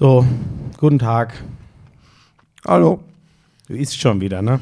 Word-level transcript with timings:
So, 0.00 0.24
guten 0.78 0.98
Tag. 0.98 1.44
Hallo. 2.66 3.00
Du 3.68 3.74
isst 3.74 4.00
schon 4.00 4.22
wieder, 4.22 4.40
ne? 4.40 4.58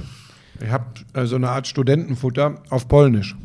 Ich 0.61 0.69
habe 0.69 0.87
äh, 1.13 1.27
so 1.27 1.37
eine 1.37 1.49
Art 1.51 1.69
Studentenfutter 1.69 2.57
auf 2.71 2.89
Polnisch. 2.89 3.37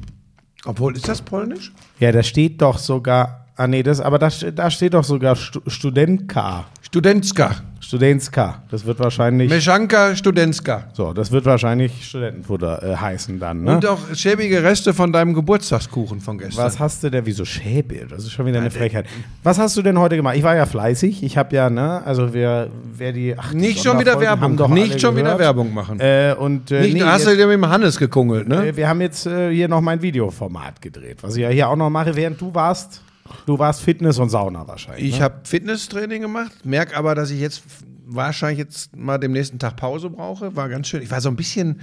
Obwohl, 0.65 0.95
ist 0.95 1.07
das 1.07 1.21
Polnisch? 1.21 1.71
Ja, 1.99 2.11
da 2.11 2.23
steht 2.23 2.63
doch 2.63 2.79
sogar. 2.79 3.45
Ah, 3.57 3.67
nee, 3.67 3.83
das, 3.83 4.01
aber 4.01 4.17
da, 4.17 4.29
da 4.29 4.71
steht 4.71 4.95
doch 4.95 5.03
sogar 5.03 5.35
Stu 5.35 5.61
Studentka. 5.67 6.65
Studentska. 6.93 7.55
Studenska. 7.79 8.61
Das 8.69 8.85
wird 8.85 8.99
wahrscheinlich. 8.99 9.49
Meschanka 9.49 10.15
Studentska. 10.15 10.89
so, 10.93 11.11
das 11.11 11.31
wird 11.31 11.43
wahrscheinlich 11.43 12.05
Studentenfutter 12.05 12.83
äh, 12.83 12.95
heißen 12.95 13.39
dann, 13.39 13.63
ne? 13.63 13.77
Und 13.77 13.85
auch 13.87 13.97
schäbige 14.13 14.61
Reste 14.61 14.93
von 14.93 15.11
deinem 15.11 15.33
Geburtstagskuchen 15.33 16.21
von 16.21 16.37
gestern. 16.37 16.65
Was 16.65 16.79
hast 16.79 17.03
du 17.03 17.09
denn, 17.09 17.25
wieso 17.25 17.45
Schäbe? 17.45 18.05
Das 18.07 18.19
ist 18.19 18.33
schon 18.33 18.45
wieder 18.45 18.59
eine 18.59 18.69
Frechheit. 18.69 19.07
Was 19.41 19.57
hast 19.57 19.75
du 19.75 19.81
denn 19.81 19.97
heute 19.97 20.17
gemacht? 20.17 20.35
Ich 20.37 20.43
war 20.43 20.55
ja 20.55 20.67
fleißig. 20.67 21.23
Ich 21.23 21.35
habe 21.35 21.55
ja, 21.55 21.71
ne, 21.71 22.03
also 22.05 22.31
wer, 22.31 22.69
wer 22.95 23.11
die. 23.11 23.33
Ach, 23.35 23.53
die 23.53 23.57
Nicht 23.57 23.83
schon 23.83 23.99
wieder 23.99 24.21
Werbung. 24.21 24.55
Nicht 24.71 25.01
schon 25.01 25.15
wieder 25.15 25.23
gehört. 25.23 25.39
Werbung 25.39 25.73
machen. 25.73 25.99
Äh, 25.99 26.35
und 26.37 26.69
äh, 26.69 26.81
Nicht, 26.81 26.93
nee, 26.93 27.01
hast 27.01 27.23
jetzt, 27.23 27.33
du 27.33 27.37
dir 27.37 27.47
mit 27.47 27.55
dem 27.55 27.67
Hannes 27.67 27.97
gekungelt, 27.97 28.47
ne? 28.47 28.67
äh, 28.67 28.77
wir 28.77 28.87
haben 28.87 29.01
jetzt 29.01 29.25
äh, 29.25 29.51
hier 29.51 29.67
noch 29.67 29.81
mein 29.81 29.99
Videoformat 29.99 30.79
gedreht, 30.79 31.23
was 31.23 31.35
ich 31.35 31.41
ja 31.41 31.49
hier 31.49 31.69
auch 31.69 31.75
noch 31.75 31.89
mache, 31.89 32.15
während 32.15 32.39
du 32.39 32.53
warst. 32.53 33.01
Du 33.45 33.57
warst 33.59 33.81
Fitness 33.81 34.19
und 34.19 34.29
Sauna 34.29 34.67
wahrscheinlich. 34.67 35.05
Ich 35.07 35.17
ne? 35.17 35.23
habe 35.23 35.41
Fitnesstraining 35.43 36.21
gemacht, 36.21 36.65
merke 36.65 36.95
aber, 36.97 37.15
dass 37.15 37.31
ich 37.31 37.39
jetzt 37.39 37.63
wahrscheinlich 38.05 38.59
jetzt 38.59 38.95
mal 38.95 39.17
dem 39.17 39.31
nächsten 39.31 39.59
Tag 39.59 39.75
Pause 39.75 40.09
brauche. 40.09 40.55
War 40.55 40.69
ganz 40.69 40.87
schön. 40.87 41.01
Ich 41.01 41.11
war 41.11 41.21
so 41.21 41.29
ein 41.29 41.35
bisschen, 41.35 41.81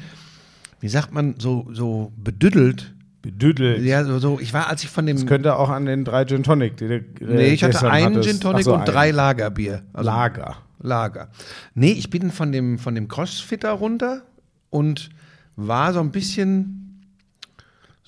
wie 0.80 0.88
sagt 0.88 1.12
man, 1.12 1.34
so, 1.38 1.68
so 1.72 2.12
bedüdelt. 2.16 2.94
bedüdelt. 3.22 3.82
Ja, 3.82 4.04
so, 4.04 4.18
so, 4.18 4.38
ich 4.40 4.52
war, 4.52 4.68
als 4.68 4.82
ich 4.82 4.90
von 4.90 5.06
dem. 5.06 5.16
Das 5.16 5.26
könnte 5.26 5.56
auch 5.56 5.70
an 5.70 5.86
den 5.86 6.04
drei 6.04 6.24
Gin 6.24 6.42
Tonic. 6.42 6.76
Die, 6.76 6.88
du, 6.88 6.94
äh, 6.94 7.04
nee, 7.20 7.48
ich 7.48 7.64
hatte 7.64 7.90
einen 7.90 8.16
hattest. 8.16 8.28
Gin 8.28 8.40
Tonic 8.40 8.64
so, 8.64 8.72
und 8.74 8.80
einen. 8.80 8.86
drei 8.86 9.10
Lagerbier. 9.10 9.82
Also 9.92 10.10
Lager. 10.10 10.56
Lager. 10.82 11.28
Nee, 11.74 11.92
ich 11.92 12.10
bin 12.10 12.30
von 12.30 12.52
dem, 12.52 12.78
von 12.78 12.94
dem 12.94 13.08
Crossfitter 13.08 13.72
runter 13.72 14.22
und 14.70 15.10
war 15.56 15.92
so 15.92 16.00
ein 16.00 16.10
bisschen 16.10 16.79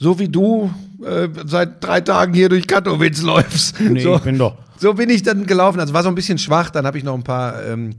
so 0.02 0.18
wie 0.18 0.28
du 0.28 0.70
äh, 1.04 1.28
seit 1.46 1.82
drei 1.82 2.00
Tagen 2.00 2.34
hier 2.34 2.48
durch 2.48 2.66
Katowice 2.66 3.22
läufst. 3.32 3.80
Nee, 3.80 4.00
so, 4.00 4.16
ich 4.16 4.22
bin 4.22 4.36
doch. 4.38 4.56
so 4.78 4.94
bin 4.94 5.08
ich 5.10 5.22
dann 5.22 5.46
gelaufen. 5.46 5.80
Also 5.80 5.94
war 5.94 6.02
so 6.02 6.08
ein 6.08 6.14
bisschen 6.14 6.38
schwach. 6.38 6.70
Dann 6.70 6.84
habe 6.86 6.98
ich 6.98 7.04
noch 7.04 7.14
ein 7.14 7.22
paar 7.24 7.64
ähm, 7.64 7.94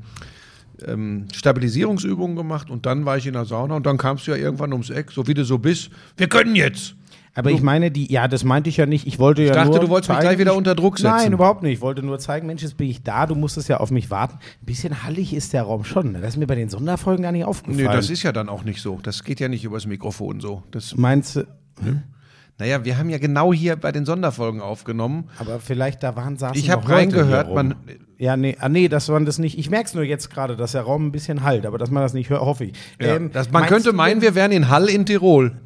ähm, 0.85 1.27
Stabilisierungsübungen 1.33 2.35
gemacht 2.35 2.69
und 2.69 2.85
dann 2.85 3.05
war 3.05 3.17
ich 3.17 3.25
in 3.27 3.33
der 3.33 3.45
Sauna 3.45 3.75
und 3.75 3.85
dann 3.85 3.97
kamst 3.97 4.27
du 4.27 4.31
ja 4.31 4.37
irgendwann 4.37 4.71
ums 4.73 4.89
Eck, 4.89 5.11
so 5.11 5.27
wie 5.27 5.33
du 5.33 5.45
so 5.45 5.57
bist. 5.57 5.89
Wir 6.17 6.27
können 6.27 6.55
jetzt. 6.55 6.95
Aber 7.35 7.49
ich 7.49 7.63
meine, 7.63 7.89
die, 7.89 8.11
ja, 8.13 8.27
das 8.27 8.43
meinte 8.43 8.69
ich 8.69 8.77
ja 8.77 8.85
nicht. 8.85 9.07
Ich 9.07 9.17
wollte 9.17 9.41
ja 9.41 9.53
dachte, 9.55 9.71
nur 9.71 9.79
du 9.79 9.89
wolltest 9.89 10.09
mich 10.09 10.17
zeigen, 10.19 10.27
gleich 10.29 10.37
wieder 10.37 10.51
ich- 10.51 10.57
unter 10.57 10.75
Druck 10.75 10.99
setzen. 10.99 11.15
Nein, 11.17 11.33
überhaupt 11.33 11.63
nicht. 11.63 11.73
Ich 11.73 11.81
wollte 11.81 12.03
nur 12.03 12.19
zeigen, 12.19 12.45
Mensch, 12.45 12.61
jetzt 12.61 12.77
bin 12.77 12.87
ich 12.87 13.01
da. 13.01 13.25
Du 13.25 13.33
musstest 13.33 13.69
ja 13.69 13.77
auf 13.77 13.89
mich 13.89 14.11
warten. 14.11 14.35
Ein 14.35 14.65
bisschen 14.67 15.01
hallig 15.03 15.33
ist 15.33 15.51
der 15.51 15.63
Raum 15.63 15.83
schon. 15.83 16.11
ne? 16.11 16.19
Das 16.21 16.35
ist 16.35 16.37
mir 16.37 16.45
bei 16.45 16.53
den 16.53 16.69
Sonderfolgen 16.69 17.23
gar 17.23 17.31
nicht 17.31 17.45
aufgefallen. 17.45 17.87
Nee, 17.87 17.91
das 17.91 18.11
ist 18.11 18.21
ja 18.21 18.31
dann 18.33 18.49
auch 18.49 18.63
nicht 18.63 18.83
so. 18.83 18.99
Das 19.01 19.23
geht 19.23 19.39
ja 19.39 19.47
nicht 19.47 19.63
übers 19.63 19.87
Mikrofon 19.87 20.41
so. 20.41 20.61
Das, 20.69 20.95
Meinst 20.95 21.37
du? 21.37 21.47
Naja, 22.59 22.85
wir 22.85 22.97
haben 22.97 23.09
ja 23.09 23.17
genau 23.17 23.52
hier 23.53 23.75
bei 23.75 23.91
den 23.91 24.05
Sonderfolgen 24.05 24.61
aufgenommen. 24.61 25.29
Aber 25.39 25.59
vielleicht 25.59 26.03
da 26.03 26.15
waren 26.15 26.38
saßen 26.38 26.57
Ich 26.57 26.69
hab 26.69 26.83
noch 26.83 26.89
Leute 26.89 27.17
reingehört, 27.17 27.53
man- 27.53 27.75
Ja, 28.17 28.38
nee, 28.38 28.55
ah, 28.59 28.69
nee, 28.69 28.88
das 28.88 29.09
waren 29.09 29.25
das 29.25 29.38
nicht. 29.39 29.57
Ich 29.57 29.69
merke 29.69 29.88
es 29.88 29.93
nur 29.95 30.03
jetzt 30.03 30.30
gerade, 30.30 30.55
dass 30.55 30.71
der 30.73 30.83
Raum 30.83 31.07
ein 31.07 31.11
bisschen 31.11 31.43
halt, 31.43 31.65
aber 31.65 31.77
dass 31.77 31.89
man 31.91 32.03
das 32.03 32.13
nicht 32.13 32.30
hört, 32.30 32.41
hoffe 32.41 32.65
ich. 32.65 32.73
Ja, 33.02 33.15
Ähm, 33.15 33.31
man 33.52 33.65
könnte 33.65 33.91
meinen, 33.91 34.21
wir 34.21 34.33
wären 34.35 34.52
in 34.52 34.69
Hall 34.69 34.88
in 34.88 35.05
Tirol. 35.05 35.57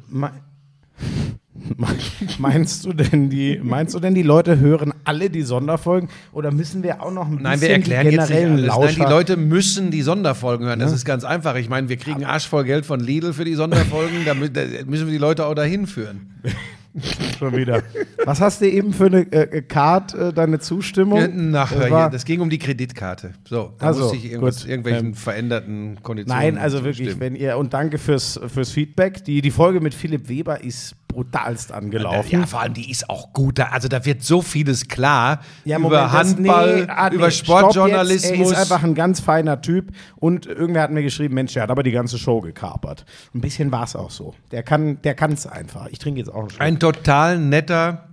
Me- 1.76 1.86
Meinst 2.38 2.84
du 2.84 2.92
denn 2.92 3.30
die, 3.30 3.60
meinst 3.62 3.94
du 3.94 4.00
denn 4.00 4.14
die 4.14 4.22
Leute 4.22 4.58
hören 4.58 4.92
alle 5.04 5.30
die 5.30 5.42
Sonderfolgen 5.42 6.08
oder 6.32 6.50
müssen 6.50 6.82
wir 6.82 7.02
auch 7.02 7.12
noch 7.12 7.26
ein 7.28 7.38
Nein, 7.42 7.60
wir 7.60 7.68
bisschen 7.68 7.70
erklären 7.92 8.10
jetzt 8.10 8.28
generellen 8.28 8.70
alles. 8.70 8.96
Nein, 8.98 9.06
die 9.06 9.12
Leute 9.12 9.36
müssen 9.36 9.90
die 9.90 10.02
Sonderfolgen 10.02 10.66
hören. 10.66 10.78
Das 10.80 10.92
ist 10.92 11.04
ganz 11.04 11.24
einfach. 11.24 11.56
Ich 11.56 11.68
meine, 11.68 11.88
wir 11.88 11.96
kriegen 11.96 12.24
Arsch 12.24 12.46
voll 12.48 12.64
Geld 12.64 12.86
von 12.86 13.00
Lidl 13.00 13.32
für 13.32 13.44
die 13.44 13.54
Sonderfolgen. 13.54 14.24
da, 14.24 14.32
mü- 14.32 14.48
da 14.50 14.62
müssen 14.86 15.06
wir 15.06 15.12
die 15.12 15.18
Leute 15.18 15.46
auch 15.46 15.54
dahin 15.54 15.86
führen. 15.86 16.30
schon 17.38 17.54
wieder. 17.56 17.82
Was 18.24 18.40
hast 18.40 18.60
du 18.60 18.68
eben 18.68 18.92
für 18.92 19.06
eine 19.06 19.20
äh, 19.30 19.62
Card, 19.62 20.14
äh, 20.14 20.32
deine 20.32 20.58
Zustimmung? 20.58 21.50
Nach, 21.50 21.70
Das 21.70 21.80
das, 21.80 21.90
war- 21.90 22.10
das 22.10 22.24
ging 22.24 22.40
um 22.40 22.50
die 22.50 22.58
Kreditkarte. 22.58 23.34
So, 23.48 23.74
da 23.78 23.90
Ach 23.90 23.94
so, 23.94 24.00
musste 24.04 24.16
ich 24.16 24.24
irgendwelchen 24.68 25.06
Ähm, 25.08 25.14
veränderten 25.14 25.98
Konditionen. 26.02 26.42
Nein, 26.42 26.58
also 26.58 26.84
wirklich, 26.84 27.20
wenn 27.20 27.36
ihr 27.36 27.56
und 27.56 27.72
danke 27.74 27.98
fürs, 27.98 28.40
fürs 28.52 28.70
Feedback. 28.70 29.24
Die, 29.24 29.42
die 29.42 29.50
Folge 29.50 29.80
mit 29.80 29.94
Philipp 29.94 30.28
Weber 30.28 30.64
ist 30.64 30.96
brutalst 31.08 31.72
angelaufen. 31.72 32.30
Ja, 32.40 32.46
vor 32.46 32.60
allem 32.60 32.74
die 32.74 32.90
ist 32.90 33.08
auch 33.10 33.32
gut. 33.32 33.58
Da- 33.58 33.68
Also 33.70 33.88
da 33.88 34.04
wird 34.04 34.22
so 34.22 34.42
vieles 34.42 34.86
klar 34.88 35.40
Ja, 35.64 35.78
über 35.78 35.88
Moment, 35.88 36.04
das- 36.04 36.12
Handball, 36.12 36.76
nee, 36.82 36.86
ah, 36.88 37.08
nee, 37.08 37.16
über. 37.16 37.30
Sportjournalismus. 37.30 38.38
Er 38.52 38.52
ist 38.52 38.54
einfach 38.72 38.84
ein 38.84 38.94
ganz 38.94 39.20
feiner 39.20 39.60
Typ 39.60 39.92
und 40.16 40.46
irgendwer 40.46 40.82
hat 40.82 40.90
mir 40.90 41.02
geschrieben, 41.02 41.34
Mensch, 41.34 41.54
der 41.54 41.64
hat 41.64 41.70
aber 41.70 41.82
die 41.82 41.90
ganze 41.90 42.18
Show 42.18 42.40
gekapert. 42.40 43.04
Ein 43.34 43.40
bisschen 43.40 43.72
war 43.72 43.84
es 43.84 43.96
auch 43.96 44.10
so. 44.10 44.34
Der 44.52 44.62
kann 44.62 45.00
der 45.02 45.16
es 45.32 45.46
einfach. 45.46 45.86
Ich 45.90 45.98
trinke 45.98 46.20
jetzt 46.20 46.28
auch 46.32 46.40
einen 46.40 46.50
Schluck. 46.50 46.60
Ein 46.60 46.78
total 46.78 47.38
netter, 47.38 48.07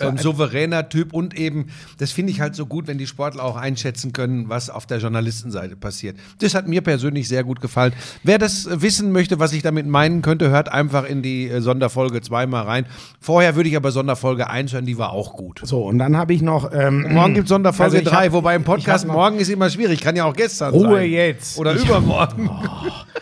ähm, 0.00 0.08
ein- 0.10 0.18
souveräner 0.18 0.88
Typ 0.88 1.12
und 1.12 1.36
eben, 1.38 1.66
das 1.98 2.12
finde 2.12 2.32
ich 2.32 2.40
halt 2.40 2.54
so 2.54 2.66
gut, 2.66 2.86
wenn 2.86 2.98
die 2.98 3.06
Sportler 3.06 3.44
auch 3.44 3.56
einschätzen 3.56 4.12
können, 4.12 4.48
was 4.48 4.70
auf 4.70 4.86
der 4.86 4.98
Journalistenseite 4.98 5.76
passiert. 5.76 6.16
Das 6.40 6.54
hat 6.54 6.68
mir 6.68 6.80
persönlich 6.80 7.28
sehr 7.28 7.44
gut 7.44 7.60
gefallen. 7.60 7.92
Wer 8.22 8.38
das 8.38 8.66
äh, 8.66 8.82
wissen 8.82 9.12
möchte, 9.12 9.38
was 9.38 9.52
ich 9.52 9.62
damit 9.62 9.86
meinen 9.86 10.22
könnte, 10.22 10.50
hört 10.50 10.70
einfach 10.70 11.04
in 11.04 11.22
die 11.22 11.48
äh, 11.48 11.60
Sonderfolge 11.60 12.20
zweimal 12.20 12.64
rein. 12.64 12.86
Vorher 13.20 13.56
würde 13.56 13.68
ich 13.68 13.76
aber 13.76 13.90
Sonderfolge 13.92 14.48
1 14.50 14.72
hören, 14.72 14.86
die 14.86 14.98
war 14.98 15.12
auch 15.12 15.34
gut. 15.34 15.60
so, 15.64 15.84
und 15.84 15.98
dann 15.98 16.16
habe 16.16 16.32
ich 16.32 16.42
noch. 16.42 16.70
Ähm, 16.72 17.06
Morgen 17.12 17.34
gibt 17.34 17.48
Sonderfolge 17.48 17.96
Also 17.96 17.96
ich 17.98 18.04
3, 18.08 18.26
hab- 18.26 18.32
wobei 18.32 18.54
im 18.56 18.64
Podcast 18.64 19.04
hab 19.06 19.12
morgen 19.12 19.38
ist 19.38 19.48
immer 19.48 19.68
schwierig, 19.70 20.00
kann 20.00 20.16
ja 20.16 20.24
auch 20.24 20.34
gestern 20.34 20.72
sein. 20.72 20.80
Ruhe 20.80 21.02
jetzt. 21.02 21.58
Oder 21.58 21.74
Ich- 21.76 21.84
übermorgen. 21.84 22.48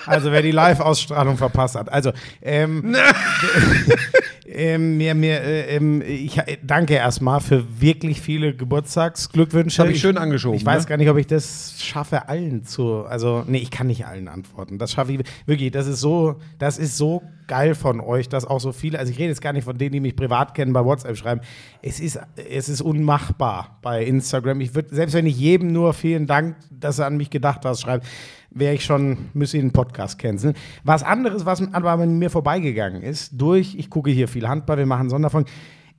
Also 0.06 0.32
wer 0.32 0.42
die 0.42 0.52
Live-Ausstrahlung 0.52 1.36
verpasst 1.36 1.74
hat. 1.74 1.92
Also 1.92 2.12
ähm, 2.42 2.94
ähm, 4.50 4.96
mir, 4.96 5.14
mir, 5.14 5.42
äh, 5.42 5.76
ähm, 5.76 6.02
ich 6.02 6.38
äh, 6.38 6.56
danke 6.62 6.94
erstmal 6.94 7.40
für 7.40 7.80
wirklich 7.80 8.20
viele 8.20 8.54
Geburtstagsglückwünsche. 8.54 9.82
Hab 9.82 9.90
ich 9.90 10.00
schön 10.00 10.16
angeschoben, 10.16 10.56
Ich 10.56 10.64
weiß 10.64 10.84
ne? 10.84 10.88
gar 10.88 10.96
nicht, 10.96 11.10
ob 11.10 11.18
ich 11.18 11.26
das 11.26 11.74
schaffe, 11.78 12.28
allen 12.28 12.64
zu. 12.64 13.04
Also 13.04 13.44
nee, 13.46 13.58
ich 13.58 13.70
kann 13.70 13.88
nicht 13.88 14.06
allen 14.06 14.28
antworten. 14.28 14.78
Das 14.78 14.92
schaffe 14.92 15.12
ich 15.12 15.20
wirklich. 15.46 15.70
Das 15.70 15.86
ist 15.86 16.00
so, 16.00 16.36
das 16.58 16.78
ist 16.78 16.96
so 16.96 17.22
geil 17.46 17.74
von 17.74 18.00
euch, 18.00 18.28
dass 18.28 18.46
auch 18.46 18.60
so 18.60 18.72
viele. 18.72 18.98
Also 18.98 19.12
ich 19.12 19.18
rede 19.18 19.28
jetzt 19.28 19.42
gar 19.42 19.52
nicht 19.52 19.64
von 19.64 19.76
denen, 19.76 19.92
die 19.92 20.00
mich 20.00 20.16
privat 20.16 20.54
kennen, 20.54 20.72
bei 20.72 20.84
WhatsApp 20.84 21.16
schreiben. 21.16 21.40
Es 21.82 22.00
ist, 22.00 22.18
es 22.50 22.68
ist 22.68 22.80
unmachbar 22.80 23.78
bei 23.82 24.04
Instagram. 24.04 24.60
Ich 24.60 24.74
würde 24.74 24.94
selbst 24.94 25.14
wenn 25.14 25.26
ich 25.26 25.38
jedem 25.38 25.72
nur 25.72 25.92
vielen 25.92 26.26
Dank, 26.26 26.56
dass 26.70 26.98
er 26.98 27.06
an 27.06 27.16
mich 27.16 27.30
gedacht 27.30 27.64
hat, 27.64 27.78
schreibt 27.78 28.06
wäre 28.50 28.74
ich 28.74 28.84
schon, 28.84 29.30
müsste 29.34 29.56
ich 29.58 29.62
einen 29.62 29.72
Podcast 29.72 30.18
canceln. 30.18 30.54
Was 30.84 31.02
anderes, 31.02 31.46
was 31.46 31.62
aber 31.72 31.90
an 31.92 32.18
mir 32.18 32.30
vorbeigegangen 32.30 33.02
ist, 33.02 33.32
durch, 33.40 33.74
ich 33.76 33.90
gucke 33.90 34.10
hier 34.10 34.28
viel 34.28 34.48
Handball, 34.48 34.78
wir 34.78 34.86
machen 34.86 35.10
Sonderfolgen, 35.10 35.50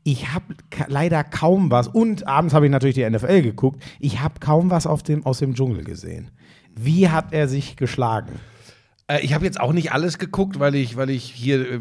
ich 0.03 0.33
habe 0.33 0.55
leider 0.87 1.23
kaum 1.23 1.71
was, 1.71 1.87
und 1.87 2.27
abends 2.27 2.53
habe 2.53 2.65
ich 2.65 2.71
natürlich 2.71 2.95
die 2.95 3.09
NFL 3.09 3.41
geguckt, 3.41 3.83
ich 3.99 4.21
habe 4.21 4.39
kaum 4.39 4.69
was 4.69 4.87
auf 4.87 5.03
dem, 5.03 5.25
aus 5.25 5.39
dem 5.39 5.53
Dschungel 5.53 5.83
gesehen. 5.83 6.31
Wie 6.75 7.09
hat 7.09 7.33
er 7.33 7.47
sich 7.47 7.75
geschlagen? 7.75 8.39
Äh, 9.07 9.19
Ich 9.21 9.33
habe 9.33 9.45
jetzt 9.45 9.59
auch 9.59 9.73
nicht 9.73 9.91
alles 9.91 10.17
geguckt, 10.17 10.59
weil 10.59 10.75
ich, 10.75 10.95
weil 10.95 11.09
ich 11.09 11.23
hier 11.25 11.59
äh, 11.59 11.75
äh, 11.75 11.79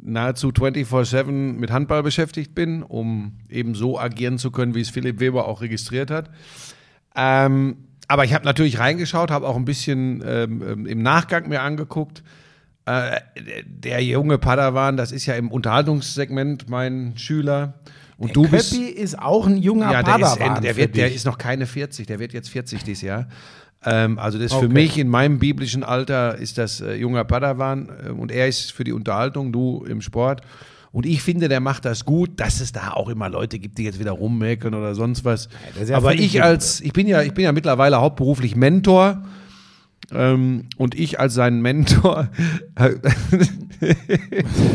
nahezu 0.00 0.48
24-7 0.48 1.30
mit 1.30 1.70
Handball 1.70 2.02
beschäftigt 2.02 2.54
bin, 2.54 2.82
um 2.82 3.34
eben 3.48 3.74
so 3.74 3.98
agieren 3.98 4.38
zu 4.38 4.50
können, 4.50 4.74
wie 4.74 4.80
es 4.80 4.90
Philipp 4.90 5.20
Weber 5.20 5.46
auch 5.46 5.60
registriert 5.60 6.10
hat. 6.10 6.30
Ähm, 7.14 7.76
aber 8.08 8.24
ich 8.24 8.34
habe 8.34 8.44
natürlich 8.44 8.78
reingeschaut, 8.78 9.30
habe 9.30 9.46
auch 9.46 9.56
ein 9.56 9.64
bisschen 9.64 10.22
ähm, 10.26 10.62
ähm, 10.66 10.86
im 10.86 11.02
Nachgang 11.02 11.48
mir 11.48 11.62
angeguckt. 11.62 12.22
Äh, 12.86 13.20
der 13.66 14.02
junge 14.04 14.36
Padawan, 14.38 14.96
das 14.96 15.10
ist 15.10 15.24
ja 15.26 15.34
im 15.34 15.50
Unterhaltungssegment 15.50 16.68
mein 16.68 17.14
Schüler. 17.16 17.74
Und 18.18 18.36
du 18.36 18.46
bist. 18.48 18.72
Köppi 18.72 18.84
ist 18.86 19.18
auch 19.18 19.46
ein 19.46 19.56
junger 19.56 19.90
Ja, 19.90 20.02
der, 20.02 20.16
ist, 20.16 20.20
Padawan 20.38 20.62
der, 20.62 20.74
für 20.74 20.80
wird, 20.80 20.96
der 20.96 21.12
ist 21.12 21.24
noch 21.24 21.38
keine 21.38 21.66
40, 21.66 22.06
der 22.06 22.18
wird 22.18 22.32
jetzt 22.32 22.50
40 22.50 22.84
dieses 22.84 23.02
Jahr. 23.02 23.26
Ähm, 23.84 24.18
also 24.18 24.38
das 24.38 24.46
ist 24.46 24.52
Okay. 24.52 24.66
für 24.66 24.72
mich 24.72 24.98
in 24.98 25.08
meinem 25.08 25.38
biblischen 25.38 25.82
Alter 25.82 26.36
ist 26.36 26.58
das 26.58 26.80
äh, 26.80 26.94
junger 26.94 27.24
Padawan 27.24 27.88
äh, 28.06 28.10
und 28.10 28.30
er 28.30 28.48
ist 28.48 28.72
für 28.72 28.84
die 28.84 28.92
Unterhaltung, 28.92 29.52
du 29.52 29.84
im 29.88 30.00
Sport. 30.00 30.42
Und 30.94 31.06
ich 31.06 31.22
finde, 31.22 31.48
der 31.48 31.58
macht 31.58 31.84
das 31.86 32.04
gut, 32.04 32.38
dass 32.38 32.60
es 32.60 32.70
da 32.70 32.92
auch 32.92 33.08
immer 33.08 33.28
Leute 33.28 33.58
gibt, 33.58 33.78
die 33.78 33.82
jetzt 33.82 33.98
wieder 33.98 34.12
rummäkeln 34.12 34.74
oder 34.74 34.94
sonst 34.94 35.24
was. 35.24 35.48
ja 35.84 35.96
Aber 35.96 36.14
ich 36.14 36.40
als, 36.40 36.80
ich 36.82 36.92
bin 36.92 37.08
ja, 37.08 37.20
ich 37.22 37.34
bin 37.34 37.42
ja 37.42 37.50
mittlerweile 37.50 38.00
hauptberuflich 38.00 38.54
Mentor. 38.54 39.24
Ähm, 40.12 40.66
und 40.76 40.94
ich 40.94 41.18
als 41.18 41.34
sein 41.34 41.60
Mentor, 41.60 42.28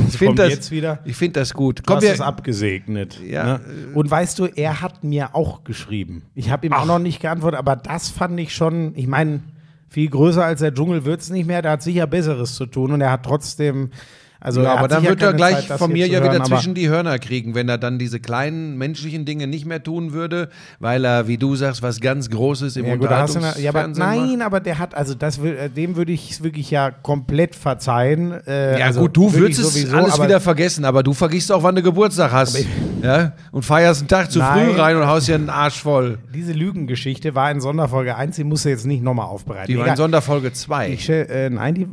ich 0.10 0.18
finde 0.18 0.36
das, 0.36 0.50
jetzt 0.50 0.72
wieder? 0.72 1.00
ich 1.06 1.16
finde 1.16 1.40
das 1.40 1.54
gut. 1.54 1.80
Du 1.80 1.84
Komm, 1.84 1.98
hast 1.98 2.04
wir, 2.04 2.12
es 2.12 2.20
abgesegnet. 2.20 3.22
Ja. 3.26 3.60
Ne? 3.60 3.62
Und 3.94 4.12
weißt 4.12 4.40
du, 4.40 4.48
er 4.48 4.82
hat 4.82 5.06
mir 5.06 5.36
auch 5.36 5.64
geschrieben. 5.64 6.24
Ich 6.36 6.50
habe 6.50 6.68
ihm 6.68 6.74
auch 6.74 6.86
noch 6.86 7.00
nicht 7.00 7.22
geantwortet, 7.22 7.60
aber 7.60 7.78
das 7.78 8.10
fand 8.10 8.38
ich 8.42 8.54
schon, 8.54 8.94
ich 8.98 9.08
meine, 9.08 9.40
viel 9.88 10.10
größer 10.10 10.44
als 10.44 10.60
der 10.60 10.74
Dschungel 10.74 11.06
wird 11.06 11.22
es 11.22 11.30
nicht 11.30 11.48
mehr. 11.48 11.62
Der 11.62 11.72
hat 11.72 11.82
sicher 11.82 12.08
Besseres 12.08 12.56
zu 12.56 12.66
tun 12.66 12.92
und 12.92 13.00
er 13.00 13.12
hat 13.14 13.24
trotzdem 13.24 13.92
Also 14.42 14.62
ja, 14.62 14.70
er 14.74 14.78
aber 14.80 14.88
dann 14.88 15.04
wird 15.04 15.22
er 15.22 15.34
gleich 15.34 15.68
Zeit, 15.68 15.78
von 15.80 15.92
mir 15.92 16.08
ja 16.08 16.20
wieder 16.22 16.32
hören, 16.32 16.42
aber- 16.42 16.46
zwischen 16.46 16.74
die 16.74 16.88
Hörner 16.88 17.20
kriegen, 17.20 17.56
wenn 17.56 17.68
er 17.68 17.78
dann 17.78 18.00
diese 18.00 18.20
kleinen 18.22 18.78
menschlichen 18.78 19.26
Dinge 19.26 19.48
nicht 19.48 19.66
mehr 19.66 19.84
tun 19.84 20.14
würde, 20.14 20.50
weil 20.80 21.04
er, 21.04 21.28
wie 21.28 21.38
du 21.38 21.56
sagst, 21.56 21.82
was 21.84 22.00
ganz 22.00 22.30
Großes 22.30 22.78
im 22.78 22.86
Ja, 22.86 22.94
eine, 22.94 23.04
ja, 23.04 23.10
aber 23.10 23.24
Unterhaltungsfernsehen 23.26 24.08
nein, 24.08 24.38
macht. 24.38 24.46
aber 24.46 24.60
der 24.62 24.80
hat, 24.80 24.96
also 24.96 25.14
das 25.14 25.40
äh, 25.40 25.70
dem 25.70 25.96
würde 25.98 26.14
ich 26.14 26.32
es 26.32 26.44
wirklich 26.44 26.72
ja 26.72 26.90
komplett 26.92 27.54
verzeihen. 27.56 28.32
Äh, 28.48 28.80
Ja 28.80 28.86
also 28.86 29.02
gut, 29.02 29.18
du 29.18 29.34
würdest 29.34 29.60
es 29.60 29.74
sowieso, 29.74 29.98
alles 29.98 30.14
aber 30.14 30.26
wieder 30.26 30.40
vergessen, 30.40 30.86
aber 30.86 31.04
du 31.04 31.14
vergisst 31.14 31.52
auch, 31.52 31.64
wann 31.64 31.76
du 31.76 31.82
Geburtstag 31.82 32.32
hast. 32.32 32.58
Ja? 33.04 33.34
Und 33.52 33.64
feierst 33.66 34.02
einen 34.02 34.08
Tag 34.08 34.32
zu 34.32 34.40
Nein. 34.40 34.70
früh 34.72 34.80
rein 34.80 34.96
und 34.96 35.06
haust 35.08 35.28
dir 35.28 35.36
einen 35.36 35.50
Arsch 35.50 35.82
voll. 35.82 36.18
Diese 36.34 36.54
Lügengeschichte 36.54 37.36
war 37.36 37.52
in 37.52 37.60
Sonderfolge 37.62 38.16
1, 38.16 38.38
die 38.38 38.44
musst 38.46 38.64
du 38.66 38.70
jetzt 38.70 38.86
nicht 38.86 39.04
nochmal 39.04 39.26
aufbereiten. 39.28 39.68
Die 39.68 39.78
war 39.78 39.88
in. 39.88 39.96
Sonderfolge 39.98 40.54
2. 40.54 40.90
Ich, 40.92 41.10
äh, 41.10 41.50
nein, 41.50 41.76
die 41.76 41.88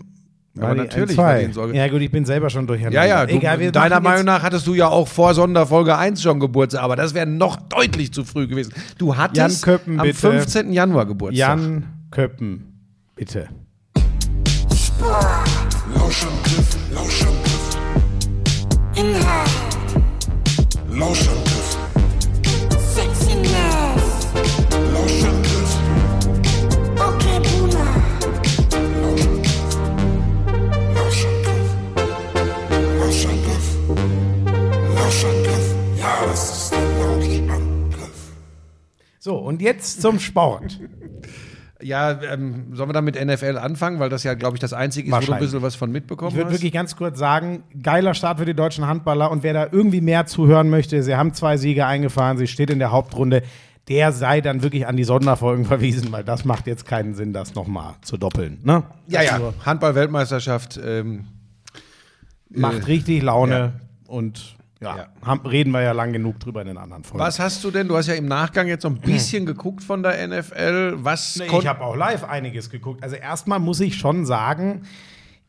Aber 0.58 0.74
die 0.74 0.80
natürlich 0.80 1.16
war 1.16 1.38
die 1.38 1.44
in 1.44 1.52
Sorge- 1.52 1.76
Ja 1.76 1.88
gut, 1.88 2.00
ich 2.00 2.10
bin 2.10 2.24
selber 2.24 2.48
schon 2.50 2.66
durcheinander. 2.66 2.98
Ja, 3.02 3.06
ja, 3.06 3.26
du, 3.26 3.34
Egal, 3.34 3.60
wir 3.60 3.72
deiner 3.72 4.00
Meinung 4.00 4.24
nach 4.24 4.42
hattest 4.42 4.66
du 4.66 4.74
ja 4.74 4.88
auch 4.88 5.06
vor 5.08 5.34
Sonderfolge 5.34 5.96
1 5.96 6.22
schon 6.22 6.40
Geburtstag, 6.40 6.82
aber 6.82 6.96
das 6.96 7.12
wäre 7.14 7.26
noch 7.26 7.56
deutlich 7.68 8.12
zu 8.12 8.24
früh 8.24 8.46
gewesen. 8.46 8.72
Du 8.98 9.16
hattest 9.16 9.36
Jan 9.36 9.74
Köppen, 9.78 10.00
am 10.00 10.06
bitte. 10.06 10.18
15. 10.18 10.72
Januar 10.72 11.06
Geburtstag. 11.06 11.38
Jan 11.58 11.84
Köppen, 12.10 12.88
bitte. 13.14 13.48
Lauschangriff, 15.94 16.76
Lauschangriff. 16.92 17.76
Inhalt, 18.94 19.50
Lauschangriff, 20.90 21.55
So, 39.26 39.34
und 39.38 39.60
jetzt 39.60 40.00
zum 40.02 40.20
Sport. 40.20 40.78
Ja, 41.82 42.22
ähm, 42.22 42.74
sollen 42.74 42.88
wir 42.88 42.94
dann 42.94 43.04
mit 43.04 43.22
NFL 43.22 43.58
anfangen, 43.58 44.00
weil 44.00 44.08
das 44.08 44.24
ja, 44.24 44.32
glaube 44.32 44.56
ich, 44.56 44.60
das 44.60 44.72
Einzige 44.72 45.10
ist, 45.10 45.14
wo 45.14 45.26
du 45.26 45.32
ein 45.34 45.40
bisschen 45.40 45.60
was 45.60 45.76
von 45.76 45.92
mitbekommen 45.92 46.30
Ich 46.30 46.36
würde 46.36 46.50
wirklich 46.50 46.72
ganz 46.72 46.96
kurz 46.96 47.18
sagen, 47.18 47.64
geiler 47.82 48.14
Start 48.14 48.38
für 48.38 48.46
die 48.46 48.54
deutschen 48.54 48.86
Handballer 48.86 49.30
und 49.30 49.42
wer 49.42 49.52
da 49.52 49.68
irgendwie 49.70 50.00
mehr 50.00 50.24
zuhören 50.24 50.70
möchte, 50.70 51.02
sie 51.02 51.16
haben 51.16 51.34
zwei 51.34 51.58
Siege 51.58 51.84
eingefahren, 51.84 52.38
sie 52.38 52.46
steht 52.46 52.70
in 52.70 52.78
der 52.78 52.92
Hauptrunde, 52.92 53.42
der 53.88 54.12
sei 54.12 54.40
dann 54.40 54.62
wirklich 54.62 54.86
an 54.86 54.96
die 54.96 55.04
Sonderfolgen 55.04 55.64
verwiesen, 55.66 56.10
weil 56.12 56.24
das 56.24 56.46
macht 56.46 56.66
jetzt 56.66 56.86
keinen 56.86 57.12
Sinn, 57.12 57.34
das 57.34 57.54
nochmal 57.54 57.96
zu 58.00 58.16
doppeln. 58.16 58.58
Ne? 58.64 58.82
ja, 59.08 59.20
ja, 59.20 59.38
nur 59.38 59.52
Handball-Weltmeisterschaft. 59.66 60.80
Ähm, 60.82 61.26
Macht 62.48 62.86
richtig 62.86 63.22
Laune 63.22 63.54
ja. 63.54 63.72
und 64.06 64.55
ja, 64.80 64.96
Ja. 64.96 65.06
Haben, 65.22 65.46
reden 65.46 65.70
wir 65.70 65.82
ja 65.82 65.92
lang 65.92 66.12
genug 66.12 66.38
drüber 66.38 66.60
in 66.60 66.68
den 66.68 66.78
anderen 66.78 67.04
Folgen. 67.04 67.24
was 67.24 67.38
hast 67.38 67.64
du 67.64 67.70
denn? 67.70 67.88
Du 67.88 67.96
hast 67.96 68.08
ja 68.08 68.14
im 68.14 68.26
Nachgang 68.26 68.66
jetzt 68.66 68.82
so 68.82 68.88
ein 68.88 68.98
bisschen 68.98 69.46
geguckt 69.46 69.82
von 69.82 70.02
der 70.02 70.26
NFL. 70.26 70.96
Was 70.98 71.36
Nee, 71.36 71.46
ich 71.58 71.66
habe 71.66 71.82
auch 71.82 71.96
live 71.96 72.24
einiges 72.24 72.70
geguckt. 72.70 73.02
Also 73.02 73.16
erstmal 73.16 73.58
muss 73.58 73.80
ich 73.80 73.96
schon 73.96 74.26
sagen, 74.26 74.82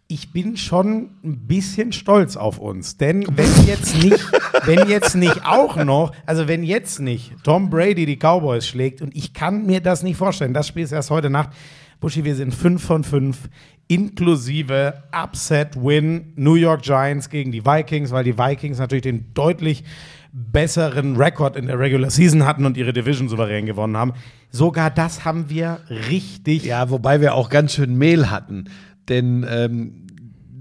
ich 0.07 0.31
bin 0.31 0.55
schon 0.55 1.09
ein 1.23 1.47
bisschen 1.47 1.91
stolz 1.91 2.37
auf 2.37 2.59
uns. 2.59 2.97
Denn 2.97 3.25
wenn 3.35 3.65
jetzt 3.65 4.01
nicht, 4.01 4.31
wenn 4.65 4.87
jetzt 4.87 5.15
nicht 5.15 5.45
auch 5.45 5.75
noch, 5.75 6.13
also 6.25 6.47
wenn 6.47 6.63
jetzt 6.63 6.99
nicht 6.99 7.33
Tom 7.43 7.69
Brady 7.69 8.05
die 8.05 8.15
Cowboys 8.17 8.65
schlägt 8.65 9.01
und 9.01 9.13
ich 9.15 9.33
kann 9.33 9.65
mir 9.65 9.81
das 9.81 10.03
nicht 10.03 10.15
vorstellen, 10.15 10.53
das 10.53 10.67
Spiel 10.67 10.83
ist 10.83 10.93
erst 10.93 11.09
heute 11.09 11.29
Nacht. 11.29 11.49
Buschi, 11.99 12.23
wir 12.23 12.35
sind 12.35 12.53
5 12.53 12.83
von 12.83 13.03
5 13.03 13.49
inklusive 13.87 15.03
Upset-Win 15.11 16.33
New 16.35 16.53
York 16.53 16.83
Giants 16.83 17.29
gegen 17.29 17.51
die 17.51 17.65
Vikings, 17.65 18.11
weil 18.11 18.23
die 18.23 18.37
Vikings 18.37 18.77
natürlich 18.77 19.03
den 19.03 19.33
deutlich 19.33 19.83
besseren 20.31 21.15
Rekord 21.15 21.55
in 21.55 21.67
der 21.67 21.79
Regular 21.79 22.11
Season 22.11 22.45
hatten 22.45 22.65
und 22.65 22.77
ihre 22.77 22.93
Division 22.93 23.29
souverän 23.29 23.65
gewonnen 23.65 23.97
haben. 23.97 24.13
Sogar 24.51 24.91
das 24.91 25.25
haben 25.25 25.49
wir 25.49 25.79
richtig 26.09 26.65
Ja, 26.65 26.89
wobei 26.89 27.21
wir 27.21 27.33
auch 27.33 27.49
ganz 27.49 27.73
schön 27.73 27.97
Mehl 27.97 28.29
hatten. 28.29 28.65
Denn 29.09 29.45
ähm, 29.49 30.06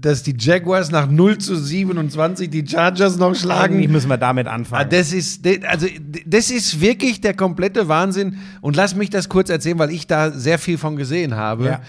dass 0.07 0.23
die 0.23 0.35
Jaguars 0.37 0.89
nach 0.89 1.09
0 1.09 1.37
zu 1.37 1.55
27 1.55 2.49
die 2.49 2.65
Chargers 2.65 3.17
noch 3.17 3.27
Eigentlich 3.27 3.41
schlagen. 3.41 3.91
müssen 3.91 4.09
wir 4.09 4.17
damit 4.17 4.47
Ah, 4.47 4.51
anfangen. 4.53 4.89
das 4.89 5.11
ist, 5.13 5.45
also, 5.67 5.87
das 6.25 6.49
ist 6.49 6.79
wirklich 6.79 7.19
der 7.21 7.33
komplette 7.35 7.87
Wahnsinn. 7.87 8.37
Und 8.61 8.75
lass 8.75 8.95
mich 8.95 9.09
das 9.09 9.27
kurz 9.29 9.49
erzählen, 9.49 9.77
weil 9.79 9.91
ich 9.91 10.07
da 10.07 10.31
sehr 10.31 10.57
viel 10.59 10.77
von 10.77 10.95
gesehen 10.95 11.35
habe. 11.35 11.65
Ja. 11.65 11.81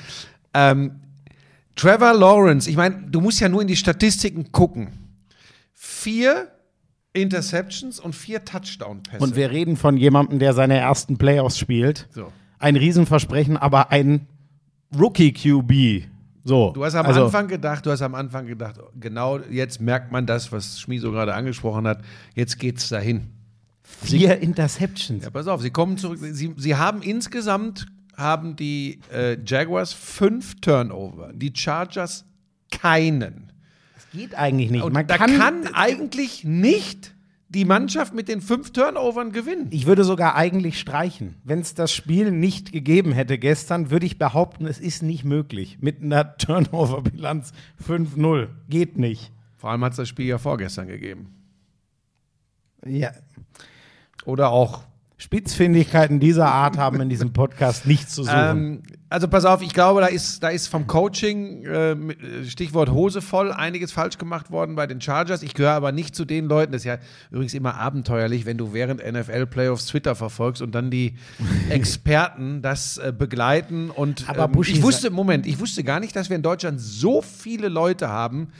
Ähm, 0.52 0.92
Trevor 1.76 2.12
Lawrence, 2.12 2.68
ich 2.68 2.76
meine, 2.76 3.04
du 3.08 3.20
musst 3.20 3.38
ja 3.40 3.48
nur 3.48 3.62
in 3.62 3.68
die 3.68 3.76
Statistiken 3.76 4.50
gucken. 4.50 4.88
Vier 5.74 6.48
Interceptions 7.12 8.00
und 8.00 8.14
vier 8.14 8.44
Touchdown-Pässe. 8.44 9.22
Und 9.22 9.36
wir 9.36 9.50
reden 9.50 9.76
von 9.76 9.96
jemandem, 9.96 10.38
der 10.40 10.52
seine 10.54 10.76
ersten 10.76 11.18
Playoffs 11.18 11.56
spielt. 11.58 12.08
So. 12.10 12.32
Ein 12.58 12.74
Riesenversprechen, 12.76 13.56
aber 13.56 13.90
ein 13.92 14.26
Rookie-QB. 14.98 16.04
So. 16.48 16.72
Du 16.74 16.82
hast 16.82 16.94
am 16.94 17.04
also, 17.04 17.26
Anfang 17.26 17.46
gedacht, 17.46 17.84
du 17.84 17.90
hast 17.90 18.00
am 18.00 18.14
Anfang 18.14 18.46
gedacht, 18.46 18.80
genau 18.98 19.38
jetzt 19.38 19.82
merkt 19.82 20.10
man 20.10 20.24
das, 20.24 20.50
was 20.50 20.80
Schmieso 20.80 21.12
gerade 21.12 21.34
angesprochen 21.34 21.86
hat. 21.86 22.00
Jetzt 22.34 22.58
geht's 22.58 22.88
dahin. 22.88 23.28
vier 23.82 24.38
Interceptions. 24.38 25.24
Ja, 25.24 25.30
pass 25.30 25.46
auf, 25.46 25.60
sie 25.60 25.70
kommen 25.70 25.98
zurück. 25.98 26.18
Sie, 26.22 26.54
sie 26.56 26.76
haben 26.76 27.02
insgesamt 27.02 27.86
haben 28.16 28.56
die 28.56 29.00
äh, 29.12 29.36
Jaguars 29.44 29.92
fünf 29.92 30.58
Turnover, 30.62 31.32
die 31.34 31.52
Chargers 31.54 32.24
keinen. 32.70 33.52
Das 33.94 34.10
geht 34.12 34.34
eigentlich 34.34 34.70
nicht. 34.70 34.90
Man 34.90 35.06
da 35.06 35.18
kann, 35.18 35.38
kann, 35.38 35.74
eigentlich 35.74 36.44
nicht 36.44 37.14
die 37.48 37.64
Mannschaft 37.64 38.14
mit 38.14 38.28
den 38.28 38.40
fünf 38.40 38.72
Turnovern 38.72 39.32
gewinnen. 39.32 39.68
ich 39.70 39.86
würde 39.86 40.04
sogar 40.04 40.34
eigentlich 40.34 40.78
streichen. 40.78 41.36
Wenn 41.44 41.60
es 41.60 41.74
das 41.74 41.92
Spiel 41.92 42.30
nicht 42.30 42.72
gegeben 42.72 43.12
hätte 43.12 43.38
gestern, 43.38 43.90
würde 43.90 44.06
ich 44.06 44.18
behaupten, 44.18 44.66
es 44.66 44.78
ist 44.78 45.02
nicht 45.02 45.24
möglich. 45.24 45.78
Mit 45.80 46.02
einer 46.02 46.36
Turnover-Bilanz 46.38 47.52
5-0. 47.86 48.48
Geht 48.68 48.98
nicht. 48.98 49.32
Vor 49.56 49.70
allem 49.70 49.82
hat 49.84 49.92
es 49.92 49.96
das 49.96 50.08
Spiel 50.08 50.26
ja 50.26 50.38
vorgestern 50.38 50.88
gegeben. 50.88 51.34
Ja. 52.84 53.12
Oder 54.24 54.50
auch 54.50 54.84
Spitzfindigkeiten 55.20 56.20
dieser 56.20 56.46
Art 56.46 56.78
haben 56.78 57.00
in 57.00 57.08
diesem 57.08 57.32
Podcast 57.32 57.86
nichts 57.86 58.14
zu 58.14 58.22
suchen. 58.22 58.36
Ähm, 58.36 58.82
also 59.10 59.26
pass 59.26 59.44
auf, 59.44 59.62
ich 59.62 59.74
glaube, 59.74 60.00
da 60.00 60.06
ist, 60.06 60.44
da 60.44 60.48
ist 60.48 60.68
vom 60.68 60.86
Coaching, 60.86 61.64
äh, 61.64 61.92
äh, 61.92 62.44
Stichwort 62.46 62.90
Hose 62.90 63.20
voll, 63.20 63.50
einiges 63.50 63.90
falsch 63.90 64.18
gemacht 64.18 64.52
worden 64.52 64.76
bei 64.76 64.86
den 64.86 65.00
Chargers. 65.00 65.42
Ich 65.42 65.54
gehöre 65.54 65.72
aber 65.72 65.90
nicht 65.90 66.14
zu 66.14 66.24
den 66.24 66.44
Leuten, 66.44 66.70
das 66.70 66.82
ist 66.82 66.86
ja 66.86 66.98
übrigens 67.32 67.52
immer 67.54 67.74
abenteuerlich, 67.74 68.46
wenn 68.46 68.58
du 68.58 68.72
während 68.72 69.04
NFL-Playoffs 69.04 69.86
Twitter 69.86 70.14
verfolgst 70.14 70.62
und 70.62 70.72
dann 70.76 70.88
die 70.88 71.14
Experten 71.68 72.62
das 72.62 72.98
äh, 72.98 73.12
begleiten. 73.16 73.90
Und 73.90 74.28
Aber 74.28 74.44
ähm, 74.44 74.62
ich 74.62 74.82
wusste, 74.84 75.10
Moment, 75.10 75.48
ich 75.48 75.58
wusste 75.58 75.82
gar 75.82 75.98
nicht, 75.98 76.14
dass 76.14 76.28
wir 76.28 76.36
in 76.36 76.42
Deutschland 76.42 76.80
so 76.80 77.22
viele 77.22 77.68
Leute 77.68 78.08
haben, 78.08 78.52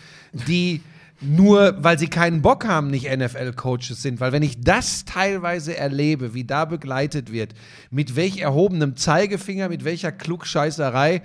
die 0.48 0.80
nur 1.20 1.76
weil 1.82 1.98
sie 1.98 2.08
keinen 2.08 2.42
Bock 2.42 2.66
haben, 2.66 2.88
nicht 2.88 3.08
NFL-Coaches 3.10 4.02
sind. 4.02 4.20
Weil 4.20 4.32
wenn 4.32 4.42
ich 4.42 4.60
das 4.60 5.04
teilweise 5.04 5.76
erlebe, 5.76 6.34
wie 6.34 6.44
da 6.44 6.64
begleitet 6.64 7.32
wird, 7.32 7.54
mit 7.90 8.16
welch 8.16 8.38
erhobenem 8.38 8.96
Zeigefinger, 8.96 9.68
mit 9.68 9.84
welcher 9.84 10.12
Klugscheißerei, 10.12 11.22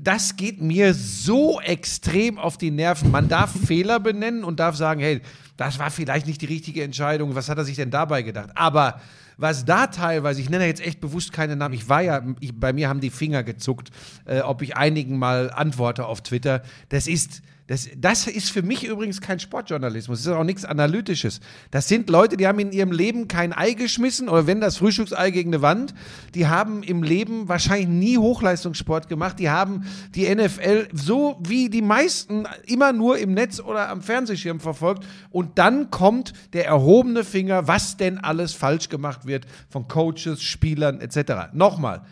das 0.00 0.36
geht 0.36 0.60
mir 0.60 0.94
so 0.94 1.60
extrem 1.60 2.38
auf 2.38 2.56
die 2.56 2.70
Nerven. 2.70 3.10
Man 3.10 3.28
darf 3.28 3.52
Fehler 3.66 4.00
benennen 4.00 4.44
und 4.44 4.60
darf 4.60 4.76
sagen, 4.76 5.00
hey, 5.00 5.20
das 5.56 5.78
war 5.78 5.90
vielleicht 5.90 6.26
nicht 6.26 6.42
die 6.42 6.46
richtige 6.46 6.82
Entscheidung. 6.82 7.34
Was 7.34 7.48
hat 7.48 7.58
er 7.58 7.64
sich 7.64 7.76
denn 7.76 7.90
dabei 7.90 8.22
gedacht? 8.22 8.50
Aber 8.54 9.00
was 9.38 9.64
da 9.64 9.86
teilweise, 9.86 10.40
ich 10.40 10.50
nenne 10.50 10.66
jetzt 10.66 10.84
echt 10.84 11.00
bewusst 11.00 11.32
keine 11.32 11.56
Namen, 11.56 11.74
ich 11.74 11.88
war 11.88 12.00
ja, 12.00 12.22
ich, 12.40 12.58
bei 12.58 12.72
mir 12.72 12.88
haben 12.88 13.00
die 13.00 13.10
Finger 13.10 13.42
gezuckt, 13.42 13.90
äh, 14.24 14.40
ob 14.40 14.62
ich 14.62 14.76
einigen 14.76 15.18
mal 15.18 15.50
antworte 15.50 16.06
auf 16.06 16.22
Twitter. 16.22 16.62
Das 16.88 17.06
ist, 17.06 17.42
das, 17.68 17.88
das 17.96 18.28
ist 18.28 18.50
für 18.50 18.62
mich 18.62 18.84
übrigens 18.84 19.20
kein 19.20 19.40
Sportjournalismus. 19.40 20.18
Das 20.18 20.26
ist 20.26 20.32
auch 20.32 20.44
nichts 20.44 20.64
Analytisches. 20.64 21.40
Das 21.72 21.88
sind 21.88 22.08
Leute, 22.08 22.36
die 22.36 22.46
haben 22.46 22.60
in 22.60 22.70
ihrem 22.70 22.92
Leben 22.92 23.26
kein 23.26 23.52
Ei 23.52 23.72
geschmissen 23.72 24.28
oder 24.28 24.46
wenn 24.46 24.60
das 24.60 24.76
Frühstücksei 24.76 25.32
gegen 25.32 25.52
eine 25.52 25.62
Wand. 25.62 25.92
Die 26.34 26.46
haben 26.46 26.84
im 26.84 27.02
Leben 27.02 27.48
wahrscheinlich 27.48 27.88
nie 27.88 28.18
Hochleistungssport 28.18 29.08
gemacht. 29.08 29.40
Die 29.40 29.50
haben 29.50 29.84
die 30.14 30.32
NFL 30.32 30.88
so 30.92 31.40
wie 31.42 31.68
die 31.68 31.82
meisten 31.82 32.46
immer 32.66 32.92
nur 32.92 33.18
im 33.18 33.34
Netz 33.34 33.58
oder 33.58 33.88
am 33.88 34.00
Fernsehschirm 34.00 34.60
verfolgt. 34.60 35.04
Und 35.30 35.58
dann 35.58 35.90
kommt 35.90 36.34
der 36.52 36.66
erhobene 36.66 37.24
Finger, 37.24 37.66
was 37.66 37.96
denn 37.96 38.18
alles 38.18 38.52
falsch 38.52 38.88
gemacht 38.88 39.26
wird 39.26 39.44
von 39.68 39.88
Coaches, 39.88 40.40
Spielern 40.40 41.00
etc. 41.00 41.52
Nochmal 41.52 42.02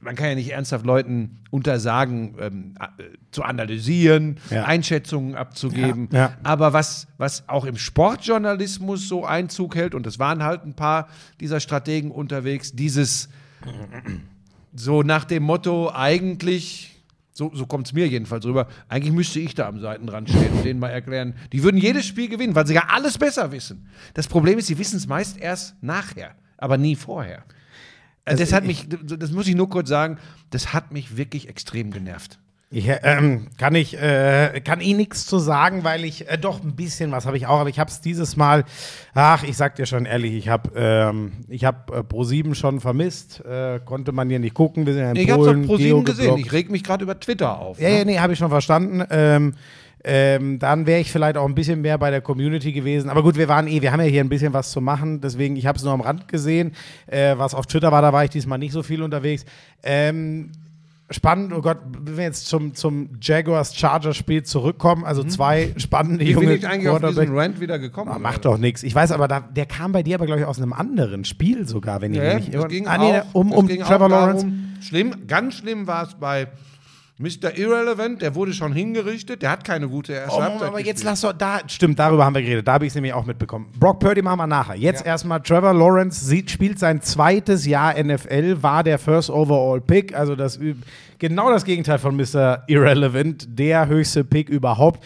man 0.00 0.14
kann 0.16 0.28
ja 0.28 0.34
nicht 0.34 0.50
ernsthaft 0.50 0.84
Leuten 0.84 1.38
untersagen, 1.50 2.34
ähm, 2.40 2.74
äh, 2.80 3.02
zu 3.30 3.42
analysieren, 3.42 4.38
Ja. 4.50 4.64
Einschätzungen 4.64 5.34
abzugeben. 5.34 6.08
Ja, 6.12 6.18
ja. 6.18 6.36
Aber 6.42 6.72
was, 6.72 7.06
was 7.18 7.48
auch 7.48 7.64
im 7.64 7.76
Sportjournalismus 7.76 9.08
so 9.08 9.24
Einzug 9.24 9.76
hält, 9.76 9.94
und 9.94 10.06
es 10.06 10.18
waren 10.18 10.42
halt 10.42 10.64
ein 10.64 10.74
paar 10.74 11.08
dieser 11.40 11.60
Strategen 11.60 12.10
unterwegs, 12.10 12.72
dieses 12.72 13.28
so 14.74 15.02
nach 15.02 15.24
dem 15.24 15.42
Motto, 15.42 15.90
eigentlich 15.92 16.94
So, 17.32 17.52
so 17.54 17.66
kommt 17.66 17.86
es 17.86 17.92
mir 17.92 18.08
jedenfalls 18.08 18.44
rüber. 18.44 18.66
Eigentlich 18.88 19.12
müsste 19.14 19.38
ich 19.38 19.54
da 19.54 19.68
am 19.68 19.78
Seitenrand 19.78 20.28
stehen 20.28 20.52
und 20.54 20.64
denen 20.64 20.80
mal 20.80 20.88
erklären, 20.88 21.34
die 21.52 21.62
würden 21.62 21.80
jedes 21.80 22.04
Spiel 22.04 22.28
gewinnen, 22.28 22.56
weil 22.56 22.66
sie 22.66 22.74
ja 22.74 22.82
alles 22.88 23.16
besser 23.16 23.52
wissen. 23.52 23.86
Das 24.14 24.26
Problem 24.26 24.58
ist, 24.58 24.66
sie 24.66 24.76
wissen 24.76 24.96
es 24.96 25.06
meist 25.06 25.38
erst 25.38 25.80
nachher, 25.80 26.34
aber 26.56 26.76
nie 26.78 26.96
vorher. 26.96 27.44
Äh, 28.28 28.36
das 28.36 28.52
hat 28.52 28.64
mich, 28.64 28.86
das 28.88 29.30
muss 29.32 29.46
ich 29.46 29.54
nur 29.54 29.68
kurz 29.68 29.88
sagen, 29.88 30.18
das 30.50 30.72
hat 30.72 30.92
mich 30.92 31.16
wirklich 31.16 31.48
extrem 31.48 31.90
genervt. 31.90 32.38
Ich, 32.70 32.86
ähm, 33.02 33.46
kann 33.56 33.74
ich 33.74 33.98
äh, 33.98 34.60
kann 34.62 34.82
eh 34.82 34.92
nichts 34.92 35.24
zu 35.24 35.38
sagen, 35.38 35.84
weil 35.84 36.04
ich 36.04 36.28
äh, 36.28 36.36
doch 36.36 36.62
ein 36.62 36.76
bisschen 36.76 37.10
was 37.12 37.24
habe 37.24 37.38
ich 37.38 37.46
auch, 37.46 37.60
aber 37.60 37.70
ich 37.70 37.78
habe 37.78 37.90
es 37.90 38.02
dieses 38.02 38.36
Mal. 38.36 38.64
Ach, 39.14 39.42
ich 39.42 39.56
sag 39.56 39.76
dir 39.76 39.86
schon 39.86 40.04
ehrlich, 40.04 40.34
ich 40.34 40.50
habe 40.50 40.70
ähm, 40.76 41.32
ich 41.48 41.64
habe 41.64 41.96
äh, 41.96 42.04
Pro 42.04 42.24
7 42.24 42.54
schon 42.54 42.80
vermisst, 42.80 43.42
äh, 43.46 43.80
konnte 43.82 44.12
man 44.12 44.28
hier 44.28 44.38
nicht 44.38 44.52
gucken. 44.52 44.84
Wir 44.84 44.92
sind 44.92 45.02
ja 45.02 45.10
in 45.12 45.16
Ich 45.16 45.30
habe 45.30 45.40
es 45.40 45.46
Polen, 45.46 45.60
auf 45.62 45.66
ProSieben 45.66 45.90
Geo 45.90 46.02
gesehen. 46.02 46.24
geblockt. 46.24 46.46
Ich 46.46 46.52
reg 46.52 46.70
mich 46.70 46.84
gerade 46.84 47.04
über 47.04 47.18
Twitter 47.18 47.58
auf. 47.58 47.80
Ja, 47.80 47.88
ne? 47.88 47.98
ja, 48.00 48.04
nee, 48.04 48.18
habe 48.18 48.34
ich 48.34 48.38
schon 48.38 48.50
verstanden. 48.50 49.02
Ähm, 49.08 49.54
ähm, 50.04 50.58
dann 50.58 50.86
wäre 50.86 51.00
ich 51.00 51.10
vielleicht 51.10 51.36
auch 51.36 51.46
ein 51.46 51.54
bisschen 51.54 51.80
mehr 51.80 51.98
bei 51.98 52.10
der 52.10 52.20
Community 52.20 52.72
gewesen. 52.72 53.10
Aber 53.10 53.22
gut, 53.22 53.36
wir 53.36 53.48
waren 53.48 53.66
eh, 53.66 53.82
wir 53.82 53.92
haben 53.92 54.00
ja 54.00 54.06
hier 54.06 54.22
ein 54.22 54.28
bisschen 54.28 54.52
was 54.52 54.70
zu 54.70 54.80
machen. 54.80 55.20
Deswegen, 55.20 55.56
ich 55.56 55.66
habe 55.66 55.78
es 55.78 55.84
nur 55.84 55.92
am 55.92 56.00
Rand 56.00 56.28
gesehen. 56.28 56.72
Äh, 57.06 57.36
was 57.36 57.54
auf 57.54 57.66
Twitter 57.66 57.90
war, 57.92 58.02
da 58.02 58.12
war 58.12 58.24
ich 58.24 58.30
diesmal 58.30 58.58
nicht 58.58 58.72
so 58.72 58.82
viel 58.82 59.02
unterwegs. 59.02 59.44
Ähm, 59.82 60.52
spannend, 61.10 61.52
oh 61.52 61.60
Gott, 61.60 61.78
wenn 62.00 62.16
wir 62.16 62.24
jetzt 62.24 62.46
zum, 62.46 62.74
zum 62.74 63.10
Jaguars-Chargers-Spiel 63.20 64.44
zurückkommen. 64.44 65.04
Also 65.04 65.24
zwei 65.24 65.72
spannende 65.76 66.24
Wie 66.24 66.34
bin 66.34 66.42
junge 66.44 66.54
ich 66.54 66.68
eigentlich 66.68 66.88
auf 66.88 67.00
diesen 67.00 67.36
Rant 67.36 67.60
wieder 67.60 67.78
gekommen? 67.78 68.10
Ah, 68.10 68.18
macht 68.18 68.44
doch 68.44 68.58
nichts. 68.58 68.82
Ich 68.82 68.94
weiß 68.94 69.12
aber, 69.12 69.26
da, 69.26 69.40
der 69.40 69.66
kam 69.66 69.92
bei 69.92 70.02
dir 70.02 70.16
aber, 70.16 70.26
glaube 70.26 70.40
ich, 70.40 70.46
aus 70.46 70.58
einem 70.58 70.72
anderen 70.72 71.24
Spiel 71.24 71.66
sogar, 71.66 72.00
wenn 72.00 72.12
ich 72.12 72.18
Ja, 72.18 72.34
mich 72.34 72.48
nicht 72.48 72.54
es 72.54 72.68
ging 72.68 72.86
ah, 72.86 72.98
nee, 72.98 73.22
um, 73.32 73.52
um 73.52 73.68
Trevor 73.68 74.08
Lawrence. 74.08 74.46
Schlimm, 74.80 75.26
ganz 75.26 75.54
schlimm 75.54 75.86
war 75.86 76.04
es 76.04 76.14
bei 76.14 76.48
Mr. 77.20 77.58
Irrelevant, 77.58 78.22
der 78.22 78.36
wurde 78.36 78.52
schon 78.52 78.72
hingerichtet, 78.72 79.42
der 79.42 79.50
hat 79.50 79.64
keine 79.64 79.88
gute 79.88 80.12
erste 80.12 80.38
Oh, 80.38 80.40
Halbzeit 80.40 80.68
aber 80.68 80.78
jetzt 80.80 81.02
lass 81.02 81.22
doch 81.22 81.32
da, 81.32 81.58
stimmt, 81.66 81.98
darüber 81.98 82.24
haben 82.24 82.34
wir 82.36 82.42
geredet, 82.42 82.68
da 82.68 82.74
habe 82.74 82.86
ich 82.86 82.90
es 82.90 82.94
nämlich 82.94 83.12
auch 83.12 83.26
mitbekommen. 83.26 83.72
Brock 83.76 83.98
Purdy 83.98 84.22
machen 84.22 84.38
wir 84.38 84.46
nachher. 84.46 84.76
Jetzt 84.76 85.04
erstmal 85.04 85.40
Trevor 85.40 85.74
Lawrence 85.74 86.24
sieht, 86.24 86.48
spielt 86.48 86.78
sein 86.78 87.02
zweites 87.02 87.66
Jahr 87.66 88.00
NFL, 88.00 88.62
war 88.62 88.84
der 88.84 89.00
First 89.00 89.30
Overall 89.30 89.80
Pick, 89.80 90.14
also 90.14 90.36
das 90.36 90.60
genau 91.18 91.50
das 91.50 91.64
Gegenteil 91.64 91.98
von 91.98 92.16
Mr. 92.16 92.62
Irrelevant, 92.68 93.48
der 93.58 93.88
höchste 93.88 94.22
Pick 94.22 94.48
überhaupt. 94.48 95.04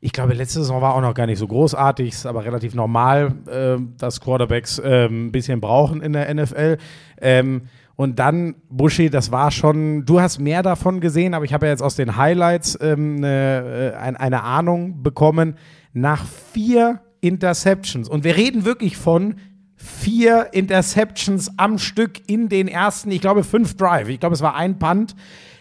Ich 0.00 0.12
glaube, 0.12 0.34
letzte 0.34 0.58
Saison 0.60 0.82
war 0.82 0.94
auch 0.94 1.00
noch 1.00 1.14
gar 1.14 1.26
nicht 1.26 1.38
so 1.38 1.46
großartig, 1.46 2.08
ist 2.08 2.26
aber 2.26 2.44
relativ 2.44 2.74
normal, 2.74 3.34
ähm, 3.50 3.94
dass 3.98 4.20
Quarterbacks 4.20 4.80
ähm, 4.84 5.28
ein 5.28 5.32
bisschen 5.32 5.60
brauchen 5.60 6.02
in 6.02 6.12
der 6.12 6.32
NFL. 6.34 6.78
Ähm, 7.20 7.62
und 7.96 8.18
dann, 8.18 8.56
Buschi, 8.68 9.08
das 9.08 9.32
war 9.32 9.50
schon, 9.50 10.04
du 10.04 10.20
hast 10.20 10.38
mehr 10.38 10.62
davon 10.62 11.00
gesehen, 11.00 11.32
aber 11.32 11.46
ich 11.46 11.54
habe 11.54 11.66
ja 11.66 11.72
jetzt 11.72 11.82
aus 11.82 11.96
den 11.96 12.16
Highlights 12.16 12.78
ähm, 12.82 13.16
eine, 13.16 13.94
äh, 13.94 13.96
ein, 13.96 14.16
eine 14.16 14.42
Ahnung 14.42 15.02
bekommen, 15.02 15.56
nach 15.94 16.26
vier 16.52 17.00
Interceptions. 17.22 18.08
Und 18.08 18.22
wir 18.22 18.36
reden 18.36 18.66
wirklich 18.66 18.98
von 18.98 19.36
vier 19.76 20.48
Interceptions 20.52 21.58
am 21.58 21.78
Stück 21.78 22.28
in 22.28 22.50
den 22.50 22.68
ersten, 22.68 23.10
ich 23.10 23.22
glaube, 23.22 23.44
fünf 23.44 23.76
Drive. 23.76 24.08
Ich 24.08 24.20
glaube, 24.20 24.34
es 24.34 24.42
war 24.42 24.54
ein 24.54 24.78
Punt. 24.78 25.16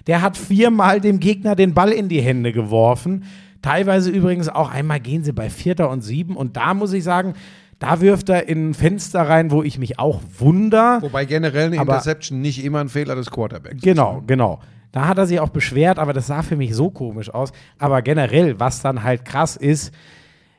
Der 0.08 0.22
hat 0.22 0.36
viermal 0.36 1.00
dem 1.00 1.22
Gegner 1.22 1.56
den 1.56 1.74
Ball 1.74 1.92
in 1.92 2.10
die 2.10 2.22
Hände 2.22 2.52
geworfen. 2.52 3.24
Teilweise 3.62 4.12
übrigens 4.12 4.50
auch 4.50 4.70
einmal 4.70 5.00
gehen 5.00 5.24
sie 5.24 5.32
bei 5.32 5.50
Vierter 5.50 5.90
und 5.90 6.02
Sieben. 6.02 6.36
Und 6.36 6.58
da 6.58 6.74
muss 6.74 6.94
ich 6.94 7.04
sagen, 7.04 7.34
da 7.80 8.02
wirft 8.02 8.30
er 8.30 8.48
in 8.48 8.70
ein 8.70 8.74
Fenster 8.74 9.22
rein, 9.22 9.52
wo 9.52 9.62
ich 9.64 9.78
mich 9.78 10.00
auch 10.00 10.22
wunder. 10.40 11.00
Wobei 11.02 11.26
generell 11.26 11.68
eine 11.68 11.76
Interception 11.78 12.42
nicht 12.42 12.64
immer 12.64 12.80
ein 12.80 12.90
Fehler 12.90 13.16
des 13.16 13.30
Quarterbacks 13.32 13.82
Genau, 13.82 14.24
genau. 14.26 14.60
Da 14.92 15.08
hat 15.10 15.18
er 15.18 15.26
sich 15.26 15.42
auch 15.42 15.50
beschwert, 15.50 16.00
aber 16.00 16.14
das 16.14 16.28
sah 16.28 16.42
für 16.42 16.56
mich 16.56 16.74
so 16.74 16.90
komisch 16.90 17.30
aus. 17.30 17.52
Aber 17.78 18.02
generell, 18.02 18.60
was 18.62 18.82
dann 18.82 19.04
halt 19.04 19.26
krass 19.26 19.58
ist, 19.58 19.94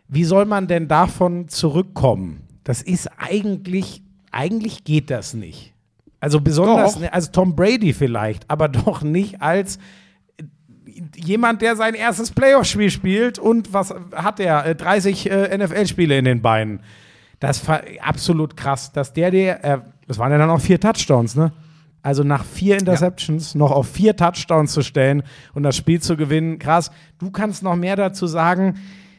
wie 0.08 0.24
soll 0.24 0.44
man 0.44 0.66
denn 0.66 0.88
davon 0.88 1.48
zurückkommen? 1.48 2.42
Das 2.62 2.82
ist 2.82 3.08
eigentlich, 3.16 4.02
eigentlich 4.30 4.84
geht 4.84 5.10
das 5.10 5.32
nicht. 5.32 5.72
Also 6.20 6.40
besonders, 6.40 6.94
Doch. 6.94 7.00
ne, 7.00 7.12
also 7.12 7.30
Tom 7.32 7.56
Brady 7.56 7.92
vielleicht, 7.92 8.50
aber 8.50 8.68
doch 8.68 9.02
nicht 9.02 9.40
als 9.40 9.78
äh, 10.36 10.42
jemand, 11.16 11.62
der 11.62 11.76
sein 11.76 11.94
erstes 11.94 12.30
Playoff-Spiel 12.30 12.90
spielt 12.90 13.38
und 13.38 13.72
was 13.72 13.94
hat 14.12 14.40
er? 14.40 14.66
Äh, 14.66 14.74
30 14.74 15.30
äh, 15.30 15.56
NFL-Spiele 15.56 16.18
in 16.18 16.24
den 16.24 16.42
Beinen. 16.42 16.80
Das 17.40 17.66
war 17.68 17.82
absolut 18.00 18.56
krass, 18.56 18.92
dass 18.92 19.12
der, 19.12 19.30
der, 19.30 19.64
äh, 19.64 19.78
das 20.06 20.18
waren 20.18 20.32
ja 20.32 20.38
dann 20.38 20.50
auch 20.50 20.60
vier 20.60 20.80
Touchdowns, 20.80 21.34
ne? 21.36 21.52
Also 22.02 22.22
nach 22.22 22.44
vier 22.44 22.78
Interceptions 22.78 23.56
noch 23.56 23.72
auf 23.72 23.88
vier 23.88 24.16
Touchdowns 24.16 24.72
zu 24.72 24.82
stellen 24.82 25.24
und 25.54 25.64
das 25.64 25.76
Spiel 25.76 26.00
zu 26.00 26.16
gewinnen, 26.16 26.60
krass. 26.60 26.92
Du 27.18 27.32
kannst 27.32 27.64
noch 27.64 27.74
mehr 27.74 27.96
dazu 27.96 28.28
sagen. 28.28 28.76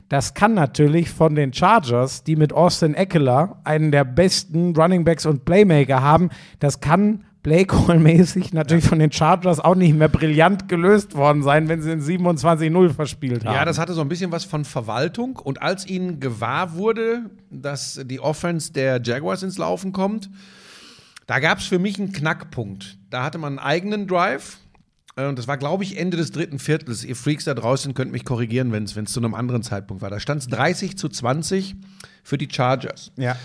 Das 0.08 0.34
kann 0.34 0.54
natürlich 0.54 1.10
von 1.10 1.36
den 1.36 1.52
Chargers, 1.52 2.24
die 2.24 2.38
mit 2.38 2.54
Austin 2.54 2.94
Eckler 2.94 3.60
einen 3.66 3.92
der 3.92 4.06
besten 4.06 4.74
Running 4.74 5.04
Backs 5.04 5.26
und 5.26 5.44
Playmaker 5.44 6.02
haben, 6.02 6.30
das 6.60 6.80
kann 6.80 7.26
Play 7.44 7.66
Call-mäßig 7.66 8.52
natürlich 8.54 8.84
von 8.86 9.00
den 9.00 9.12
Chargers 9.12 9.60
auch 9.60 9.76
nicht 9.76 9.96
mehr 9.96 10.10
brillant 10.10 10.68
gelöst 10.68 11.16
worden 11.16 11.44
sein, 11.44 11.70
wenn 11.70 11.82
sie 11.82 11.92
in 11.92 12.02
27-0 12.02 12.90
verspielt 12.94 13.46
haben. 13.46 13.56
Ja, 13.56 13.64
das 13.64 13.78
hatte 13.80 13.94
so 13.94 14.02
ein 14.02 14.10
bisschen 14.10 14.32
was 14.32 14.44
von 14.44 14.66
Verwaltung. 14.66 15.38
Und 15.38 15.62
als 15.62 15.88
ihnen 15.88 16.20
gewahr 16.20 16.74
wurde, 16.74 17.30
dass 17.50 18.02
die 18.06 18.20
Offense 18.20 18.74
der 18.74 19.02
Jaguars 19.02 19.44
ins 19.44 19.58
Laufen 19.58 19.94
kommt, 19.94 20.30
da 21.26 21.40
gab 21.40 21.60
es 21.60 21.66
für 21.66 21.80
mich 21.80 22.00
einen 22.00 22.12
Knackpunkt. 22.12 22.98
Da 23.10 23.24
hatte 23.24 23.38
man 23.38 23.60
einen 23.60 23.66
eigenen 23.68 24.08
Drive. 24.08 24.58
äh, 25.16 25.26
Und 25.28 25.38
das 25.40 25.48
war, 25.48 25.58
glaube 25.58 25.84
ich, 25.84 25.98
Ende 25.98 26.18
des 26.18 26.32
dritten 26.32 26.60
Viertels. 26.60 27.04
Ihr 27.06 27.16
Freaks 27.16 27.46
da 27.46 27.54
draußen 27.54 27.94
könnt 27.94 28.12
mich 28.12 28.26
korrigieren, 28.26 28.72
wenn 28.74 28.84
es 28.84 28.94
zu 29.14 29.20
einem 29.20 29.34
anderen 29.36 29.64
Zeitpunkt 29.64 30.02
war. 30.02 30.10
Da 30.10 30.20
stand 30.20 30.42
es 30.42 30.48
30 30.48 30.98
zu 30.98 31.08
20 31.08 31.76
für 32.24 32.38
die 32.38 32.48
Chargers. 32.52 33.12
ja. 33.16 33.36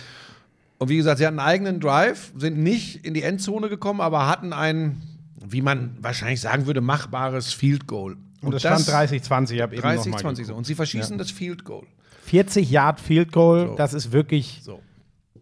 Und 0.82 0.88
wie 0.88 0.96
gesagt, 0.96 1.18
sie 1.18 1.26
hatten 1.28 1.38
einen 1.38 1.48
eigenen 1.48 1.78
Drive, 1.78 2.32
sind 2.36 2.58
nicht 2.58 3.04
in 3.06 3.14
die 3.14 3.22
Endzone 3.22 3.68
gekommen, 3.68 4.00
aber 4.00 4.26
hatten 4.26 4.52
ein, 4.52 5.00
wie 5.40 5.62
man 5.62 5.96
wahrscheinlich 6.00 6.40
sagen 6.40 6.66
würde, 6.66 6.80
machbares 6.80 7.52
Field 7.52 7.86
Goal. 7.86 8.16
Und 8.40 8.52
es 8.52 8.62
stand 8.62 8.80
30-20, 8.80 9.52
ich 9.52 9.60
habe 9.62 9.76
eben 9.76 9.82
noch 9.82 9.94
30, 9.94 10.10
mal 10.10 10.18
20 10.18 10.46
so. 10.48 10.54
Und 10.56 10.66
sie 10.66 10.74
verschießen 10.74 11.16
das 11.18 11.30
Field 11.30 11.64
Goal. 11.64 11.86
40 12.24 12.68
Yard 12.68 12.98
Field 12.98 13.30
Goal, 13.30 13.68
So. 13.68 13.74
das 13.76 13.94
ist 13.94 14.10
wirklich, 14.10 14.60
So. 14.64 14.80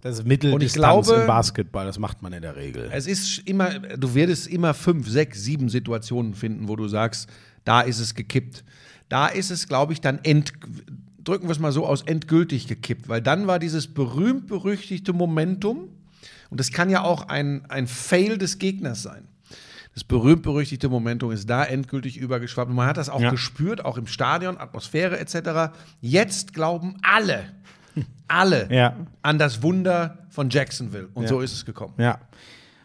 das 0.03 0.19
ist 0.19 0.27
Mitteldistanz 0.27 0.53
Und 0.55 0.67
ich 0.67 0.75
glaube- 1.09 1.21
im 1.23 1.27
Basketball, 1.27 1.87
das 1.87 1.99
macht 1.99 2.21
man 2.21 2.35
in 2.35 2.43
der 2.43 2.57
Regel. 2.57 2.91
Es 2.93 3.07
ist 3.07 3.39
immer, 3.49 3.79
du 3.79 4.15
wirst 4.15 4.47
immer 4.47 4.75
fünf, 4.75 5.09
sechs, 5.09 5.43
sieben 5.43 5.71
Situationen 5.71 6.35
finden, 6.35 6.69
wo 6.69 6.77
du 6.77 6.87
sagst, 6.87 7.31
da 7.65 7.81
ist 7.81 7.99
es 7.99 8.15
gekippt. 8.15 8.63
Da 9.09 9.27
ist 9.29 9.51
es, 9.51 9.67
glaube 9.69 9.95
ich, 9.95 10.03
dann 10.03 10.19
end, 10.23 10.53
drücken 11.31 11.47
wir 11.47 11.53
es 11.53 11.59
mal 11.61 11.73
so 11.73 11.87
aus, 11.87 12.03
endgültig 12.03 12.67
gekippt, 12.67 13.09
weil 13.09 13.23
dann 13.23 13.47
war 13.47 13.59
dieses 13.59 13.87
berühmt-berüchtigte 13.87 15.13
Momentum, 15.13 15.89
und 16.51 16.59
das 16.59 16.73
kann 16.73 16.91
ja 16.91 17.03
auch 17.03 17.29
ein, 17.29 17.65
ein 17.71 17.87
Fail 17.87 18.37
des 18.37 18.59
Gegners 18.59 19.03
sein. 19.03 19.29
Das 19.95 20.03
berühmt-berüchtigte 20.05 20.89
Momentum 20.89 21.31
ist 21.31 21.49
da 21.49 21.65
endgültig 21.65 22.17
übergeschwappt. 22.17 22.71
Und 22.71 22.77
man 22.77 22.87
hat 22.89 22.97
das 22.97 23.09
auch 23.09 23.21
Ja. 23.21 23.31
gespürt, 23.31 23.85
auch 23.85 23.97
im 23.99 24.07
Stadion, 24.09 24.59
Atmosphäre 24.59 25.19
etc. 25.21 25.73
Jetzt 26.01 26.53
glauben 26.55 26.97
alle, 27.03 27.45
alle 28.29 28.69
Ja. 28.75 28.97
an 29.23 29.39
das 29.39 29.63
Wunder 29.63 30.19
von 30.31 30.51
Jacksonville. 30.51 31.09
Und 31.15 31.25
Ja. 31.25 31.29
so 31.29 31.41
ist 31.41 31.53
es 31.53 31.65
gekommen. 31.65 31.95
Ja. 31.99 32.19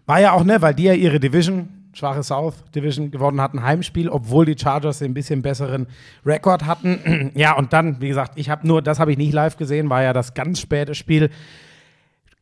War 0.05 0.19
ja 0.19 0.31
auch, 0.33 0.43
ne, 0.43 0.61
weil 0.61 0.73
die 0.75 0.83
ja 0.83 0.93
ihre 0.93 1.19
Division, 1.19 1.69
schwache 1.95 2.23
South 2.23 2.55
Division 2.75 3.09
gewonnen 3.09 3.41
hatten, 3.41 3.63
Heimspiel, 3.63 4.09
obwohl 4.09 4.45
die 4.45 4.57
Chargers 4.57 4.99
den 4.99 5.13
bisschen 5.13 5.41
besseren 5.41 5.87
Rekord 6.25 6.65
hatten. 6.65 7.31
ja, 7.35 7.53
und 7.57 7.73
dann, 7.73 8.01
wie 8.01 8.09
gesagt, 8.09 8.33
ich 8.35 8.49
habe 8.49 8.67
nur, 8.67 8.81
das 8.81 8.99
habe 8.99 9.11
ich 9.11 9.17
nicht 9.17 9.33
live 9.33 9.57
gesehen, 9.57 9.89
war 9.89 10.03
ja 10.03 10.13
das 10.13 10.33
ganz 10.33 10.59
späte 10.59 10.93
Spiel. 10.93 11.29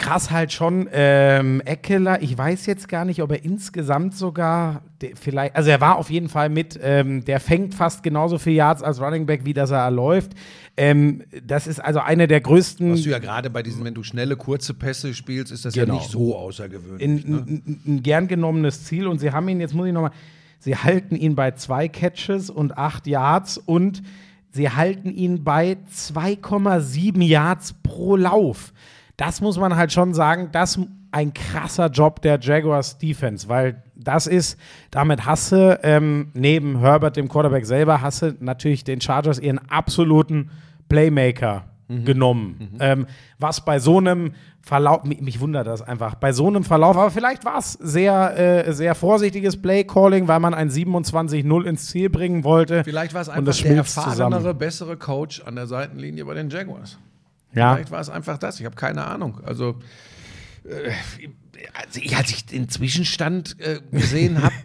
Krass 0.04 0.32
halt 0.32 0.52
schon, 0.52 0.90
ähm, 0.92 1.62
Eckler, 1.66 2.22
ich 2.22 2.38
weiß 2.38 2.66
jetzt 2.66 2.88
gar 2.88 3.06
nicht, 3.06 3.22
ob 3.22 3.32
er 3.32 3.44
insgesamt 3.44 4.16
sogar, 4.16 4.82
de- 5.02 5.14
vielleicht, 5.16 5.56
also 5.56 5.70
er 5.70 5.80
war 5.82 5.98
auf 5.98 6.10
jeden 6.10 6.30
Fall 6.30 6.50
mit, 6.50 6.80
ähm, 6.82 7.24
der 7.26 7.40
fängt 7.40 7.74
fast 7.74 8.04
genauso 8.04 8.38
viel 8.38 8.54
Yards 8.54 8.84
als 8.84 9.00
Running 9.00 9.26
Back, 9.26 9.46
wie 9.46 9.54
dass 9.54 9.72
er 9.72 9.90
läuft. 9.92 10.34
Ähm, 10.76 11.24
das 11.46 11.68
ist 11.68 11.80
also 11.80 12.00
eine 12.00 12.28
der 12.28 12.42
größten 12.42 12.92
Was 12.92 13.04
du 13.04 13.10
ja 13.12 13.20
gerade 13.20 13.50
bei 13.50 13.64
diesen, 13.64 13.84
wenn 13.86 13.94
du 13.94 14.04
schnelle, 14.04 14.36
kurze 14.36 14.74
Pässe 14.74 15.14
spielst, 15.14 15.52
ist 15.52 15.66
das 15.66 15.74
Genau. 15.74 15.94
ja 15.94 16.00
nicht 16.00 16.12
so 16.12 16.36
außergewöhnlich. 16.36 17.02
in, 17.02 17.32
ne? 17.32 17.62
ein 17.86 18.04
gern 18.04 18.28
genommenes 18.28 18.84
Ziel 18.86 19.08
und 19.08 19.20
sie 19.20 19.32
haben 19.32 19.48
ihn, 19.48 19.60
jetzt 19.62 19.74
muss 19.74 19.88
ich 19.88 19.94
nochmal, 19.94 20.12
sie 20.60 20.76
halten 20.76 21.16
ihn 21.16 21.36
bei 21.36 21.52
zwei 21.52 21.88
Catches 21.88 22.50
und 22.50 22.78
acht 22.78 23.08
Yards 23.08 23.58
und 23.58 24.02
sie 24.52 24.70
halten 24.70 25.12
ihn 25.12 25.44
bei 25.44 25.78
2,7 25.96 27.24
Yards 27.24 27.74
pro 27.84 28.16
Lauf. 28.16 28.74
Das 29.18 29.42
muss 29.42 29.58
man 29.58 29.76
halt 29.76 29.92
schon 29.92 30.14
sagen, 30.14 30.50
das 30.52 30.78
ist 30.78 30.88
ein 31.12 31.34
krasser 31.34 31.88
Job 31.88 32.22
der 32.24 32.40
Jaguars 32.40 32.98
Defense, 32.98 33.48
weil 33.48 33.84
das 33.96 34.26
ist, 34.26 34.58
damit 34.90 35.26
hasse 35.26 35.80
ähm, 35.84 36.32
neben 36.34 36.80
Herbert, 36.80 37.18
dem 37.18 37.30
Quarterback 37.30 37.66
selber, 37.66 38.02
hasse 38.02 38.36
natürlich 38.40 38.84
den 38.84 39.00
Chargers 39.00 39.38
ihren 39.38 39.60
absoluten 39.70 40.50
Playmaker 40.90 41.66
genommen. 41.90 42.78
Ähm, 42.80 43.06
was 43.38 43.64
bei 43.64 43.78
so 43.78 44.00
einem 44.00 44.34
Verlauf, 44.62 45.04
mich, 45.04 45.22
mich 45.22 45.40
wundert 45.40 45.68
das 45.68 45.82
einfach, 45.84 46.16
bei 46.16 46.32
so 46.32 46.48
einem 46.48 46.64
Verlauf, 46.64 46.98
aber 46.98 47.12
vielleicht 47.12 47.46
war 47.46 47.60
es 47.60 47.74
sehr, 47.74 48.66
äh, 48.68 48.74
sehr 48.74 48.96
vorsichtiges 48.96 49.62
Play-Calling, 49.62 50.28
weil 50.28 50.40
man 50.40 50.54
ein 50.56 50.70
27-0 50.70 51.66
ins 51.66 51.88
Ziel 51.88 52.10
bringen 52.10 52.44
wollte. 52.44 52.84
Vielleicht 52.84 53.14
war 53.14 53.22
es 53.22 53.28
Und 53.28 53.36
einfach 53.36 53.48
das 53.48 53.62
der 53.62 53.76
erfahrenere, 53.76 54.40
zusammen. 54.40 54.58
bessere 54.58 54.98
Coach 54.98 55.44
an 55.46 55.56
der 55.56 55.68
Seitenlinie 55.68 56.26
bei 56.26 56.34
den 56.34 56.50
Jaguars. 56.50 56.98
Ja. 57.56 57.76
Vielleicht 57.76 57.92
war 57.92 58.02
es 58.02 58.10
einfach 58.10 58.38
das. 58.38 58.60
Ich 58.60 58.66
habe 58.66 58.76
keine 58.76 59.06
Ahnung. 59.06 59.40
Also, 59.46 59.80
äh, 60.66 60.92
also 61.74 62.00
ich, 62.02 62.16
als 62.16 62.32
ich 62.32 62.46
den 62.46 62.70
Zwischenstand 62.70 63.58
äh, 63.60 63.80
gesehen 63.92 64.42
habe, 64.42 64.54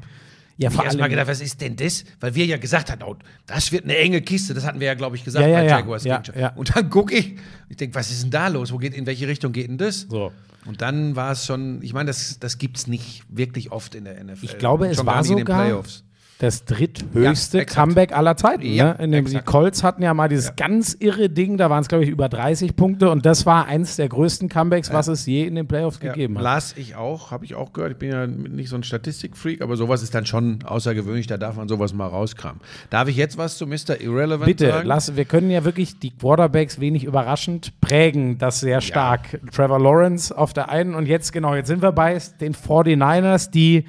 Ja, 0.61 0.71
ich 0.71 0.75
vor 0.75 0.85
mal 0.87 0.91
allem- 0.91 1.11
gedacht, 1.11 1.29
was 1.29 1.41
ist 1.41 1.61
denn 1.61 1.77
das? 1.77 2.05
Weil 2.19 2.35
wir 2.35 2.45
ja 2.45 2.57
gesagt 2.57 2.91
hatten, 2.91 3.05
oh, 3.05 3.15
das 3.47 3.71
wird 3.71 3.85
eine 3.85 3.97
enge 3.97 4.21
Kiste. 4.23 4.55
Das 4.55 4.67
hatten 4.67 4.81
wir 4.81 4.89
ja, 4.89 4.95
glaube 4.95 5.15
ich, 5.15 5.23
gesagt 5.25 5.45
Ja, 5.45 5.49
ja, 5.53 5.59
bei 5.61 5.65
ja. 5.67 5.79
Jaguars. 5.79 6.03
Ja, 6.03 6.21
ja. 6.37 6.49
Und 6.57 6.75
dann 6.75 6.91
gucke 6.91 7.15
ich, 7.15 7.37
ich 7.69 7.77
denke, 7.77 7.95
was 7.95 8.11
ist 8.11 8.25
denn 8.25 8.33
da 8.33 8.49
los? 8.49 8.73
Wo 8.73 8.79
geht, 8.79 8.93
in 8.95 9.07
welche 9.07 9.29
Richtung 9.29 9.53
geht 9.53 9.69
denn 9.69 9.79
das? 9.79 10.01
So. 10.11 10.33
Und 10.67 10.83
dann 10.83 11.15
war 11.15 11.31
es 11.31 11.47
schon, 11.47 11.81
ich 11.83 11.93
meine, 11.93 12.09
das, 12.09 12.41
das 12.41 12.59
gibt 12.59 12.77
es 12.77 12.89
nicht 12.89 13.23
wirklich 13.29 13.71
oft 13.71 13.95
in 13.95 14.03
der 14.05 14.23
NFL. 14.25 14.45
Ich 14.45 14.59
glaube, 14.59 14.89
es 14.89 15.07
war 15.07 15.23
sogar- 15.23 15.63
Playoffs. 15.63 16.03
Das 16.39 16.65
dritthöchste 16.65 17.59
Ja. 17.59 17.65
Comeback 17.65 18.17
aller 18.17 18.37
Zeiten. 18.37 18.65
Ja, 18.65 18.95
ne? 18.95 19.05
In 19.05 19.11
dem, 19.11 19.25
die. 19.25 19.41
Colts 19.41 19.83
hatten 19.83 20.05
ja 20.05 20.15
mal 20.15 20.29
dieses 20.29 20.55
ganz 20.55 20.97
irre 20.99 21.29
Ding, 21.29 21.57
da 21.57 21.69
waren 21.69 21.81
es, 21.81 21.89
glaube 21.89 22.05
ich, 22.05 22.11
über 22.11 22.29
30 22.29 22.77
Punkte 22.77 23.11
und 23.11 23.27
das 23.27 23.45
war 23.45 23.67
eins 23.67 23.97
der 23.97 24.09
größten 24.09 24.49
Comebacks, 24.49 24.93
was 24.93 25.09
es 25.09 25.27
je 25.27 25.45
in 25.45 25.57
den 25.57 25.67
Playoffs 25.67 25.99
gegeben 25.99 26.35
ja, 26.35 26.39
hat. 26.39 26.45
Las 26.45 26.75
ich 26.77 26.95
auch, 26.95 27.33
habe 27.33 27.45
ich 27.45 27.57
auch 27.57 27.73
gehört. 27.73 27.93
Ich 27.93 27.99
bin 27.99 28.11
ja 28.11 28.27
nicht 28.29 28.69
so 28.69 28.77
ein 28.77 28.85
Statistikfreak, 28.85 29.63
aber 29.63 29.77
sowas 29.77 30.03
ist 30.03 30.15
dann 30.15 30.27
schon 30.27 30.61
außergewöhnlich, 30.65 31.27
da 31.27 31.39
darf 31.39 31.57
man 31.57 31.67
sowas 31.67 31.93
mal 31.93 32.07
rauskramen. 32.07 32.61
Darf 32.91 33.09
ich 33.09 33.17
jetzt 33.17 33.37
was 33.37 33.59
zu 33.59 33.67
Mr. 33.67 34.01
Irrelevant 34.01 34.47
Bitte, 34.47 34.69
sagen? 34.69 34.87
lass, 34.87 35.17
wir 35.17 35.25
können 35.25 35.51
ja 35.51 35.65
wirklich 35.65 35.99
die 35.99 36.11
Quarterbacks 36.11 36.79
wenig 36.79 37.03
überraschend 37.03 37.73
prägen, 37.81 38.39
das 38.39 38.61
sehr 38.61 38.81
stark. 38.81 39.41
Trevor 39.53 39.81
Lawrence 39.81 40.37
auf 40.37 40.53
der 40.53 40.69
einen 40.69 40.95
und 40.95 41.07
jetzt, 41.07 41.33
genau, 41.33 41.57
jetzt 41.57 41.67
sind 41.67 41.83
wir 41.83 41.91
bei 41.91 42.17
den 42.41 42.55
49ers, 42.55 43.51
die, 43.51 43.85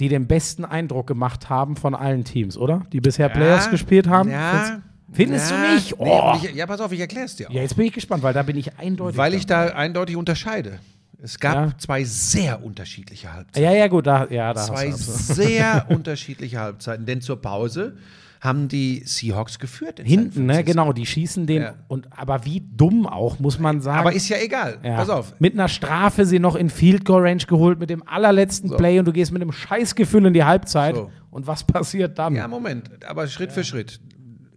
die 0.00 0.08
den 0.08 0.26
besten 0.26 0.64
Eindruck 0.64 1.06
gemacht 1.06 1.48
haben 1.48 1.76
von 1.76 1.94
allen 1.94 2.24
Teams, 2.24 2.56
oder? 2.56 2.82
Die 2.92 3.00
bisher 3.00 3.28
Playoffs 3.28 3.70
gespielt 3.70 4.08
haben. 4.08 4.30
Ja. 4.30 4.80
Findest 5.12 5.50
du 5.50 5.54
ja, 5.54 5.74
nicht? 5.74 5.98
Nee, 6.00 6.10
Oh. 6.10 6.34
ich, 6.42 6.54
ja, 6.54 6.66
pass 6.66 6.80
auf, 6.80 6.90
ich 6.90 6.98
erkläre 7.00 7.26
es 7.26 7.36
dir 7.36 7.48
auch. 7.48 7.52
Ja, 7.54 7.62
jetzt 7.62 7.76
bin 7.76 7.86
ich 7.86 7.92
gespannt, 7.92 8.22
weil 8.24 8.34
da 8.34 8.42
bin 8.42 8.56
ich 8.56 8.78
eindeutig. 8.78 9.16
Weil 9.16 9.34
ich 9.34 9.46
da 9.46 9.66
eindeutig 9.66 10.16
unterscheide. 10.16 10.80
Es 11.22 11.38
gab 11.38 11.54
Ja. 11.54 11.78
zwei 11.78 12.04
sehr 12.04 12.62
unterschiedliche 12.64 13.32
Halbzeiten. 13.32 13.62
Ja, 13.62 13.72
ja, 13.72 13.86
gut, 13.86 14.06
da, 14.06 14.26
ja, 14.28 14.52
da 14.52 14.60
zwei 14.62 14.88
du 14.90 14.96
sehr 14.96 15.86
unterschiedliche 15.88 16.58
Halbzeiten. 16.60 17.06
Denn 17.06 17.20
zur 17.20 17.40
Pause 17.40 17.96
haben 18.44 18.68
die 18.68 19.02
Seahawks 19.06 19.58
geführt. 19.58 20.00
Hinten, 20.04 20.44
ne, 20.44 20.62
genau, 20.64 20.92
die 20.92 21.06
schießen 21.06 21.46
den. 21.46 21.62
Ja. 21.62 21.74
Und, 21.88 22.08
aber 22.14 22.44
wie 22.44 22.62
dumm 22.76 23.06
auch, 23.06 23.38
muss 23.38 23.58
man 23.58 23.80
sagen. 23.80 24.00
Aber 24.00 24.12
ist 24.12 24.28
ja 24.28 24.36
egal. 24.36 24.78
Ja. 24.82 24.96
Pass 24.96 25.08
auf. 25.08 25.34
Mit 25.40 25.54
einer 25.54 25.68
Strafe 25.68 26.26
sie 26.26 26.38
noch 26.38 26.54
in 26.54 26.68
Field 26.68 27.06
Goal 27.06 27.22
Range 27.22 27.42
geholt, 27.46 27.78
mit 27.80 27.88
dem 27.88 28.06
allerletzten 28.06 28.70
Play 28.76 28.98
und 28.98 29.06
du 29.06 29.12
gehst 29.12 29.32
mit 29.32 29.40
einem 29.40 29.50
Scheißgefühl 29.50 30.26
in 30.26 30.34
die 30.34 30.44
Halbzeit. 30.44 30.94
So. 30.94 31.10
Und 31.30 31.46
was 31.46 31.64
passiert 31.64 32.18
dann? 32.18 32.34
Ja, 32.34 32.46
Moment, 32.46 32.90
aber 33.06 33.26
Schritt 33.28 33.50
für 33.50 33.64
Schritt. 33.64 33.98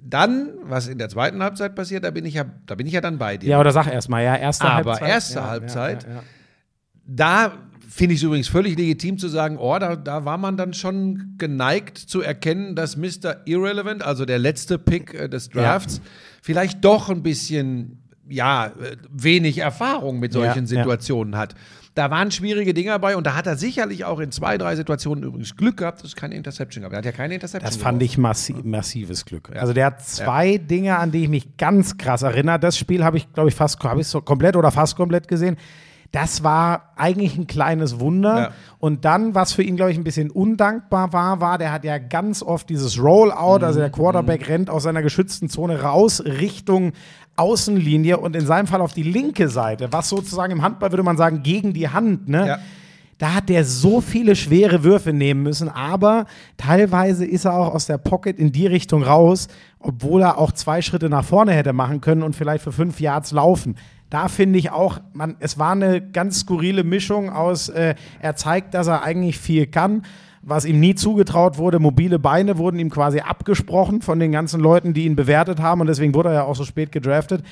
Dann, 0.04 0.50
was 0.64 0.88
in 0.90 0.98
der 0.98 1.08
zweiten 1.08 1.42
Halbzeit 1.42 1.74
passiert, 1.74 2.04
da 2.04 2.12
bin 2.12 2.26
ich 2.26 2.34
ja, 2.34 2.46
da 2.66 2.76
bin 2.76 2.88
ich 2.88 2.94
ja 2.94 3.02
dann 3.02 3.18
bei 3.18 3.38
dir. 3.38 3.50
Ja, 3.50 3.60
oder 3.60 3.72
sag 3.72 3.88
erst 3.88 4.10
mal, 4.10 4.22
ja, 4.22 4.36
erste 4.36 4.66
Aber 4.66 4.92
Halbzeit. 4.92 5.10
erste 5.10 5.40
ja, 5.40 5.48
Halbzeit, 5.48 6.04
Ja, 6.04 6.10
ja, 6.10 6.16
ja. 6.16 6.24
Da 7.08 7.54
finde 7.90 8.14
ich 8.14 8.20
es 8.20 8.24
übrigens 8.24 8.48
völlig 8.48 8.78
legitim 8.78 9.18
zu 9.18 9.28
sagen, 9.28 9.58
oh, 9.58 9.80
da, 9.80 9.96
da 9.96 10.24
war 10.26 10.38
man 10.38 10.56
dann 10.58 10.74
schon 10.74 11.36
geneigt 11.38 11.98
zu 11.98 12.22
erkennen, 12.22 12.76
dass 12.76 12.96
Mr. 12.98 13.38
Irrelevant, 13.46 14.04
also 14.04 14.26
der 14.26 14.38
letzte 14.40 14.78
Pick 14.78 15.14
äh, 15.14 15.28
des 15.30 15.50
Drafts, 15.50 16.02
vielleicht 16.42 16.84
doch 16.86 17.10
ein 17.10 17.24
bisschen, 17.24 18.04
ja, 18.30 18.68
äh, 18.68 18.98
wenig 19.10 19.60
Erfahrung 19.60 20.20
mit 20.20 20.34
solchen 20.34 20.48
Ja, 20.50 20.62
ja. 20.62 20.68
Situationen 20.68 21.38
hat. 21.38 21.56
Da 21.96 22.12
waren 22.12 22.30
schwierige 22.30 22.76
Dinge 22.76 22.92
dabei 22.92 23.18
und 23.18 23.26
da 23.26 23.34
hat 23.36 23.48
er 23.48 23.56
sicherlich 23.58 24.06
auch 24.06 24.20
in 24.20 24.32
zwei, 24.32 24.60
drei 24.60 24.76
Situationen 24.76 25.24
übrigens 25.24 25.56
Glück 25.56 25.78
gehabt, 25.78 26.02
dass 26.02 26.10
es 26.10 26.16
keine 26.16 26.36
Interception 26.36 26.84
gab. 26.84 26.92
Er 26.92 27.00
hat 27.00 27.06
ja 27.06 27.12
keine 27.12 27.34
Interception 27.34 27.68
Das 27.68 27.78
fand 27.78 27.98
geworfen. 28.00 28.12
ich 28.12 28.18
massi 28.20 28.56
massives 28.64 29.26
Glück. 29.26 29.50
Also 29.56 29.74
der 29.74 29.88
hat 29.88 30.06
zwei 30.06 30.58
Dinge, 30.60 31.00
an 31.00 31.12
die 31.12 31.24
ich 31.24 31.30
mich 31.30 31.58
ganz 31.58 31.98
krass 31.98 32.22
erinnere. 32.22 32.60
Das 32.60 32.78
Spiel 32.78 33.04
habe 33.04 33.18
ich, 33.18 33.34
glaube 33.34 33.50
ich, 33.50 33.56
fast 33.56 33.80
habe 33.84 34.02
ich 34.02 34.08
so 34.08 34.22
komplett 34.22 34.56
oder 34.56 34.70
fast 34.70 34.96
komplett 34.96 35.28
gesehen. 35.28 35.58
Das 36.12 36.44
war 36.44 36.94
eigentlich 36.96 37.38
ein 37.38 37.48
kleines 37.48 38.00
Wunder. 38.00 38.40
Ja. 38.40 38.52
Und 38.80 39.06
dann, 39.06 39.36
was 39.36 39.54
für 39.54 39.64
ihn, 39.64 39.76
glaube 39.76 39.92
ich, 39.92 39.98
ein 39.98 40.04
bisschen 40.04 40.32
undankbar 40.32 41.14
war, 41.14 41.42
war, 41.42 41.58
der 41.58 41.72
hat 41.72 41.84
ja 41.84 41.98
ganz 41.98 42.42
oft 42.42 42.70
dieses 42.70 43.02
Rollout, 43.02 43.66
also 43.66 43.80
der 43.80 43.90
Quarterback 43.90 44.48
rennt 44.48 44.70
aus 44.70 44.84
seiner 44.84 45.02
geschützten 45.02 45.50
Zone 45.50 45.82
raus 45.82 46.24
Richtung 46.26 46.94
Außenlinie 47.36 48.18
und 48.18 48.36
in 48.36 48.46
seinem 48.46 48.68
Fall 48.68 48.82
auf 48.82 48.94
die 48.94 49.04
linke 49.04 49.48
Seite, 49.48 49.90
was 49.92 50.10
sozusagen 50.10 50.52
im 50.52 50.64
Handball 50.64 50.92
würde 50.92 51.04
man 51.04 51.18
sagen, 51.18 51.44
gegen 51.44 51.74
die 51.74 51.88
Hand, 51.90 52.28
ne? 52.28 52.48
Ja. 52.48 52.60
Da 53.20 53.34
hat 53.34 53.50
der 53.50 53.66
so 53.66 54.00
viele 54.00 54.36
schwere 54.36 54.84
Würfe 54.84 55.12
nehmen 55.12 55.42
müssen, 55.42 55.70
aber 55.70 56.28
teilweise 56.56 57.26
ist 57.26 57.46
er 57.46 57.56
auch 57.56 57.74
aus 57.74 57.88
der 57.88 57.98
Pocket 57.98 58.38
in 58.38 58.52
die 58.52 58.68
Richtung 58.68 59.02
raus, 59.02 59.48
obwohl 59.80 60.22
er 60.22 60.38
auch 60.38 60.52
zwei 60.52 60.82
Schritte 60.82 61.10
nach 61.10 61.24
vorne 61.26 61.54
hätte 61.54 61.74
machen 61.74 62.02
können 62.02 62.24
und 62.24 62.36
vielleicht 62.36 62.64
für 62.64 62.72
fünf 62.72 63.00
Yards 63.00 63.32
laufen. 63.32 63.76
Da 64.10 64.30
finde 64.30 64.58
ich 64.58 64.72
auch, 64.72 65.00
man, 65.14 65.36
es 65.40 65.60
war 65.60 65.72
eine 65.72 66.02
ganz 66.02 66.40
skurrile 66.40 66.84
Mischung 66.84 67.30
aus, 67.30 67.70
äh, 67.70 67.96
er 68.22 68.36
zeigt, 68.36 68.74
dass 68.74 68.88
er 68.88 69.04
eigentlich 69.04 69.38
viel 69.38 69.68
kann, 69.68 70.04
was 70.42 70.64
ihm 70.64 70.80
nie 70.80 70.96
zugetraut 70.96 71.58
wurde. 71.58 71.80
Mobile 71.80 72.20
Beine 72.20 72.58
wurden 72.58 72.80
ihm 72.80 72.90
quasi 72.90 73.20
abgesprochen 73.20 74.02
von 74.02 74.20
den 74.20 74.32
ganzen 74.32 74.62
Leuten, 74.62 74.94
die 74.94 75.06
ihn 75.06 75.18
bewertet 75.18 75.60
haben 75.60 75.82
und 75.82 75.88
deswegen 75.88 76.16
wurde 76.16 76.30
er 76.30 76.36
ja 76.36 76.44
auch 76.44 76.56
so 76.56 76.64
spät 76.64 76.92
gedraftet. 76.92 77.44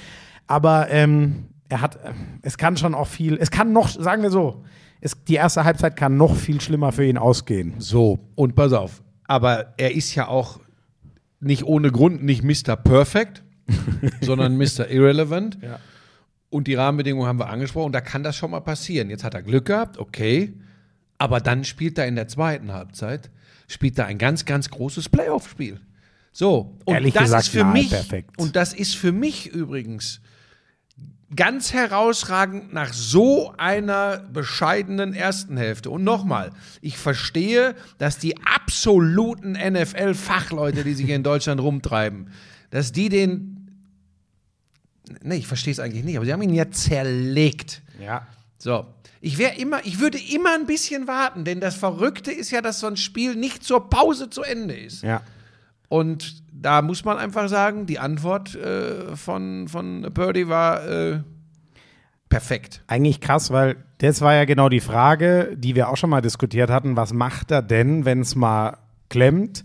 Aber 0.47 0.89
ähm, 0.91 1.47
er 1.67 1.81
hat, 1.81 1.95
äh, 1.97 2.13
es 2.41 2.57
kann 2.57 2.77
schon 2.77 2.95
auch 2.95 3.07
viel, 3.07 3.37
es 3.37 3.51
kann 3.51 3.73
noch, 3.73 3.89
sagen 3.89 4.23
wir 4.23 4.31
so, 4.31 4.63
es, 5.01 5.23
die 5.25 5.35
erste 5.35 5.65
Halbzeit 5.65 5.97
kann 5.97 6.15
noch 6.15 6.35
viel 6.35 6.61
schlimmer 6.61 6.91
für 6.91 7.05
ihn 7.05 7.17
ausgehen. 7.17 7.73
So, 7.79 8.19
und 8.35 8.55
pass 8.55 8.71
auf. 8.71 9.03
Aber 9.27 9.73
er 9.77 9.93
ist 9.93 10.15
ja 10.15 10.27
auch 10.27 10.59
nicht 11.45 11.63
ohne 11.63 11.91
Grund 11.91 12.23
nicht 12.23 12.43
Mr. 12.43 12.75
Perfect, 12.75 13.43
sondern 14.21 14.57
Mr. 14.57 14.89
Irrelevant. 14.89 15.57
Ja. 15.61 15.79
Und 16.49 16.67
die 16.67 16.75
Rahmenbedingungen 16.75 17.27
haben 17.27 17.39
wir 17.39 17.49
angesprochen. 17.49 17.91
Da 17.91 18.01
kann 18.01 18.23
das 18.23 18.35
schon 18.35 18.51
mal 18.51 18.61
passieren. 18.61 19.09
Jetzt 19.09 19.23
hat 19.23 19.33
er 19.33 19.41
Glück 19.41 19.65
gehabt, 19.65 19.97
okay. 19.97 20.53
Aber 21.17 21.39
dann 21.39 21.63
spielt 21.63 21.97
er 21.97 22.07
in 22.07 22.15
der 22.15 22.27
zweiten 22.27 22.71
Halbzeit, 22.73 23.29
spielt 23.67 23.97
er 23.97 24.05
ein 24.05 24.17
ganz, 24.17 24.45
ganz 24.45 24.69
großes 24.69 25.09
Playoff-Spiel. 25.09 25.79
So, 26.31 26.77
und 26.83 26.93
Ehrlich 26.93 27.13
das 27.13 27.23
gesagt, 27.23 27.43
ist 27.43 27.49
für 27.49 27.63
mich, 27.63 27.89
perfekt. 27.89 28.37
und 28.37 28.55
das 28.57 28.73
ist 28.73 28.95
für 28.95 29.13
mich 29.13 29.47
übrigens 29.47 30.19
ganz 31.33 31.73
herausragend 31.73 32.73
nach 32.73 32.93
so 32.93 33.53
einer 33.57 34.17
bescheidenen 34.17 35.13
ersten 35.13 35.57
Hälfte. 35.57 35.89
Und 35.89 36.03
nochmal, 36.03 36.51
ich 36.81 36.97
verstehe, 36.97 37.75
dass 37.97 38.19
die 38.19 38.37
absoluten 38.45 39.53
NFL-Fachleute, 39.53 40.83
die 40.83 40.93
sich 40.93 41.05
hier 41.05 41.15
in 41.15 41.23
Deutschland 41.23 41.61
rumtreiben, 41.61 42.29
dass 42.69 42.91
die 42.91 43.09
den. 43.09 43.51
Nee, 45.21 45.37
ich 45.37 45.47
verstehe 45.47 45.71
es 45.71 45.79
eigentlich 45.79 46.03
nicht, 46.03 46.17
aber 46.17 46.25
sie 46.25 46.33
haben 46.33 46.41
ihn 46.41 46.53
ja 46.53 46.69
zerlegt. 46.69 47.81
Ja. 47.99 48.27
So. 48.57 48.85
Ich 49.21 49.37
wäre 49.37 49.55
immer, 49.55 49.83
ich 49.85 49.99
würde 49.99 50.19
immer 50.19 50.53
ein 50.53 50.67
bisschen 50.67 51.07
warten, 51.07 51.45
denn 51.45 51.59
das 51.59 51.75
Verrückte 51.75 52.31
ist 52.31 52.51
ja, 52.51 52.61
dass 52.61 52.79
so 52.79 52.87
ein 52.87 52.97
Spiel 52.97 53.35
nicht 53.35 53.63
zur 53.63 53.89
Pause 53.89 54.29
zu 54.29 54.43
Ende 54.43 54.75
ist. 54.75 55.01
Ja. 55.01 55.21
Und 55.89 56.43
da 56.61 56.81
muss 56.81 57.03
man 57.03 57.17
einfach 57.17 57.49
sagen, 57.49 57.85
die 57.85 57.99
Antwort 57.99 58.55
äh, 58.55 59.15
von, 59.15 59.67
von 59.67 60.09
Purdy 60.13 60.47
war 60.47 60.87
äh, 60.87 61.19
perfekt. 62.29 62.83
Eigentlich 62.87 63.21
krass, 63.21 63.51
weil 63.51 63.75
das 63.97 64.21
war 64.21 64.33
ja 64.33 64.45
genau 64.45 64.69
die 64.69 64.79
Frage, 64.79 65.55
die 65.57 65.75
wir 65.75 65.89
auch 65.89 65.97
schon 65.97 66.09
mal 66.09 66.21
diskutiert 66.21 66.69
hatten. 66.69 66.95
Was 66.95 67.13
macht 67.13 67.51
er 67.51 67.61
denn, 67.61 68.05
wenn 68.05 68.21
es 68.21 68.35
mal 68.35 68.77
klemmt? 69.09 69.63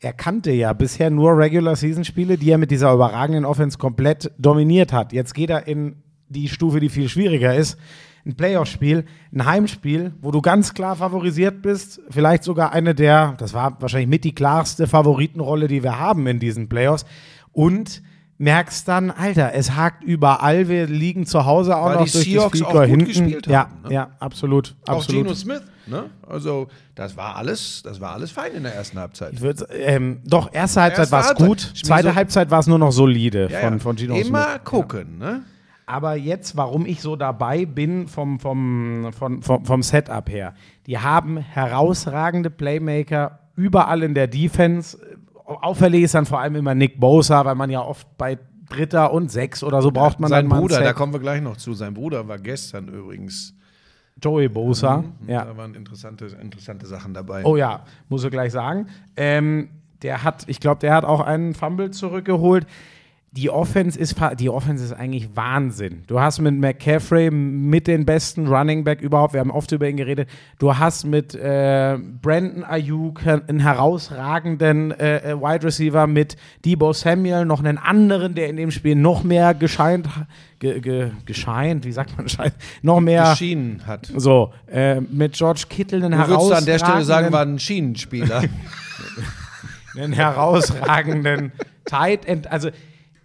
Er 0.00 0.12
kannte 0.12 0.50
ja 0.50 0.72
bisher 0.72 1.10
nur 1.10 1.38
Regular-Season-Spiele, 1.38 2.36
die 2.36 2.50
er 2.50 2.58
mit 2.58 2.72
dieser 2.72 2.92
überragenden 2.92 3.44
Offense 3.44 3.78
komplett 3.78 4.32
dominiert 4.36 4.92
hat. 4.92 5.12
Jetzt 5.12 5.34
geht 5.34 5.50
er 5.50 5.68
in 5.68 6.02
die 6.28 6.48
Stufe, 6.48 6.80
die 6.80 6.88
viel 6.88 7.08
schwieriger 7.08 7.54
ist. 7.54 7.78
Ein 8.24 8.34
Playoff-Spiel, 8.36 9.04
ein 9.34 9.44
Heimspiel, 9.46 10.12
wo 10.20 10.30
du 10.30 10.40
ganz 10.40 10.74
klar 10.74 10.94
favorisiert 10.96 11.60
bist. 11.62 12.00
Vielleicht 12.10 12.44
sogar 12.44 12.72
eine 12.72 12.94
der, 12.94 13.34
das 13.38 13.52
war 13.52 13.76
wahrscheinlich 13.80 14.08
mit 14.08 14.24
die 14.24 14.34
klarste 14.34 14.86
Favoritenrolle, 14.86 15.66
die 15.66 15.82
wir 15.82 15.98
haben 15.98 16.26
in 16.28 16.38
diesen 16.38 16.68
Playoffs. 16.68 17.04
Und 17.50 18.02
merkst 18.38 18.88
dann, 18.88 19.10
Alter, 19.10 19.52
es 19.54 19.76
hakt 19.76 20.02
überall. 20.04 20.68
Wir 20.68 20.86
liegen 20.86 21.26
zu 21.26 21.44
Hause 21.44 21.76
auch 21.76 21.86
Weil 21.86 21.96
noch 21.96 22.04
die 22.06 22.12
durch 22.12 22.24
Seahawks 22.24 22.62
auch 22.62 22.72
Goal 22.72 22.88
gut 22.88 22.90
hinten. 22.98 23.06
gespielt 23.06 23.46
ja, 23.46 23.60
haben, 23.60 23.82
ne? 23.88 23.94
ja, 23.94 24.10
absolut, 24.18 24.74
Auch 24.86 24.96
absolut. 24.96 25.24
Geno 25.24 25.34
Smith, 25.34 25.62
ne? 25.86 26.04
Also, 26.26 26.68
das 26.94 27.16
war 27.16 27.36
alles, 27.36 27.82
das 27.84 28.00
war 28.00 28.12
alles 28.14 28.30
fein 28.32 28.52
in 28.52 28.62
der 28.64 28.74
ersten 28.74 28.98
Halbzeit. 28.98 29.40
Würd, 29.40 29.64
ähm, 29.70 30.20
doch, 30.24 30.52
erste 30.52 30.80
Halbzeit 30.82 31.12
Erste 31.12 31.12
war 31.16 31.32
es 31.32 31.34
gut, 31.46 31.72
zweite 31.84 32.14
Halbzeit 32.14 32.50
war 32.50 32.60
es 32.60 32.66
nur 32.66 32.78
noch 32.78 32.90
solide 32.90 33.48
Ja, 33.50 33.60
von, 33.60 33.72
ja. 33.74 33.78
von 33.78 33.96
Gino 33.96 34.14
Immer 34.16 34.44
Smith. 34.50 34.64
gucken, 34.64 35.18
ne? 35.18 35.42
Aber 35.92 36.14
jetzt, 36.14 36.56
warum 36.56 36.86
ich 36.86 37.02
so 37.02 37.16
dabei 37.16 37.66
bin 37.66 38.08
vom, 38.08 38.40
vom, 38.40 39.12
vom, 39.12 39.42
vom, 39.42 39.66
vom 39.66 39.82
Setup 39.82 40.26
her. 40.30 40.54
Die 40.86 40.98
haben 40.98 41.36
herausragende 41.36 42.48
Playmaker 42.48 43.40
überall 43.56 44.02
in 44.02 44.14
der 44.14 44.26
Defense. 44.26 44.96
Auffällig 45.44 46.04
ist 46.04 46.14
dann 46.14 46.24
vor 46.24 46.40
allem 46.40 46.56
immer 46.56 46.74
Nick 46.74 46.98
Bosa, 46.98 47.44
weil 47.44 47.56
man 47.56 47.68
ja 47.68 47.82
oft 47.82 48.08
bei 48.16 48.38
Dritter 48.70 49.12
und 49.12 49.30
Sechs 49.30 49.62
oder 49.62 49.82
so 49.82 49.90
braucht 49.90 50.18
man 50.18 50.30
Sein 50.30 50.48
dann 50.48 50.60
Bruder, 50.60 50.80
da 50.80 50.94
kommen 50.94 51.12
wir 51.12 51.20
gleich 51.20 51.42
noch 51.42 51.58
zu. 51.58 51.74
Sein 51.74 51.92
Bruder 51.92 52.26
war 52.26 52.38
gestern 52.38 52.88
übrigens. 52.88 53.54
Joey 54.22 54.48
Bosa. 54.48 55.04
Ja. 55.26 55.44
Da 55.44 55.58
waren 55.58 55.74
interessante, 55.74 56.24
interessante 56.40 56.86
Sachen 56.86 57.12
dabei. 57.12 57.44
Oh 57.44 57.56
ja, 57.56 57.84
muss 58.08 58.24
ich 58.24 58.30
gleich 58.30 58.52
sagen. 58.52 58.86
Ähm, 59.14 59.68
der 60.00 60.24
hat, 60.24 60.44
ich 60.46 60.58
glaube, 60.58 60.80
der 60.80 60.94
hat 60.94 61.04
auch 61.04 61.20
einen 61.20 61.52
Fumble 61.52 61.90
zurückgeholt. 61.90 62.66
Die 63.34 63.48
Offense 63.48 63.98
ist 63.98 64.14
die 64.38 64.50
Offense 64.50 64.84
ist 64.84 64.92
eigentlich 64.92 65.34
Wahnsinn. 65.34 66.02
Du 66.06 66.20
hast 66.20 66.38
mit 66.40 66.54
McCaffrey 66.54 67.30
mit 67.30 67.86
den 67.86 68.04
besten 68.04 68.46
Running 68.46 68.84
Back 68.84 69.00
überhaupt. 69.00 69.32
Wir 69.32 69.40
haben 69.40 69.50
oft 69.50 69.72
über 69.72 69.88
ihn 69.88 69.96
geredet. 69.96 70.28
Du 70.58 70.76
hast 70.76 71.06
mit 71.06 71.34
äh, 71.34 71.96
Brandon 72.20 72.62
Ayuk 72.62 73.26
einen 73.26 73.60
herausragenden 73.60 74.90
äh, 74.92 75.30
äh, 75.32 75.40
Wide 75.40 75.64
Receiver 75.64 76.06
mit 76.06 76.36
Debo 76.66 76.92
Samuel 76.92 77.46
noch 77.46 77.60
einen 77.64 77.78
anderen, 77.78 78.34
der 78.34 78.50
in 78.50 78.56
dem 78.58 78.70
Spiel 78.70 78.96
noch 78.96 79.24
mehr 79.24 79.54
gescheint, 79.54 80.06
ge, 80.58 80.80
ge, 80.80 81.12
gescheint, 81.24 81.86
wie 81.86 81.92
sagt 81.92 82.14
man, 82.18 82.28
scheint, 82.28 82.52
noch 82.82 83.00
mehr 83.00 83.30
Geschienen 83.30 83.86
hat. 83.86 84.12
so 84.14 84.52
äh, 84.70 85.00
mit 85.00 85.32
George 85.32 85.62
Kittle 85.70 86.04
einen 86.04 86.20
Du 86.20 86.28
würdest 86.28 86.52
an 86.52 86.66
der 86.66 86.78
Stelle 86.78 87.02
sagen, 87.02 87.28
herausragenden- 87.28 87.32
war 87.32 87.46
ein 87.46 87.58
Schienenspieler. 87.58 88.42
einen 89.96 90.12
herausragenden 90.12 91.52
Tight 91.86 92.26
End. 92.26 92.46
Also, 92.50 92.68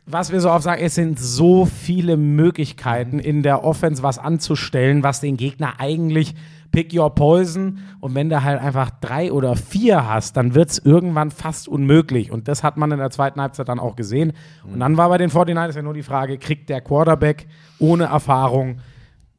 was 0.07 0.31
wir 0.31 0.39
so 0.39 0.49
oft 0.49 0.63
sagen, 0.63 0.81
es 0.81 0.95
sind 0.95 1.19
so 1.19 1.65
viele 1.65 2.15
Möglichkeiten 2.15 3.19
in 3.19 3.43
der 3.43 3.63
Offense 3.63 4.01
was 4.01 4.17
anzustellen, 4.17 5.03
was 5.03 5.19
den 5.19 5.35
Gegner 5.35 5.79
eigentlich 5.79 6.33
pick 6.71 6.93
your 6.93 7.13
poison. 7.13 7.79
Und 7.99 8.15
wenn 8.15 8.29
du 8.29 8.43
halt 8.43 8.61
einfach 8.61 8.89
drei 9.01 9.31
oder 9.31 9.55
vier 9.55 10.07
hast, 10.07 10.37
dann 10.37 10.55
wird 10.55 10.69
es 10.69 10.79
irgendwann 10.79 11.31
fast 11.31 11.67
unmöglich. 11.67 12.31
Und 12.31 12.47
das 12.47 12.63
hat 12.63 12.77
man 12.77 12.91
in 12.91 12.99
der 12.99 13.09
zweiten 13.09 13.41
Halbzeit 13.41 13.67
dann 13.67 13.79
auch 13.79 13.95
gesehen. 13.95 14.33
Und 14.63 14.79
dann 14.79 14.95
war 14.95 15.09
bei 15.09 15.17
den 15.17 15.29
49ers 15.29 15.75
ja 15.75 15.81
nur 15.81 15.93
die 15.93 16.03
Frage, 16.03 16.37
kriegt 16.37 16.69
der 16.69 16.81
Quarterback 16.81 17.47
ohne 17.79 18.05
Erfahrung, 18.05 18.79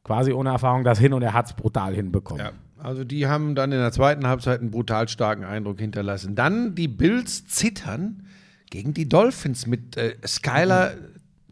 quasi 0.03 0.33
ohne 0.33 0.49
Erfahrung, 0.49 0.83
das 0.83 0.99
hin 0.99 1.13
und 1.13 1.21
er 1.21 1.33
hat 1.33 1.47
es 1.47 1.53
brutal 1.53 1.95
hinbekommen. 1.95 2.45
Ja, 2.45 2.51
also 2.83 3.03
die 3.03 3.27
haben 3.27 3.55
dann 3.55 3.71
in 3.71 3.79
der 3.79 3.91
zweiten 3.91 4.27
Halbzeit 4.27 4.59
einen 4.59 4.71
brutal 4.71 5.07
starken 5.07 5.43
Eindruck 5.43 5.79
hinterlassen. 5.79 6.35
Dann 6.35 6.75
die 6.75 6.87
Bills 6.87 7.47
zittern 7.47 8.23
gegen 8.69 8.93
die 8.93 9.07
Dolphins 9.09 9.65
mit 9.67 9.97
äh, 9.97 10.15
Skylar 10.25 10.91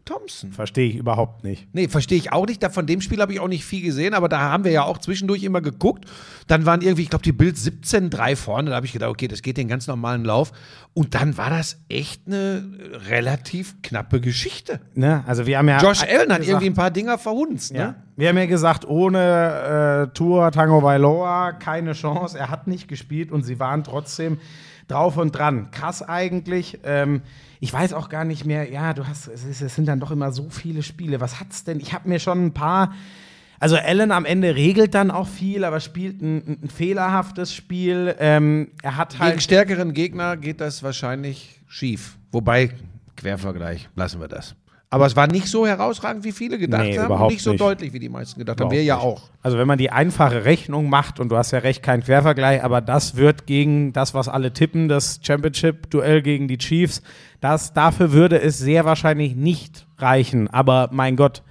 Thompson. 0.04 0.52
Verstehe 0.52 0.88
ich 0.88 0.96
überhaupt 0.96 1.44
nicht. 1.44 1.68
Nee, 1.74 1.86
verstehe 1.88 2.16
ich 2.16 2.32
auch 2.32 2.46
nicht. 2.46 2.62
Da, 2.62 2.70
von 2.70 2.86
dem 2.86 3.02
Spiel 3.02 3.20
habe 3.20 3.34
ich 3.34 3.40
auch 3.40 3.48
nicht 3.48 3.66
viel 3.66 3.82
gesehen, 3.82 4.14
aber 4.14 4.30
da 4.30 4.38
haben 4.40 4.64
wir 4.64 4.70
ja 4.72 4.84
auch 4.84 4.96
zwischendurch 4.96 5.42
immer 5.42 5.60
geguckt. 5.60 6.06
Dann 6.46 6.64
waren 6.64 6.80
irgendwie, 6.80 7.02
ich 7.02 7.10
glaube, 7.10 7.24
die 7.24 7.32
Bills 7.32 7.66
17-3 7.66 8.34
vorne. 8.34 8.70
Da 8.70 8.76
habe 8.76 8.86
ich 8.86 8.92
gedacht, 8.94 9.10
okay, 9.10 9.28
das 9.28 9.42
geht 9.42 9.58
den 9.58 9.68
ganz 9.68 9.86
normalen 9.86 10.24
Lauf. 10.24 10.52
Und 10.94 11.14
dann 11.14 11.36
war 11.36 11.50
das 11.50 11.76
echt 11.90 12.22
eine 12.26 12.64
relativ 13.10 13.82
knappe 13.82 14.22
Geschichte. 14.22 14.80
Ne? 14.94 15.24
Also 15.26 15.44
wir 15.46 15.58
haben 15.58 15.68
ja 15.68 15.78
Josh 15.78 16.02
Allen 16.02 16.20
hat 16.32 16.38
gesagt- 16.38 16.46
irgendwie 16.48 16.66
ein 16.70 16.74
paar 16.74 16.90
Dinger 16.90 17.18
verhunzt. 17.18 17.72
Ja. 17.72 17.88
Ne? 17.88 17.94
Wir 18.16 18.30
haben 18.30 18.38
ja 18.38 18.46
gesagt, 18.46 18.86
ohne 18.88 20.08
äh, 20.08 20.14
Tour 20.14 20.50
Tango 20.52 20.80
Bailoa 20.80 21.52
keine 21.52 21.92
Chance. 21.92 22.38
Er 22.38 22.48
hat 22.48 22.66
nicht 22.66 22.88
gespielt 22.88 23.30
und 23.30 23.42
sie 23.42 23.60
waren 23.60 23.84
trotzdem 23.84 24.38
drauf 24.88 25.16
und 25.16 25.32
dran. 25.32 25.70
Krass 25.70 26.02
eigentlich. 26.02 26.78
Ähm, 26.84 27.22
ich 27.60 27.72
weiß 27.72 27.92
auch 27.92 28.08
gar 28.08 28.24
nicht 28.24 28.44
mehr, 28.44 28.70
ja, 28.70 28.94
du 28.94 29.06
hast, 29.06 29.28
es, 29.28 29.44
ist, 29.44 29.60
es 29.60 29.74
sind 29.74 29.86
dann 29.86 30.00
doch 30.00 30.10
immer 30.10 30.32
so 30.32 30.48
viele 30.50 30.82
Spiele. 30.82 31.20
Was 31.20 31.40
hat's 31.40 31.64
denn? 31.64 31.80
Ich 31.80 31.92
habe 31.92 32.08
mir 32.08 32.18
schon 32.18 32.46
ein 32.46 32.54
paar. 32.54 32.94
Also 33.60 33.76
Allen 33.76 34.12
am 34.12 34.24
Ende 34.24 34.54
regelt 34.54 34.94
dann 34.94 35.10
auch 35.10 35.26
viel, 35.26 35.64
aber 35.64 35.80
spielt 35.80 36.22
ein, 36.22 36.58
ein 36.62 36.68
fehlerhaftes 36.68 37.52
Spiel. 37.52 38.14
Ähm, 38.20 38.70
er 38.82 38.96
hat 38.96 39.10
Gegen 39.10 39.22
halt. 39.22 39.42
stärkeren 39.42 39.94
Gegner 39.94 40.36
geht 40.36 40.60
das 40.60 40.84
wahrscheinlich 40.84 41.60
schief. 41.66 42.16
Wobei, 42.30 42.70
Quervergleich, 43.16 43.88
lassen 43.96 44.20
wir 44.20 44.28
das. 44.28 44.54
Aber 44.90 45.04
es 45.04 45.14
war 45.16 45.26
nicht 45.26 45.48
so 45.48 45.66
herausragend, 45.66 46.24
wie 46.24 46.32
viele 46.32 46.56
gedacht 46.58 46.82
Nee, 46.84 46.96
haben. 46.98 47.06
überhaupt 47.06 47.30
nicht 47.32 47.42
so 47.42 47.50
nicht. 47.50 47.60
deutlich, 47.60 47.92
wie 47.92 47.98
die 47.98 48.08
meisten 48.08 48.38
gedacht 48.38 48.58
haben. 48.58 48.68
Überhaupt 48.68 48.74
Wir 48.76 48.84
ja 48.84 48.94
nicht. 48.96 49.04
auch. 49.04 49.22
Also 49.42 49.58
wenn 49.58 49.66
man 49.66 49.76
die 49.76 49.90
einfache 49.90 50.46
Rechnung 50.46 50.88
macht, 50.88 51.20
und 51.20 51.28
du 51.30 51.36
hast 51.36 51.50
ja 51.50 51.58
recht, 51.58 51.82
kein 51.82 52.02
Quervergleich, 52.02 52.64
aber 52.64 52.80
das 52.80 53.16
wird 53.16 53.46
gegen 53.46 53.92
das, 53.92 54.14
was 54.14 54.28
alle 54.28 54.52
tippen, 54.54 54.88
das 54.88 55.20
Championship-Duell 55.22 56.22
gegen 56.22 56.48
die 56.48 56.56
Chiefs, 56.56 57.02
das, 57.42 57.74
dafür 57.74 58.12
würde 58.12 58.40
es 58.40 58.56
sehr 58.58 58.86
wahrscheinlich 58.86 59.36
nicht 59.36 59.86
reichen. 59.98 60.48
Aber 60.48 60.88
mein 60.90 61.16
Gott, 61.16 61.42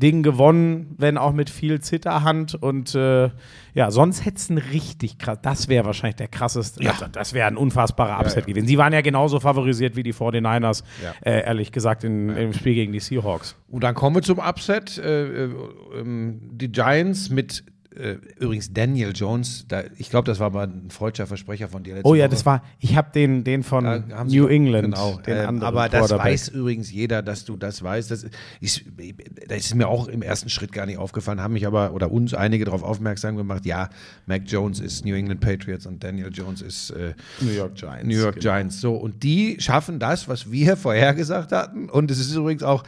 Ding 0.00 0.22
gewonnen, 0.24 0.94
wenn 0.98 1.16
auch 1.16 1.32
mit 1.32 1.48
viel 1.50 1.80
Zitterhand 1.80 2.54
und 2.60 2.94
äh, 2.94 3.30
ja, 3.74 3.90
sonst 3.92 4.24
hätte 4.24 4.36
es 4.38 4.50
ein 4.50 4.58
richtig 4.58 5.18
krass, 5.18 5.38
das 5.42 5.68
wäre 5.68 5.84
wahrscheinlich 5.84 6.16
der 6.16 6.26
krasseste, 6.28 6.82
Ja. 6.82 6.90
also 6.92 7.06
das 7.06 7.34
wäre 7.34 7.46
ein 7.46 7.56
unfassbarer 7.56 8.18
Upset 8.20 8.38
ja. 8.46 8.46
gewesen. 8.46 8.66
Sie 8.66 8.78
waren 8.78 8.92
ja 8.92 9.00
genauso 9.00 9.38
favorisiert 9.38 9.94
wie 9.94 10.02
die 10.02 10.12
49ers, 10.12 10.82
Ja. 11.04 11.12
äh, 11.22 11.44
ehrlich 11.44 11.70
gesagt, 11.70 12.02
in, 12.02 12.30
im 12.30 12.52
Spiel 12.52 12.74
gegen 12.74 12.92
die 12.92 13.00
Seahawks. 13.00 13.54
Und 13.68 13.84
dann 13.84 13.94
kommen 13.94 14.16
wir 14.16 14.22
zum 14.22 14.38
Upset. 14.40 14.98
Äh, 14.98 15.44
äh, 15.44 15.50
ähm, 15.96 16.40
die 16.50 16.72
Giants 16.72 17.30
mit 17.30 17.62
äh, 17.96 18.16
übrigens 18.38 18.72
Daniel 18.72 19.12
Jones. 19.14 19.64
Da, 19.68 19.82
ich 19.98 20.10
glaube, 20.10 20.26
das 20.26 20.38
war 20.38 20.50
mal 20.50 20.66
ein 20.68 20.90
freudscher 20.90 21.26
Versprecher 21.26 21.68
von 21.68 21.82
dir 21.82 21.94
letzte 21.94 22.08
Oh 22.08 22.14
ja, 22.14 22.24
Woche. 22.24 22.30
das 22.30 22.46
war, 22.46 22.62
ich 22.78 22.96
habe 22.96 23.10
den, 23.12 23.42
den 23.44 23.62
von 23.62 23.84
New 24.28 24.42
doch- 24.44 24.48
England, 24.50 24.84
Genau. 24.94 25.18
den 25.26 25.36
Ähm, 25.36 25.62
aber 25.62 25.88
das 25.88 26.10
weiß 26.10 26.48
übrigens 26.48 26.92
jeder, 26.92 27.22
dass 27.22 27.44
du 27.44 27.56
das 27.56 27.82
weißt. 27.82 28.10
Das 28.10 28.24
ist, 28.60 28.84
das 29.48 29.58
ist 29.58 29.74
mir 29.74 29.88
auch 29.88 30.08
im 30.08 30.22
ersten 30.22 30.48
Schritt 30.50 30.72
gar 30.72 30.86
nicht 30.86 30.98
aufgefallen, 30.98 31.40
haben 31.40 31.52
mich 31.54 31.66
aber 31.66 31.92
oder 31.92 32.10
uns 32.12 32.32
einige 32.34 32.64
darauf 32.64 32.82
aufmerksam 32.82 33.36
gemacht. 33.36 33.66
Ja, 33.66 33.90
Mac 34.26 34.42
Jones 34.46 34.78
ist 34.80 35.04
New 35.04 35.14
England 35.14 35.40
Patriots 35.40 35.86
und 35.86 36.02
Daniel 36.04 36.30
Jones 36.32 36.62
ist 36.62 36.90
äh, 36.90 37.14
New 37.40 37.50
York 37.50 37.74
Giants. 37.74 38.04
New 38.06 38.16
York 38.20 38.36
genau. 38.36 38.54
Giants. 38.54 38.80
So, 38.80 38.94
und 38.94 39.22
die 39.22 39.56
schaffen 39.60 39.98
das, 39.98 40.28
was 40.28 40.50
wir 40.52 40.76
vorhergesagt 40.76 41.52
hatten. 41.52 41.88
Und 41.88 42.10
es 42.10 42.20
ist 42.20 42.34
übrigens 42.34 42.62
auch 42.62 42.84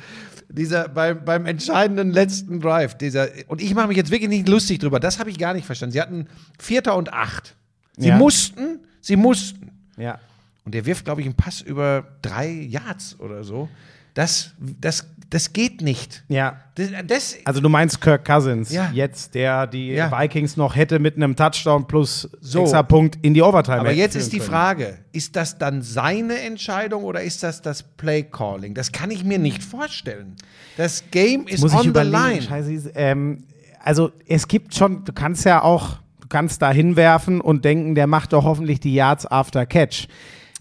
dieser 0.49 0.89
beim, 0.89 1.25
beim 1.25 1.47
entscheidenden 1.47 2.11
letzten 2.13 2.61
Drive, 2.61 2.97
dieser, 2.97 3.29
und 3.49 3.61
ich 3.63 3.75
mache 3.75 3.89
mich 3.89 3.97
jetzt 3.97 4.11
wirklich 4.11 4.29
nicht 4.31 4.49
lustig 4.49 4.79
drüber, 4.81 5.01
das 5.01 5.19
habe 5.19 5.31
ich 5.31 5.39
gar 5.39 5.55
nicht 5.55 5.65
verstanden. 5.67 5.93
Sie 5.93 6.01
hatten 6.01 6.27
Vierter 6.59 6.97
und 6.97 7.13
Acht. 7.13 7.55
Sie 7.97 8.09
Ja. 8.09 8.17
mussten, 8.17 8.81
sie 9.01 9.17
mussten. 9.17 9.71
Ja. 9.97 10.19
Und 10.65 10.75
der 10.75 10.87
wirft, 10.87 11.05
glaube 11.05 11.21
ich, 11.21 11.27
einen 11.27 11.35
Pass 11.37 11.61
über 11.61 12.07
drei 12.23 12.49
Yards 12.51 13.19
oder 13.19 13.45
so. 13.45 13.69
Das, 14.15 14.53
das, 14.81 15.07
das 15.33 15.53
geht 15.55 15.81
nicht. 15.81 16.25
Ja. 16.29 16.59
Das, 16.75 16.89
das, 17.07 17.37
Also 17.47 17.61
du 17.61 17.69
meinst 17.71 18.01
Kirk 18.03 18.25
Cousins, 18.27 18.71
Ja. 18.73 18.91
jetzt, 18.93 19.35
der 19.35 19.67
die 19.67 19.89
Ja. 19.93 20.11
Vikings 20.13 20.57
noch 20.59 20.77
hätte 20.77 20.99
mit 20.99 21.17
einem 21.17 21.37
Touchdown 21.37 21.87
plus 21.87 22.29
So. 22.41 22.63
extra 22.63 22.83
Punkt 22.83 23.19
in 23.23 23.33
die 23.33 23.41
Overtime. 23.43 23.81
aber 23.81 23.93
jetzt 23.93 24.15
ist 24.15 24.33
die 24.33 24.39
können. 24.39 24.51
Frage, 24.51 24.99
ist 25.13 25.35
das 25.37 25.57
dann 25.57 25.81
seine 25.81 26.39
Entscheidung 26.41 27.05
oder 27.05 27.23
ist 27.23 27.43
das 27.43 27.63
das 27.63 27.83
Play 27.83 28.23
Calling? 28.25 28.75
Das 28.75 28.93
kann 28.93 29.11
ich 29.11 29.25
mir 29.25 29.39
nicht 29.39 29.63
vorstellen. 29.65 30.37
Das 30.77 31.05
Game 31.11 31.47
ist 31.47 31.63
on 31.65 31.95
the 31.95 32.01
line. 32.01 32.43
Scheiße, 32.43 32.93
ähm, 32.95 33.45
also 33.83 34.13
es 34.27 34.47
gibt 34.49 34.75
schon, 34.75 35.05
du 35.05 35.13
kannst 35.15 35.45
ja 35.47 35.63
auch, 35.63 35.97
du 36.21 36.29
kannst 36.29 36.61
da 36.63 36.71
hinwerfen 36.71 37.41
und 37.41 37.65
denken, 37.65 37.95
der 37.95 38.07
macht 38.07 38.33
doch 38.35 38.45
hoffentlich 38.45 38.81
die 38.81 38.95
Yards 38.95 39.27
after 39.27 39.65
Catch. 39.67 40.09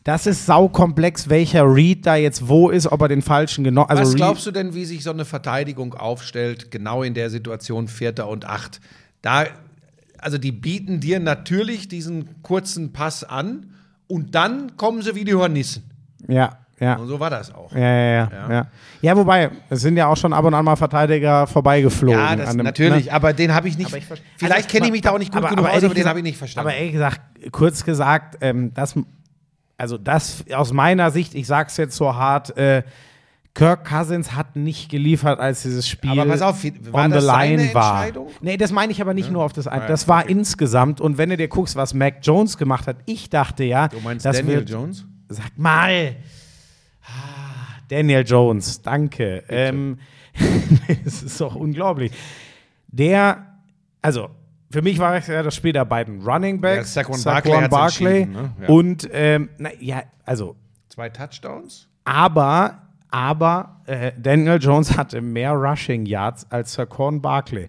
Das 0.03 0.25
ist 0.25 0.47
saukomplex, 0.47 1.29
welcher 1.29 1.63
Read 1.63 2.05
da 2.07 2.15
jetzt 2.15 2.47
wo 2.47 2.69
ist, 2.69 2.87
ob 2.91 3.01
er 3.01 3.07
den 3.07 3.21
falschen 3.21 3.63
genommen 3.63 3.89
also 3.89 4.01
Was 4.03 4.15
glaubst 4.15 4.47
du 4.47 4.51
denn, 4.51 4.73
wie 4.73 4.85
sich 4.85 5.03
so 5.03 5.11
eine 5.11 5.25
Verteidigung 5.25 5.93
aufstellt, 5.93 6.71
genau 6.71 7.03
in 7.03 7.13
der 7.13 7.29
Situation 7.29 7.87
Vierter 7.87 8.27
und 8.27 8.45
Acht? 8.45 8.81
Da, 9.21 9.45
also 10.17 10.39
die 10.39 10.51
bieten 10.51 10.99
dir 11.01 11.19
natürlich 11.19 11.87
diesen 11.87 12.41
kurzen 12.41 12.93
Pass 12.93 13.23
an 13.23 13.73
und 14.07 14.33
dann 14.33 14.75
kommen 14.75 15.03
sie 15.03 15.13
wie 15.13 15.23
die 15.23 15.35
Hornissen. 15.35 15.83
Ja, 16.27 16.57
ja. 16.79 16.95
Und 16.95 17.07
so 17.07 17.19
war 17.19 17.29
das 17.29 17.53
auch. 17.53 17.71
Ja, 17.73 17.79
ja, 17.79 18.03
ja, 18.11 18.29
Ja. 18.31 18.51
ja. 18.51 18.67
Ja, 19.03 19.15
wobei, 19.17 19.51
es 19.69 19.81
sind 19.81 19.97
ja 19.97 20.07
auch 20.07 20.17
schon 20.17 20.33
ab 20.33 20.43
und 20.45 20.55
an 20.55 20.65
mal 20.65 20.75
Verteidiger 20.75 21.45
vorbeigeflogen. 21.45 22.19
Ja, 22.19 22.35
das 22.35 22.49
an 22.49 22.57
dem- 22.57 22.65
natürlich, 22.65 23.05
ne? 23.05 23.13
aber 23.13 23.33
den 23.33 23.53
habe 23.53 23.67
ich 23.67 23.77
nicht. 23.77 23.95
Ich 23.95 24.05
vielleicht 24.37 24.55
also, 24.55 24.67
kenne 24.67 24.87
ich 24.87 24.91
mich 24.91 25.01
da 25.01 25.11
auch 25.11 25.19
nicht 25.19 25.31
gut 25.31 25.37
aber- 25.43 25.49
genug 25.49 25.65
aber 25.67 25.77
aus, 25.77 25.83
aber 25.83 25.93
den 25.93 26.05
habe 26.07 26.17
ich 26.19 26.23
nicht 26.23 26.37
verstanden. 26.39 26.67
Aber 26.69 26.75
ehrlich 26.75 26.93
gesagt, 26.93 27.21
kurz 27.51 27.83
gesagt, 27.83 28.37
ähm, 28.41 28.73
das, 28.73 28.95
also 29.81 29.97
das 29.97 30.45
aus 30.53 30.71
meiner 30.73 31.09
Sicht, 31.11 31.33
ich 31.33 31.47
sag's 31.47 31.75
jetzt 31.77 31.95
so 31.95 32.15
hart, 32.15 32.55
äh, 32.55 32.83
Kirk 33.53 33.83
Cousins 33.83 34.33
hat 34.33 34.55
nicht 34.55 34.89
geliefert, 34.89 35.39
als 35.39 35.63
dieses 35.63 35.85
Spiel 35.87 36.11
Aber 36.11 36.25
pass 36.25 36.41
auf, 36.41 36.63
war 36.91 37.03
on 37.05 37.11
das 37.11 37.23
the 37.23 37.27
seine 37.27 37.55
line 37.63 37.73
war. 37.73 37.93
Entscheidung? 38.05 38.27
Nee, 38.41 38.55
das 38.57 38.71
meine 38.71 38.91
ich 38.93 39.01
aber 39.01 39.13
nicht 39.13 39.29
nur 39.29 39.43
auf 39.43 39.51
das 39.51 39.67
ein. 39.67 39.81
Ah, 39.81 39.87
Das 39.87 40.07
war 40.07 40.23
okay. 40.23 40.31
insgesamt. 40.31 41.01
Und 41.01 41.17
wenn 41.17 41.29
du 41.31 41.35
dir 41.37 41.49
guckst, 41.49 41.75
was 41.75 41.93
Mac 41.93 42.19
Jones 42.21 42.57
gemacht 42.57 42.87
hat, 42.87 42.97
ich 43.07 43.29
dachte 43.29 43.65
ja, 43.65 43.89
du 43.89 43.99
meinst 43.99 44.25
das 44.25 44.37
Daniel 44.37 44.59
wird, 44.59 44.69
Jones? 44.69 45.05
Sag 45.27 45.57
mal. 45.57 46.15
Ah, 47.03 47.79
Daniel 47.89 48.23
Jones, 48.25 48.81
danke. 48.83 49.43
Ähm, 49.49 49.97
Es 51.05 51.21
ist 51.23 51.41
doch 51.41 51.55
unglaublich. 51.55 52.11
Der, 52.87 53.47
also, 54.01 54.29
für 54.71 54.81
mich 54.81 54.99
war 54.99 55.15
es 55.15 55.27
ja 55.27 55.43
das 55.43 55.55
Spiel 55.55 55.73
der 55.73 55.85
beiden 55.85 56.21
Running 56.21 56.61
Backs, 56.61 56.95
Ja, 56.95 57.03
Saquon 57.03 57.23
Barkley 57.23 57.67
Barkley 57.67 58.25
ne? 58.25 58.51
Ja. 58.61 58.67
und, 58.69 59.09
ähm, 59.11 59.49
na, 59.57 59.69
ja, 59.79 60.03
also, 60.25 60.55
Zwei 60.89 61.09
Touchdowns? 61.09 61.87
aber, 62.05 62.81
aber 63.09 63.81
äh, 63.85 64.11
Daniel 64.17 64.57
Jones 64.59 64.97
hatte 64.97 65.21
mehr 65.21 65.51
Rushing 65.51 66.05
Yards 66.05 66.49
als 66.49 66.73
Saquon 66.73 67.21
Barkley. 67.21 67.67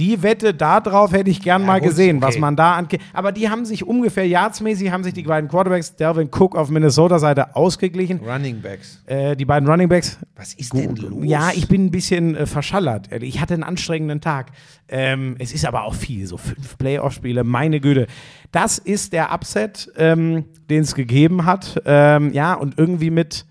Die 0.00 0.22
Wette 0.22 0.54
darauf 0.54 1.12
hätte 1.12 1.28
ich 1.28 1.42
gern 1.42 1.60
Ja, 1.60 1.66
mal 1.66 1.78
gut, 1.78 1.90
gesehen, 1.90 2.22
was 2.22 2.30
okay. 2.30 2.40
man 2.40 2.56
da 2.56 2.74
an. 2.76 2.88
Aber 3.12 3.32
die 3.32 3.50
haben 3.50 3.66
sich 3.66 3.86
ungefähr 3.86 4.26
yardsmäßig, 4.26 4.90
haben 4.90 5.04
sich 5.04 5.12
die 5.12 5.24
beiden 5.24 5.50
Quarterbacks, 5.50 5.94
Delvin 5.94 6.30
Cook 6.32 6.56
auf 6.56 6.70
Minnesota-Seite 6.70 7.54
ausgeglichen. 7.54 8.20
Running 8.20 8.62
Backs. 8.62 9.02
Äh, 9.04 9.36
die 9.36 9.44
beiden 9.44 9.68
Running 9.68 9.90
Backs. 9.90 10.18
Was 10.36 10.54
ist 10.54 10.72
denn 10.72 10.96
los? 10.96 11.22
Ja, 11.24 11.50
ich 11.54 11.68
bin 11.68 11.84
ein 11.84 11.90
bisschen 11.90 12.34
äh, 12.34 12.46
verschallert. 12.46 13.12
Ich 13.22 13.42
hatte 13.42 13.52
einen 13.52 13.62
anstrengenden 13.62 14.22
Tag. 14.22 14.52
Ähm, 14.88 15.36
es 15.38 15.52
ist 15.52 15.66
aber 15.66 15.84
auch 15.84 15.94
viel, 15.94 16.26
so 16.26 16.38
fünf 16.38 16.78
Playoff-Spiele, 16.78 17.44
meine 17.44 17.78
Güte. 17.80 18.06
Das 18.52 18.78
ist 18.78 19.12
der 19.12 19.34
Upset, 19.34 19.92
ähm, 19.98 20.46
den 20.70 20.80
es 20.80 20.94
gegeben 20.94 21.44
hat. 21.44 21.80
Ähm, 21.84 22.32
ja, 22.32 22.54
und 22.54 22.78
irgendwie 22.78 23.10
mit, 23.10 23.44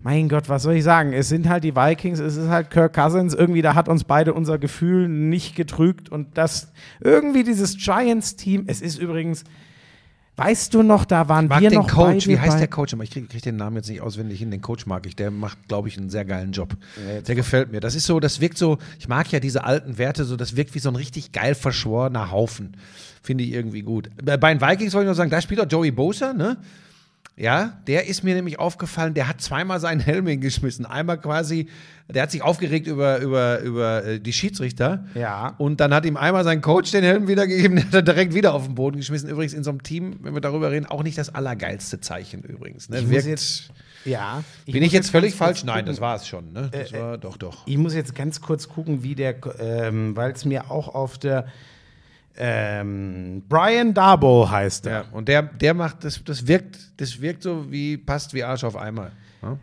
mein 0.00 0.28
Gott, 0.28 0.48
was 0.48 0.62
soll 0.62 0.74
ich 0.74 0.84
sagen? 0.84 1.12
Es 1.12 1.28
sind 1.28 1.48
halt 1.48 1.64
die 1.64 1.74
Vikings, 1.74 2.20
es 2.20 2.36
ist 2.36 2.48
halt 2.48 2.70
Kirk 2.70 2.94
Cousins. 2.94 3.34
Irgendwie, 3.34 3.62
da 3.62 3.74
hat 3.74 3.88
uns 3.88 4.04
beide 4.04 4.32
unser 4.32 4.56
Gefühl 4.58 5.08
nicht 5.08 5.56
getrügt. 5.56 6.08
Und 6.08 6.38
das, 6.38 6.72
irgendwie 7.00 7.42
dieses 7.42 7.76
Giants-Team, 7.76 8.64
es 8.68 8.80
ist 8.80 8.98
übrigens, 8.98 9.42
weißt 10.36 10.72
du 10.72 10.84
noch, 10.84 11.04
da 11.04 11.28
waren 11.28 11.48
mag 11.48 11.60
wir 11.60 11.70
den 11.70 11.80
noch 11.80 11.88
Coach. 11.88 12.28
Wie 12.28 12.38
heißt 12.38 12.60
der 12.60 12.68
Coach? 12.68 12.94
Ich 13.02 13.10
kriege 13.10 13.26
krieg 13.26 13.42
den 13.42 13.56
Namen 13.56 13.74
jetzt 13.74 13.88
nicht 13.88 14.00
auswendig 14.00 14.38
hin. 14.38 14.52
Den 14.52 14.62
Coach 14.62 14.86
mag 14.86 15.04
ich. 15.04 15.16
Der 15.16 15.32
macht, 15.32 15.66
glaube 15.66 15.88
ich, 15.88 15.98
einen 15.98 16.10
sehr 16.10 16.24
geilen 16.24 16.52
Job. 16.52 16.76
der 17.26 17.34
gefällt 17.34 17.72
mir. 17.72 17.80
Das 17.80 17.96
ist 17.96 18.06
so, 18.06 18.20
das 18.20 18.40
wirkt 18.40 18.56
so, 18.56 18.78
ich 19.00 19.08
mag 19.08 19.32
ja 19.32 19.40
diese 19.40 19.64
alten 19.64 19.98
Werte, 19.98 20.24
so, 20.24 20.36
das 20.36 20.54
wirkt 20.54 20.76
wie 20.76 20.78
so 20.78 20.90
ein 20.90 20.96
richtig 20.96 21.32
geil 21.32 21.56
verschworener 21.56 22.30
Haufen. 22.30 22.76
Finde 23.20 23.42
ich 23.42 23.50
irgendwie 23.50 23.82
gut. 23.82 24.10
Bei 24.22 24.36
bei 24.36 24.54
den 24.54 24.60
Vikings 24.60 24.94
wollte 24.94 25.06
ich 25.06 25.10
noch 25.10 25.16
sagen, 25.16 25.30
da 25.30 25.40
spielt 25.40 25.60
auch 25.60 25.68
Joey 25.68 25.90
Bosa, 25.90 26.32
ne? 26.32 26.56
Ja, 27.38 27.78
der 27.86 28.08
ist 28.08 28.24
mir 28.24 28.34
nämlich 28.34 28.58
aufgefallen, 28.58 29.14
der 29.14 29.28
hat 29.28 29.40
zweimal 29.40 29.78
seinen 29.78 30.00
Helm 30.00 30.26
hingeschmissen. 30.26 30.84
Einmal 30.84 31.20
quasi, 31.20 31.68
der 32.08 32.24
hat 32.24 32.32
sich 32.32 32.42
aufgeregt 32.42 32.88
über, 32.88 33.20
über, 33.20 33.60
über 33.60 34.04
äh, 34.04 34.18
die 34.20 34.32
Schiedsrichter. 34.32 35.04
Ja. 35.14 35.54
Und 35.58 35.78
dann 35.78 35.94
hat 35.94 36.04
ihm 36.04 36.16
einmal 36.16 36.42
sein 36.42 36.60
Coach 36.60 36.90
den 36.90 37.04
Helm 37.04 37.28
wiedergegeben, 37.28 37.76
der 37.76 37.84
hat 37.86 37.94
er 37.94 38.02
direkt 38.02 38.34
wieder 38.34 38.54
auf 38.54 38.64
den 38.66 38.74
Boden 38.74 38.96
geschmissen. 38.96 39.30
Übrigens 39.30 39.52
in 39.52 39.62
so 39.62 39.70
einem 39.70 39.84
Team, 39.84 40.18
wenn 40.22 40.34
wir 40.34 40.40
darüber 40.40 40.72
reden, 40.72 40.86
auch 40.86 41.04
nicht 41.04 41.16
das 41.16 41.32
allergeilste 41.32 42.00
Zeichen 42.00 42.42
übrigens. 42.42 42.88
Ne? 42.88 42.98
Ich 42.98 43.08
Wirkt- 43.08 43.26
jetzt, 43.26 43.70
ja. 44.04 44.42
bin 44.66 44.74
muss 44.74 44.86
ich 44.86 44.92
jetzt 44.92 45.10
völlig 45.10 45.36
falsch? 45.36 45.62
Nein, 45.62 45.86
das 45.86 46.00
war 46.00 46.16
es 46.16 46.26
schon. 46.26 46.52
Ne? 46.52 46.70
Das 46.72 46.92
war 46.92 47.18
doch, 47.18 47.36
doch. 47.36 47.68
Ich 47.68 47.78
muss 47.78 47.94
jetzt 47.94 48.16
ganz 48.16 48.40
kurz 48.40 48.68
gucken, 48.68 49.04
wie 49.04 49.14
der, 49.14 49.36
ähm, 49.60 50.16
weil 50.16 50.32
es 50.32 50.44
mir 50.44 50.72
auch 50.72 50.92
auf 50.92 51.18
der 51.18 51.46
ähm, 52.40 53.42
Brian 53.48 53.92
Darbo 53.92 54.48
heißt 54.48 54.86
er. 54.86 54.92
Ja, 54.92 55.04
und 55.10 55.26
der, 55.26 55.42
der 55.42 55.74
macht, 55.74 56.04
das, 56.04 56.22
das 56.24 56.46
wirkt, 56.46 56.78
das 56.96 57.20
wirkt 57.20 57.42
so 57.42 57.70
wie, 57.70 57.96
passt 57.96 58.32
wie 58.32 58.44
Arsch 58.44 58.62
auf 58.62 58.76
Eimer. 58.76 59.10
Ja? 59.42 59.56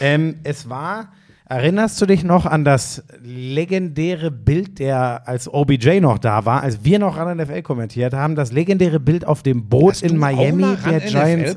Ähm, 0.00 0.36
es 0.42 0.68
war, 0.68 1.12
erinnerst 1.46 1.98
du 2.00 2.04
dich 2.04 2.22
noch 2.22 2.44
an 2.44 2.62
das 2.62 3.02
legendäre 3.22 4.30
Bild, 4.30 4.78
der 4.78 5.26
als 5.26 5.52
OBJ 5.52 6.00
noch 6.00 6.18
da 6.18 6.44
war, 6.44 6.62
als 6.62 6.84
wir 6.84 6.98
noch 6.98 7.16
an 7.16 7.38
NFL 7.38 7.62
kommentiert 7.62 8.12
haben, 8.12 8.36
das 8.36 8.52
legendäre 8.52 9.00
Bild 9.00 9.26
auf 9.26 9.42
dem 9.42 9.70
Boot 9.70 9.92
Hast 9.92 10.02
in 10.02 10.18
Miami, 10.18 10.76
der 10.84 11.00
Giants, 11.00 11.56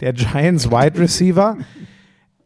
der 0.00 0.12
Giants 0.12 0.70
Wide 0.70 0.98
Receiver. 0.98 1.56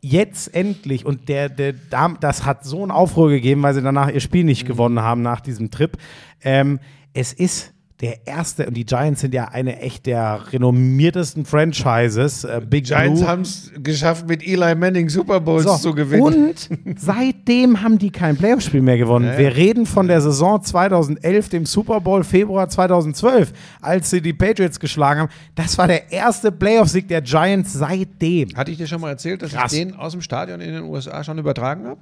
Jetzt 0.04 0.52
endlich, 0.54 1.06
und 1.06 1.28
der, 1.28 1.48
der, 1.48 1.74
das 2.20 2.44
hat 2.44 2.64
so 2.64 2.82
einen 2.82 2.90
Aufruhr 2.90 3.30
gegeben, 3.30 3.62
weil 3.62 3.74
sie 3.74 3.82
danach 3.82 4.10
ihr 4.10 4.20
Spiel 4.20 4.42
nicht 4.42 4.66
gewonnen 4.66 5.00
haben 5.00 5.22
nach 5.22 5.40
diesem 5.40 5.70
Trip. 5.70 5.96
Ähm, 6.42 6.80
es 7.14 7.32
ist 7.32 7.72
der 8.02 8.26
erste, 8.26 8.66
und 8.66 8.74
die 8.76 8.84
Giants 8.84 9.20
sind 9.20 9.32
ja 9.32 9.44
eine 9.44 9.78
echt 9.78 10.06
der 10.06 10.52
renommiertesten 10.52 11.44
Franchises. 11.44 12.42
Äh, 12.42 12.60
Big 12.68 12.84
Giants 12.84 13.22
haben 13.22 13.42
es 13.42 13.70
geschafft, 13.80 14.26
mit 14.26 14.44
Eli 14.44 14.74
Manning 14.74 15.08
Super 15.08 15.38
Bowls 15.38 15.62
So, 15.62 15.76
zu 15.76 15.94
gewinnen. 15.94 16.48
Und 16.48 16.98
seitdem 16.98 17.80
haben 17.80 17.98
die 17.98 18.10
kein 18.10 18.36
Playoff-Spiel 18.36 18.82
mehr 18.82 18.98
gewonnen. 18.98 19.26
Ja, 19.26 19.32
ja. 19.34 19.38
Wir 19.38 19.56
reden 19.56 19.86
von 19.86 20.08
der 20.08 20.20
Saison 20.20 20.60
2011, 20.60 21.48
dem 21.50 21.64
Super 21.64 22.00
Bowl 22.00 22.24
Februar 22.24 22.68
2012, 22.68 23.52
als 23.80 24.10
sie 24.10 24.20
die 24.20 24.32
Patriots 24.32 24.80
geschlagen 24.80 25.20
haben. 25.20 25.30
Das 25.54 25.78
war 25.78 25.86
der 25.86 26.10
erste 26.10 26.50
Playoff-Sieg 26.50 27.06
der 27.06 27.22
Giants 27.22 27.72
seitdem. 27.72 28.48
Hatte 28.56 28.72
ich 28.72 28.78
dir 28.78 28.88
schon 28.88 29.00
mal 29.00 29.10
erzählt, 29.10 29.42
dass 29.42 29.52
Krass. 29.52 29.72
ich 29.72 29.78
den 29.78 29.94
aus 29.94 30.10
dem 30.10 30.22
Stadion 30.22 30.60
in 30.60 30.72
den 30.72 30.82
USA 30.82 31.22
schon 31.22 31.38
übertragen 31.38 31.86
habe? 31.86 32.00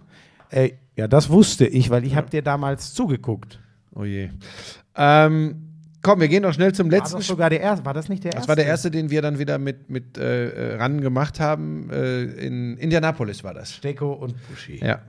Äh, 0.49 0.71
ja, 0.97 1.09
das 1.09 1.29
wusste 1.29 1.67
ich, 1.67 1.91
weil 1.91 2.07
ich 2.07 2.17
habe 2.17 2.31
dir 2.31 2.41
damals 2.41 2.95
zugeguckt. 2.95 3.61
Oh 3.95 4.05
je. 4.05 4.31
Ähm, 4.97 5.57
komm, 6.03 6.21
wir 6.21 6.29
gehen 6.29 6.43
noch 6.43 6.55
schnell 6.55 6.73
zum 6.73 6.91
War 6.91 6.99
letzten 6.99 7.17
das 7.17 7.25
Spiel. 7.25 7.35
sogar 7.35 7.51
der 7.51 7.61
erste? 7.61 7.85
War 7.85 7.95
das 7.95 8.09
nicht 8.09 8.25
der 8.25 8.33
erste? 8.33 8.41
Das 8.43 8.49
war 8.49 8.57
der 8.57 8.67
erste, 8.67 8.91
den 8.91 9.11
wir 9.11 9.23
dann 9.23 9.39
wieder 9.39 9.59
mit, 9.59 9.91
mit 9.91 10.17
äh, 10.19 10.77
ran 10.77 11.01
gemacht 11.01 11.41
haben. 11.41 11.91
Äh, 11.91 12.23
in 12.25 12.77
Indianapolis 12.77 13.43
war 13.45 13.55
das. 13.55 13.75
Stecko 13.75 14.13
und 14.13 14.35
Buschi. 14.49 14.79
Ja. 14.85 15.01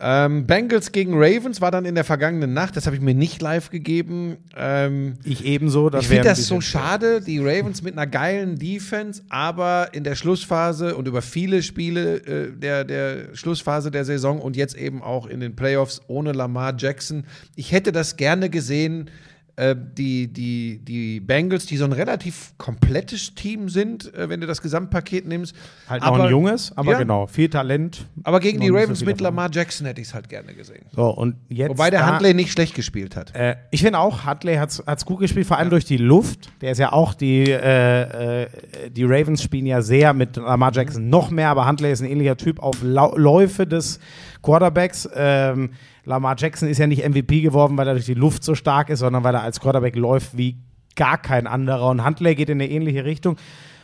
Ähm, 0.00 0.46
Bengals 0.46 0.92
gegen 0.92 1.14
Ravens 1.14 1.60
war 1.60 1.72
dann 1.72 1.84
in 1.84 1.96
der 1.96 2.04
vergangenen 2.04 2.52
Nacht. 2.52 2.76
Das 2.76 2.86
habe 2.86 2.94
ich 2.94 3.02
mir 3.02 3.14
nicht 3.14 3.42
live 3.42 3.70
gegeben. 3.70 4.36
Ähm, 4.56 5.14
Ich 5.24 5.44
ebenso. 5.44 5.90
Das 5.90 6.02
ich 6.02 6.08
finde 6.08 6.24
das 6.24 6.46
so 6.46 6.60
schade, 6.60 7.20
die 7.20 7.40
Ravens 7.40 7.82
mit 7.82 7.94
einer 7.94 8.06
geilen 8.06 8.56
Defense, 8.58 9.22
aber 9.28 9.88
in 9.92 10.04
der 10.04 10.14
Schlussphase 10.14 10.94
und 10.94 11.08
über 11.08 11.20
viele 11.20 11.64
Spiele 11.64 12.18
äh, 12.18 12.52
der, 12.52 12.84
der 12.84 13.34
Schlussphase 13.34 13.90
der 13.90 14.04
Saison 14.04 14.40
und 14.40 14.56
jetzt 14.56 14.76
eben 14.76 15.02
auch 15.02 15.26
in 15.26 15.40
den 15.40 15.56
Playoffs 15.56 16.00
ohne 16.06 16.30
Lamar 16.30 16.74
Jackson. 16.78 17.24
Ich 17.56 17.72
hätte 17.72 17.90
das 17.90 18.16
gerne 18.16 18.50
gesehen, 18.50 19.10
äh, 19.58 19.74
die, 19.76 20.28
die, 20.28 20.78
die 20.84 21.18
Bengals, 21.18 21.66
die 21.66 21.76
so 21.76 21.84
ein 21.84 21.92
relativ 21.92 22.52
komplettes 22.58 23.34
Team 23.34 23.68
sind, 23.68 24.14
äh, 24.14 24.28
wenn 24.28 24.40
du 24.40 24.46
das 24.46 24.62
Gesamtpaket 24.62 25.26
nimmst. 25.26 25.54
Halt 25.88 26.02
noch 26.02 26.08
aber, 26.14 26.24
ein 26.24 26.30
junges, 26.30 26.76
aber 26.76 26.92
ja, 26.92 26.98
genau, 26.98 27.26
viel 27.26 27.48
Talent. 27.48 28.06
Aber 28.22 28.38
gegen 28.38 28.58
Noch 28.58 28.64
die 28.66 28.68
so 28.70 28.76
Ravens 28.76 28.98
viel 29.00 29.06
mit 29.08 29.20
davon. 29.20 29.34
Lamar 29.36 29.50
Jackson 29.52 29.86
hätte 29.86 30.00
ich 30.00 30.06
es 30.06 30.14
halt 30.14 30.28
gerne 30.28 30.54
gesehen. 30.54 30.86
So, 30.94 31.08
und 31.10 31.34
jetzt 31.48 31.70
Wobei 31.70 31.90
der 31.90 32.00
da- 32.00 32.12
Huntley 32.12 32.34
nicht 32.34 32.52
schlecht 32.52 32.76
gespielt 32.76 33.16
hat. 33.16 33.34
Äh, 33.34 33.56
ich 33.72 33.82
finde 33.82 33.98
auch, 33.98 34.24
Huntley 34.24 34.54
hat 34.56 34.70
es 34.70 35.04
gut 35.04 35.18
gespielt, 35.18 35.46
vor 35.46 35.58
allem 35.58 35.70
durch 35.70 35.84
die 35.84 35.96
Luft. 35.96 36.50
Der 36.60 36.70
ist 36.70 36.78
ja 36.78 36.92
auch, 36.92 37.14
die, 37.14 37.50
äh, 37.50 38.42
äh, 38.42 38.48
die 38.90 39.04
Ravens 39.04 39.42
spielen 39.42 39.66
ja 39.66 39.82
sehr 39.82 40.14
mit 40.14 40.36
Lamar 40.36 40.72
Jackson 40.72 41.08
noch 41.08 41.30
mehr, 41.30 41.48
aber 41.48 41.66
Huntley 41.66 41.90
ist 41.90 42.00
ein 42.00 42.08
ähnlicher 42.08 42.36
Typ 42.36 42.60
auf 42.60 42.76
Lau 42.82 43.16
Läufe 43.16 43.66
des 43.66 43.98
Quarterbacks. 44.42 45.08
Ähm, 45.16 45.70
Lamar 46.08 46.34
Jackson 46.38 46.68
ist 46.68 46.78
ja 46.78 46.86
nicht 46.86 47.06
MVP 47.06 47.42
geworden, 47.42 47.76
weil 47.76 47.86
er 47.86 47.94
durch 47.94 48.06
die 48.06 48.14
Luft 48.14 48.42
so 48.42 48.54
stark 48.54 48.88
ist, 48.88 49.00
sondern 49.00 49.24
weil 49.24 49.34
er 49.34 49.42
als 49.42 49.60
Quarterback 49.60 49.94
läuft 49.94 50.36
wie 50.36 50.56
gar 50.96 51.18
kein 51.18 51.46
anderer. 51.46 51.90
Und 51.90 52.04
Huntley 52.04 52.34
geht 52.34 52.48
in 52.48 52.60
eine 52.60 52.68
ähnliche 52.70 53.04
Richtung. 53.04 53.36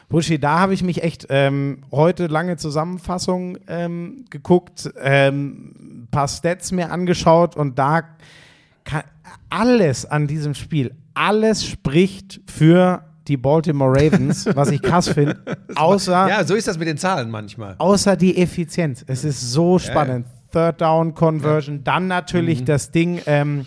Buschi, 0.09 0.39
da 0.39 0.59
habe 0.59 0.75
ich 0.75 0.83
mich 0.83 1.03
echt 1.03 1.27
ähm, 1.29 1.83
heute 1.91 2.27
lange 2.27 2.57
Zusammenfassung 2.57 3.59
ähm, 3.69 4.25
geguckt, 4.31 4.91
ähm, 5.01 5.75
ein 6.05 6.09
paar 6.11 6.29
Stats 6.29 6.73
mir 6.73 6.91
angeschaut 6.91 7.57
und 7.57 7.79
da 7.79 8.03
kann, 8.85 9.03
alles 9.51 10.05
an 10.07 10.27
diesem 10.27 10.55
Spiel, 10.55 10.95
alles 11.15 11.65
spricht 11.65 12.41
für 12.51 13.05
die 13.29 13.37
Baltimore 13.39 13.91
Ravens, 13.91 14.47
was 14.55 14.71
ich 14.71 14.83
krass 14.83 15.09
finde, 15.09 15.39
außer, 15.75 16.29
Ja, 16.29 16.45
so 16.45 16.55
ist 16.55 16.69
das 16.69 16.79
mit 16.79 16.87
den 16.89 16.99
Zahlen 16.99 17.31
manchmal. 17.31 17.75
außer 17.79 18.17
die 18.17 18.37
Effizienz. 18.37 19.05
Es 19.07 19.25
ist 19.25 19.41
so 19.53 19.79
spannend. 19.79 20.27
Third 20.55 20.81
Down 20.81 21.15
Conversion, 21.15 21.83
dann 21.85 22.07
natürlich 22.07 22.61
Mhm. 22.61 22.65
das 22.67 22.91
Ding, 22.93 23.21
ähm, 23.27 23.67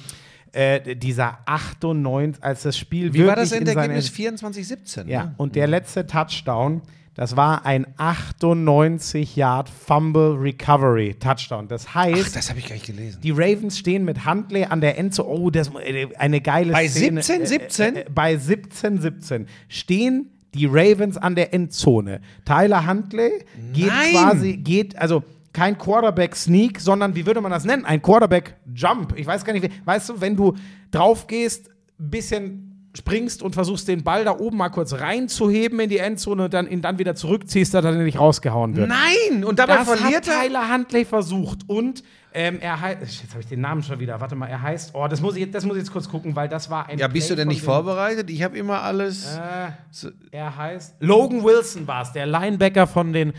äh, 0.53 0.95
dieser 0.95 1.39
98, 1.45 2.41
als 2.43 2.63
das 2.63 2.77
Spiel 2.77 3.13
Wie 3.13 3.27
war 3.27 3.35
das 3.35 3.51
Endergebnis? 3.51 4.09
24-17. 4.09 5.07
ja, 5.07 5.25
ne? 5.25 5.33
und 5.37 5.55
der 5.55 5.67
letzte 5.67 6.07
Touchdown, 6.07 6.81
das 7.13 7.35
war 7.35 7.65
ein 7.65 7.85
98 7.97 9.35
Yard 9.35 9.69
Fumble 9.69 10.35
Recovery 10.39 11.15
Touchdown. 11.19 11.67
Das 11.67 11.93
heißt, 11.93 12.25
Ach, 12.29 12.33
das 12.33 12.49
habe 12.49 12.59
ich 12.59 12.67
gar 12.67 12.75
nicht 12.75 12.85
gelesen. 12.85 13.19
die 13.21 13.31
Ravens 13.31 13.77
stehen 13.77 14.05
mit 14.05 14.25
Huntley 14.25 14.63
an 14.65 14.81
der 14.81 14.97
Endzone. 14.97 15.27
Oh, 15.29 15.49
das 15.49 15.69
äh, 15.83 16.07
eine 16.17 16.41
geile 16.41 16.71
Bei 16.73 16.87
Szene. 16.87 17.21
17, 17.21 17.45
17? 17.45 17.95
Äh, 17.95 17.99
äh, 18.01 18.05
bei 18.13 18.37
17, 18.37 19.01
17 19.01 19.47
stehen 19.67 20.29
die 20.53 20.65
Ravens 20.65 21.17
an 21.17 21.35
der 21.35 21.53
Endzone. 21.53 22.21
Tyler 22.45 22.87
Huntley 22.87 23.31
geht 23.73 23.87
Nein! 23.87 24.11
quasi, 24.11 24.57
geht, 24.57 24.97
also 24.97 25.23
kein 25.57 25.75
Quarterback-Sneak, 25.77 26.79
sondern 26.79 27.15
wie 27.15 27.25
würde 27.25 27.41
man 27.41 27.51
das 27.51 27.65
nennen? 27.65 27.83
Ein 27.83 27.99
Quarterback-Jump. 28.01 29.17
Ich 29.17 29.25
weiß 29.25 29.43
gar 29.43 29.53
nicht, 29.53 29.69
weißt 29.85 30.09
du, 30.09 30.21
wenn 30.21 30.35
du 30.35 30.53
drauf 30.91 31.25
gehst, 31.25 31.69
ein 31.99 32.11
bisschen 32.11 32.63
springst 32.95 33.41
und 33.43 33.53
versuchst, 33.53 33.87
den 33.87 34.03
Ball 34.03 34.23
da 34.23 34.37
oben 34.37 34.57
mal 34.57 34.69
kurz 34.69 34.93
reinzuheben 34.93 35.79
in 35.79 35.89
die 35.89 35.97
Endzone 35.97 36.45
und 36.45 36.53
dann 36.53 36.67
ihn 36.67 36.81
dann 36.81 36.97
wieder 36.99 37.15
zurückziehst, 37.15 37.73
dass 37.73 37.83
er 37.85 37.91
dann 37.91 38.03
nicht 38.03 38.19
rausgehauen 38.19 38.75
wird. 38.75 38.87
Nein! 38.89 39.43
Und 39.43 39.57
dabei 39.59 39.77
Das 39.77 39.87
verliert 39.87 40.27
hat 40.27 40.33
er. 40.35 40.41
Tyler 40.47 40.71
Huntley 40.73 41.05
versucht 41.05 41.59
und 41.67 42.03
ähm, 42.33 42.59
er 42.59 42.79
heißt, 42.79 43.01
jetzt 43.01 43.31
habe 43.31 43.41
ich 43.41 43.47
den 43.47 43.61
Namen 43.61 43.81
schon 43.81 43.99
wieder, 43.99 44.19
warte 44.21 44.35
mal, 44.35 44.47
er 44.47 44.61
heißt, 44.61 44.91
oh, 44.93 45.07
das 45.07 45.21
muss 45.21 45.35
ich, 45.35 45.49
das 45.49 45.65
muss 45.65 45.75
ich 45.75 45.83
jetzt 45.83 45.91
kurz 45.91 46.07
gucken, 46.09 46.35
weil 46.35 46.47
das 46.49 46.69
war 46.69 46.87
ein 46.87 46.99
Ja, 46.99 47.07
bist 47.07 47.27
Play 47.27 47.35
du 47.35 47.41
denn 47.41 47.47
nicht 47.47 47.61
dem- 47.61 47.65
vorbereitet? 47.65 48.29
Ich 48.29 48.43
habe 48.43 48.57
immer 48.57 48.81
alles. 48.83 49.35
Äh, 49.35 49.71
So- 49.91 50.09
er 50.31 50.55
heißt, 50.55 50.95
Logan 50.99 51.43
Wilson 51.43 51.87
war 51.87 52.03
es, 52.03 52.11
der 52.11 52.25
Linebacker 52.27 52.85
von 52.85 53.11
den, 53.13 53.33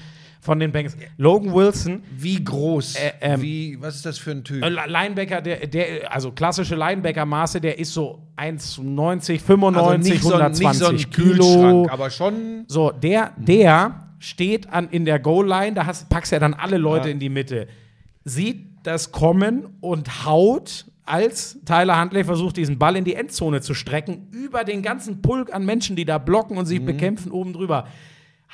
von 0.49 0.59
den 0.59 0.73
Bengals. 0.73 0.97
Logan 1.19 1.53
Wilson, 1.53 2.03
Wie 2.17 2.43
groß? 2.43 2.95
Äh, 2.97 3.13
ähm, 3.21 3.43
Wie, 3.43 3.77
was 3.81 3.97
ist 3.97 4.07
das 4.07 4.17
für 4.17 4.31
ein 4.31 4.43
Typ? 4.45 4.65
äh, 4.65 4.69
Linebacker, 4.71 5.43
der, 5.43 5.67
der, 5.67 6.11
also 6.11 6.33
klassische 6.33 6.75
Linebacker-Maße, 6.75 7.61
der 7.61 7.79
ist 7.79 7.93
so 7.93 8.23
1,90, 8.39 9.41
95, 9.41 10.13
nicht 10.15 10.23
so, 10.23 10.35
ein- 10.35 10.41
120 10.41 10.93
nicht 10.93 11.15
so 11.15 11.23
Kilo. 11.23 11.87
Aber 11.91 12.09
schon. 12.09 12.65
So, 12.67 12.91
der, 12.91 13.33
der 13.37 14.09
steht 14.21 14.71
an, 14.73 14.89
in 14.91 15.05
der 15.05 15.19
Goal-Line, 15.19 15.75
da 15.75 15.85
hast, 15.85 16.09
packst 16.09 16.33
ja 16.33 16.39
dann 16.39 16.55
alle 16.55 16.79
Leute 16.79 17.09
Ja. 17.09 17.13
in 17.13 17.19
die 17.21 17.29
Mitte. 17.29 17.69
Sieht 18.25 18.65
das 18.85 19.13
kommen 19.13 19.67
und 19.81 20.25
haut 20.25 20.87
als 21.05 21.59
Tyler 21.67 22.01
Huntley 22.01 22.25
versucht, 22.25 22.57
diesen 22.57 22.79
Ball 22.79 22.97
in 22.97 23.05
die 23.05 23.15
Endzone 23.15 23.61
zu 23.61 23.75
strecken, 23.75 24.29
über 24.33 24.65
den 24.65 24.83
ganzen 24.83 25.21
Pulk 25.23 25.55
an 25.55 25.65
Menschen, 25.67 25.95
die 25.95 26.05
da 26.07 26.17
blocken 26.19 26.57
und 26.57 26.65
Mhm. 26.65 26.69
sich 26.69 26.85
bekämpfen, 26.85 27.33
oben 27.33 27.53
drüber. 27.53 27.87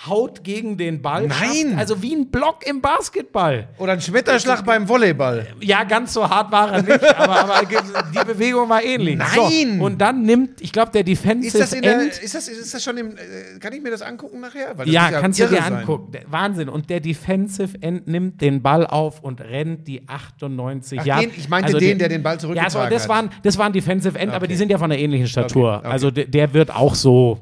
Haut 0.09 0.43
gegen 0.43 0.77
den 0.77 1.01
Ball. 1.03 1.29
Nein! 1.29 1.39
Schafft, 1.69 1.79
also 1.79 2.03
wie 2.03 2.17
ein 2.17 2.29
Block 2.29 2.67
im 2.67 2.81
Basketball. 2.81 3.69
Oder 3.79 3.93
ein 3.93 4.01
Schmetterschlag 4.01 4.65
beim 4.65 4.89
Volleyball. 4.89 5.47
Ja, 5.61 5.85
ganz 5.85 6.13
so 6.13 6.29
hart 6.29 6.51
war 6.51 6.73
er 6.73 6.83
nicht, 6.83 7.05
aber, 7.17 7.41
aber 7.55 7.61
die 7.65 8.25
Bewegung 8.27 8.69
war 8.69 8.83
ähnlich. 8.83 9.17
Nein! 9.17 9.79
So, 9.79 9.85
und 9.85 10.01
dann 10.01 10.23
nimmt, 10.23 10.61
ich 10.61 10.73
glaube, 10.73 10.91
der 10.91 11.05
Defensive 11.05 11.57
Ist 11.57 11.61
das, 11.63 11.73
in 11.73 11.83
der, 11.83 12.01
End. 12.01 12.19
ist, 12.19 12.35
das, 12.35 12.49
ist 12.49 12.75
das 12.75 12.83
schon 12.83 12.97
im. 12.97 13.11
Äh, 13.13 13.59
kann 13.61 13.73
ich 13.73 13.81
mir 13.83 13.91
das 13.93 14.03
angucken 14.03 14.41
nachher? 14.41 14.75
Ja, 14.85 15.11
muss 15.13 15.21
kannst 15.21 15.39
du 15.39 15.47
dir 15.47 15.63
sein. 15.63 15.73
angucken. 15.77 16.13
Wahnsinn. 16.27 16.69
Und 16.69 16.91
der 16.91 16.99
Defensive 16.99 17.81
End 17.81 18.09
nimmt 18.09 18.41
den 18.41 18.63
Ball 18.63 18.87
auf 18.89 19.21
und 19.23 19.41
rennt 19.41 19.87
die 19.87 20.09
98 20.09 20.99
Ach, 21.01 21.07
Jahre. 21.07 21.21
den- 21.29 21.31
ich 21.37 21.49
meinte 21.49 21.73
den, 21.79 21.99
der 22.01 22.09
den 22.09 22.23
Ball 22.25 22.41
zurückgetragen 22.41 22.75
Ja, 22.81 22.85
so, 22.85 22.91
das 22.91 23.09
waren, 23.09 23.31
das 23.45 23.57
waren 23.59 23.73
Defensive 23.73 24.19
End, 24.19 24.31
aber 24.33 24.39
Okay. 24.45 24.49
die 24.49 24.57
sind 24.57 24.71
ja 24.73 24.79
von 24.79 24.91
einer 24.91 25.01
ähnlichen 25.01 25.29
Statur. 25.29 25.69
Okay, 25.77 25.79
okay. 25.85 25.89
Also 25.93 26.11
der, 26.11 26.25
der 26.27 26.53
wird 26.53 26.75
auch 26.75 26.97
so. 26.97 27.39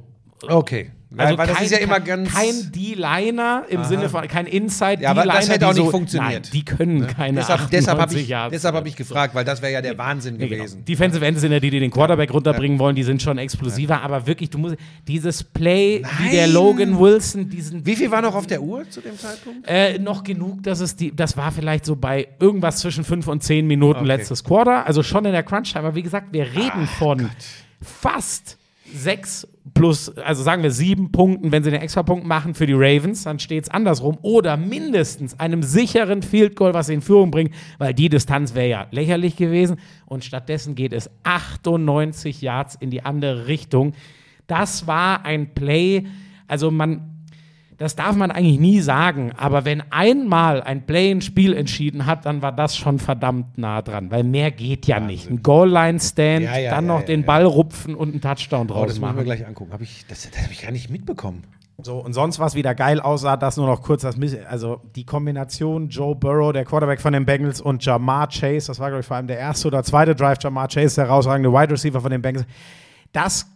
Okay. 0.46 0.90
Also 1.16 1.38
weil 1.38 1.46
das 1.46 1.56
kein, 1.56 1.64
ist 1.66 1.70
ja 1.72 1.78
immer 1.78 2.00
ganz. 2.00 2.32
Kein 2.32 2.72
D-Liner 2.72 3.64
im 3.68 3.84
Sinne 3.84 4.08
von, 4.08 4.26
kein 4.28 4.46
Inside 4.46 5.02
Ja, 5.02 5.10
aber 5.10 5.24
das 5.24 5.48
hätte 5.48 5.58
die 5.60 5.64
auch 5.64 5.74
nicht 5.74 5.84
so, 5.84 5.90
funktioniert. 5.90 6.44
Nein, 6.44 6.50
die 6.52 6.64
können 6.64 7.06
keine 7.06 7.38
deshalb 7.40 7.60
98 7.60 7.70
deshalb 7.78 7.98
habe 7.98 8.14
ich, 8.18 8.26
deshalb 8.52 8.74
hab 8.74 8.86
ich 8.86 8.96
gefragt, 8.96 9.34
weil 9.34 9.44
das 9.44 9.60
wäre 9.62 9.72
ja 9.72 9.82
der 9.82 9.96
Wahnsinn 9.98 10.36
Nee, 10.36 10.48
genau. 10.48 10.58
gewesen. 10.64 10.84
Defensive 10.84 11.24
Ends 11.24 11.40
sind 11.40 11.52
ja 11.52 11.60
die, 11.60 11.70
die 11.70 11.80
den 11.80 11.90
Quarterback 11.90 12.32
runterbringen 12.32 12.78
wollen, 12.78 12.96
die 12.96 13.02
sind 13.02 13.20
schon 13.22 13.38
explosiver, 13.38 14.02
aber 14.02 14.26
wirklich, 14.26 14.50
du 14.50 14.58
musst 14.58 14.76
dieses 15.06 15.42
Play, 15.44 16.02
wie 16.18 16.30
der 16.30 16.46
Nein. 16.46 16.54
Logan 16.54 16.98
Wilson, 16.98 17.48
diesen 17.48 17.84
Wie 17.84 17.96
viel 17.96 18.10
war 18.10 18.22
noch 18.22 18.34
auf 18.34 18.46
der 18.46 18.62
Uhr 18.62 18.88
zu 18.88 19.00
dem 19.00 19.18
Zeitpunkt? 19.18 19.68
Äh, 19.68 19.98
noch 19.98 20.24
genug, 20.24 20.62
dass 20.62 20.80
es 20.80 20.96
die, 20.96 21.14
das 21.14 21.36
war 21.36 21.52
vielleicht 21.52 21.84
so 21.84 21.96
bei 21.96 22.28
irgendwas 22.40 22.78
zwischen 22.78 23.04
fünf 23.04 23.26
und 23.28 23.42
zehn 23.42 23.66
Minuten 23.66 24.00
Okay. 24.00 24.06
letztes 24.06 24.42
Quarter, 24.44 24.86
also 24.86 25.02
schon 25.02 25.24
in 25.24 25.32
der 25.32 25.42
Crunch-Time. 25.42 25.86
Aber 25.86 25.94
wie 25.94 26.02
gesagt, 26.02 26.28
wir 26.32 26.44
reden 26.44 26.86
von 26.98 27.28
fast 27.80 28.58
sechs 28.94 29.46
plus, 29.74 30.16
also 30.18 30.42
sagen 30.42 30.62
wir 30.62 30.70
sieben 30.70 31.12
Punkten, 31.12 31.52
wenn 31.52 31.62
sie 31.62 31.70
den 31.70 31.80
Extrapunkt 31.80 32.26
machen 32.26 32.54
für 32.54 32.66
die 32.66 32.74
Ravens, 32.74 33.24
dann 33.24 33.38
steht 33.38 33.64
es 33.64 33.70
andersrum. 33.70 34.18
Oder 34.22 34.56
mindestens 34.56 35.38
einem 35.38 35.62
sicheren 35.62 36.22
Field 36.22 36.56
Goal, 36.56 36.74
was 36.74 36.88
sie 36.88 36.94
in 36.94 37.00
Führung 37.00 37.30
bringt, 37.30 37.54
weil 37.78 37.94
die 37.94 38.08
Distanz 38.08 38.54
wäre 38.54 38.68
ja 38.68 38.86
lächerlich 38.90 39.36
gewesen. 39.36 39.76
Und 40.06 40.24
stattdessen 40.24 40.74
geht 40.74 40.92
es 40.92 41.10
98 41.22 42.42
Yards 42.42 42.74
in 42.74 42.90
die 42.90 43.04
andere 43.04 43.46
Richtung. 43.46 43.92
Das 44.46 44.86
war 44.86 45.24
ein 45.24 45.54
Play, 45.54 46.06
also 46.48 46.70
man, 46.70 47.11
das 47.82 47.96
darf 47.96 48.16
man 48.16 48.30
eigentlich 48.30 48.58
nie 48.58 48.80
sagen, 48.80 49.32
aber 49.36 49.64
wenn 49.64 49.82
einmal 49.90 50.62
ein 50.62 50.86
Play 50.86 51.10
ein 51.10 51.20
Spiel 51.20 51.52
entschieden 51.54 52.06
hat, 52.06 52.24
dann 52.24 52.40
war 52.40 52.52
das 52.52 52.76
schon 52.76 52.98
verdammt 52.98 53.58
nah 53.58 53.82
dran, 53.82 54.10
weil 54.10 54.24
mehr 54.24 54.50
geht 54.50 54.86
ja 54.86 55.00
nicht. 55.00 55.28
Ein 55.30 55.42
Goal-Line-Stand, 55.42 56.44
Ja, 56.44 56.56
ja, 56.56 56.70
dann 56.70 56.86
ja, 56.86 56.92
noch 56.94 57.00
ja, 57.00 57.06
den 57.06 57.20
ja. 57.20 57.26
Ball 57.26 57.44
rupfen 57.44 57.94
und 57.94 58.10
einen 58.12 58.20
Touchdown 58.20 58.68
Oh, 58.70 58.72
draus 58.72 58.86
das 58.86 58.94
müssen 58.98 59.02
wir 59.02 59.12
machen. 59.12 59.24
gleich 59.24 59.46
angucken. 59.46 59.72
Hab 59.72 59.80
ich, 59.82 60.06
das 60.08 60.28
das 60.30 60.42
habe 60.42 60.52
ich 60.52 60.62
gar 60.62 60.70
nicht 60.72 60.88
mitbekommen. 60.90 61.42
So, 61.84 61.96
und 61.98 62.12
sonst, 62.12 62.38
was 62.38 62.54
wieder 62.54 62.74
geil 62.76 63.00
aussah, 63.00 63.36
das 63.36 63.56
nur 63.56 63.66
noch 63.66 63.82
kurz, 63.82 64.02
das, 64.02 64.16
Miss- 64.16 64.36
also 64.48 64.80
die 64.94 65.04
Kombination 65.04 65.88
Joe 65.88 66.14
Burrow, 66.14 66.52
der 66.52 66.64
Quarterback 66.64 67.00
von 67.00 67.12
den 67.12 67.24
Bengals, 67.26 67.60
und 67.60 67.84
Jamar 67.84 68.28
Chase, 68.28 68.68
das 68.68 68.78
war, 68.78 68.88
glaube 68.88 69.00
ich, 69.00 69.06
vor 69.06 69.16
allem 69.16 69.26
der 69.26 69.38
erste 69.38 69.66
oder 69.68 69.82
zweite 69.82 70.14
Drive, 70.14 70.38
Jamar 70.40 70.68
Chase, 70.68 70.94
der 70.96 71.06
herausragende 71.06 71.52
Wide 71.52 71.72
Receiver 71.72 72.00
von 72.00 72.10
den 72.12 72.22
Bengals, 72.22 72.46
das, 73.12 73.46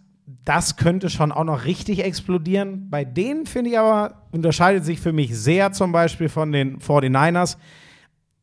das 0.45 0.77
könnte 0.77 1.09
schon 1.09 1.31
auch 1.33 1.45
noch 1.45 1.65
richtig 1.65 2.05
explodieren. 2.05 2.89
Bei 2.91 3.05
denen, 3.05 3.47
finde 3.47 3.71
ich 3.71 3.79
aber, 3.79 4.23
unterscheidet 4.33 4.85
sich 4.85 5.01
für 5.01 5.13
mich 5.13 5.37
sehr 5.39 5.73
zum 5.73 5.93
Beispiel 5.93 6.29
von 6.29 6.51
den 6.53 6.79
49ers. 6.79 7.57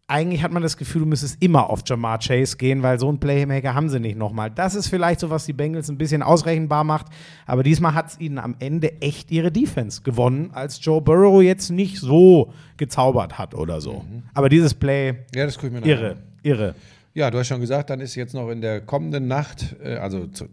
Eigentlich 0.08 0.44
hat 0.44 0.52
man 0.52 0.62
das 0.62 0.78
Gefühl, 0.78 1.02
du 1.02 1.08
müsstest 1.08 1.42
immer 1.42 1.70
auf 1.70 1.82
Jamar 1.86 2.20
Chase 2.20 2.58
gehen, 2.58 2.84
weil 2.84 3.00
so 3.00 3.08
einen 3.08 3.20
Playmaker 3.20 3.74
haben 3.74 3.90
sie 3.90 4.00
nicht 4.00 4.18
nochmal. 4.18 4.52
Das 4.52 4.76
ist 4.76 4.88
vielleicht 4.88 5.22
so, 5.22 5.30
was 5.30 5.46
die 5.46 5.54
Bengals 5.54 5.90
ein 5.90 5.98
bisschen 5.98 6.22
ausrechenbar 6.22 6.84
macht. 6.84 7.08
Aber 7.46 7.64
diesmal 7.64 7.94
hat 7.94 8.10
es 8.10 8.20
ihnen 8.20 8.38
am 8.38 8.56
Ende 8.60 9.02
echt 9.02 9.32
ihre 9.32 9.52
Defense 9.52 10.02
gewonnen, 10.04 10.52
als 10.54 10.84
Joe 10.84 11.02
Burrow 11.02 11.42
jetzt 11.42 11.70
nicht 11.70 11.98
so 12.00 12.52
gezaubert 12.78 13.38
hat 13.38 13.56
oder 13.56 13.80
so. 13.82 14.04
Aber 14.34 14.50
dieses 14.50 14.74
Play, 14.74 15.16
Ja, 15.34 15.46
das 15.46 15.58
irre, 15.64 16.18
irre. 16.44 16.76
Ja, 17.16 17.30
du 17.30 17.38
hast 17.38 17.48
schon 17.48 17.62
gesagt, 17.62 17.90
dann 17.92 18.00
ist 18.00 18.16
jetzt 18.16 18.34
noch 18.34 18.50
in 18.50 18.62
der 18.62 18.82
kommenden 18.82 19.28
Nacht, 19.28 19.76
äh, 19.84 19.96
also 19.96 20.26
zu, 20.28 20.46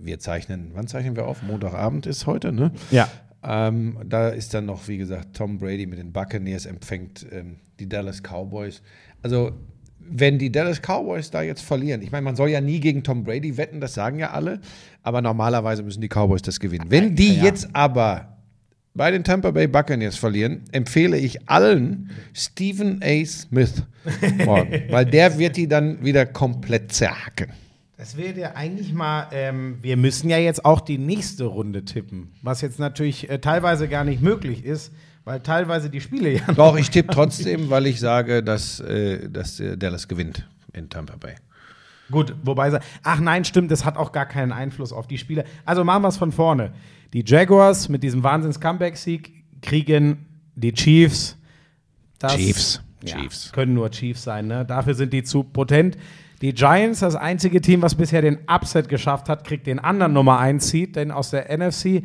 wir 0.00 0.20
zeichnen, 0.20 0.70
wann 0.74 0.86
zeichnen 0.86 1.16
wir 1.16 1.26
auf? 1.26 1.42
Montagabend 1.42 2.06
ist 2.06 2.26
heute, 2.26 2.52
ne? 2.52 2.70
Ja. 2.90 3.08
Ähm, 3.42 3.98
da 4.06 4.28
ist 4.28 4.54
dann 4.54 4.66
noch, 4.66 4.86
wie 4.88 4.96
gesagt, 4.96 5.36
Tom 5.36 5.58
Brady 5.58 5.86
mit 5.86 5.98
den 5.98 6.12
Buccaneers 6.12 6.66
empfängt 6.66 7.26
ähm, 7.30 7.56
die 7.78 7.88
Dallas 7.88 8.22
Cowboys. 8.22 8.80
Also, 9.22 9.52
wenn 9.98 10.38
die 10.38 10.52
Dallas 10.52 10.80
Cowboys 10.80 11.30
da 11.30 11.42
jetzt 11.42 11.62
verlieren, 11.62 12.00
ich 12.02 12.12
meine, 12.12 12.22
man 12.22 12.36
soll 12.36 12.50
ja 12.50 12.60
nie 12.60 12.78
gegen 12.78 13.02
Tom 13.02 13.24
Brady 13.24 13.56
wetten, 13.56 13.80
das 13.80 13.94
sagen 13.94 14.18
ja 14.18 14.30
alle, 14.30 14.60
aber 15.02 15.20
normalerweise 15.20 15.82
müssen 15.82 16.00
die 16.00 16.08
Cowboys 16.08 16.42
das 16.42 16.60
gewinnen. 16.60 16.86
Wenn 16.90 17.16
die 17.16 17.34
jetzt 17.34 17.68
aber 17.72 18.33
bei 18.94 19.10
den 19.10 19.24
Tampa 19.24 19.50
Bay 19.50 19.66
Buccaneers 19.66 20.16
verlieren, 20.16 20.62
empfehle 20.72 21.18
ich 21.18 21.48
allen 21.48 22.10
Stephen 22.32 23.00
A. 23.02 23.24
Smith 23.24 23.82
morgen, 24.44 24.84
weil 24.90 25.04
der 25.04 25.38
wird 25.38 25.56
die 25.56 25.68
dann 25.68 26.02
wieder 26.04 26.26
komplett 26.26 26.92
zerhacken. 26.92 27.48
Das 27.96 28.16
wäre 28.16 28.38
ja 28.38 28.52
eigentlich 28.54 28.92
mal, 28.92 29.28
ähm, 29.32 29.78
wir 29.82 29.96
müssen 29.96 30.28
ja 30.28 30.38
jetzt 30.38 30.64
auch 30.64 30.80
die 30.80 30.98
nächste 30.98 31.44
Runde 31.44 31.84
tippen, 31.84 32.32
was 32.42 32.60
jetzt 32.60 32.78
natürlich 32.78 33.30
äh, 33.30 33.38
teilweise 33.38 33.88
gar 33.88 34.04
nicht 34.04 34.20
möglich 34.20 34.64
ist, 34.64 34.92
weil 35.24 35.40
teilweise 35.40 35.90
die 35.90 36.00
Spiele 36.00 36.30
ja 36.30 36.52
Doch, 36.54 36.76
ich 36.76 36.90
tippe 36.90 37.12
trotzdem, 37.14 37.70
weil 37.70 37.86
ich 37.86 37.98
sage, 37.98 38.42
dass, 38.42 38.80
äh, 38.80 39.28
dass 39.28 39.58
äh, 39.58 39.76
Dallas 39.76 40.06
gewinnt 40.06 40.46
in 40.72 40.88
Tampa 40.88 41.16
Bay. 41.16 41.34
Gut, 42.10 42.34
wobei. 42.42 42.78
Ach 43.02 43.20
nein, 43.20 43.44
stimmt, 43.44 43.70
das 43.70 43.84
hat 43.84 43.96
auch 43.96 44.12
gar 44.12 44.26
keinen 44.26 44.52
Einfluss 44.52 44.92
auf 44.92 45.06
die 45.06 45.16
Spiele. 45.16 45.44
Also 45.64 45.84
machen 45.84 46.02
wir 46.02 46.08
es 46.08 46.18
von 46.18 46.32
vorne. 46.32 46.72
Die 47.14 47.22
Jaguars 47.24 47.88
mit 47.88 48.02
diesem 48.02 48.24
Wahnsinns-Comeback-Sieg 48.24 49.44
kriegen 49.62 50.26
die 50.56 50.72
Chiefs. 50.72 51.38
Das, 52.18 52.34
Chiefs. 52.34 52.82
Ja, 53.04 53.16
Chiefs. 53.18 53.52
Können 53.52 53.74
nur 53.74 53.88
Chiefs 53.92 54.24
sein, 54.24 54.48
ne? 54.48 54.64
Dafür 54.64 54.94
sind 54.94 55.12
die 55.12 55.22
zu 55.22 55.44
potent. 55.44 55.96
Die 56.42 56.52
Giants, 56.52 56.98
das 56.98 57.14
einzige 57.14 57.60
Team, 57.60 57.82
was 57.82 57.94
bisher 57.94 58.20
den 58.20 58.40
Upset 58.48 58.88
geschafft 58.88 59.28
hat, 59.28 59.44
kriegt 59.44 59.68
den 59.68 59.78
anderen 59.78 60.12
Nummer 60.12 60.40
1 60.40 60.68
Seed, 60.68 60.96
denn 60.96 61.12
aus 61.12 61.30
der 61.30 61.56
NFC. 61.56 62.02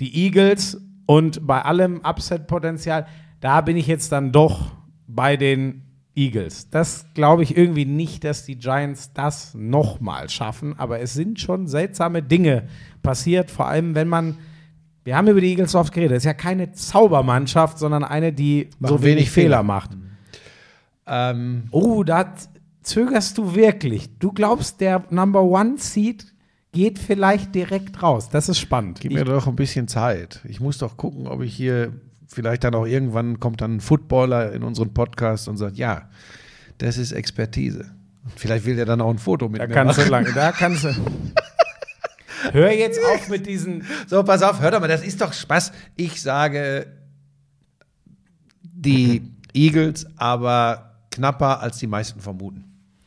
Die 0.00 0.24
Eagles 0.24 0.80
und 1.04 1.46
bei 1.46 1.60
allem 1.60 2.00
Upset-Potenzial, 2.02 3.06
da 3.40 3.60
bin 3.60 3.76
ich 3.76 3.86
jetzt 3.86 4.12
dann 4.12 4.32
doch 4.32 4.72
bei 5.06 5.36
den 5.36 5.82
Eagles. 6.18 6.68
Das 6.70 7.06
glaube 7.14 7.42
ich 7.44 7.56
irgendwie 7.56 7.84
nicht, 7.84 8.24
dass 8.24 8.44
die 8.44 8.56
Giants 8.58 9.12
das 9.12 9.54
nochmal 9.54 10.28
schaffen, 10.28 10.78
aber 10.78 11.00
es 11.00 11.14
sind 11.14 11.40
schon 11.40 11.66
seltsame 11.68 12.22
Dinge 12.22 12.68
passiert, 13.02 13.50
vor 13.50 13.66
allem 13.68 13.94
wenn 13.94 14.08
man, 14.08 14.38
wir 15.04 15.16
haben 15.16 15.28
über 15.28 15.40
die 15.40 15.48
Eagles 15.48 15.74
oft 15.74 15.92
geredet, 15.92 16.12
es 16.16 16.22
ist 16.22 16.26
ja 16.26 16.34
keine 16.34 16.72
Zaubermannschaft, 16.72 17.78
sondern 17.78 18.04
eine, 18.04 18.32
die 18.32 18.68
Machen 18.78 18.96
so 18.98 19.02
wenig 19.02 19.16
wenig 19.16 19.30
Fehler 19.30 19.56
Fehler. 19.58 19.62
macht. 19.62 19.90
Ähm, 21.06 21.64
Oh, 21.70 22.02
da 22.02 22.34
zögerst 22.82 23.38
du 23.38 23.54
wirklich. 23.54 24.18
Du 24.18 24.32
glaubst, 24.32 24.80
der 24.80 25.04
Number 25.10 25.42
One 25.42 25.78
Seed 25.78 26.26
geht 26.72 26.98
vielleicht 26.98 27.54
direkt 27.54 28.02
raus. 28.02 28.28
Das 28.28 28.48
ist 28.48 28.58
spannend. 28.58 29.00
gib 29.00 29.12
mir 29.12 29.24
doch 29.24 29.46
ein 29.46 29.56
bisschen 29.56 29.88
Zeit. 29.88 30.40
Ich 30.48 30.60
muss 30.60 30.78
doch 30.78 30.96
gucken, 30.96 31.26
ob 31.26 31.42
ich 31.42 31.54
hier 31.54 31.92
vielleicht 32.28 32.64
dann 32.64 32.74
auch 32.74 32.86
irgendwann 32.86 33.40
kommt 33.40 33.60
dann 33.60 33.76
ein 33.76 33.80
Footballer 33.80 34.52
in 34.52 34.62
unseren 34.62 34.94
Podcast 34.94 35.48
und 35.48 35.56
sagt, 35.56 35.76
ja, 35.76 36.08
das 36.78 36.98
ist 36.98 37.12
Expertise. 37.12 37.90
Vielleicht 38.36 38.66
will 38.66 38.76
der 38.76 38.84
dann 38.84 39.00
auch 39.00 39.10
ein 39.10 39.18
Foto 39.18 39.48
mit 39.48 39.60
da 39.60 39.66
mir 39.66 39.74
kannst 39.74 39.98
du 39.98 40.02
machen. 40.02 40.10
lange, 40.10 40.32
da 40.32 40.52
kannst 40.52 40.84
du. 40.84 40.94
Hör 42.52 42.72
jetzt 42.72 43.00
auf 43.04 43.28
mit 43.28 43.46
diesen. 43.46 43.84
So, 44.06 44.22
pass 44.22 44.42
auf, 44.42 44.60
hör 44.60 44.70
doch 44.70 44.80
mal, 44.80 44.86
das 44.86 45.02
ist 45.02 45.20
doch 45.20 45.32
Spaß. 45.32 45.72
Ich 45.96 46.22
sage 46.22 46.86
die 48.62 49.22
Eagles, 49.54 50.06
aber 50.16 51.00
knapper 51.10 51.60
als 51.60 51.78
die 51.78 51.86
meisten 51.86 52.20
vermuten. 52.20 52.64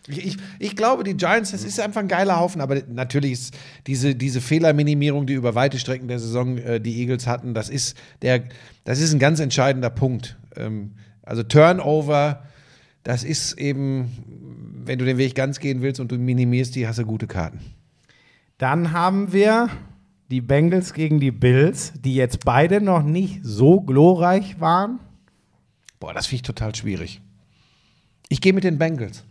Ich, 0.07 0.37
ich, 0.57 0.75
glaube, 0.75 1.03
die 1.03 1.15
Giants, 1.15 1.51
das 1.51 1.63
ist 1.63 1.79
einfach 1.79 2.01
ein 2.01 2.07
geiler 2.07 2.39
Haufen, 2.39 2.59
aber 2.59 2.81
natürlich 2.87 3.33
ist 3.33 3.57
diese, 3.85 4.15
diese 4.15 4.41
Fehlerminimierung, 4.41 5.27
die 5.27 5.33
über 5.33 5.53
weite 5.53 5.77
Strecken 5.77 6.07
der 6.07 6.17
Saison 6.17 6.57
äh, 6.57 6.81
die 6.81 6.99
Eagles 6.99 7.27
hatten, 7.27 7.53
das 7.53 7.69
ist, 7.69 7.95
der, 8.23 8.43
das 8.83 8.99
ist 8.99 9.13
ein 9.13 9.19
ganz 9.19 9.39
entscheidender 9.39 9.91
Punkt. 9.91 10.37
Ähm, 10.55 10.93
also 11.21 11.43
Turnover, 11.43 12.43
das 13.03 13.23
ist 13.23 13.59
eben, 13.59 14.09
wenn 14.85 14.97
du 14.97 15.05
den 15.05 15.17
Weg 15.17 15.35
ganz 15.35 15.59
gehen 15.59 15.81
willst 15.81 15.99
und 15.99 16.11
du 16.11 16.17
minimierst 16.17 16.75
die, 16.75 16.87
hast 16.87 16.97
du 16.97 17.05
gute 17.05 17.27
Karten. 17.27 17.59
Dann 18.57 18.91
haben 18.91 19.33
wir 19.33 19.69
die 20.31 20.41
Bengals 20.41 20.93
gegen 20.93 21.19
die 21.19 21.31
Bills, 21.31 21.93
die 21.99 22.15
jetzt 22.15 22.45
beide 22.45 22.81
noch 22.81 23.03
nicht 23.03 23.41
so 23.43 23.81
glorreich 23.81 24.59
waren. 24.59 24.99
Boah, 25.99 26.13
das 26.13 26.27
finde 26.27 26.37
ich 26.37 26.41
total 26.43 26.73
schwierig. 26.73 27.21
Ich 28.29 28.41
gehe 28.41 28.53
mit 28.53 28.63
den 28.63 28.77
Bengals. 28.77 29.25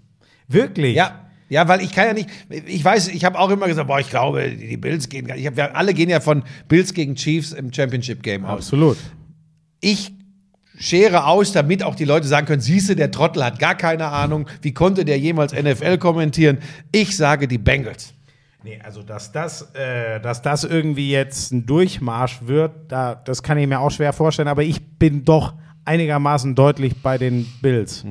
Wirklich? 0.51 0.95
Ja. 0.97 1.27
Ja, 1.49 1.67
weil 1.67 1.81
ich 1.81 1.91
kann 1.93 2.07
ja 2.07 2.13
nicht, 2.13 2.29
ich 2.67 2.85
weiß, 2.85 3.09
ich 3.09 3.25
habe 3.25 3.37
auch 3.37 3.51
immer 3.51 3.67
gesagt, 3.67 3.89
boah, 3.89 3.99
ich 3.99 4.09
glaube, 4.09 4.51
die 4.51 4.77
Bills 4.77 5.09
gehen, 5.09 5.27
gar- 5.27 5.37
ich 5.37 5.47
hab, 5.49 5.57
wir 5.57 5.75
alle 5.77 5.95
gehen 5.95 6.09
ja 6.09 6.21
von 6.21 6.45
Bills 6.69 6.95
gegen 6.95 7.17
Chiefs 7.17 7.51
im 7.53 7.73
Championship 7.73 8.23
Game 8.23 8.45
aus. 8.45 8.59
Absolut. 8.59 8.97
Ich 9.81 10.13
Schere 10.79 11.27
aus, 11.27 11.53
damit 11.53 11.83
auch 11.83 11.95
die 11.95 12.05
Leute 12.07 12.27
sagen 12.27 12.47
können, 12.47 12.63
siehste, 12.63 12.97
der 12.97 13.11
Trottel 13.11 13.45
hat 13.45 13.59
gar 13.59 13.75
keine 13.75 14.07
Ahnung. 14.07 14.47
Wie 14.63 14.73
konnte 14.73 15.05
der 15.05 15.19
jemals 15.19 15.53
NFL 15.53 15.99
kommentieren? 15.99 16.59
Ich 16.91 17.17
sage 17.17 17.47
die 17.49 17.59
Bengals. 17.59 18.15
Nee, 18.65 18.79
also 18.83 19.03
dass 19.03 19.31
das, 19.33 19.63
äh, 19.75 20.21
dass 20.21 20.41
das 20.43 20.65
irgendwie 20.65 21.11
jetzt 21.11 21.53
ein 21.53 21.67
Durchmarsch 21.67 22.39
wird, 22.47 22.73
da, 22.89 23.15
das 23.15 23.43
kann 23.43 23.59
ich 23.59 23.67
mir 23.67 23.81
auch 23.81 23.91
schwer 23.91 24.13
vorstellen, 24.15 24.49
aber 24.49 24.63
ich 24.63 24.81
bin 24.99 25.25
doch 25.25 25.53
einigermaßen 25.85 26.55
deutlich 26.55 27.03
bei 27.03 27.19
den 27.19 27.47
Bills. 27.61 28.05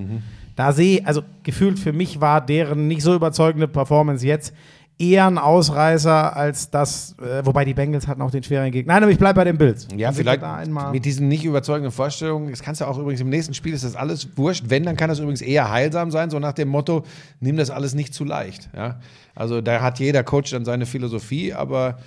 Da 0.60 0.74
sehe, 0.74 1.07
also 1.07 1.22
gefühlt 1.43 1.80
für 1.80 1.93
mich 1.93 2.20
war 2.20 2.45
deren 2.45 2.89
nicht 2.89 3.01
so 3.01 3.16
überzeugende 3.16 3.66
Performance 3.66 4.28
jetzt 4.28 4.53
eher 4.97 5.26
ein 5.26 5.38
Ausreißer 5.38 6.36
als 6.36 6.70
das, 6.70 7.16
äh, 7.22 7.45
wobei 7.45 7.64
die 7.64 7.74
Bengals 7.74 8.10
hatten 8.10 8.22
auch 8.22 8.30
den 8.30 8.43
schweren 8.43 8.70
Gegner. 8.70 8.95
Nein, 8.95 9.03
aber 9.03 9.12
ich 9.14 9.18
bleibe 9.18 9.36
bei 9.36 9.45
den 9.45 9.57
Bills. 9.57 9.88
Ja, 9.95 10.12
vielleicht 10.12 10.43
mit 10.91 11.05
diesen 11.05 11.30
nicht 11.30 11.45
überzeugenden 11.45 11.93
Vorstellungen. 11.93 12.49
Das 12.49 12.62
kannst 12.62 12.82
du 12.82 12.86
auch 12.89 12.97
übrigens 12.97 13.22
im 13.22 13.30
nächsten 13.30 13.53
Spiel 13.53 13.74
ist 13.74 13.86
das 13.86 13.95
alles 13.95 14.36
wurscht. 14.36 14.66
Wenn, 14.68 14.84
dann 14.84 14.97
kann 14.97 15.07
das 15.07 15.20
übrigens 15.20 15.39
eher 15.39 15.72
heilsam 15.72 16.12
sein, 16.12 16.30
so 16.30 16.39
nach 16.39 16.51
dem 16.51 16.68
Motto, 16.68 17.05
nimm 17.39 17.55
das 17.55 17.70
alles 17.70 17.95
nicht 17.95 18.14
zu 18.14 18.26
leicht. 18.26 18.68
Ja? 18.76 18.99
Also 19.36 19.62
da 19.62 19.80
hat 19.80 19.99
jeder 19.99 20.24
Coach 20.24 20.51
dann 20.51 20.66
seine 20.66 20.86
Philosophie, 20.86 21.53
aber 21.53 21.99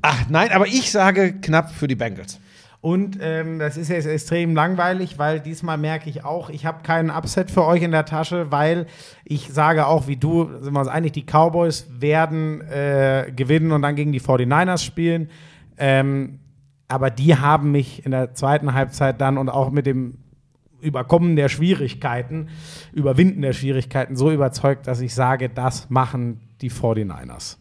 ach 0.00 0.30
nein, 0.30 0.48
aber 0.52 0.66
ich 0.66 0.90
sage 0.90 1.34
knapp 1.34 1.72
für 1.72 1.88
die 1.88 1.96
Bengals. 1.96 2.40
Und 2.80 3.18
ähm, 3.20 3.58
das 3.58 3.76
ist 3.76 3.88
jetzt 3.88 4.06
extrem 4.06 4.54
langweilig, 4.54 5.18
weil 5.18 5.40
diesmal 5.40 5.78
merke 5.78 6.08
ich 6.08 6.24
auch, 6.24 6.48
ich 6.48 6.64
habe 6.64 6.84
keinen 6.84 7.10
Upset 7.10 7.50
für 7.50 7.64
euch 7.64 7.82
in 7.82 7.90
der 7.90 8.04
Tasche, 8.04 8.52
weil 8.52 8.86
ich 9.24 9.48
sage 9.52 9.86
auch, 9.86 10.06
wie 10.06 10.16
du, 10.16 10.48
sind 10.60 10.72
wir 10.72 10.78
uns 10.78 10.88
einig, 10.88 11.12
die 11.12 11.24
Cowboys 11.24 11.88
werden 11.90 12.60
äh, 12.60 13.32
gewinnen 13.34 13.72
und 13.72 13.82
dann 13.82 13.96
gegen 13.96 14.12
die 14.12 14.20
49ers 14.20 14.84
spielen. 14.84 15.28
Ähm, 15.76 16.38
aber 16.86 17.10
die 17.10 17.36
haben 17.36 17.72
mich 17.72 18.04
in 18.04 18.12
der 18.12 18.34
zweiten 18.34 18.72
Halbzeit 18.74 19.20
dann 19.20 19.38
und 19.38 19.48
auch 19.48 19.70
mit 19.70 19.84
dem 19.84 20.18
Überkommen 20.80 21.34
der 21.34 21.48
Schwierigkeiten, 21.48 22.48
Überwinden 22.92 23.42
der 23.42 23.52
Schwierigkeiten 23.52 24.14
so 24.14 24.30
überzeugt, 24.30 24.86
dass 24.86 25.00
ich 25.00 25.12
sage, 25.14 25.48
das 25.48 25.90
machen 25.90 26.40
die 26.60 26.70
49ers. 26.70 27.56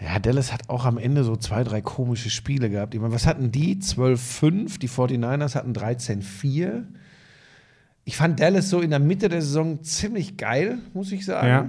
Ja, 0.00 0.18
Dallas 0.20 0.52
hat 0.52 0.68
auch 0.68 0.84
am 0.84 0.96
Ende 0.96 1.24
so 1.24 1.34
zwei, 1.36 1.64
drei 1.64 1.80
komische 1.80 2.30
Spiele 2.30 2.70
gehabt. 2.70 2.94
Ich 2.94 3.00
meine, 3.00 3.12
was 3.12 3.26
hatten 3.26 3.50
die? 3.50 3.76
12-5. 3.76 4.78
Die 4.78 4.88
49ers 4.88 5.54
hatten 5.56 5.72
13-4. 5.72 6.84
Ich 8.04 8.16
fand 8.16 8.38
Dallas 8.40 8.70
so 8.70 8.80
in 8.80 8.90
der 8.90 9.00
Mitte 9.00 9.28
der 9.28 9.42
Saison 9.42 9.82
ziemlich 9.82 10.36
geil, 10.36 10.78
muss 10.94 11.10
ich 11.10 11.24
sagen. 11.24 11.48
Ja. 11.48 11.68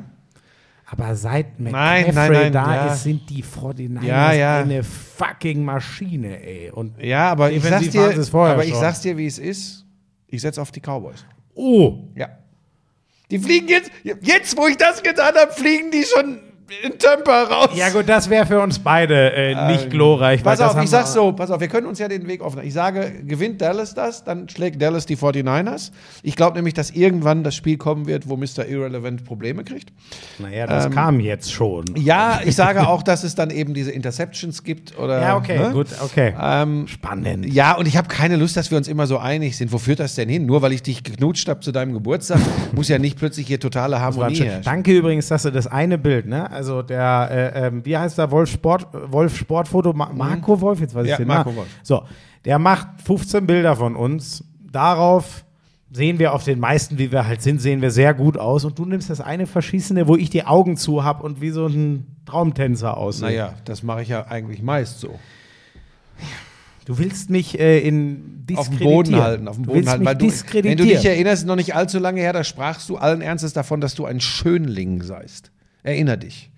Aber 0.86 1.16
seit 1.16 1.60
Nein, 1.60 1.72
McCaffrey 2.08 2.14
nein, 2.14 2.32
nein, 2.32 2.54
da 2.54 2.76
ja. 2.88 2.94
ist, 2.94 3.04
sind 3.04 3.30
die 3.30 3.44
49ers 3.44 4.04
Ja, 4.04 4.32
ja. 4.34 4.60
eine 4.62 4.84
fucking 4.84 5.64
Maschine, 5.64 6.42
ey. 6.42 6.72
Und 6.72 7.02
Ja, 7.02 7.30
aber 7.32 7.52
ich 7.52 7.62
sag's 7.64 7.90
dir, 7.90 8.02
aber 8.34 8.64
ich 8.64 8.72
schon. 8.72 8.80
sag's 8.80 9.02
dir, 9.02 9.18
wie 9.18 9.28
es 9.28 9.38
ist. 9.38 9.86
Ich 10.28 10.42
setze 10.42 10.62
auf 10.62 10.72
die 10.72 10.80
Cowboys. 10.82 11.26
oh, 11.56 12.08
Ja. 12.16 12.30
Die 13.30 13.38
fliegen 13.38 13.68
jetzt, 13.68 13.92
jetzt 14.04 14.58
wo 14.58 14.66
ich 14.68 14.78
das 14.78 15.04
getan 15.04 15.36
habe, 15.36 15.52
fliegen 15.52 15.92
die 15.92 16.04
schon 16.04 16.40
in 16.84 16.98
Temper 16.98 17.50
raus. 17.50 17.70
ja 17.76 17.90
gut, 17.90 18.08
das 18.08 18.30
wäre 18.30 18.46
für 18.46 18.60
uns 18.60 18.80
beide 18.80 19.34
äh, 19.34 19.68
nicht 19.72 19.90
glorreich. 19.90 20.44
weil 20.46 20.58
Pass 20.58 20.76
auf, 20.76 20.84
ich 20.84 20.90
sag's 20.90 21.14
so, 21.14 21.32
pass 21.32 21.52
auf, 21.52 21.60
wir 21.60 21.68
können 21.68 21.88
uns 21.88 22.00
ja 22.00 22.08
den 22.08 22.28
Weg 22.28 22.42
offen. 22.42 22.62
Ich 22.64 22.74
sage, 22.74 23.12
gewinnt 23.26 23.62
Dallas 23.62 23.94
das, 23.94 24.24
dann 24.24 24.50
schlägt 24.50 24.82
Dallas 24.82 25.06
die 25.06 25.18
49ers. 25.18 25.92
Ich 26.24 26.36
glaube 26.36 26.58
nämlich, 26.58 26.74
dass 26.74 26.92
irgendwann 26.92 27.44
das 27.44 27.56
Spiel 27.56 27.78
kommen 27.78 28.08
wird, 28.08 28.30
wo 28.30 28.38
Mr. 28.38 28.66
Irrelevant 28.68 29.26
Probleme 29.26 29.64
kriegt. 29.64 29.92
Naja, 30.40 30.68
das 30.68 30.90
kam 30.92 31.20
jetzt 31.20 31.52
schon. 31.52 31.86
Ja, 31.96 32.42
ich 32.46 32.56
sage 32.56 32.88
auch, 32.88 33.04
dass 33.04 33.24
es 33.24 33.36
dann 33.36 33.50
eben 33.50 33.74
diese 33.74 33.92
Interceptions 33.92 34.64
gibt 34.64 34.98
oder. 34.98 35.22
Ja, 35.22 35.38
okay, 35.38 35.58
ne? 35.58 35.72
gut, 35.72 35.88
okay. 36.02 36.34
Ähm, 36.40 36.88
Spannend. 36.88 37.46
ja, 37.54 37.76
und 37.76 37.88
ich 37.88 37.98
habe 37.98 38.08
keine 38.08 38.36
Lust, 38.36 38.58
dass 38.58 38.72
wir 38.72 38.78
uns 38.78 38.88
immer 38.88 39.08
so 39.08 39.18
einig 39.18 39.58
sind. 39.58 39.72
Wo 39.72 39.78
führt 39.78 40.00
das 40.00 40.16
denn 40.16 40.30
hin? 40.30 40.46
Nur 40.46 40.62
weil 40.62 40.74
ich 40.74 40.84
dich 40.84 41.04
geknutscht 41.04 41.48
habe 41.48 41.60
zu 41.60 41.72
deinem 41.72 41.94
Geburtstag, 41.94 42.40
muss 42.74 42.88
ja 42.88 42.98
nicht 42.98 43.18
plötzlich 43.18 43.48
hier 43.48 43.60
totale 43.60 44.00
Harmonie. 44.00 44.50
Danke 44.64 44.92
übrigens, 44.92 45.28
dass 45.28 45.44
du 45.44 45.52
das 45.52 45.68
eine 45.68 45.98
Bild, 45.98 46.28
ne? 46.28 46.50
Also 46.60 46.82
der, 46.82 47.30
äh, 47.55 47.68
ähm, 47.68 47.86
wie 47.86 47.97
heißt 47.97 48.18
der 48.18 48.32
Wolf 48.32 48.49
Sport, 48.51 48.86
Wolf 48.91 49.38
Sportfoto, 49.38 49.93
Ma 49.93 50.12
Marco 50.14 50.60
Wolf, 50.60 50.82
jetzt 50.82 50.93
weiß 50.93 51.05
ich 51.05 51.12
Ja, 51.12 51.16
den 51.16 51.30
Marco. 51.30 51.55
Wolf. 51.55 51.70
So, 51.84 52.03
der 52.43 52.60
macht 52.60 53.01
15 53.05 53.47
Bilder 53.47 53.78
von 53.78 53.95
uns. 53.95 54.43
Darauf 54.70 55.45
sehen 55.89 56.20
wir 56.20 56.34
auf 56.34 56.43
den 56.43 56.60
meisten, 56.60 56.97
wie 56.97 57.14
wir 57.14 57.26
halt 57.26 57.41
sind, 57.41 57.62
sehen 57.62 57.82
wir 57.82 57.91
sehr 57.91 58.14
gut 58.14 58.38
aus. 58.38 58.66
Und 58.66 58.78
du 58.78 58.84
nimmst 58.84 59.10
das 59.10 59.22
eine 59.22 59.47
verschießene, 59.47 60.10
wo 60.10 60.18
ich 60.18 60.30
die 60.32 60.43
Augen 60.43 60.76
zu 60.76 61.05
habe 61.05 61.24
und 61.24 61.39
wie 61.39 61.51
so 61.51 61.66
ein 61.66 62.18
Traumtänzer 62.26 62.97
aussehe. 62.97 63.30
Naja, 63.30 63.53
das 63.64 63.82
mache 63.82 64.01
ich 64.01 64.10
ja 64.10 64.28
eigentlich 64.28 64.62
meist 64.62 64.99
so. 64.99 65.18
Du 66.84 66.97
willst 66.97 67.30
mich 67.30 67.57
äh, 67.57 67.80
in 67.80 68.43
Auf 68.57 68.70
dem. 68.70 68.80
Boden 68.80 69.16
halten, 69.16 69.47
auf 69.47 69.55
dem 69.55 69.64
Boden 69.64 69.88
halten. 69.88 70.03
Weil 70.03 70.18
du, 70.18 70.28
wenn 70.28 70.78
du 70.78 70.84
dich 70.84 71.05
erinnerst, 71.05 71.47
noch 71.47 71.55
nicht 71.55 71.74
allzu 71.74 71.99
lange 71.99 72.20
her, 72.20 72.34
da 72.34 72.43
sprachst 72.43 72.89
du 72.89 72.97
allen 72.97 73.22
Ernstes 73.22 73.53
davon, 73.53 73.80
dass 73.80 73.95
du 73.95 74.03
ein 74.03 74.20
Schönling 74.20 75.01
seist. 75.03 75.51
Erinner 75.84 76.18
dich. 76.18 76.49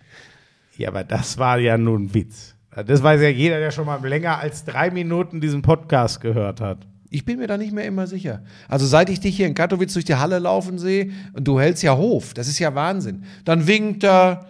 Ja, 0.77 0.89
aber 0.89 1.03
das 1.03 1.37
war 1.37 1.59
ja 1.59 1.77
nun 1.77 2.03
ein 2.05 2.13
Witz. 2.13 2.55
Das 2.85 3.03
weiß 3.03 3.21
ja 3.21 3.27
jeder, 3.29 3.59
der 3.59 3.71
schon 3.71 3.85
mal 3.85 4.05
länger 4.07 4.39
als 4.39 4.63
drei 4.63 4.89
Minuten 4.91 5.41
diesen 5.41 5.61
Podcast 5.61 6.21
gehört 6.21 6.61
hat. 6.61 6.87
Ich 7.09 7.25
bin 7.25 7.39
mir 7.39 7.47
da 7.47 7.57
nicht 7.57 7.73
mehr 7.73 7.83
immer 7.83 8.07
sicher. 8.07 8.41
Also 8.69 8.85
seit 8.85 9.09
ich 9.09 9.19
dich 9.19 9.35
hier 9.35 9.45
in 9.47 9.53
Katowice 9.53 9.93
durch 9.93 10.05
die 10.05 10.15
Halle 10.15 10.39
laufen 10.39 10.79
sehe 10.79 11.09
und 11.33 11.45
du 11.45 11.59
hältst 11.59 11.83
ja 11.83 11.97
Hof, 11.97 12.33
das 12.33 12.47
ist 12.47 12.59
ja 12.59 12.73
Wahnsinn. 12.73 13.23
Dann 13.43 13.67
winkt 13.67 14.03
er. 14.05 14.45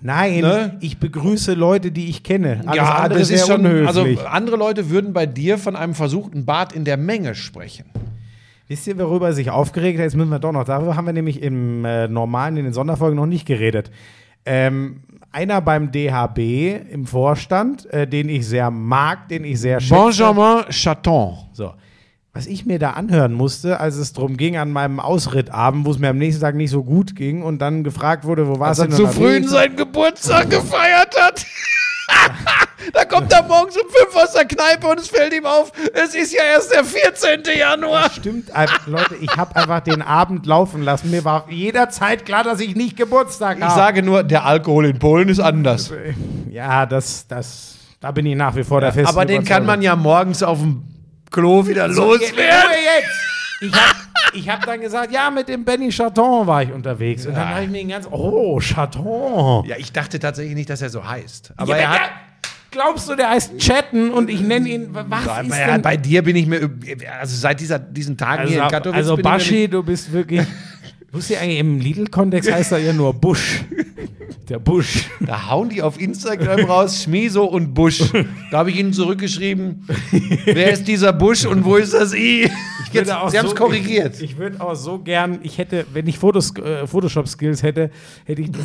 Nein, 0.00 0.40
Ne? 0.40 0.76
ich 0.80 0.98
begrüße 0.98 1.54
Leute, 1.54 1.90
die 1.90 2.08
ich 2.08 2.22
kenne. 2.22 2.62
Alles 2.66 2.76
ja, 2.76 3.08
das 3.08 3.30
ist 3.30 3.46
schon. 3.46 3.60
unhöflich. 3.64 3.88
Also 4.20 4.26
andere 4.28 4.56
Leute 4.56 4.90
würden 4.90 5.12
bei 5.12 5.26
dir 5.26 5.58
von 5.58 5.74
einem 5.74 5.94
versuchten 5.94 6.44
Bad 6.46 6.72
in 6.74 6.84
der 6.84 6.96
Menge 6.98 7.34
sprechen. 7.34 7.86
Wisst 8.68 8.86
ihr, 8.86 8.98
worüber 8.98 9.28
er 9.28 9.32
sich 9.32 9.50
aufgeregt 9.50 9.98
hat? 9.98 10.04
Jetzt 10.04 10.16
müssen 10.16 10.28
wir 10.30 10.38
doch 10.38 10.52
noch. 10.52 10.64
Darüber 10.64 10.96
haben 10.96 11.06
wir 11.06 11.12
nämlich 11.12 11.42
im 11.42 11.84
äh, 11.84 12.08
normalen, 12.08 12.56
in 12.56 12.64
den 12.64 12.72
Sonderfolgen 12.74 13.16
noch 13.16 13.26
nicht 13.26 13.46
geredet. 13.46 13.90
Ähm, 14.46 15.02
einer 15.32 15.60
beim 15.60 15.92
DHB 15.92 16.38
im 16.90 17.06
Vorstand, 17.06 17.84
äh, 17.92 18.06
den 18.06 18.28
ich 18.28 18.46
sehr 18.46 18.70
mag, 18.70 19.28
den 19.28 19.44
ich 19.44 19.60
sehr 19.60 19.80
schätze. 19.80 19.94
Benjamin 19.94 20.64
Chaton. 20.70 21.36
So. 21.52 21.74
Was 22.32 22.46
ich 22.46 22.64
mir 22.66 22.78
da 22.78 22.90
anhören 22.90 23.32
musste, 23.32 23.80
als 23.80 23.96
es 23.96 24.12
darum 24.12 24.36
ging 24.36 24.56
an 24.56 24.70
meinem 24.70 25.00
Ausrittabend, 25.00 25.86
wo 25.86 25.90
es 25.90 25.98
mir 25.98 26.10
am 26.10 26.18
nächsten 26.18 26.42
Tag 26.42 26.54
nicht 26.54 26.70
so 26.70 26.84
gut 26.84 27.16
ging 27.16 27.42
und 27.42 27.58
dann 27.60 27.82
gefragt 27.84 28.24
wurde, 28.24 28.46
wo 28.46 28.58
warst 28.58 28.80
Als 28.80 28.96
du 28.96 29.02
er 29.02 29.06
denn 29.06 29.14
zu 29.14 29.20
früh 29.20 29.48
seinen 29.48 29.76
Geburtstag 29.76 30.50
gefeiert 30.50 31.14
hat. 31.18 31.46
da 32.92 33.04
kommt 33.04 33.32
er 33.32 33.42
morgens 33.42 33.76
um 33.76 33.88
fünf 33.88 34.14
aus 34.16 34.32
der 34.32 34.44
Kneipe 34.44 34.86
und 34.86 34.98
es 35.00 35.08
fällt 35.08 35.32
ihm 35.32 35.46
auf, 35.46 35.72
es 35.92 36.14
ist 36.14 36.32
ja 36.32 36.42
erst 36.52 36.72
der 36.72 36.84
14. 36.84 37.42
Januar. 37.58 38.10
Stimmt, 38.10 38.50
äh, 38.50 38.66
Leute, 38.86 39.16
ich 39.20 39.36
habe 39.36 39.54
einfach 39.56 39.80
den 39.80 40.02
Abend 40.02 40.46
laufen 40.46 40.82
lassen. 40.82 41.10
Mir 41.10 41.24
war 41.24 41.46
jederzeit 41.50 42.24
klar, 42.24 42.44
dass 42.44 42.60
ich 42.60 42.74
nicht 42.76 42.96
Geburtstag 42.96 43.58
Ich 43.58 43.64
habe. 43.64 43.74
sage 43.74 44.02
nur, 44.02 44.22
der 44.22 44.44
Alkohol 44.44 44.86
in 44.86 44.98
Polen 44.98 45.28
ist 45.28 45.40
anders. 45.40 45.92
Ja, 46.50 46.86
das, 46.86 47.26
das, 47.26 47.76
da 48.00 48.10
bin 48.10 48.26
ich 48.26 48.36
nach 48.36 48.54
wie 48.56 48.64
vor 48.64 48.80
der 48.80 48.92
festen 48.92 49.08
Aber 49.08 49.24
den 49.24 49.44
kann 49.44 49.66
man 49.66 49.82
ja 49.82 49.96
morgens 49.96 50.42
auf 50.42 50.58
dem 50.58 50.84
Klo 51.30 51.66
wieder 51.66 51.88
loswerden. 51.88 52.34
Ruhe 52.36 52.76
jetzt! 53.00 53.20
Ich 53.60 53.72
habe 53.72 53.96
ich 54.34 54.48
hab 54.50 54.66
dann 54.66 54.80
gesagt, 54.80 55.12
ja, 55.12 55.30
mit 55.30 55.48
dem 55.48 55.64
Benny 55.64 55.88
Chaton 55.88 56.46
war 56.46 56.62
ich 56.62 56.70
unterwegs. 56.72 57.26
Und 57.26 57.34
dann 57.34 57.48
habe 57.48 57.64
ich 57.64 57.70
mir 57.70 57.78
den 57.78 57.88
ganz, 57.88 58.06
oh, 58.10 58.58
Chaton. 58.60 59.64
Ja, 59.66 59.76
ich 59.78 59.92
dachte 59.92 60.18
tatsächlich 60.18 60.54
nicht, 60.54 60.68
dass 60.68 60.82
er 60.82 60.90
so 60.90 61.06
heißt. 61.08 61.54
Aber 61.56 61.72
Ja, 61.74 61.82
er 61.82 61.88
hat. 61.90 62.10
Ja, 62.74 62.82
glaubst 62.82 63.08
du, 63.08 63.14
der 63.14 63.30
heißt 63.30 63.58
Chatten 63.58 64.10
und 64.10 64.30
ich 64.30 64.40
nenne 64.40 64.68
ihn, 64.68 64.88
was 64.92 65.26
Aber 65.28 65.42
ist 65.42 65.52
denn? 65.56 65.82
bei 65.82 65.96
dir 65.96 66.22
bin 66.22 66.36
ich 66.36 66.46
mir, 66.46 66.70
also 67.20 67.36
seit 67.36 67.60
dieser, 67.60 67.78
diesen 67.78 68.16
Tagen 68.16 68.48
hier 68.48 68.56
in 68.58 68.62
also, 68.62 68.74
Katowice. 68.76 68.96
also 68.96 69.12
ich 69.12 69.16
mir 69.18 69.22
Baschi, 69.22 69.68
du 69.68 69.82
bist 69.82 70.12
wirklich, 70.12 70.42
wusst 71.12 71.30
ihr 71.30 71.40
eigentlich, 71.40 71.58
im 71.58 71.80
Lidl-Kontext 71.80 72.50
heißt 72.52 72.72
er 72.72 72.78
ja 72.78 72.92
nur 72.92 73.14
Busch. 73.14 73.62
Der 74.48 74.60
Busch. 74.60 75.08
Da 75.26 75.48
hauen 75.50 75.70
die 75.70 75.82
auf 75.82 76.00
Instagram 76.00 76.60
raus, 76.66 77.02
Schmiso 77.02 77.44
und 77.46 77.74
Busch. 77.74 78.00
Da 78.52 78.58
habe 78.58 78.70
ich 78.70 78.78
ihnen 78.78 78.92
zurückgeschrieben, 78.92 79.84
wer 80.44 80.70
ist 80.70 80.86
dieser 80.86 81.12
Busch 81.12 81.44
und 81.46 81.64
wo 81.64 81.76
ist 81.76 81.94
das 81.94 82.14
I? 82.14 82.42
Jetzt, 82.92 83.08
würde 83.08 83.20
auch 83.20 83.28
sie 83.30 83.38
haben 83.38 83.46
es 83.46 83.50
so- 83.50 83.56
korrigiert. 83.56 84.14
Ich, 84.16 84.22
ich 84.22 84.38
würde 84.38 84.60
auch 84.60 84.74
so 84.76 85.00
gern, 85.00 85.40
ich 85.42 85.58
hätte, 85.58 85.84
wenn 85.92 86.06
ich 86.06 86.18
Fotos, 86.18 86.56
äh, 86.58 86.86
Photoshop-Skills 86.86 87.64
hätte, 87.64 87.90
hätte 88.24 88.42
ich 88.42 88.52
das 88.52 88.62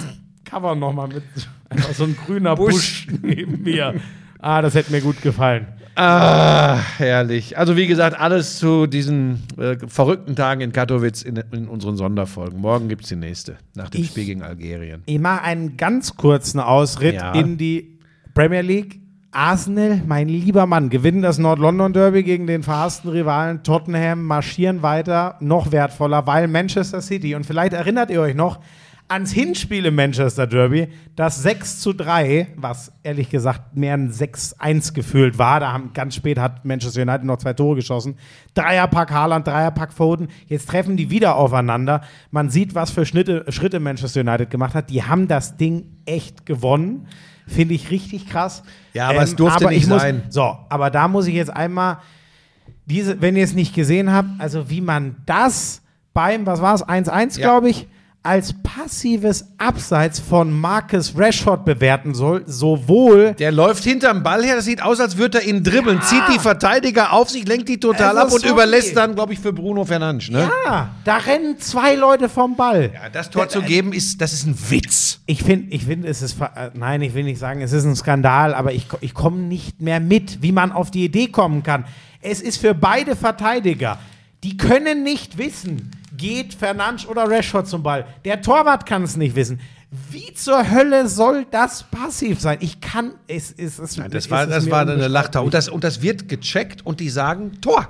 Cover 0.52 0.76
nochmal 0.76 1.08
mit 1.08 1.24
einfach 1.70 1.94
so 1.94 2.04
ein 2.04 2.16
grüner 2.26 2.56
Busch. 2.56 3.08
neben 3.22 3.64
mir. 3.64 3.96
Ah, 4.40 4.62
das 4.62 4.76
hätte 4.76 4.92
mir 4.92 5.02
gut 5.02 5.22
gefallen. 5.22 5.68
Ah, 5.96 6.78
herrlich. 6.98 7.58
Also 7.58 7.76
wie 7.78 7.86
gesagt, 7.88 8.20
alles 8.20 8.58
zu 8.60 8.88
diesen 8.88 9.44
äh, 9.58 9.76
verrückten 9.88 10.36
Tagen 10.36 10.62
in 10.62 10.72
Katowice 10.72 11.22
in, 11.24 11.38
in 11.52 11.68
unseren 11.68 11.96
Sonderfolgen. 11.98 12.60
Morgen 12.60 12.88
gibt 12.90 13.04
es 13.04 13.10
die 13.10 13.16
nächste, 13.18 13.58
nach 13.76 13.90
dem 13.90 14.02
Ich- 14.02 14.08
Spiel 14.08 14.26
gegen 14.26 14.42
Algerien. 14.42 15.04
Ich 15.06 15.20
mache 15.20 15.42
einen 15.44 15.78
ganz 15.78 16.16
kurzen 16.16 16.60
Ausritt 16.60 17.16
Ja. 17.16 17.34
in 17.34 17.58
die 17.58 18.00
Premier 18.34 18.62
League. 18.62 19.00
Arsenal, 19.34 20.02
mein 20.06 20.28
lieber 20.28 20.66
Mann, 20.66 20.90
gewinnen 20.90 21.22
das 21.22 21.38
Nord-London-Derby 21.38 22.24
gegen 22.24 22.48
den 22.48 22.64
verhassten 22.64 23.10
Rivalen 23.10 23.64
Tottenham, 23.64 24.26
marschieren 24.26 24.82
weiter, 24.82 25.36
noch 25.40 25.72
wertvoller, 25.72 26.28
weil 26.28 26.50
Manchester 26.50 27.00
City, 27.00 27.36
und 27.36 27.46
vielleicht 27.46 27.72
erinnert 27.72 28.10
ihr 28.10 28.20
euch 28.20 28.36
noch, 28.36 28.60
ans 29.12 29.32
Hinspiel 29.32 29.86
im 29.86 29.96
Manchester 29.96 30.48
Derby, 30.48 30.88
das 31.16 31.44
6 31.44 31.80
zu 31.80 31.94
3, 31.94 32.48
was 32.56 32.92
ehrlich 33.04 33.30
gesagt 33.30 33.76
mehr 33.76 33.94
ein 33.94 34.12
6-1 34.12 34.94
gefühlt 34.94 35.38
war. 35.38 35.60
Da 35.60 35.74
haben 35.74 35.92
ganz 35.94 36.16
spät 36.16 36.40
hat 36.40 36.64
Manchester 36.66 37.02
United 37.02 37.26
noch 37.26 37.38
zwei 37.38 37.54
Tore 37.54 37.76
geschossen. 37.76 38.16
Dreierpack 38.54 39.12
Haaland, 39.12 39.46
Dreierpack 39.46 39.92
Foden. 39.92 40.30
Jetzt 40.48 40.70
treffen 40.70 40.96
die 40.98 41.10
wieder 41.10 41.36
aufeinander. 41.36 42.02
Man 42.32 42.50
sieht, 42.50 42.74
was 42.74 42.92
für 42.92 43.06
Schnitte, 43.06 43.46
Schritte 43.50 43.80
Manchester 43.80 44.22
United 44.22 44.50
gemacht 44.50 44.74
hat. 44.74 44.90
Die 44.90 45.04
haben 45.04 45.28
das 45.28 45.58
Ding 45.58 45.98
echt 46.06 46.46
gewonnen. 46.46 47.08
Finde 47.48 47.74
ich 47.74 47.92
richtig 47.92 48.30
krass. 48.30 48.64
Ja, 48.94 49.10
aber 49.10 49.24
es 49.24 49.36
durfte 49.36 49.66
aber 49.66 49.72
nicht 49.72 49.84
ich 49.84 49.90
muss, 49.90 50.02
sein. 50.02 50.24
So, 50.30 50.58
aber 50.70 50.90
da 50.90 51.10
muss 51.10 51.28
ich 51.28 51.34
jetzt 51.34 51.54
einmal, 51.54 51.98
diese, 52.86 53.22
wenn 53.22 53.36
ihr 53.36 53.44
es 53.44 53.54
nicht 53.54 53.76
gesehen 53.76 54.12
habt, 54.12 54.30
also 54.40 54.70
wie 54.70 54.80
man 54.80 55.18
das 55.26 55.82
beim, 56.14 56.46
was 56.46 56.62
war 56.62 56.76
es, 56.76 56.84
1-1, 56.88 57.38
Ja. 57.40 57.48
glaube 57.48 57.70
ich, 57.70 57.88
als 58.24 58.54
passives 58.62 59.48
Abseits 59.58 60.20
von 60.20 60.52
Marcus 60.52 61.14
Rashford 61.18 61.66
bewerten 61.66 62.14
soll, 62.14 62.44
sowohl 62.46 63.34
Der 63.34 63.52
läuft 63.52 63.84
hinterm 63.84 64.22
Ball 64.22 64.44
her, 64.44 64.56
das 64.56 64.66
sieht 64.66 64.84
aus, 64.84 65.00
als 65.00 65.18
würde 65.18 65.40
er 65.40 65.48
ihn 65.48 65.64
dribbeln, 65.64 66.02
zieht 66.04 66.22
die 66.32 66.38
Verteidiger 66.38 67.14
auf 67.14 67.32
sich, 67.32 67.48
lenkt 67.48 67.68
die 67.68 67.80
total 67.80 68.20
ab 68.20 68.32
und 68.32 68.42
sorry. 68.42 68.54
überlässt 68.54 68.96
dann, 68.96 69.16
glaube 69.16 69.34
ich, 69.34 69.40
für 69.40 69.52
Bruno 69.52 69.86
Fernandes. 69.86 70.30
Ne? 70.30 70.48
ja, 70.66 70.90
da 71.04 71.18
rennen 71.18 71.58
zwei 71.58 71.96
Leute 71.96 72.30
vom 72.30 72.56
Ball. 72.56 72.92
Ja, 72.94 73.10
das 73.10 73.32
Tor 73.32 73.50
zu 73.50 73.64
geben, 73.64 73.92
ist, 73.92 74.22
das 74.22 74.34
ist 74.34 74.46
ein 74.46 74.56
Witz. 74.70 75.22
Ich 75.26 75.42
finde, 75.42 75.74
ich 75.74 75.86
finde, 75.86 76.08
es 76.08 76.22
ist, 76.22 76.40
äh, 76.40 76.70
nein, 76.76 77.02
ich 77.02 77.16
will 77.16 77.24
nicht 77.24 77.40
sagen, 77.40 77.62
es 77.62 77.72
ist 77.72 77.86
ein 77.86 77.96
Skandal, 77.96 78.54
aber 78.54 78.72
ich, 78.72 78.86
ich 79.02 79.16
komme 79.16 79.38
nicht 79.38 79.82
mehr 79.82 80.00
mit, 80.00 80.44
wie 80.44 80.52
man 80.52 80.72
auf 80.72 80.92
die 80.92 81.06
Idee 81.06 81.30
kommen 81.30 81.64
kann. 81.64 81.86
Es 82.22 82.40
ist 82.40 82.58
für 82.58 82.76
beide 82.76 83.16
Verteidiger, 83.16 83.98
die 84.44 84.58
können 84.58 85.02
nicht 85.04 85.40
wissen, 85.40 85.92
geht 86.22 86.54
Fernandes 86.54 87.08
oder 87.08 87.30
Rashford 87.30 87.68
zum 87.68 87.84
Ball. 87.84 88.06
Der 88.24 88.42
Torwart 88.42 88.86
kann 88.86 89.04
es 89.04 89.18
nicht 89.18 89.36
wissen. 89.36 89.60
Wie 90.10 90.34
zur 90.34 90.72
Hölle 90.72 91.10
soll 91.10 91.46
das 91.52 91.84
passiv 91.84 92.40
sein? 92.40 92.60
Ich 92.62 92.80
kann, 92.80 93.12
es 93.28 93.52
ist, 93.52 93.80
es, 93.80 93.98
Nein, 93.98 94.10
das 94.12 94.26
es 94.26 94.32
war, 94.32 94.48
das 94.48 94.70
war 94.72 94.82
eine. 94.88 95.08
Lachter. 95.10 95.44
Und 95.44 95.54
das, 95.54 95.68
und 95.68 95.84
das 95.84 96.02
wird 96.02 96.30
gecheckt 96.30 96.86
und 96.86 97.00
die 97.02 97.10
sagen 97.10 97.60
Tor. 97.60 97.88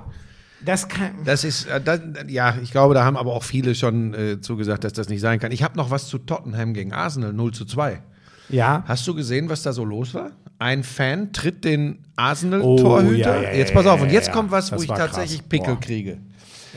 Das 0.64 0.88
kann, 0.88 1.10
Das 1.24 1.44
ist, 1.44 1.66
äh, 1.66 1.80
das, 1.80 2.00
ja, 2.28 2.54
ich 2.62 2.70
glaube, 2.72 2.94
da 2.94 3.04
haben 3.04 3.16
aber 3.16 3.32
auch 3.32 3.42
viele 3.44 3.74
schon 3.74 4.14
äh, 4.14 4.40
zugesagt, 4.40 4.84
dass 4.84 4.92
das 4.92 5.08
nicht 5.08 5.20
sein 5.20 5.38
kann. 5.38 5.52
Ich 5.52 5.62
habe 5.62 5.76
noch 5.76 5.90
was 5.90 6.06
zu 6.08 6.18
Tottenham 6.18 6.72
gegen 6.74 6.92
Arsenal 6.92 7.32
0 7.32 7.52
zu 7.52 7.64
2. 7.64 8.00
ja. 8.48 8.82
Hast 8.86 9.06
du 9.06 9.14
gesehen, 9.14 9.48
was 9.48 9.62
da 9.62 9.72
so 9.72 9.84
los 9.84 10.14
war? 10.14 10.30
Ein 10.58 10.84
Fan 10.84 11.32
tritt 11.32 11.64
den 11.64 11.98
Oh, 11.98 12.10
Arsenal-Torhüter. 12.16 13.16
ja, 13.36 13.42
ja, 13.42 13.50
ja, 13.50 13.56
jetzt 13.58 13.74
pass 13.74 13.86
auf, 13.86 14.00
und 14.02 14.10
jetzt 14.12 14.30
kommt 14.32 14.50
was, 14.52 14.70
wo 14.70 14.76
ich 14.80 14.86
tatsächlich 14.88 15.40
krass. 15.40 15.48
Pickel 15.48 15.74
Boah. 15.74 15.80
kriege. 15.80 16.18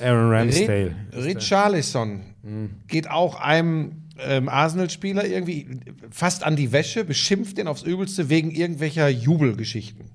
Aaron 0.01 0.31
Ramsdale. 0.31 0.95
Richarlison 1.13 2.21
geht 2.87 3.09
auch 3.09 3.39
einem 3.39 4.03
ähm, 4.19 4.49
Arsenal-Spieler 4.49 5.25
irgendwie 5.25 5.67
fast 6.09 6.43
an 6.43 6.55
die 6.55 6.71
Wäsche, 6.71 7.03
beschimpft 7.03 7.57
den 7.57 7.67
aufs 7.67 7.83
Übelste 7.83 8.29
wegen 8.29 8.51
irgendwelcher 8.51 9.09
Jubelgeschichten. 9.09 10.05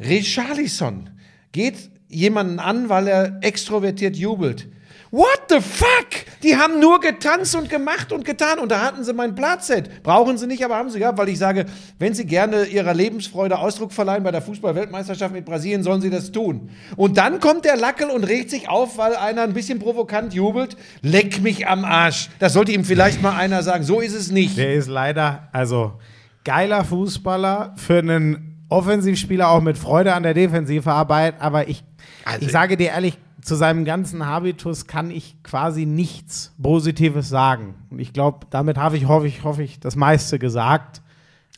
Richarlison 0.00 1.10
geht 1.52 1.90
jemanden 2.08 2.58
an, 2.58 2.88
weil 2.88 3.08
er 3.08 3.38
extrovertiert 3.42 4.16
jubelt. 4.16 4.68
What 5.14 5.42
the 5.50 5.60
fuck? 5.60 6.06
Die 6.42 6.56
haben 6.56 6.80
nur 6.80 6.98
getanzt 6.98 7.54
und 7.54 7.68
gemacht 7.68 8.12
und 8.12 8.24
getan 8.24 8.58
und 8.58 8.72
da 8.72 8.80
hatten 8.80 9.04
sie 9.04 9.12
mein 9.12 9.34
Platzset. 9.34 10.02
Brauchen 10.02 10.38
sie 10.38 10.46
nicht, 10.46 10.64
aber 10.64 10.76
haben 10.76 10.88
sie 10.88 10.98
gehabt, 10.98 11.18
weil 11.18 11.28
ich 11.28 11.38
sage, 11.38 11.66
wenn 11.98 12.14
sie 12.14 12.24
gerne 12.24 12.64
ihrer 12.64 12.94
Lebensfreude 12.94 13.58
Ausdruck 13.58 13.92
verleihen 13.92 14.22
bei 14.24 14.30
der 14.30 14.40
Fußball-Weltmeisterschaft 14.40 15.34
mit 15.34 15.44
Brasilien, 15.44 15.82
sollen 15.82 16.00
sie 16.00 16.08
das 16.08 16.32
tun. 16.32 16.70
Und 16.96 17.18
dann 17.18 17.40
kommt 17.40 17.66
der 17.66 17.76
Lackel 17.76 18.08
und 18.08 18.24
regt 18.24 18.48
sich 18.48 18.70
auf, 18.70 18.96
weil 18.96 19.14
einer 19.14 19.42
ein 19.42 19.52
bisschen 19.52 19.80
provokant 19.80 20.32
jubelt. 20.32 20.78
Leck 21.02 21.42
mich 21.42 21.68
am 21.68 21.84
Arsch. 21.84 22.30
Das 22.38 22.54
sollte 22.54 22.72
ihm 22.72 22.86
vielleicht 22.86 23.20
mal 23.20 23.36
einer 23.36 23.62
sagen. 23.62 23.84
So 23.84 24.00
ist 24.00 24.14
es 24.14 24.30
nicht. 24.30 24.56
Der 24.56 24.72
ist 24.72 24.88
leider, 24.88 25.48
also 25.52 25.92
geiler 26.44 26.86
Fußballer 26.86 27.74
für 27.76 27.98
einen 27.98 28.64
Offensivspieler 28.70 29.50
auch 29.50 29.60
mit 29.60 29.76
Freude 29.76 30.14
an 30.14 30.22
der 30.22 30.32
Defensivarbeit, 30.32 31.34
aber 31.38 31.68
ich, 31.68 31.84
Also- 32.24 32.46
ich 32.46 32.50
sage 32.50 32.78
dir 32.78 32.88
ehrlich, 32.92 33.18
zu 33.42 33.54
seinem 33.56 33.84
ganzen 33.84 34.24
Habitus 34.24 34.86
kann 34.86 35.10
ich 35.10 35.36
quasi 35.42 35.84
nichts 35.84 36.52
Positives 36.62 37.28
sagen. 37.28 37.74
Und 37.90 37.98
ich 37.98 38.12
glaube, 38.12 38.46
damit 38.50 38.78
habe 38.78 38.96
ich, 38.96 39.06
hoffe 39.08 39.26
ich, 39.26 39.42
hoffe 39.44 39.62
ich, 39.62 39.80
das 39.80 39.96
meiste 39.96 40.38
gesagt. 40.38 41.02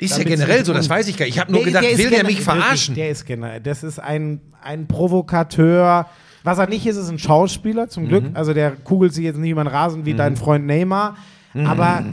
Ist 0.00 0.18
ja 0.18 0.24
generell 0.24 0.64
so, 0.64 0.72
das 0.72 0.88
weiß 0.90 1.06
ich 1.08 1.16
gar 1.16 1.26
nicht. 1.26 1.34
Ich 1.36 1.40
habe 1.40 1.52
nur 1.52 1.60
Der- 1.62 1.68
gedacht, 1.72 1.84
ist 1.84 1.98
will 1.98 2.10
der 2.10 2.24
mich 2.24 2.40
verarschen? 2.40 2.94
Der 2.96 3.10
ist 3.10 3.26
generell, 3.26 3.60
das 3.60 3.84
ist 3.84 3.98
ein, 4.00 4.40
ein 4.62 4.88
Provokateur. 4.88 6.06
Was 6.42 6.58
er 6.58 6.66
nicht 6.68 6.84
ist, 6.86 6.96
ist 6.96 7.08
ein 7.10 7.18
Schauspieler, 7.18 7.88
zum 7.88 8.04
Mhm. 8.04 8.08
Glück. 8.08 8.24
Also 8.34 8.52
der 8.54 8.72
kugelt 8.72 9.14
sich 9.14 9.24
jetzt 9.24 9.38
nicht 9.38 9.50
über 9.50 9.62
den 9.62 9.68
Rasen 9.68 10.04
wie 10.04 10.14
dein 10.14 10.36
Freund 10.36 10.66
Neymar. 10.66 11.16
Mhm. 11.54 11.66
Aber 11.66 12.04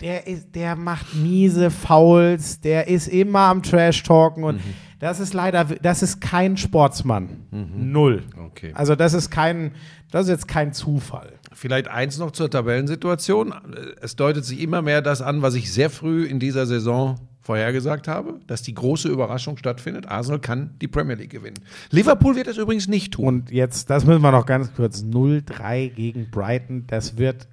der, 0.00 0.26
ist, 0.26 0.54
der 0.54 0.76
macht 0.76 1.14
miese 1.14 1.70
Fouls, 1.70 2.60
der 2.60 2.88
ist 2.88 3.08
immer 3.08 3.40
am 3.40 3.62
Trash-Talken 3.62 4.44
und 4.44 4.56
Mhm. 4.56 4.74
Das 5.04 5.20
ist 5.20 5.34
leider, 5.34 5.64
das 5.82 6.02
ist 6.02 6.22
kein 6.22 6.56
Sportsmann. 6.56 7.28
Null. 7.50 8.22
Okay. 8.46 8.72
Also 8.74 8.96
das 8.96 9.12
ist 9.12 9.30
kein, 9.30 9.72
das 10.10 10.22
ist 10.22 10.30
jetzt 10.30 10.48
kein 10.48 10.72
Zufall. 10.72 11.34
Vielleicht 11.52 11.88
eins 11.88 12.16
noch 12.16 12.30
zur 12.30 12.50
Tabellensituation. 12.50 13.52
Es 14.00 14.16
deutet 14.16 14.46
sich 14.46 14.62
immer 14.62 14.80
mehr 14.80 15.02
das 15.02 15.20
an, 15.20 15.42
was 15.42 15.56
ich 15.56 15.70
sehr 15.70 15.90
früh 15.90 16.24
in 16.24 16.40
dieser 16.40 16.64
Saison 16.64 17.16
vorhergesagt 17.42 18.08
habe, 18.08 18.40
dass 18.46 18.62
die 18.62 18.72
große 18.72 19.08
Überraschung 19.08 19.58
stattfindet. 19.58 20.08
Arsenal 20.08 20.40
kann 20.40 20.70
die 20.80 20.88
Premier 20.88 21.16
League 21.16 21.32
gewinnen. 21.32 21.58
Liverpool 21.90 22.34
wird 22.34 22.46
es 22.46 22.56
übrigens 22.56 22.88
nicht 22.88 23.12
tun. 23.12 23.26
Und 23.26 23.50
jetzt, 23.50 23.90
das 23.90 24.06
müssen 24.06 24.22
wir 24.22 24.32
noch 24.32 24.46
ganz 24.46 24.72
kurz, 24.72 25.02
0-3 25.02 25.90
gegen 25.90 26.30
Brighton, 26.30 26.84
das 26.86 27.18
wird 27.18 27.46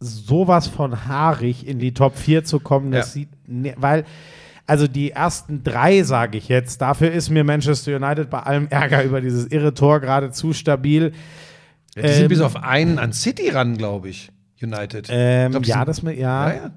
sowas 0.00 0.66
von 0.66 1.06
haarig 1.06 1.66
in 1.68 1.78
die 1.78 1.92
Top 1.92 2.16
4 2.16 2.44
zu 2.44 2.58
kommen, 2.58 2.90
das 2.90 3.08
Ja. 3.08 3.12
sieht, 3.12 3.28
ne, 3.46 3.74
weil, 3.76 4.06
also 4.66 4.86
die 4.88 5.12
ersten 5.12 5.62
drei, 5.62 6.02
sage 6.02 6.38
ich 6.38 6.48
jetzt, 6.48 6.80
dafür 6.80 7.12
ist 7.12 7.30
mir 7.30 7.44
Manchester 7.44 7.96
United 7.96 8.30
bei 8.30 8.40
allem 8.40 8.66
Ärger 8.68 9.04
über 9.04 9.20
dieses 9.20 9.46
irre 9.46 9.74
Tor 9.74 10.00
gerade 10.00 10.30
zu 10.32 10.52
stabil. 10.52 11.12
Ja, 11.94 12.02
die 12.02 12.08
sind 12.08 12.22
ähm, 12.24 12.28
bis 12.28 12.40
auf 12.40 12.56
einen 12.62 12.98
an 12.98 13.12
City 13.12 13.48
ran, 13.50 13.76
glaube 13.76 14.08
ich. 14.08 14.30
United. 14.62 15.06
Ähm, 15.10 15.46
Ich 15.46 15.50
glaub, 15.52 15.66
ja, 15.66 15.74
sind- 15.76 15.88
das 15.88 16.02
mit, 16.02 16.18
ja. 16.18 16.48
Ja, 16.48 16.54
ja. 16.56 16.70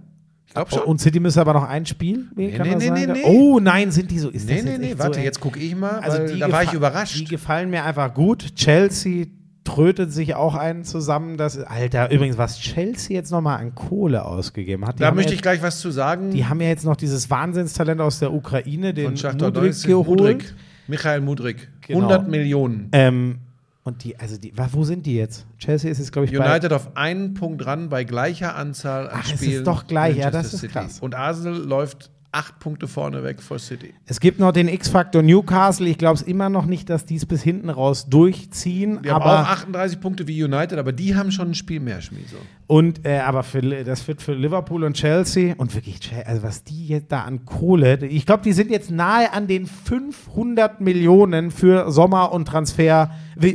Ich 0.48 0.54
glaube 0.54 0.72
schon. 0.72 0.80
Und 0.82 1.00
City 1.00 1.20
müsste 1.20 1.42
aber 1.42 1.54
noch 1.54 1.64
ein 1.64 1.86
Spiel 1.86 2.28
Nee, 2.36 2.58
nee, 2.60 2.76
nee, 2.90 3.06
nee. 3.06 3.24
Oh 3.24 3.60
nein, 3.60 3.92
sind 3.92 4.10
die 4.10 4.18
so? 4.18 4.30
Ist 4.30 4.48
nee, 4.48 4.62
nee, 4.64 4.72
jetzt 4.72 4.80
nee, 4.82 4.94
warte, 4.98 5.20
so 5.20 5.24
jetzt 5.24 5.40
gucke 5.40 5.60
ich 5.60 5.76
mal, 5.76 6.00
Also 6.00 6.36
da 6.38 6.52
war 6.52 6.64
ich 6.64 6.74
überrascht. 6.74 7.20
Die 7.20 7.26
gefallen 7.26 7.70
mir 7.70 7.84
einfach 7.86 8.12
gut. 8.14 8.56
Chelsea 8.56 9.28
trötet 9.70 10.12
sich 10.12 10.36
auch 10.36 10.56
einen 10.56 10.84
zusammen. 10.84 11.38
Das, 11.38 11.60
Alter, 11.60 12.12
übrigens, 12.12 12.38
was 12.38 12.60
Chelsea 12.60 13.16
jetzt 13.16 13.32
nochmal 13.32 13.60
an 13.60 13.76
Kohle 13.76 14.26
ausgegeben 14.26 14.86
hat. 14.86 15.00
Da 15.00 15.12
möchte 15.12 15.32
ja 15.32 15.36
ich 15.36 15.42
gleich 15.42 15.62
was 15.62 15.80
zu 15.80 15.92
sagen. 15.92 16.32
Die 16.32 16.46
haben 16.46 16.60
ja 16.62 16.68
jetzt 16.68 16.86
noch 16.86 16.96
dieses 16.96 17.30
Wahnsinnstalent 17.30 18.02
aus 18.02 18.20
der 18.20 18.34
Ukraine, 18.34 18.94
den 18.94 19.14
Mudrik 19.14 19.84
geholt. 19.84 20.08
Mudrik. 20.08 20.56
Michael 20.88 21.22
Mudrik. 21.22 21.70
Genau. 21.88 22.00
100 22.08 22.28
Millionen. 22.28 22.90
Ähm, 22.94 23.38
und 23.84 24.04
die, 24.04 24.18
also 24.20 24.38
die, 24.38 24.54
wo 24.72 24.84
sind 24.84 25.06
die 25.06 25.16
jetzt? 25.16 25.46
Chelsea 25.58 25.90
ist 25.90 26.00
jetzt, 26.00 26.12
glaube 26.12 26.28
ich. 26.28 26.38
United 26.38 26.74
auf 26.74 26.98
einen 26.98 27.36
Punkt 27.36 27.66
ran 27.66 27.90
bei 27.90 28.04
gleicher 28.04 28.56
Anzahl 28.56 29.08
an 29.08 29.20
Ach, 29.22 29.26
es 29.26 29.34
ist 29.34 29.46
Spielen. 29.46 29.64
doch 29.64 29.88
gleich, 29.88 30.18
ja, 30.18 30.26
Manchester 30.26 30.42
das 30.44 30.54
ist 30.54 30.60
City. 30.62 30.74
krass. 30.74 31.00
Und 31.00 31.16
Arsenal 31.16 31.58
läuft 31.60 32.10
acht 32.32 32.60
Punkte 32.60 32.88
vorne 32.88 33.24
weg 33.24 33.42
vor 33.42 33.58
City. 33.58 33.94
Es 34.06 34.20
gibt 34.20 34.40
noch 34.40 34.52
den 34.52 34.68
X-Faktor 34.68 35.24
Newcastle. 35.24 35.88
Ich 35.88 35.98
glaube 35.98 36.16
es 36.16 36.22
immer 36.22 36.50
noch 36.50 36.66
nicht, 36.66 36.90
dass 36.90 37.06
die 37.06 37.16
es 37.16 37.26
bis 37.26 37.42
hinten 37.42 37.70
raus 37.70 38.08
durchziehen. 38.08 39.00
Die 39.04 39.10
haben 39.10 39.24
aber 39.24 39.42
auch 39.42 39.48
38 39.48 40.00
Punkte 40.00 40.28
wie 40.28 40.44
United, 40.44 40.78
aber 40.78 40.92
die 40.92 41.16
haben 41.16 41.32
schon 41.32 41.50
ein 41.50 41.56
Spiel 41.56 41.80
mehr, 41.80 42.02
Schmieso. 42.02 42.38
Und 42.68 43.04
äh, 43.06 43.20
aber 43.20 43.42
für, 43.42 43.62
das 43.84 44.08
wird 44.08 44.22
für 44.22 44.34
Liverpool 44.34 44.84
und 44.84 44.94
Chelsea 44.94 45.56
und 45.58 45.74
wirklich, 45.74 46.00
also 46.26 46.44
was 46.44 46.64
die 46.64 46.88
jetzt 46.88 47.12
da 47.12 47.22
an 47.22 47.46
Kohle, 47.46 48.06
ich 48.06 48.28
glaube, 48.28 48.44
die 48.44 48.54
sind 48.54 48.70
jetzt 48.70 48.92
nahe 48.92 49.34
an 49.34 49.48
den 49.48 49.66
500 49.66 50.82
Millionen 50.82 51.50
für 51.50 51.92
Sommer- 51.92 52.32
und 52.32 52.48
Transfer, 52.48 53.10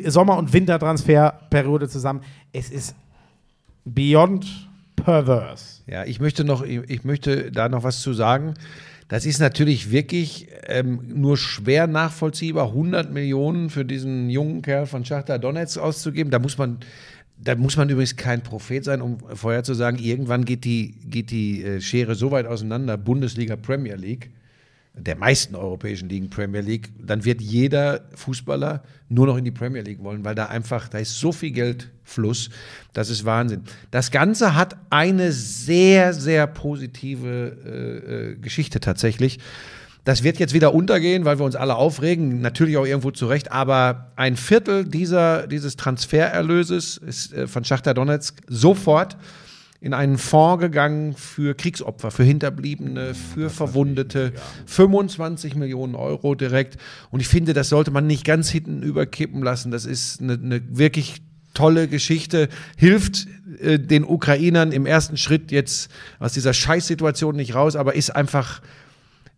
Sommer- 0.06 0.36
und 0.36 0.52
Wintertransferperiode 0.52 1.88
zusammen. 1.88 2.22
Es 2.52 2.70
ist 2.70 2.96
beyond 3.84 4.46
perverse. 5.04 5.82
Ja, 5.86 6.04
ich 6.04 6.20
möchte 6.20 6.44
noch, 6.44 6.62
ich 6.62 6.80
ich 6.88 7.04
möchte 7.04 7.52
da 7.52 7.68
noch 7.68 7.84
was 7.84 8.00
zu 8.00 8.12
sagen. 8.12 8.54
Das 9.08 9.26
ist 9.26 9.38
natürlich 9.38 9.90
wirklich 9.90 10.48
ähm, 10.66 11.00
nur 11.06 11.36
schwer 11.36 11.86
nachvollziehbar, 11.86 12.68
100 12.68 13.12
Millionen 13.12 13.68
für 13.68 13.84
diesen 13.84 14.30
jungen 14.30 14.62
Kerl 14.62 14.86
von 14.86 15.04
Schachtar 15.04 15.38
Donetsk 15.38 15.78
auszugeben. 15.78 16.30
Da 16.30 16.38
muss 16.38 16.56
man, 16.56 16.78
da 17.36 17.54
muss 17.54 17.76
man 17.76 17.90
übrigens 17.90 18.16
kein 18.16 18.42
Prophet 18.42 18.82
sein, 18.82 19.02
um 19.02 19.18
vorher 19.34 19.62
zu 19.62 19.74
sagen, 19.74 19.98
irgendwann 19.98 20.46
geht 20.46 20.64
die, 20.64 20.94
geht 21.04 21.30
die 21.30 21.62
äh, 21.62 21.80
Schere 21.82 22.14
so 22.14 22.30
weit 22.30 22.46
auseinander, 22.46 22.96
Bundesliga, 22.96 23.56
Premier 23.56 23.96
League, 23.96 24.30
der 24.96 25.16
meisten 25.16 25.56
europäischen 25.56 26.08
Ligen 26.08 26.30
Premier 26.30 26.60
League, 26.60 26.92
dann 27.04 27.24
wird 27.24 27.40
jeder 27.40 28.02
Fußballer 28.14 28.82
nur 29.08 29.26
noch 29.26 29.36
in 29.36 29.44
die 29.44 29.50
Premier 29.50 29.82
League 29.82 30.02
wollen, 30.02 30.24
weil 30.24 30.36
da 30.36 30.46
einfach, 30.46 30.88
da 30.88 30.98
ist 30.98 31.18
so 31.18 31.32
viel 31.32 31.50
Geldfluss, 31.50 32.50
das 32.92 33.10
ist 33.10 33.24
Wahnsinn. 33.24 33.62
Das 33.90 34.12
Ganze 34.12 34.54
hat 34.54 34.76
eine 34.90 35.32
sehr, 35.32 36.14
sehr 36.14 36.46
positive 36.46 37.56
äh, 37.64 38.30
äh, 38.30 38.34
Geschichte 38.36 38.78
tatsächlich. 38.78 39.40
Das 40.04 40.22
wird 40.22 40.38
jetzt 40.38 40.54
wieder 40.54 40.74
untergehen, 40.74 41.24
weil 41.24 41.38
wir 41.38 41.46
uns 41.46 41.56
alle 41.56 41.74
aufregen, 41.76 42.40
natürlich 42.40 42.76
auch 42.76 42.86
irgendwo 42.86 43.10
zurecht, 43.10 43.50
aber 43.50 44.12
ein 44.16 44.36
Viertel 44.36 44.84
dieser, 44.84 45.46
dieses 45.48 45.76
Transfererlöses 45.76 46.98
ist 46.98 47.32
äh, 47.32 47.48
von 47.48 47.64
Schachtar 47.64 47.94
Donetsk 47.94 48.42
sofort 48.46 49.16
in 49.84 49.92
einen 49.92 50.16
Fonds 50.16 50.62
gegangen 50.62 51.12
für 51.12 51.54
Kriegsopfer, 51.54 52.10
für 52.10 52.24
Hinterbliebene, 52.24 53.12
für 53.12 53.50
Verwundete. 53.50 54.32
25 54.64 55.56
Millionen 55.56 55.94
Euro 55.94 56.34
direkt. 56.34 56.78
Und 57.10 57.20
ich 57.20 57.28
finde, 57.28 57.52
das 57.52 57.68
sollte 57.68 57.90
man 57.90 58.06
nicht 58.06 58.24
ganz 58.24 58.48
hinten 58.48 58.82
überkippen 58.82 59.42
lassen. 59.42 59.70
Das 59.70 59.84
ist 59.84 60.22
eine, 60.22 60.32
eine 60.42 60.62
wirklich 60.70 61.20
tolle 61.52 61.86
Geschichte, 61.86 62.48
hilft 62.78 63.26
äh, 63.60 63.78
den 63.78 64.04
Ukrainern 64.04 64.72
im 64.72 64.86
ersten 64.86 65.18
Schritt 65.18 65.52
jetzt 65.52 65.90
aus 66.18 66.32
dieser 66.32 66.54
Scheißsituation 66.54 67.36
nicht 67.36 67.54
raus, 67.54 67.76
aber 67.76 67.94
ist 67.94 68.08
einfach 68.08 68.62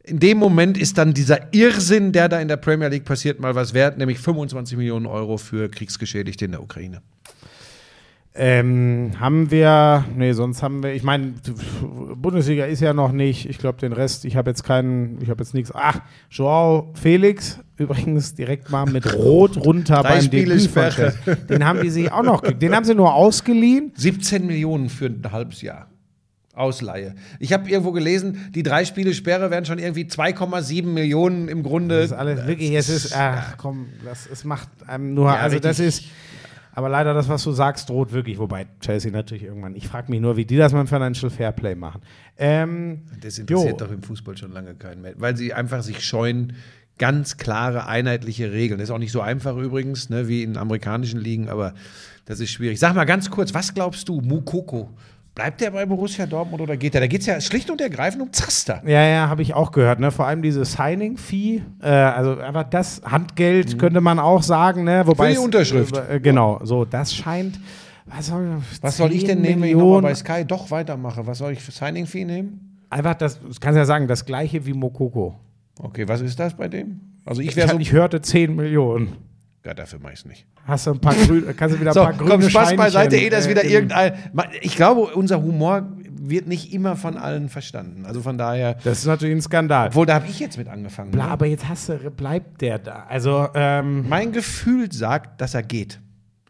in 0.04 0.20
dem 0.20 0.38
Moment 0.38 0.78
ist 0.78 0.96
dann 0.96 1.12
dieser 1.12 1.52
Irrsinn, 1.52 2.12
der 2.12 2.28
da 2.28 2.40
in 2.40 2.46
der 2.46 2.56
Premier 2.56 2.86
League 2.86 3.04
passiert, 3.04 3.40
mal 3.40 3.56
was 3.56 3.74
wert, 3.74 3.98
nämlich 3.98 4.20
25 4.20 4.78
Millionen 4.78 5.06
Euro 5.06 5.38
für 5.38 5.68
Kriegsgeschädigte 5.68 6.44
in 6.44 6.52
der 6.52 6.62
Ukraine. 6.62 7.02
Ähm, 8.38 9.12
haben 9.18 9.50
wir, 9.50 10.04
nee, 10.14 10.32
sonst 10.32 10.62
haben 10.62 10.82
wir, 10.82 10.92
ich 10.92 11.02
meine, 11.02 11.34
Bundesliga 12.16 12.66
ist 12.66 12.80
ja 12.80 12.92
noch 12.92 13.12
nicht, 13.12 13.48
ich 13.48 13.56
glaube 13.56 13.78
den 13.78 13.94
Rest, 13.94 14.26
ich 14.26 14.36
habe 14.36 14.50
jetzt 14.50 14.62
keinen, 14.62 15.20
ich 15.22 15.30
habe 15.30 15.42
jetzt 15.42 15.54
nichts. 15.54 15.72
Ach, 15.74 16.00
Joao 16.30 16.92
Felix, 17.00 17.58
übrigens 17.76 18.34
direkt 18.34 18.70
mal 18.70 18.84
mit 18.84 19.14
Rot 19.14 19.56
runter 19.56 20.02
Drei 20.02 20.18
beim 20.20 20.30
Debüt. 20.30 20.70
Den 21.48 21.64
haben 21.64 21.80
die 21.80 21.88
sich 21.88 22.12
auch 22.12 22.22
noch, 22.22 22.42
den 22.42 22.74
haben 22.74 22.84
sie 22.84 22.94
nur 22.94 23.14
ausgeliehen. 23.14 23.92
17 23.94 24.46
Millionen 24.46 24.90
für 24.90 25.06
ein 25.06 25.22
halbes 25.32 25.62
Jahr. 25.62 25.88
Ausleihe. 26.54 27.14
Ich 27.38 27.52
habe 27.52 27.68
irgendwo 27.68 27.92
gelesen, 27.92 28.50
die 28.54 28.62
drei 28.62 28.86
Spiele 28.86 29.12
Sperre 29.12 29.50
wären 29.50 29.66
schon 29.66 29.78
irgendwie 29.78 30.04
2,7 30.04 30.86
Millionen 30.86 31.48
im 31.48 31.62
Grunde. 31.62 31.96
Das 31.96 32.06
ist 32.06 32.12
alles 32.12 32.46
wirklich, 32.46 32.72
es 32.72 32.88
ist, 32.88 33.14
ach 33.14 33.56
komm, 33.58 33.88
das, 34.04 34.26
es 34.30 34.44
macht 34.44 34.68
einem 34.86 35.12
nur, 35.12 35.26
Ja, 35.26 35.36
also 35.36 35.58
das 35.58 35.78
richtig. 35.80 36.06
ist, 36.06 36.12
aber 36.76 36.90
leider 36.90 37.14
das, 37.14 37.26
was 37.30 37.42
du 37.42 37.52
sagst, 37.52 37.88
droht 37.88 38.12
wirklich, 38.12 38.38
wobei 38.38 38.66
Chelsea 38.80 39.10
natürlich 39.10 39.44
irgendwann, 39.44 39.74
ich 39.74 39.88
frage 39.88 40.10
mich 40.10 40.20
nur, 40.20 40.36
wie 40.36 40.44
die 40.44 40.58
das 40.58 40.74
mit 40.74 40.80
dem 40.80 40.86
Financial 40.86 41.30
Fairplay 41.30 41.74
machen. 41.74 42.02
Ähm, 42.36 43.00
Das 43.22 43.38
interessiert 43.38 43.80
jo. 43.80 43.86
doch 43.86 43.90
im 43.90 44.02
Fußball 44.02 44.36
schon 44.36 44.52
lange 44.52 44.74
keinen 44.74 45.00
mehr, 45.00 45.14
weil 45.16 45.38
sie 45.38 45.54
einfach 45.54 45.82
sich 45.82 46.04
scheuen, 46.04 46.52
ganz 46.98 47.38
klare, 47.38 47.86
einheitliche 47.86 48.52
Regeln. 48.52 48.78
Das 48.78 48.90
ist 48.90 48.94
auch 48.94 48.98
nicht 48.98 49.12
so 49.12 49.22
einfach 49.22 49.56
übrigens, 49.56 50.10
ne, 50.10 50.28
wie 50.28 50.42
in 50.42 50.58
amerikanischen 50.58 51.18
Ligen, 51.18 51.48
aber 51.48 51.72
das 52.26 52.40
ist 52.40 52.50
schwierig. 52.50 52.78
Sag 52.78 52.94
mal 52.94 53.04
ganz 53.06 53.30
kurz, 53.30 53.54
was 53.54 53.72
glaubst 53.72 54.08
du, 54.10 54.20
Mukoko? 54.20 54.90
Bleibt 55.36 55.60
der 55.60 55.70
bei 55.70 55.84
Borussia 55.84 56.24
Dortmund 56.24 56.62
oder 56.62 56.78
geht 56.78 56.94
der? 56.94 57.02
Da 57.02 57.06
geht 57.06 57.20
es 57.20 57.26
ja 57.26 57.38
schlicht 57.42 57.68
und 57.70 57.78
ergreifend 57.82 58.22
um 58.22 58.32
Zaster. 58.32 58.82
Ja, 58.86 59.02
ja, 59.06 59.28
habe 59.28 59.42
ich 59.42 59.52
auch 59.52 59.70
gehört. 59.70 60.00
Ne? 60.00 60.10
Vor 60.10 60.26
allem 60.26 60.40
diese 60.40 60.64
Signing-Fee, 60.64 61.60
äh, 61.82 61.86
also 61.88 62.38
einfach 62.38 62.64
das 62.64 63.02
Handgeld 63.04 63.78
könnte 63.78 64.00
man 64.00 64.18
auch 64.18 64.42
sagen. 64.42 64.84
Ne? 64.84 65.02
Wobei 65.06 65.26
Mhm. 65.28 65.34
Für 65.34 65.38
die 65.40 65.44
Unterschrift. 65.44 65.96
Äh, 66.10 66.20
genau, 66.20 66.58
so 66.64 66.86
das 66.86 67.14
scheint. 67.14 67.60
Was 68.06 68.28
soll, 68.28 68.62
Was 68.80 68.96
soll 68.96 69.12
ich 69.12 69.20
10 69.20 69.28
denn 69.28 69.40
nehmen, 69.42 69.62
wenn 69.62 69.68
ich 69.68 69.74
nochmal 69.74 70.00
Millionen? 70.00 70.02
bei 70.04 70.14
Sky 70.14 70.44
doch 70.46 70.70
weitermache? 70.70 71.26
Was 71.26 71.36
soll 71.38 71.52
ich 71.52 71.60
für 71.62 71.70
Signing-Fee 71.72 72.24
nehmen? 72.24 72.78
Einfach 72.88 73.14
das, 73.14 73.38
das 73.46 73.60
kannst 73.60 73.74
du 73.76 73.80
ja 73.80 73.84
sagen, 73.84 74.08
das 74.08 74.24
gleiche 74.24 74.64
wie 74.64 74.72
Mokoko. 74.72 75.34
Okay, 75.78 76.08
was 76.08 76.22
ist 76.22 76.40
das 76.40 76.54
bei 76.56 76.68
dem? 76.68 77.00
Also 77.26 77.42
ich 77.42 77.48
Ich, 77.48 77.56
wäre 77.56 77.68
so. 77.68 77.78
ich 77.78 77.92
hörte 77.92 78.22
10 78.22 78.56
Millionen. 78.56 79.16
Ja, 79.66 79.74
dafür 79.74 79.98
mache 79.98 80.12
ich 80.12 80.20
es 80.20 80.24
nicht. 80.26 80.46
Hast 80.64 80.86
du 80.86 80.92
ein 80.92 81.00
paar 81.00 81.12
grüne, 81.14 81.52
kannst 81.52 81.74
du 81.74 81.80
wieder 81.80 81.90
ein 81.90 81.94
So, 81.94 82.02
paar 82.04 82.12
grüne 82.12 82.30
komm, 82.30 82.42
Spaß 82.42 82.52
Scheinchen, 82.52 82.76
beiseite, 82.76 83.16
eh, 83.16 83.28
dass 83.30 83.46
äh, 83.46 83.50
wieder 83.50 83.64
in- 83.64 83.70
irgendein. 83.70 84.12
Ich 84.60 84.76
glaube, 84.76 85.00
unser 85.12 85.42
Humor 85.42 85.82
wird 86.08 86.46
nicht 86.46 86.72
immer 86.72 86.94
von 86.94 87.16
allen 87.16 87.48
verstanden. 87.48 88.06
Also 88.06 88.22
von 88.22 88.38
daher. 88.38 88.74
Das 88.84 88.98
ist 89.00 89.06
natürlich 89.06 89.34
ein 89.34 89.42
Skandal. 89.42 89.88
Obwohl, 89.88 90.06
da 90.06 90.14
habe 90.14 90.26
ich 90.28 90.38
jetzt 90.38 90.56
mit 90.56 90.68
angefangen. 90.68 91.10
Bla, 91.10 91.24
ne? 91.26 91.30
aber 91.32 91.46
jetzt 91.46 91.68
hast 91.68 91.88
du, 91.88 91.98
bleibt 92.12 92.60
der 92.60 92.78
da. 92.78 93.06
Also, 93.08 93.48
ähm, 93.54 94.08
Mein 94.08 94.30
Gefühl 94.30 94.92
sagt, 94.92 95.40
dass 95.40 95.54
er 95.54 95.64
geht. 95.64 96.00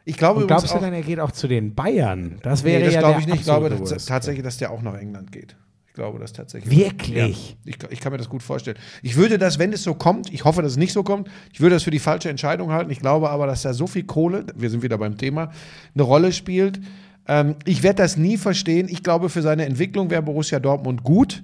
Ich 0.05 0.19
glaube 0.19 0.43
und 0.43 0.47
glaubst 0.47 0.73
du 0.75 0.79
dann, 0.79 0.93
er 0.93 1.03
geht 1.03 1.19
auch 1.19 1.33
zu 1.33 1.49
den 1.49 1.75
Bayern? 1.75 2.37
Das 2.43 2.63
nee, 2.63 2.73
wäre 2.73 2.85
das 2.85 2.95
ja 2.95 3.01
glaube 3.01 3.21
ich 3.21 3.27
nicht. 3.27 3.37
Ich 3.37 3.45
glaube 3.45 3.71
dass, 3.71 4.05
tatsächlich, 4.05 4.45
dass 4.45 4.59
der 4.59 4.71
auch 4.71 4.83
nach 4.83 4.95
England 4.95 5.33
geht. 5.33 5.57
Ich 5.97 5.99
glaube 5.99 6.19
das 6.19 6.35
tatsächlich. 6.35 6.79
Wirklich? 6.79 7.17
Ja, 7.17 7.27
ich, 7.27 7.79
ich 7.89 8.01
kann 8.01 8.13
mir 8.13 8.19
das 8.19 8.29
gut 8.29 8.43
vorstellen. 8.43 8.77
Ich 9.03 9.17
würde 9.17 9.39
das, 9.39 9.59
wenn 9.59 9.73
es 9.73 9.83
so 9.83 9.95
kommt, 9.95 10.31
ich 10.31 10.45
hoffe, 10.45 10.61
dass 10.61 10.73
es 10.73 10.77
nicht 10.77 10.93
so 10.93 11.03
kommt, 11.03 11.31
ich 11.55 11.63
würde 11.63 11.77
das 11.77 11.85
für 11.85 11.91
die 11.91 11.99
falsche 11.99 12.29
Entscheidung 12.29 12.71
halten. 12.71 12.91
Ich 12.91 13.01
glaube 13.01 13.31
aber, 13.31 13.47
dass 13.47 13.63
da 13.63 13.73
so 13.73 13.87
viel 13.87 14.05
Kohle, 14.05 14.45
wir 14.55 14.69
sind 14.69 14.83
wieder 14.83 14.99
beim 14.99 15.17
Thema, 15.17 15.53
eine 15.95 16.03
Rolle 16.03 16.33
spielt. 16.35 16.81
Ähm, 17.27 17.57
ich 17.65 17.83
werde 17.83 18.03
das 18.03 18.19
nie 18.19 18.37
verstehen. 18.37 18.89
Ich 18.91 19.03
glaube, 19.03 19.31
für 19.31 19.41
seine 19.41 19.65
Entwicklung 19.65 20.11
wäre 20.11 20.21
Borussia 20.21 20.61
Dortmund 20.61 21.03
gut. 21.03 21.43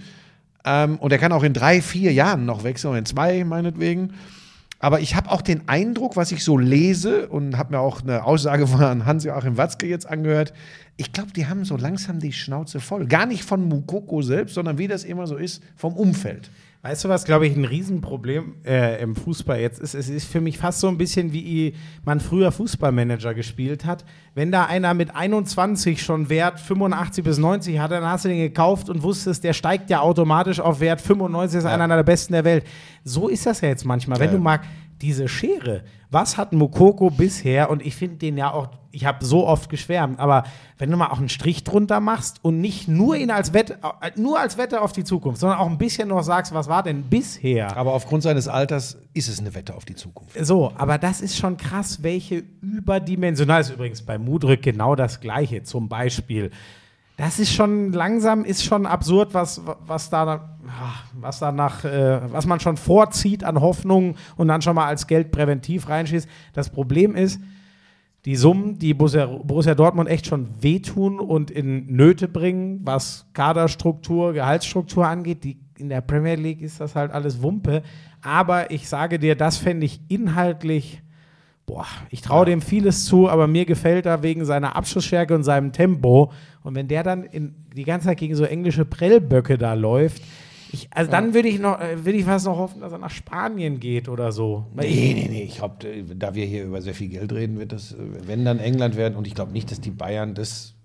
Ähm, 0.67 0.99
und 0.99 1.13
er 1.13 1.19
kann 1.19 1.33
auch 1.33 1.45
in 1.45 1.55
drei, 1.55 1.81
vier 1.81 2.13
Jahren 2.13 2.45
noch 2.45 2.63
wechseln, 2.63 2.95
in 2.95 3.07
zwei 3.07 3.45
meinetwegen. 3.45 4.13
Aber 4.81 5.01
ich 5.01 5.15
habe 5.15 5.31
auch 5.31 5.41
den 5.41 5.67
Eindruck, 5.67 6.17
was 6.17 6.31
ich 6.31 6.45
so 6.45 6.59
lese 6.59 7.29
und 7.29 7.57
habe 7.57 7.73
mir 7.73 7.81
auch 7.81 8.03
eine 8.03 8.25
Aussage 8.25 8.67
von 8.67 9.07
Hans-Joachim 9.07 9.57
Watzke 9.57 9.87
jetzt 9.87 10.07
angehört. 10.07 10.53
Ich 10.97 11.13
glaube, 11.13 11.33
die 11.33 11.47
haben 11.47 11.65
so 11.65 11.77
langsam 11.77 12.19
die 12.21 12.33
Schnauze 12.33 12.79
voll. 12.81 13.07
Gar 13.07 13.27
nicht 13.27 13.45
von 13.45 13.67
Mukoko 13.67 14.23
selbst, 14.23 14.55
sondern 14.55 14.79
wie 14.79 14.89
das 14.89 15.05
immer 15.05 15.27
so 15.27 15.37
ist, 15.37 15.63
vom 15.75 15.95
Umfeld. 15.95 16.51
Weißt 16.85 17.05
du, 17.05 17.09
was, 17.09 17.25
glaube 17.25 17.47
ich, 17.47 17.57
ein 17.57 17.65
Riesenproblem 17.65 18.57
äh, 18.67 19.01
im 19.01 19.15
Fußball 19.15 19.61
jetzt 19.61 19.79
ist? 19.81 19.95
Es 19.95 20.09
ist 20.09 20.27
für 20.27 20.41
mich 20.41 20.59
fast 20.59 20.81
so 20.81 20.89
ein 20.89 20.99
bisschen, 20.99 21.33
wie 21.33 21.75
man 22.05 22.19
früher 22.19 22.51
Fußballmanager 22.51 23.35
gespielt 23.35 23.85
hat. 23.85 24.05
Wenn 24.35 24.51
da 24.51 24.65
einer 24.65 24.93
mit 24.93 25.15
21 25.15 26.03
schon 26.03 26.29
Wert 26.29 26.59
85 26.59 27.23
bis 27.23 27.39
90 27.39 27.79
hatte, 27.79 27.95
dann 27.95 28.05
hast 28.05 28.25
du 28.25 28.31
den 28.31 28.39
gekauft 28.39 28.89
und 28.91 29.05
wusstest, 29.05 29.45
der 29.45 29.53
steigt 29.53 29.91
ja 29.91 30.01
automatisch 30.01 30.59
auf 30.59 30.81
Wert 30.81 31.01
95, 31.01 31.59
ist 31.61 31.67
einer 31.67 31.87
der 31.87 32.03
besten 32.03 32.33
der 32.33 32.45
Welt. 32.45 32.65
So 33.05 33.29
ist 33.29 33.47
das 33.47 33.61
ja 33.61 33.69
jetzt 33.69 33.85
manchmal. 33.85 34.19
Wenn 34.19 34.31
Ja. 34.31 34.37
du 34.37 34.43
mal 34.43 34.61
diese 35.03 35.29
Schere, 35.29 35.83
was 36.11 36.37
hat 36.37 36.53
Mokoko 36.53 37.11
bisher, 37.11 37.71
und 37.71 37.85
ich 37.85 37.97
finde 37.97 38.17
den 38.17 38.39
ja 38.39 38.53
auch, 38.53 38.69
ich 38.93 39.05
habe 39.05 39.25
so 39.25 39.47
oft 39.47 39.69
geschwärmt, 39.71 40.21
aber 40.21 40.45
wenn 40.79 40.91
du 40.91 40.97
mal 40.97 41.09
auch 41.09 41.19
einen 41.19 41.29
Strich 41.29 41.65
drunter 41.65 42.01
machst 42.01 42.39
und 42.43 42.61
nicht 42.61 42.87
nur 42.87 43.17
ihn 43.17 43.31
als 43.31 43.53
Wette, 43.53 43.79
äh, 44.01 44.11
nur 44.17 44.39
als 44.39 44.59
Wette 44.59 44.81
auf 44.81 44.93
die 44.93 45.05
Zukunft, 45.05 45.41
sondern 45.41 45.59
auch 45.59 45.69
ein 45.69 45.79
bisschen 45.79 46.09
noch 46.09 46.23
sagst, 46.23 46.55
was 46.55 46.69
war 46.69 46.83
denn 46.83 47.03
bisher? 47.05 47.77
Aber 47.77 47.95
aufgrund 47.95 48.23
seines 48.23 48.49
Alters 48.49 48.99
ist 49.15 49.29
es 49.29 49.41
eine 49.41 49.55
Wette 49.55 49.75
auf 49.75 49.85
die 49.85 49.95
Zukunft. 49.95 50.37
So, 50.45 50.73
aber 50.77 50.99
das 50.99 51.21
ist 51.21 51.37
schon 51.37 51.57
krass, 51.57 52.03
welche 52.03 52.45
überdimensional 52.61 53.61
ist 53.61 53.71
übrigens 53.71 54.03
bei 54.03 54.19
Mudryk 54.19 54.63
genau 54.63 54.95
das 54.95 55.21
gleiche, 55.21 55.63
zum 55.63 55.89
Beispiel. 55.89 56.51
Das 57.17 57.39
ist 57.39 57.53
schon 57.53 57.93
langsam, 57.93 58.45
ist 58.45 58.65
schon 58.65 58.87
absurd, 58.87 59.35
was, 59.35 59.61
was 59.87 60.09
da, 60.09 60.57
was 61.13 61.39
da 61.39 61.53
nach, 61.53 61.85
äh, 61.85 62.21
was 62.33 62.47
man 62.47 62.59
schon 62.59 62.77
vorzieht 62.77 63.45
an 63.45 63.61
Hoffnungen 63.61 64.17
und 64.37 64.49
dann 64.49 64.63
schon 64.63 64.75
mal 64.75 64.87
als 64.87 65.07
Geld 65.07 65.31
präventiv 65.31 65.89
reinschießt. 65.89 66.29
Das 66.55 66.71
Problem 66.71 67.15
ist, 67.15 67.41
die 68.25 68.37
Summen, 68.37 68.79
die 68.79 68.95
Borussia, 68.95 69.27
Borussia 69.27 69.75
Dortmund 69.75 70.09
echt 70.09 70.27
schon 70.27 70.49
wehtun 70.61 71.19
und 71.19 71.51
in 71.51 71.87
Nöte 71.95 72.29
bringen, 72.29 72.81
was 72.85 73.27
Kaderstruktur, 73.33 74.33
Gehaltsstruktur 74.33 75.07
angeht, 75.07 75.43
die, 75.45 75.59
in 75.77 75.89
der 75.89 76.01
Premier 76.01 76.37
League 76.37 76.63
ist 76.63 76.81
das 76.81 76.95
halt 76.95 77.11
alles 77.11 77.43
Wumpe. 77.43 77.83
Aber 78.23 78.71
ich 78.71 78.89
sage 78.89 79.19
dir, 79.19 79.35
das 79.35 79.57
fände 79.57 79.85
ich 79.85 80.01
inhaltlich, 80.09 81.02
boah, 81.73 81.87
ich 82.11 82.21
traue 82.21 82.45
dem 82.45 82.61
vieles 82.61 83.07
zu, 83.07 83.29
aber 83.29 83.47
mir 83.47 83.65
gefällt 83.65 84.05
er 84.05 84.23
wegen 84.23 84.45
seiner 84.45 84.77
Abschussstärke 84.77 85.35
und 85.35 85.43
seinem 85.43 85.73
Tempo. 85.73 86.31
Und 86.63 86.75
wenn 86.75 86.87
der 86.87 87.03
dann 87.03 87.25
in, 87.25 87.55
die 87.75 87.85
ganze 87.85 88.09
Zeit 88.09 88.19
gegen 88.19 88.35
so 88.35 88.45
englische 88.45 88.85
Prellböcke 88.85 89.57
da 89.57 89.73
läuft, 89.73 90.23
ich, 90.71 90.89
also 90.91 91.11
dann 91.11 91.35
würde 91.35 91.49
ich 91.49 91.59
noch, 91.59 91.81
äh, 91.81 92.05
würde 92.05 92.19
ich 92.19 92.25
fast 92.25 92.47
noch 92.47 92.57
hoffen, 92.57 92.81
dass 92.81 92.93
er 92.93 92.99
nach 92.99 93.11
Spanien 93.11 93.79
geht 93.79 94.09
oder 94.09 94.33
so. 94.33 94.67
Weil 94.75 94.89
Nee, 94.89 95.13
nee, 95.15 95.29
nee. 95.31 95.43
Ich 95.43 95.57
glaube, 95.57 95.77
da 96.15 96.35
wir 96.35 96.47
hier 96.47 96.65
über 96.65 96.81
sehr 96.81 96.95
viel 96.95 97.09
Geld 97.09 97.33
reden, 97.33 97.59
wird 97.59 97.73
das, 97.73 97.93
äh, 97.93 97.97
wenn 98.27 98.45
dann 98.45 98.59
England 98.59 98.97
werden. 98.97 99.15
Und 99.15 99.27
ich 99.27 99.35
glaube 99.35 99.53
nicht, 99.53 99.71
dass 99.71 99.81
die 99.81 99.91
Bayern 99.91 100.35
das 100.35 100.71
äh, 100.71 100.82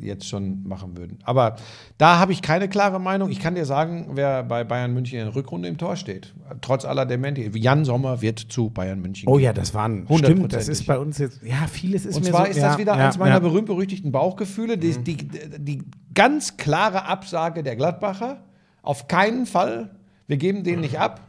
jetzt 0.00 0.28
schon 0.28 0.66
machen 0.66 0.96
würden. 0.96 1.18
Aber 1.24 1.56
da 1.98 2.18
habe 2.18 2.32
ich 2.32 2.42
keine 2.42 2.68
klare 2.68 2.98
Meinung. 3.00 3.30
Ich 3.30 3.40
kann 3.40 3.54
dir 3.54 3.64
sagen, 3.64 4.10
wer 4.14 4.42
bei 4.42 4.64
Bayern 4.64 4.92
München 4.94 5.18
in 5.18 5.26
der 5.26 5.34
Rückrunde 5.34 5.68
im 5.68 5.78
Tor 5.78 5.96
steht. 5.96 6.34
Trotz 6.60 6.84
aller 6.84 7.06
Dementi. 7.06 7.50
Jan 7.54 7.84
Sommer 7.84 8.22
wird 8.22 8.38
zu 8.38 8.70
Bayern 8.70 9.00
München 9.00 9.28
Oh 9.28 9.34
gehen. 9.34 9.44
ja, 9.44 9.52
das 9.52 9.74
waren, 9.74 10.06
stimmt, 10.16 10.52
das 10.52 10.68
ist 10.68 10.86
bei 10.86 10.98
uns 10.98 11.18
jetzt, 11.18 11.42
ja, 11.42 11.66
vieles 11.70 12.06
ist 12.06 12.16
Und 12.16 12.24
zwar 12.24 12.46
so, 12.46 12.50
ist 12.50 12.56
ja, 12.58 12.68
das 12.68 12.78
wieder 12.78 12.96
ja, 12.96 13.06
eins 13.06 13.18
meiner 13.18 13.34
ja. 13.34 13.40
Mhm. 13.40 13.44
berühmt-berüchtigten 13.44 14.12
Bauchgefühle. 14.12 14.78
Die, 14.78 14.96
die, 14.98 15.16
die 15.16 15.82
ganz 16.14 16.56
klare 16.56 17.06
Absage 17.06 17.62
der 17.62 17.76
Gladbacher. 17.76 18.44
Auf 18.82 19.08
keinen 19.08 19.46
Fall. 19.46 19.90
Wir 20.30 20.36
geben 20.36 20.62
den 20.62 20.78
nicht 20.78 20.96
ab. 20.96 21.26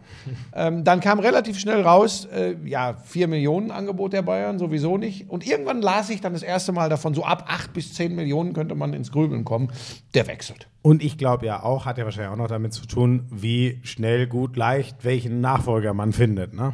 Ähm, 0.54 0.84
dann 0.84 0.99
kam 0.99 1.18
relativ 1.18 1.58
schnell 1.58 1.82
raus, 1.82 2.26
äh, 2.26 2.56
ja, 2.66 2.93
4 2.93 3.28
Millionen 3.28 3.72
Angebot 3.72 4.14
der 4.14 4.22
Bayern, 4.22 4.60
sowieso 4.60 4.99
nicht. 4.99 5.28
Und 5.28 5.47
irgendwann 5.47 5.82
las 5.82 6.12
ich 6.12 6.22
dann 6.22 6.34
das 6.34 6.43
erste 6.43 6.72
Mal 6.72 6.88
davon, 6.88 7.16
so 7.16 7.24
ab 7.24 7.45
8 7.47 7.74
bis 7.74 7.95
10 7.95 8.14
Millionen 8.14 8.54
könnte 8.54 8.76
man 8.76 8.93
ins 8.93 9.12
Grübeln 9.12 9.43
kommen. 9.43 9.72
Der 10.14 10.28
wechselt. 10.28 10.68
Und 10.84 11.02
ich 11.04 11.18
glaube 11.18 11.47
ja 11.47 11.64
auch, 11.64 11.88
hat 11.88 11.97
ja 11.97 12.06
wahrscheinlich 12.06 12.32
auch 12.32 12.38
noch 12.38 12.47
damit 12.47 12.74
zu 12.74 12.86
tun, 12.86 13.26
wie 13.32 13.80
schnell, 13.82 14.28
gut, 14.28 14.56
leicht, 14.56 15.04
welchen 15.04 15.41
Nachfolger 15.41 15.95
man 15.95 16.14
findet, 16.14 16.54
ne? 16.54 16.74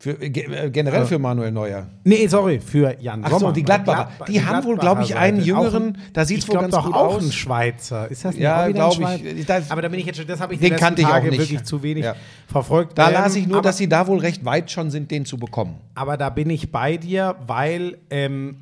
Für, 0.00 0.10
äh, 0.22 0.30
ge- 0.30 0.44
äh, 0.66 0.70
generell 0.70 1.04
für 1.06 1.18
Manuel 1.18 1.50
Neuer. 1.50 1.88
Nee, 2.04 2.26
sorry, 2.28 2.60
für 2.60 2.96
Jan 3.00 3.22
Ach 3.24 3.30
so, 3.30 3.38
Sommer. 3.40 3.52
die 3.52 3.62
Gladbacher. 3.64 4.04
Gladba- 4.18 4.24
Die 4.26 4.44
haben 4.44 4.64
wohl, 4.64 4.76
glaub 4.78 5.00
ich, 5.00 5.16
einen 5.16 5.42
jüngeren, 5.42 5.86
ein- 5.96 5.98
da 6.12 6.24
sieht's 6.24 6.44
ich 6.44 6.50
wohl 6.50 6.60
ganz 6.60 6.72
doch 6.72 6.84
gut 6.86 6.94
auch 6.94 7.16
aus. 7.16 7.22
ein 7.24 7.32
Schweizer. 7.32 8.08
Ist 8.08 8.24
das 8.24 8.34
nicht 8.34 8.42
Ja, 8.44 8.62
auch 8.62 8.68
wieder 8.68 8.74
glaub 8.74 9.04
ein 9.04 9.26
ich. 9.38 9.44
Das- 9.46 9.70
aber 9.70 9.82
da 9.82 9.88
bin 9.88 9.98
ich 9.98 10.06
jetzt 10.06 10.16
schon, 10.18 10.26
das 10.28 10.40
habe 10.40 10.54
ich 10.54 10.60
Den 10.60 10.66
die 10.66 10.70
letzten 10.70 10.84
kannte 10.84 11.02
ich 11.02 11.08
auch 11.08 11.22
nicht. 11.22 11.38
wirklich 11.38 11.64
zu 11.64 11.82
wenig 11.82 12.04
Ja. 12.04 12.14
verfolgt. 12.46 12.96
Da 12.96 13.08
Ähm, 13.08 13.14
las 13.14 13.34
ich 13.34 13.46
nur, 13.48 13.56
aber, 13.58 13.64
dass 13.64 13.76
sie 13.76 13.88
da 13.88 14.06
wohl 14.06 14.18
recht 14.18 14.44
weit 14.44 14.70
schon 14.70 14.90
sind, 14.90 15.10
den 15.10 15.24
zu 15.26 15.36
bekommen. 15.36 15.74
aber 15.96 16.16
da 16.16 16.30
bin 16.30 16.48
ich 16.48 16.70
bei 16.70 16.96
dir, 16.96 17.34
weil 17.46 17.98
ähm, 18.10 18.58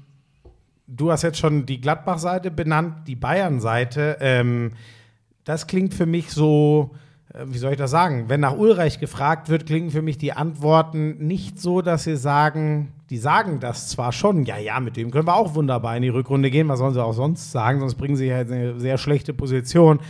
du 0.87 1.13
hast 1.13 1.23
jetzt 1.23 1.39
schon 1.39 1.67
die 1.67 1.81
Gladbach-Seite 1.81 2.51
benannt, 2.51 3.07
die 3.07 3.15
Bayern-Seite. 3.17 4.17
Ähm, 4.21 4.73
das 5.45 5.67
klingt 5.67 5.93
für 5.95 6.07
mich 6.07 6.31
so, 6.31 6.91
äh, 6.95 6.97
wie 7.45 7.59
soll 7.59 7.73
ich 7.73 7.79
das 7.79 7.91
sagen? 7.91 8.25
Wenn 8.29 8.41
nach 8.41 8.57
Ulreich 8.57 8.99
gefragt 8.99 9.49
wird, 9.49 9.67
klingen 9.67 9.91
für 9.91 10.03
mich 10.03 10.19
die 10.19 10.33
Antworten 10.33 11.27
nicht 11.27 11.61
so, 11.61 11.83
dass 11.83 12.05
sie 12.05 12.17
sagen, 12.17 12.93
die 13.11 13.19
sagen 13.19 13.61
das 13.61 13.89
zwar 13.89 14.13
schon, 14.13 14.45
ja, 14.45 14.57
ja, 14.57 14.81
mit 14.81 14.97
dem 14.97 15.11
können 15.11 15.27
wir 15.27 15.37
auch 15.37 15.55
wunderbar 15.55 15.97
in 15.97 16.03
die 16.03 16.09
Rückrunde 16.09 16.51
gehen, 16.51 16.69
was 16.69 16.79
sollen 16.79 16.95
sie 16.95 17.05
auch 17.05 17.13
sonst 17.13 17.53
sagen, 17.53 17.81
sonst 17.81 17.97
bringen 17.97 18.17
sie 18.17 18.27
ja 18.27 18.41
in 18.41 18.53
eine 18.53 18.81
sehr 18.81 18.99
schlechte 18.99 19.35
Position. 19.35 20.01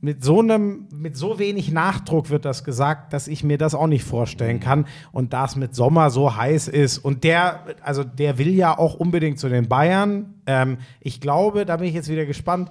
Mit 0.00 0.24
so 0.24 0.40
einem, 0.40 0.88
mit 0.92 1.16
so 1.16 1.38
wenig 1.38 1.70
Nachdruck 1.70 2.30
wird 2.30 2.44
das 2.44 2.64
gesagt, 2.64 3.12
dass 3.12 3.28
ich 3.28 3.44
mir 3.44 3.56
das 3.56 3.74
auch 3.74 3.86
nicht 3.86 4.02
vorstellen 4.02 4.58
kann. 4.58 4.86
Und 5.12 5.32
da 5.32 5.44
es 5.44 5.54
mit 5.54 5.76
Sommer 5.76 6.10
so 6.10 6.36
heiß 6.36 6.66
ist 6.66 6.98
und 6.98 7.22
der, 7.22 7.60
also 7.82 8.02
der 8.02 8.36
will 8.38 8.52
ja 8.52 8.76
auch 8.76 8.94
unbedingt 8.94 9.38
zu 9.38 9.48
den 9.48 9.68
Bayern. 9.68 10.34
Ähm, 10.46 10.78
ich 11.00 11.20
glaube, 11.20 11.66
da 11.66 11.76
bin 11.76 11.86
ich 11.86 11.94
jetzt 11.94 12.08
wieder 12.08 12.26
gespannt 12.26 12.70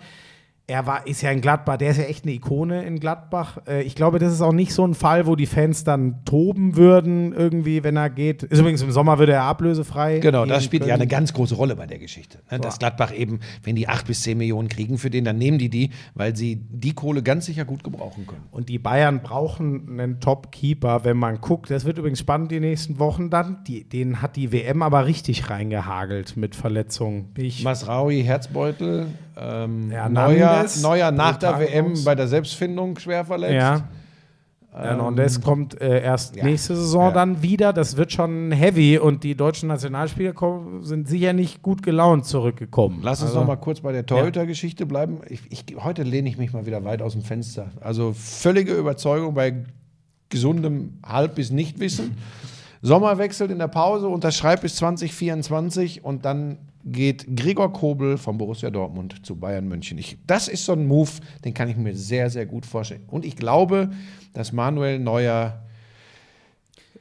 er 0.72 0.88
war, 0.88 1.06
ist 1.06 1.22
ja 1.22 1.32
in 1.32 1.42
Gladbach, 1.42 1.76
der 1.76 1.92
ist 1.92 1.98
ja 1.98 2.06
echt 2.06 2.24
eine 2.24 2.34
Ikone 2.34 2.84
in 2.86 3.02
Gladbach. 3.02 3.58
Äh, 3.68 3.84
ich 3.84 3.94
glaube, 3.94 4.20
das 4.20 4.32
ist 4.32 4.42
auch 4.42 4.54
nicht 4.54 4.74
so 4.74 4.88
ein 4.88 4.94
Fall, 4.94 5.28
wo 5.28 5.36
die 5.36 5.46
Fans 5.46 5.84
dann 5.84 6.24
toben 6.24 6.78
würden, 6.78 7.34
irgendwie, 7.34 7.84
wenn 7.84 7.98
er 7.98 8.10
geht. 8.10 8.44
Ist 8.44 8.60
übrigens 8.60 8.82
im 8.82 8.92
Sommer 8.92 9.20
würde 9.20 9.34
er 9.34 9.44
ablösefrei. 9.44 10.20
Genau, 10.20 10.46
das 10.46 10.64
spielt 10.64 10.84
ja 10.84 10.92
können. 10.92 11.02
eine 11.02 11.10
ganz 11.10 11.34
große 11.34 11.56
Rolle 11.56 11.76
bei 11.76 11.88
der 11.88 12.00
Geschichte. 12.00 12.40
Ne? 12.50 12.58
Dass 12.60 12.80
Gladbach 12.80 13.14
eben, 13.14 13.42
wenn 13.64 13.76
die 13.76 13.90
acht 13.90 14.08
bis 14.08 14.22
zehn 14.22 14.38
Millionen 14.38 14.70
kriegen 14.70 14.98
für 14.98 15.10
den, 15.10 15.26
dann 15.26 15.38
nehmen 15.38 15.58
die 15.58 15.70
die, 15.70 15.90
weil 16.16 16.38
sie 16.38 16.56
die 16.56 16.94
Kohle 16.94 17.22
ganz 17.22 17.48
sicher 17.48 17.66
gut 17.66 17.84
gebrauchen 17.84 18.26
können. 18.26 18.44
Und 18.52 18.70
die 18.70 18.80
Bayern 18.80 19.22
brauchen 19.22 20.00
einen 20.00 20.22
Top-Keeper, 20.22 21.04
wenn 21.04 21.18
man 21.18 21.42
guckt. 21.42 21.70
Das 21.70 21.84
wird 21.84 21.98
übrigens 21.98 22.20
spannend 22.20 22.50
die 22.50 22.62
nächsten 22.62 22.98
Wochen 22.98 23.30
dann. 23.30 23.62
Die, 23.68 23.84
den 23.84 24.22
hat 24.22 24.38
die 24.38 24.54
WM 24.54 24.84
aber 24.84 25.06
richtig 25.06 25.50
reingehagelt 25.50 26.38
mit 26.38 26.56
Verletzungen. 26.56 27.32
Ich, 27.36 27.62
Masraui, 27.62 28.24
Herzbeutel, 28.24 29.08
ähm, 29.38 29.90
Hernandez, 29.92 30.82
Neuer, 30.82 31.12
Neuer 31.12 31.12
nach 31.12 31.38
der. 31.38 31.60
WM 31.60 31.94
bei 32.04 32.16
der 32.16 32.28
Selbstfindung 32.28 32.98
schwer 33.00 33.26
verletzt. 33.26 33.54
ja. 33.54 33.88
Hernandez 34.74 35.42
kommt 35.42 35.82
äh, 35.82 36.02
erst 36.02 36.38
ja. 36.38 36.46
nächste 36.46 36.78
Saison 36.78 37.08
Ja. 37.08 37.12
dann 37.12 37.42
wieder. 37.42 37.74
Das 37.74 37.98
wird 37.98 38.14
schon 38.14 38.54
heavy 38.54 38.98
und 38.98 39.26
die 39.26 39.36
deutschen 39.36 39.68
Nationalspieler 39.68 40.32
kommen, 40.32 40.82
sind 40.86 41.10
sicher 41.10 41.34
nicht 41.34 41.62
gut 41.62 41.84
gelaunt 41.84 42.26
zurückgekommen. 42.26 43.00
Lass 43.04 43.20
uns 43.22 43.32
Also- 43.32 43.42
noch 43.42 43.48
mal 43.48 43.58
kurz 43.58 43.82
bei 43.82 43.92
der 43.92 44.06
Torhüter-Geschichte 44.06 44.86
bleiben. 44.86 45.18
Ich, 45.28 45.42
ich, 45.50 45.66
heute 45.84 46.04
lehne 46.04 46.30
ich 46.30 46.38
mich 46.38 46.54
mal 46.54 46.66
wieder 46.66 46.86
weit 46.86 47.02
aus 47.02 47.12
dem 47.12 47.22
Fenster. 47.22 47.68
Also 47.82 48.14
völlige 48.14 48.74
Überzeugung 48.74 49.34
bei 49.34 49.66
gesundem 50.30 51.00
Halb- 51.06 51.36
bis 51.36 51.52
Nichtwissen. 51.52 52.16
Sommer 52.82 53.18
wechselt 53.18 53.52
in 53.52 53.60
der 53.60 53.68
Pause, 53.68 54.08
unterschreibt 54.08 54.62
bis 54.62 54.78
2024 54.78 56.06
und 56.06 56.24
dann 56.24 56.58
geht 56.84 57.36
Gregor 57.36 57.72
Kobel 57.72 58.18
von 58.18 58.38
Borussia 58.38 58.70
Dortmund 58.70 59.26
zu 59.26 59.36
Bayern 59.36 59.68
München. 59.68 59.98
Ich, 59.98 60.18
das 60.28 60.48
ist 60.48 60.66
so 60.66 60.74
ein 60.74 60.88
Move, 60.88 61.12
den 61.46 61.54
kann 61.54 61.70
ich 61.70 61.78
mir 61.78 61.96
sehr, 61.96 62.30
sehr 62.30 62.46
gut 62.46 62.66
vorstellen. 62.66 63.04
Und 63.08 63.26
ich 63.26 63.36
glaube, 63.36 63.92
dass 64.34 64.52
Manuel 64.52 65.00
Neuer 65.00 65.64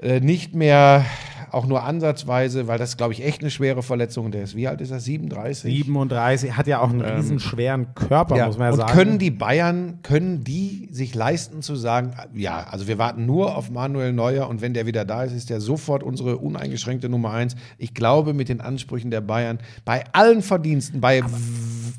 äh, 0.02 0.20
nicht 0.20 0.54
mehr 0.54 1.04
auch 1.52 1.66
nur 1.66 1.82
ansatzweise, 1.82 2.68
weil 2.68 2.78
das, 2.78 2.96
glaube 2.96 3.12
ich, 3.12 3.24
echt 3.24 3.40
eine 3.40 3.50
schwere 3.50 3.82
Verletzung. 3.82 4.30
Der 4.30 4.44
ist, 4.44 4.54
wie 4.54 4.68
alt 4.68 4.80
ist 4.80 4.92
er? 4.92 5.00
37? 5.00 5.74
37, 5.78 6.56
hat 6.56 6.68
ja 6.68 6.78
auch 6.80 6.90
einen 6.90 7.00
riesen 7.00 7.40
schweren 7.40 7.92
Körper, 7.94 8.34
Ähm, 8.34 8.38
Ja, 8.38 8.46
muss 8.46 8.56
man 8.58 8.66
ja 8.68 8.72
und 8.72 8.78
sagen. 8.78 8.92
können 8.92 9.18
die 9.18 9.32
Bayern, 9.32 9.98
können 10.04 10.44
die 10.44 10.88
sich 10.92 11.12
leisten 11.14 11.60
zu 11.62 11.74
sagen, 11.74 12.12
ja, 12.34 12.66
also 12.70 12.86
wir 12.86 12.98
warten 12.98 13.26
nur 13.26 13.56
auf 13.56 13.68
Manuel 13.70 14.12
Neuer 14.12 14.48
und 14.48 14.60
wenn 14.60 14.74
der 14.74 14.86
wieder 14.86 15.04
da 15.04 15.24
ist, 15.24 15.32
ist 15.32 15.50
der 15.50 15.60
sofort 15.60 16.04
unsere 16.04 16.36
uneingeschränkte 16.38 17.08
Nummer 17.08 17.32
eins. 17.32 17.56
Ich 17.78 17.94
glaube, 17.94 18.32
mit 18.32 18.48
den 18.48 18.60
Ansprüchen 18.60 19.10
der 19.10 19.20
Bayern, 19.20 19.58
bei 19.84 20.04
allen 20.12 20.42
Verdiensten, 20.42 21.00
bei, 21.00 21.20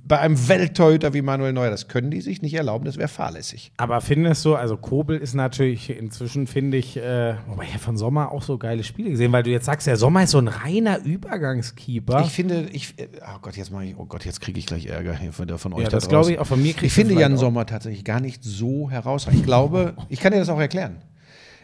bei 0.03 0.19
einem 0.19 0.47
Welttorhüter 0.47 1.13
wie 1.13 1.21
Manuel 1.21 1.53
Neuer, 1.53 1.69
das 1.69 1.87
können 1.87 2.11
die 2.11 2.21
sich 2.21 2.41
nicht 2.41 2.53
erlauben, 2.53 2.85
das 2.85 2.97
wäre 2.97 3.07
fahrlässig. 3.07 3.71
Aber 3.77 4.01
findest 4.01 4.43
du, 4.45 4.55
also 4.55 4.75
Kobel 4.77 5.17
ist 5.17 5.33
natürlich 5.33 5.89
inzwischen, 5.89 6.47
finde 6.47 6.77
ich, 6.77 6.97
äh, 6.97 7.35
wobei 7.47 7.65
ja 7.65 7.77
von 7.77 7.97
Sommer 7.97 8.31
auch 8.31 8.41
so 8.41 8.57
geile 8.57 8.83
Spiele 8.83 9.11
gesehen, 9.11 9.31
weil 9.31 9.43
du 9.43 9.51
jetzt 9.51 9.65
sagst, 9.65 9.87
der 9.87 9.97
Sommer 9.97 10.23
ist 10.23 10.31
so 10.31 10.39
ein 10.39 10.47
reiner 10.47 11.03
Übergangskeeper. 11.03 12.21
Ich 12.25 12.31
finde, 12.31 12.67
ich, 12.71 12.99
äh, 12.99 13.07
oh 13.21 13.39
Gott, 13.41 13.55
jetzt 13.57 13.71
mache 13.71 13.85
ich, 13.85 13.97
oh 13.97 14.05
Gott, 14.05 14.25
jetzt 14.25 14.41
kriege 14.41 14.59
ich 14.59 14.65
gleich 14.65 14.87
Ärger 14.87 15.15
hier 15.15 15.33
von, 15.33 15.47
von 15.57 15.73
euch 15.73 15.83
Ja, 15.83 15.89
da 15.89 15.97
das 15.97 16.09
glaube 16.09 16.31
ich 16.31 16.39
auch 16.39 16.47
von 16.47 16.61
mir 16.61 16.73
Ich 16.81 16.93
finde 16.93 17.13
Jan 17.13 17.35
auch. 17.35 17.39
Sommer 17.39 17.65
tatsächlich 17.65 18.03
gar 18.03 18.19
nicht 18.19 18.43
so 18.43 18.89
herausragend. 18.89 19.39
Ich 19.39 19.45
glaube, 19.45 19.93
ich 20.09 20.19
kann 20.19 20.33
dir 20.33 20.39
das 20.39 20.49
auch 20.49 20.59
erklären. 20.59 20.97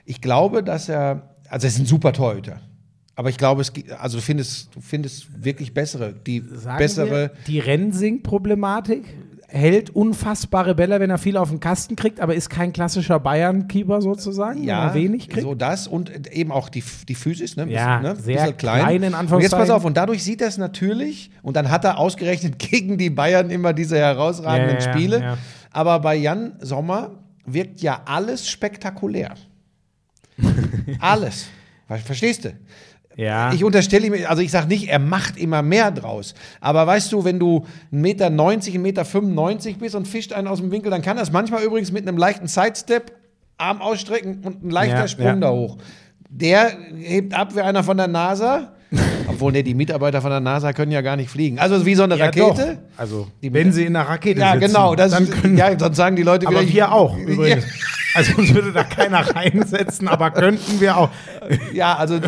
Ich 0.06 0.22
glaube, 0.22 0.64
dass 0.64 0.90
er, 0.90 1.36
also 1.50 1.66
er 1.66 1.70
ist 1.70 1.80
ein 1.80 1.86
super 1.86 2.14
Torhüter. 2.14 2.62
Aber 3.18 3.30
ich 3.30 3.38
glaube, 3.38 3.62
es 3.62 3.74
gibt, 3.74 3.92
also 3.92 4.18
du 4.20 4.24
findest, 4.24 4.74
du 4.76 4.80
findest 4.80 5.44
wirklich 5.44 5.74
bessere, 5.74 6.14
die 6.14 6.44
Sagen 6.54 6.78
bessere. 6.78 7.10
wir, 7.10 7.32
die 7.48 7.60
Rensing-Problematik 7.60 9.06
hält 9.50 9.90
unfassbare 9.90 10.76
Bälle, 10.76 11.00
wenn 11.00 11.10
er 11.10 11.18
viel 11.18 11.36
auf 11.38 11.50
den 11.50 11.60
Kasten 11.60 11.96
kriegt, 11.96 12.20
aber 12.20 12.36
ist 12.36 12.50
kein 12.50 12.74
klassischer 12.74 13.20
Bayern-Keeper 13.20 14.02
sozusagen, 14.02 14.62
wenn 14.62 14.68
er 14.70 14.94
wenig 14.94 15.30
kriegt. 15.30 15.42
so 15.42 15.56
das 15.56 15.88
und 15.88 16.28
eben 16.32 16.52
auch 16.52 16.70
die, 16.70 16.84
die 17.08 17.16
Physis, 17.16 17.56
ne? 17.56 17.66
Ja, 17.72 18.02
ne? 18.02 18.16
sehr 18.18 18.36
Bisschen 18.42 18.58
klein, 18.58 19.02
in 19.02 19.16
Und 19.16 19.42
jetzt 19.42 19.52
pass 19.52 19.70
auf, 19.70 19.84
und 19.86 19.98
dadurch 19.98 20.22
sieht 20.24 20.42
er 20.42 20.50
es 20.50 20.58
natürlich, 20.60 21.32
und 21.42 21.56
dann 21.56 21.72
hat 21.72 21.86
er 21.86 21.98
ausgerechnet 21.98 22.60
gegen 22.60 22.98
die 23.00 23.10
Bayern 23.10 23.50
immer 23.50 23.74
diese 23.74 23.98
herausragenden 23.98 24.78
Ja, 24.80 24.86
ja, 24.86 24.94
Spiele. 24.94 25.22
ja. 25.22 25.38
Aber 25.72 26.00
bei 26.02 26.16
Jan 26.18 26.54
Sommer 26.60 27.12
wirkt 27.46 27.82
ja 27.82 28.02
alles 28.06 28.48
spektakulär. 28.50 29.34
alles. 31.00 31.48
Ver- 31.88 31.98
Verstehst 31.98 32.46
du? 32.46 32.54
Ja. 33.18 33.52
Ich 33.52 33.64
unterstelle 33.64 34.06
ihm, 34.08 34.14
also 34.28 34.42
ich 34.44 34.52
sage 34.52 34.68
nicht, 34.68 34.88
er 34.90 35.00
macht 35.00 35.38
immer 35.38 35.64
mehr 35.64 35.90
draus. 35.92 36.36
Aber 36.62 36.86
weißt 36.86 37.12
du, 37.12 37.26
wenn 37.26 37.40
du 37.40 37.66
1,90 37.92 37.92
Meter, 37.92 38.28
1,95 38.30 38.78
Meter 38.80 39.80
bist 39.80 39.96
und 39.96 40.08
fischt 40.08 40.34
einen 40.34 40.48
aus 40.48 40.60
dem 40.60 40.72
Winkel, 40.72 40.92
dann 40.92 41.02
kann 41.02 41.18
das 41.18 41.32
manchmal 41.32 41.64
übrigens 41.64 41.92
mit 41.92 42.08
einem 42.08 42.18
leichten 42.18 42.48
Sidestep, 42.48 43.12
Arm 43.58 43.82
ausstrecken 43.82 44.42
und 44.44 44.64
ein 44.64 44.70
leichter 44.70 45.00
Ja, 45.00 45.08
Sprung 45.08 45.26
ja. 45.26 45.36
da 45.36 45.50
hoch. 45.50 45.78
Der 46.30 46.72
hebt 46.96 47.34
ab 47.34 47.56
wie 47.56 47.62
einer 47.62 47.84
von 47.84 47.98
der 47.98 48.08
NASA. 48.08 48.74
Obwohl, 49.28 49.52
ne, 49.52 49.64
die 49.64 49.74
Mitarbeiter 49.74 50.22
von 50.22 50.30
der 50.30 50.40
NASA 50.40 50.72
können 50.74 50.92
ja 50.92 51.02
gar 51.02 51.16
nicht 51.16 51.30
fliegen. 51.30 51.58
Also 51.60 51.86
wie 51.86 51.96
so 51.96 52.04
eine 52.04 52.18
ja, 52.18 52.26
Rakete. 52.26 52.46
Doch. 52.46 53.00
Also, 53.00 53.28
Die 53.42 53.52
wenn 53.52 53.74
sie 53.74 53.86
in 53.86 53.94
der 53.94 54.04
Rakete 54.04 54.40
Ja, 54.40 54.54
sitzen, 54.54 54.68
genau. 54.68 54.96
Das, 54.96 55.12
dann 55.12 55.30
können, 55.30 55.58
ja, 55.58 55.78
sonst 55.78 55.98
sagen 55.98 56.16
die 56.16 56.24
Leute 56.24 56.48
aber 56.48 56.62
wieder. 56.62 56.72
wir 56.74 56.92
auch 56.94 57.18
übrigens. 57.18 57.66
Also 58.14 58.38
uns 58.38 58.54
würde 58.54 58.72
da 58.72 58.84
keiner 58.84 59.20
reinsetzen, 59.36 60.08
aber 60.08 60.32
könnten 60.32 60.80
wir 60.80 60.98
auch. 60.98 61.10
ja, 61.74 61.96
also 61.96 62.20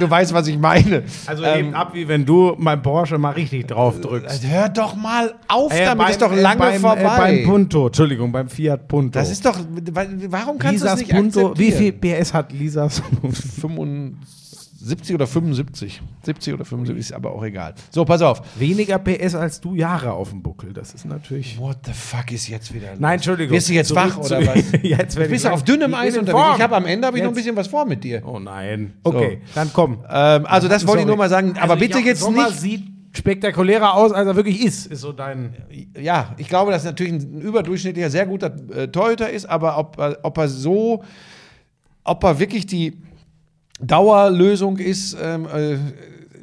du 0.00 0.10
weißt, 0.10 0.34
was 0.34 0.48
ich 0.48 0.58
meine. 0.58 1.04
Also 1.26 1.44
Ähm, 1.44 1.58
eben 1.66 1.74
ab, 1.74 1.90
wie 1.94 2.08
wenn 2.08 2.26
du 2.26 2.54
mein 2.58 2.82
Porsche 2.82 3.18
mal 3.18 3.30
richtig 3.30 3.68
drauf 3.68 4.00
drückst. 4.00 4.44
Hör 4.46 4.68
doch 4.68 4.96
mal 4.96 5.34
auf 5.46 5.72
Äh, 5.72 5.84
damit, 5.84 5.98
beim- 6.04 6.10
ist 6.10 6.22
doch 6.22 6.32
äh, 6.32 6.40
lange 6.40 6.58
beim, 6.58 6.80
vorbei. 6.80 7.02
Äh, 7.02 7.16
beim 7.18 7.44
Punto, 7.44 7.86
Entschuldigung, 7.86 8.32
beim 8.32 8.48
Fiat 8.48 8.88
Punto. 8.88 9.18
Das 9.18 9.30
ist 9.30 9.44
doch, 9.46 9.58
warum 10.28 10.58
kannst 10.58 10.80
du 10.82 10.84
Lisas 10.86 10.98
nicht 10.98 11.10
Punto. 11.10 11.52
Wie 11.56 11.70
viel 11.70 11.88
akzeptieren? 11.90 12.20
PS 12.20 12.34
hat 12.34 12.52
Lisas? 12.52 13.02
75 14.80 15.14
oder 15.14 15.26
75. 15.26 16.02
70 16.24 16.54
oder 16.54 16.64
75 16.64 16.98
ist 16.98 17.12
aber 17.12 17.32
auch 17.32 17.44
egal. 17.44 17.74
So, 17.90 18.04
pass 18.04 18.22
auf. 18.22 18.42
Weniger 18.58 18.98
PS 18.98 19.34
als 19.34 19.60
du 19.60 19.74
Jahre 19.74 20.12
auf 20.12 20.30
dem 20.30 20.42
Buckel. 20.42 20.72
Das 20.72 20.94
ist 20.94 21.04
natürlich. 21.04 21.58
What 21.58 21.78
the 21.86 21.92
fuck 21.92 22.32
ist 22.32 22.48
jetzt 22.48 22.72
wieder 22.74 22.90
los? 22.92 23.00
Nein, 23.00 23.14
Entschuldigung. 23.14 23.54
Wirst 23.56 23.68
du 23.68 23.72
jetzt 23.74 23.94
wach 23.94 24.16
oder 24.18 24.46
was? 24.46 24.64
Jetzt 24.82 25.16
Du 25.16 25.20
werd 25.20 25.30
bist 25.30 25.44
ja 25.44 25.52
auf 25.52 25.62
dünnem 25.64 25.94
Eis 25.94 26.16
unterwegs. 26.16 26.56
Ich 26.56 26.62
habe 26.62 26.76
am 26.76 26.86
Ende 26.86 27.06
habe 27.06 27.18
ich 27.18 27.22
noch 27.22 27.30
ein 27.30 27.34
bisschen 27.36 27.56
was 27.56 27.68
vor 27.68 27.84
mit 27.84 28.02
dir. 28.02 28.22
Oh 28.26 28.38
nein. 28.38 28.94
Okay, 29.04 29.42
dann 29.54 29.70
komm. 29.72 29.98
Ähm, 30.10 30.46
also 30.46 30.68
das 30.68 30.86
wollte 30.86 31.02
ich 31.02 31.06
nur 31.06 31.16
mal 31.16 31.28
sagen. 31.28 31.52
Aber 31.58 31.72
Also, 31.74 31.76
bitte 31.76 31.98
Jochen 31.98 32.06
jetzt 32.06 32.20
Sommer 32.20 32.46
nicht. 32.48 32.60
sieht 32.60 32.82
spektakulärer 33.12 33.94
aus, 33.94 34.12
als 34.12 34.26
er 34.26 34.36
wirklich 34.36 34.64
ist, 34.64 34.86
ist 34.86 35.00
so 35.00 35.12
dein. 35.12 35.54
Ja, 36.00 36.34
ich 36.38 36.48
glaube, 36.48 36.70
dass 36.72 36.84
er 36.84 36.92
natürlich 36.92 37.12
ein 37.14 37.40
überdurchschnittlicher, 37.40 38.08
sehr 38.08 38.24
guter 38.26 38.54
äh, 38.74 38.88
Torhüter 38.88 39.28
ist, 39.30 39.46
aber 39.46 39.76
ob, 39.78 39.98
er- 39.98 40.18
ob 40.22 40.38
er 40.38 40.48
so, 40.48 41.02
ob 42.04 42.22
er 42.24 42.38
wirklich 42.38 42.66
die 42.66 42.98
Dauerlösung 43.82 44.78
ist 44.78 45.16
ähm, 45.22 45.46
äh, 45.46 45.76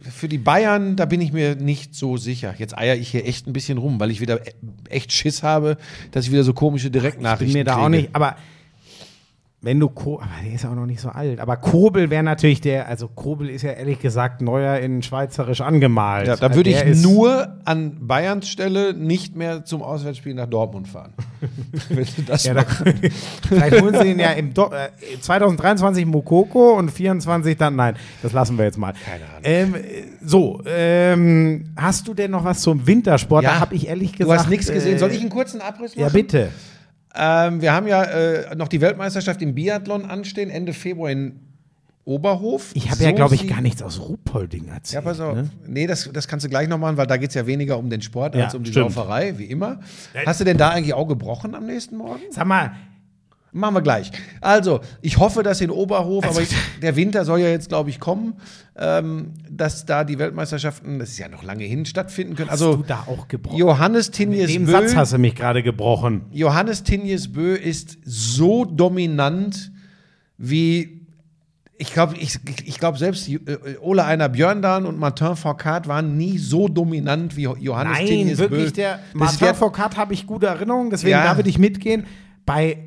für 0.09 0.27
die 0.27 0.37
Bayern, 0.37 0.95
da 0.95 1.05
bin 1.05 1.21
ich 1.21 1.33
mir 1.33 1.55
nicht 1.55 1.93
so 1.95 2.17
sicher. 2.17 2.55
Jetzt 2.57 2.77
eier 2.77 2.95
ich 2.95 3.09
hier 3.09 3.25
echt 3.25 3.45
ein 3.47 3.53
bisschen 3.53 3.77
rum, 3.77 3.99
weil 3.99 4.09
ich 4.11 4.21
wieder 4.21 4.45
e- 4.47 4.53
echt 4.89 5.11
Schiss 5.11 5.43
habe, 5.43 5.77
dass 6.11 6.25
ich 6.25 6.31
wieder 6.31 6.43
so 6.43 6.53
komische 6.53 6.87
Ich 6.87 6.91
bin 6.93 7.01
Direktnachrichten 7.01 7.53
mir 7.59 7.63
da 7.65 7.73
kriege. 7.73 7.85
auch 7.85 7.89
nicht, 7.89 8.09
aber 8.13 8.35
wenn 9.59 9.79
du 9.79 9.89
Ko 9.89 10.19
aber 10.21 10.29
der 10.43 10.53
ist 10.53 10.63
ja 10.63 10.69
auch 10.69 10.75
noch 10.75 10.85
nicht 10.85 11.01
so 11.01 11.09
alt, 11.09 11.39
aber 11.39 11.57
Kobel 11.57 12.11
wäre 12.11 12.21
natürlich 12.21 12.61
der, 12.61 12.87
also 12.87 13.07
Kobel 13.07 13.49
ist 13.49 13.63
ja 13.63 13.71
ehrlich 13.71 13.99
gesagt 13.99 14.39
neuer 14.39 14.77
in 14.77 15.01
schweizerisch 15.01 15.61
angemalt. 15.61 16.27
Ja, 16.27 16.35
da 16.35 16.45
Also 16.47 16.57
würde 16.59 16.69
ich 16.69 16.75
der 16.77 16.85
ist- 16.85 17.01
nur 17.03 17.55
an 17.65 17.97
Bayerns 18.07 18.47
Stelle 18.49 18.93
nicht 18.93 19.35
mehr 19.35 19.65
zum 19.65 19.81
Auswärtsspiel 19.81 20.35
nach 20.35 20.45
Dortmund 20.45 20.87
fahren. 20.87 21.13
Wenn 21.89 22.05
du 22.05 22.21
das 22.27 22.43
Ja, 22.45 22.53
da, 22.53 22.65
vielleicht 23.47 23.81
holen 23.81 23.95
sie 23.99 24.11
ihn 24.11 24.19
ja 24.19 24.31
im 24.33 24.53
Do 24.53 24.69
äh, 24.71 25.19
2023 25.19 26.05
Mokoko 26.05 26.73
und 26.77 26.91
24 26.91 27.57
dann. 27.57 27.75
Nein, 27.75 27.95
das 28.21 28.33
lassen 28.33 28.57
wir 28.59 28.65
jetzt 28.65 28.77
mal. 28.77 28.93
Keine 29.05 29.23
Ahnung. 29.25 29.41
Ähm, 29.43 29.75
äh, 29.75 30.03
so, 30.23 30.61
ähm, 30.67 31.73
hast 31.75 32.07
du 32.07 32.13
denn 32.13 32.29
noch 32.31 32.43
was 32.43 32.61
zum 32.61 32.85
Wintersport? 32.85 33.43
Da 33.43 33.59
habe 33.59 33.73
ich 33.75 33.87
ehrlich 33.87 34.13
gesagt. 34.13 34.29
Du 34.29 34.33
hast 34.33 34.49
nichts 34.49 34.71
gesehen. 34.71 34.95
äh, 34.95 34.99
Soll 34.99 35.11
ich 35.11 35.21
einen 35.21 35.29
kurzen 35.31 35.61
Abriss 35.61 35.95
machen? 35.95 36.01
Ja, 36.01 36.09
bitte. 36.09 36.49
Ähm, 37.15 37.61
wir 37.61 37.73
haben 37.73 37.87
ja 37.87 38.03
äh, 38.03 38.55
noch 38.55 38.67
die 38.67 38.81
Weltmeisterschaft 38.81 39.41
im 39.41 39.55
Biathlon 39.55 40.05
anstehen, 40.05 40.49
Ende 40.49 40.73
Februar 40.73 41.09
in 41.11 41.39
Oberhof. 42.05 42.71
Ich 42.73 42.89
habe 42.89 43.03
ja, 43.03 43.11
glaube 43.11 43.35
ich, 43.35 43.47
gar 43.49 43.59
nichts 43.59 43.83
aus 43.83 43.99
Ruhpolding 43.99 44.69
erzählt. 44.69 45.03
Ja, 45.03 45.09
pass 45.09 45.19
auf. 45.19 45.35
Ne? 45.35 45.49
Nee, 45.67 45.87
das, 45.87 46.09
das 46.13 46.27
kannst 46.29 46.45
du 46.45 46.49
gleich 46.49 46.69
noch 46.69 46.77
machen, 46.77 46.95
weil 46.95 47.05
da 47.07 47.17
geht 47.17 47.29
es 47.29 47.35
ja 47.35 47.45
weniger 47.45 47.77
um 47.77 47.89
den 47.89 48.01
Sport 48.01 48.33
Ja, 48.35 48.45
als 48.45 48.55
um 48.55 48.63
die 48.63 48.71
stimmt. 48.71 48.93
Sauferei, 48.93 49.37
wie 49.37 49.45
immer. 49.45 49.81
Hast 50.25 50.39
du 50.39 50.45
denn 50.45 50.57
da 50.57 50.69
eigentlich 50.69 50.93
auch 50.93 51.07
gebrochen 51.07 51.53
am 51.53 51.65
nächsten 51.65 51.97
Morgen? 51.97 52.21
Sag 52.31 52.47
mal, 52.47 52.71
Machen 53.57 53.75
wir 53.75 53.81
gleich. 53.81 54.11
Also, 54.41 54.81
ich 55.01 55.17
hoffe, 55.17 55.41
dass 55.43 55.61
in 55.61 55.71
Oberhof, 55.71 56.23
Also- 56.25 56.39
aber 56.39 56.47
ich, 56.47 56.55
der 56.81 56.95
Winter 56.95 57.25
soll 57.25 57.39
ja 57.39 57.47
jetzt, 57.49 57.69
glaube 57.69 57.89
ich, 57.89 57.99
kommen, 57.99 58.35
ähm, 58.77 59.33
dass 59.49 59.85
da 59.85 60.03
die 60.03 60.19
Weltmeisterschaften, 60.19 60.99
das 60.99 61.09
ist 61.09 61.17
ja 61.17 61.27
noch 61.27 61.43
lange 61.43 61.63
hin, 61.63 61.85
stattfinden 61.85 62.35
können. 62.35 62.49
hast 62.51 62.61
Also, 62.61 62.77
du 62.77 62.83
da 62.83 63.05
auch 63.07 63.27
gebrochen? 63.27 63.57
Johannes 63.57 64.11
Tinjes 64.11 64.51
dem 64.51 64.65
Bö, 64.65 64.71
Satz 64.71 64.95
hast 64.95 65.13
du 65.13 65.17
mich 65.17 65.33
gerade 65.35 65.63
gebrochen. 65.63 66.21
Johannes 66.31 66.83
Tinjes 66.83 67.33
Bö 67.33 67.55
ist 67.55 67.97
so 68.05 68.63
dominant 68.65 69.71
wie. 70.37 71.01
Ich 71.79 71.93
glaube, 71.93 72.15
ich, 72.17 72.39
ich 72.65 72.79
glaub 72.79 72.97
selbst 72.97 73.29
äh, 73.29 73.39
Ole 73.81 74.03
Einer 74.03 74.29
Björndahn 74.29 74.87
und 74.87 74.97
Martin 74.97 75.35
Fourcade 75.35 75.87
waren 75.87 76.17
nie 76.17 76.39
so 76.39 76.67
dominant 76.67 77.37
wie 77.37 77.43
Johannes 77.43 77.97
Nein, 77.99 78.07
Tinjes 78.07 78.37
wirklich, 78.39 78.65
Bö. 78.69 78.71
der 78.71 78.99
Martin 79.13 79.53
Foucault 79.53 79.95
habe 79.95 80.13
ich 80.15 80.25
gute 80.25 80.47
Erinnerungen, 80.47 80.89
deswegen 80.89 81.11
Ja. 81.11 81.23
da 81.23 81.37
würde 81.37 81.49
ich 81.49 81.59
mitgehen. 81.59 82.07
Bei 82.47 82.77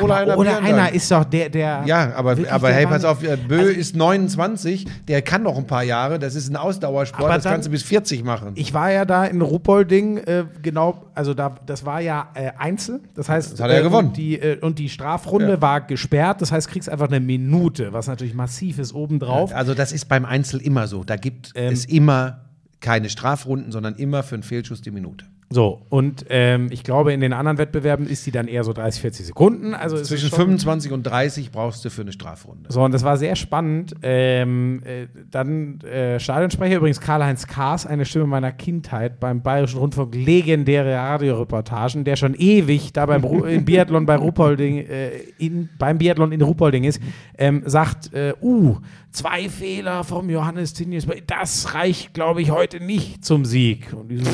Oder 0.00 0.16
aber 0.16 0.22
einer 0.32 0.38
oder 0.38 0.58
einer 0.62 0.92
ist 0.92 1.10
doch 1.10 1.24
der, 1.24 1.48
der. 1.48 1.82
Ja, 1.86 2.12
aber, 2.14 2.36
aber 2.50 2.72
hey, 2.72 2.86
pass 2.86 3.04
auf, 3.04 3.22
äh, 3.22 3.36
Bö 3.36 3.58
Also- 3.58 3.70
ist 3.72 3.96
29, 3.96 4.86
der 5.08 5.22
kann 5.22 5.42
noch 5.42 5.56
ein 5.56 5.66
paar 5.66 5.82
Jahre, 5.82 6.18
das 6.18 6.34
ist 6.34 6.48
ein 6.48 6.56
Ausdauersport, 6.56 7.30
das 7.30 7.42
dann- 7.44 7.52
kannst 7.54 7.66
du 7.68 7.70
bis 7.70 7.82
40 7.82 8.24
machen. 8.24 8.52
Ich 8.54 8.72
war 8.74 8.90
ja 8.92 9.04
da 9.04 9.24
in 9.24 9.40
Ruppolding, 9.42 10.18
äh, 10.18 10.44
genau, 10.62 11.06
also 11.14 11.34
da, 11.34 11.54
das 11.66 11.84
war 11.84 12.00
ja 12.00 12.28
äh, 12.34 12.50
Einzel, 12.58 13.00
das 13.14 13.28
heißt, 13.28 13.52
Das 13.54 13.60
hat 13.60 13.68
er 13.70 13.74
ja 13.76 13.80
äh, 13.80 13.84
gewonnen. 13.84 14.08
Und 14.08 14.16
die, 14.16 14.38
äh, 14.38 14.58
und 14.60 14.78
die 14.78 14.88
Strafrunde 14.88 15.50
Ja. 15.52 15.60
war 15.62 15.80
gesperrt, 15.82 16.40
das 16.42 16.52
heißt, 16.52 16.68
kriegst 16.68 16.88
einfach 16.88 17.08
eine 17.08 17.20
Minute, 17.20 17.92
was 17.92 18.06
natürlich 18.06 18.34
massiv 18.34 18.78
ist 18.78 18.94
obendrauf. 18.94 19.54
Also 19.54 19.74
das 19.74 19.92
ist 19.92 20.08
beim 20.08 20.24
Einzel 20.24 20.60
immer 20.60 20.86
so, 20.86 21.04
da 21.04 21.16
gibt 21.16 21.52
Ähm. 21.54 21.72
es 21.72 21.84
immer 21.84 22.40
keine 22.80 23.10
Strafrunden, 23.10 23.72
sondern 23.72 23.94
immer 23.96 24.22
für 24.22 24.36
einen 24.36 24.42
Fehlschuss 24.42 24.80
die 24.80 24.90
Minute. 24.90 25.26
So, 25.52 25.82
und 25.88 26.26
ähm, 26.28 26.68
ich 26.70 26.84
glaube, 26.84 27.12
in 27.12 27.20
den 27.20 27.32
anderen 27.32 27.58
Wettbewerben 27.58 28.06
ist 28.06 28.24
die 28.24 28.30
dann 28.30 28.46
eher 28.46 28.62
so 28.62 28.72
30, 28.72 29.02
40 29.02 29.26
Sekunden. 29.26 29.74
Also 29.74 29.96
Zwischen 29.96 30.26
ist 30.26 30.30
schon, 30.30 30.38
25 30.38 30.92
und 30.92 31.02
30 31.02 31.50
brauchst 31.50 31.84
du 31.84 31.90
für 31.90 32.02
eine 32.02 32.12
Strafrunde. 32.12 32.70
So, 32.72 32.84
und 32.84 32.94
das 32.94 33.02
war 33.02 33.16
sehr 33.16 33.34
spannend. 33.34 33.94
Ähm, 34.02 34.80
äh, 34.84 35.08
dann 35.28 35.80
äh, 35.80 36.20
Stadionsprecher, 36.20 36.76
übrigens 36.76 37.00
Karl-Heinz 37.00 37.48
Kaas, 37.48 37.84
eine 37.84 38.04
Stimme 38.04 38.26
meiner 38.26 38.52
Kindheit 38.52 39.18
beim 39.18 39.42
Bayerischen 39.42 39.80
Rundfunk, 39.80 40.14
legendäre 40.14 40.94
Radioreportagen, 40.94 42.04
der 42.04 42.14
schon 42.14 42.34
ewig 42.34 42.92
da 42.92 43.06
beim 43.06 43.24
Ru 43.24 43.40
Biathlon 43.40 44.06
bei 44.06 44.14
Ruppolding, 44.14 44.86
äh, 44.86 45.10
in, 45.38 45.68
beim 45.80 45.98
Biathlon 45.98 46.30
in 46.30 46.42
Ruppolding 46.42 46.84
ist, 46.84 47.02
ähm, 47.36 47.64
sagt, 47.66 48.14
äh, 48.14 48.34
uh, 48.40 48.76
zwei 49.12 49.48
Fehler 49.48 50.04
vom 50.04 50.30
Johannes 50.30 50.72
Tinius, 50.74 51.06
das 51.26 51.74
reicht, 51.74 52.14
glaube 52.14 52.42
ich, 52.42 52.50
heute 52.50 52.80
nicht 52.80 53.24
zum 53.24 53.44
Sieg. 53.44 53.92
Und 53.92 54.08
die 54.08 54.18
so, 54.18 54.30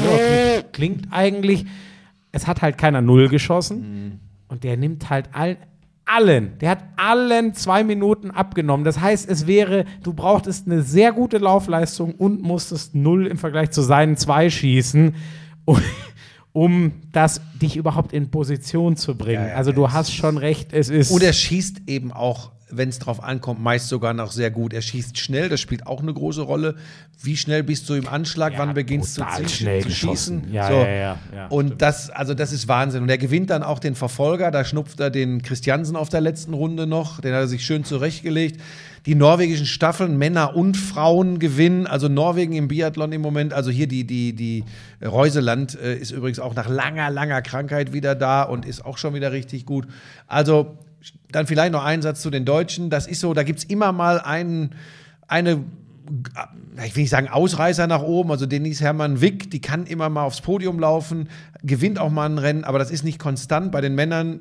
klingt, 0.72 1.05
eigentlich, 1.10 1.66
es 2.32 2.46
hat 2.46 2.62
halt 2.62 2.78
keiner 2.78 3.02
Null 3.02 3.28
geschossen. 3.28 4.20
Und 4.48 4.64
der 4.64 4.76
nimmt 4.76 5.10
halt 5.10 5.28
allen, 5.32 5.56
allen, 6.06 6.56
der 6.60 6.70
hat 6.70 6.84
allen 6.96 7.52
zwei 7.54 7.84
Minuten 7.84 8.30
abgenommen. 8.30 8.84
Das 8.84 9.00
heißt, 9.00 9.28
es 9.28 9.46
wäre, 9.46 9.84
du 10.02 10.14
brauchtest 10.14 10.66
eine 10.66 10.82
sehr 10.82 11.12
gute 11.12 11.38
Laufleistung 11.38 12.14
und 12.14 12.42
musstest 12.42 12.94
null 12.94 13.26
im 13.26 13.38
Vergleich 13.38 13.70
zu 13.70 13.82
seinen 13.82 14.16
zwei 14.16 14.48
schießen, 14.48 15.14
um, 15.64 15.80
um 16.52 16.92
das 17.12 17.40
dich 17.60 17.76
überhaupt 17.76 18.12
in 18.12 18.30
Position 18.30 18.96
zu 18.96 19.16
bringen. 19.16 19.42
Ja, 19.42 19.48
ja, 19.48 19.54
also 19.56 19.72
du 19.72 19.90
hast 19.90 20.14
schon 20.14 20.38
recht, 20.38 20.72
es 20.72 20.88
ist. 20.88 21.10
Und 21.10 21.22
er 21.22 21.32
schießt 21.32 21.82
eben 21.88 22.12
auch, 22.12 22.52
wenn 22.68 22.88
es 22.88 22.98
drauf 22.98 23.22
ankommt, 23.22 23.60
meist 23.60 23.88
sogar 23.88 24.12
noch 24.12 24.32
sehr 24.32 24.50
gut. 24.50 24.72
Er 24.72 24.82
schießt 24.82 25.18
schnell, 25.18 25.48
das 25.48 25.60
spielt 25.60 25.86
auch 25.86 26.02
eine 26.02 26.12
große 26.12 26.42
Rolle. 26.42 26.74
Wie 27.22 27.36
schnell 27.36 27.62
bist 27.62 27.88
du 27.88 27.94
im 27.94 28.08
Anschlag, 28.08 28.54
Ja, 28.54 28.58
wann 28.58 28.74
beginnst 28.74 29.16
du 29.16 29.22
zu, 29.36 29.48
schnell 29.48 29.82
zu 29.82 29.90
schießen? 29.90 30.52
Ja, 30.52 30.68
so. 30.68 30.74
ja, 30.74 31.46
Und 31.48 31.80
das, 31.80 32.10
also 32.10 32.34
das 32.34 32.52
ist 32.52 32.66
Wahnsinn. 32.66 33.02
Und 33.04 33.08
er 33.08 33.18
gewinnt 33.18 33.50
dann 33.50 33.62
auch 33.62 33.78
den 33.78 33.94
Verfolger, 33.94 34.50
da 34.50 34.64
schnupft 34.64 34.98
er 34.98 35.10
den 35.10 35.42
Christiansen 35.42 35.94
auf 35.94 36.08
der 36.08 36.20
letzten 36.20 36.54
Runde 36.54 36.86
noch, 36.86 37.20
den 37.20 37.32
hat 37.32 37.40
er 37.40 37.48
sich 37.48 37.64
schön 37.64 37.84
zurechtgelegt. 37.84 38.60
Die 39.06 39.14
norwegischen 39.14 39.66
Staffeln, 39.66 40.18
Männer 40.18 40.56
und 40.56 40.76
Frauen 40.76 41.38
gewinnen. 41.38 41.86
Also 41.86 42.08
Norwegen 42.08 42.54
im 42.54 42.66
Biathlon 42.66 43.12
im 43.12 43.20
Moment. 43.22 43.52
Also 43.52 43.70
hier 43.70 43.86
die, 43.86 44.02
die, 44.04 44.32
die 44.32 44.64
Reuseland 45.04 45.78
äh, 45.80 45.96
ist 45.96 46.10
übrigens 46.10 46.40
auch 46.40 46.56
nach 46.56 46.68
langer, 46.68 47.10
langer 47.10 47.40
Krankheit 47.40 47.92
wieder 47.92 48.16
da 48.16 48.42
und 48.42 48.66
ist 48.66 48.84
auch 48.84 48.98
schon 48.98 49.14
wieder 49.14 49.30
richtig 49.30 49.64
gut. 49.64 49.86
Also 50.26 50.76
dann 51.36 51.46
vielleicht 51.46 51.72
noch 51.72 51.84
ein 51.84 52.00
Satz 52.02 52.22
zu 52.22 52.30
den 52.30 52.44
Deutschen. 52.44 52.88
Das 52.90 53.06
ist 53.06 53.20
so, 53.20 53.34
da 53.34 53.42
gibt 53.42 53.58
es 53.60 53.64
immer 53.66 53.92
mal 53.92 54.18
einen, 54.20 54.70
eine 55.28 55.62
ich 56.84 56.94
will 56.94 57.02
nicht 57.02 57.10
sagen 57.10 57.28
Ausreißer 57.28 57.86
nach 57.88 58.02
oben, 58.02 58.30
also 58.30 58.46
Denise 58.46 58.80
Hermann 58.80 59.20
Wick, 59.20 59.50
die 59.50 59.60
kann 59.60 59.86
immer 59.86 60.08
mal 60.08 60.22
aufs 60.22 60.40
Podium 60.40 60.78
laufen, 60.78 61.28
gewinnt 61.64 61.98
auch 61.98 62.10
mal 62.10 62.26
ein 62.28 62.38
Rennen, 62.38 62.64
aber 62.64 62.78
das 62.78 62.90
ist 62.92 63.02
nicht 63.04 63.18
konstant. 63.18 63.72
Bei 63.72 63.80
den 63.80 63.94
Männern 63.96 64.40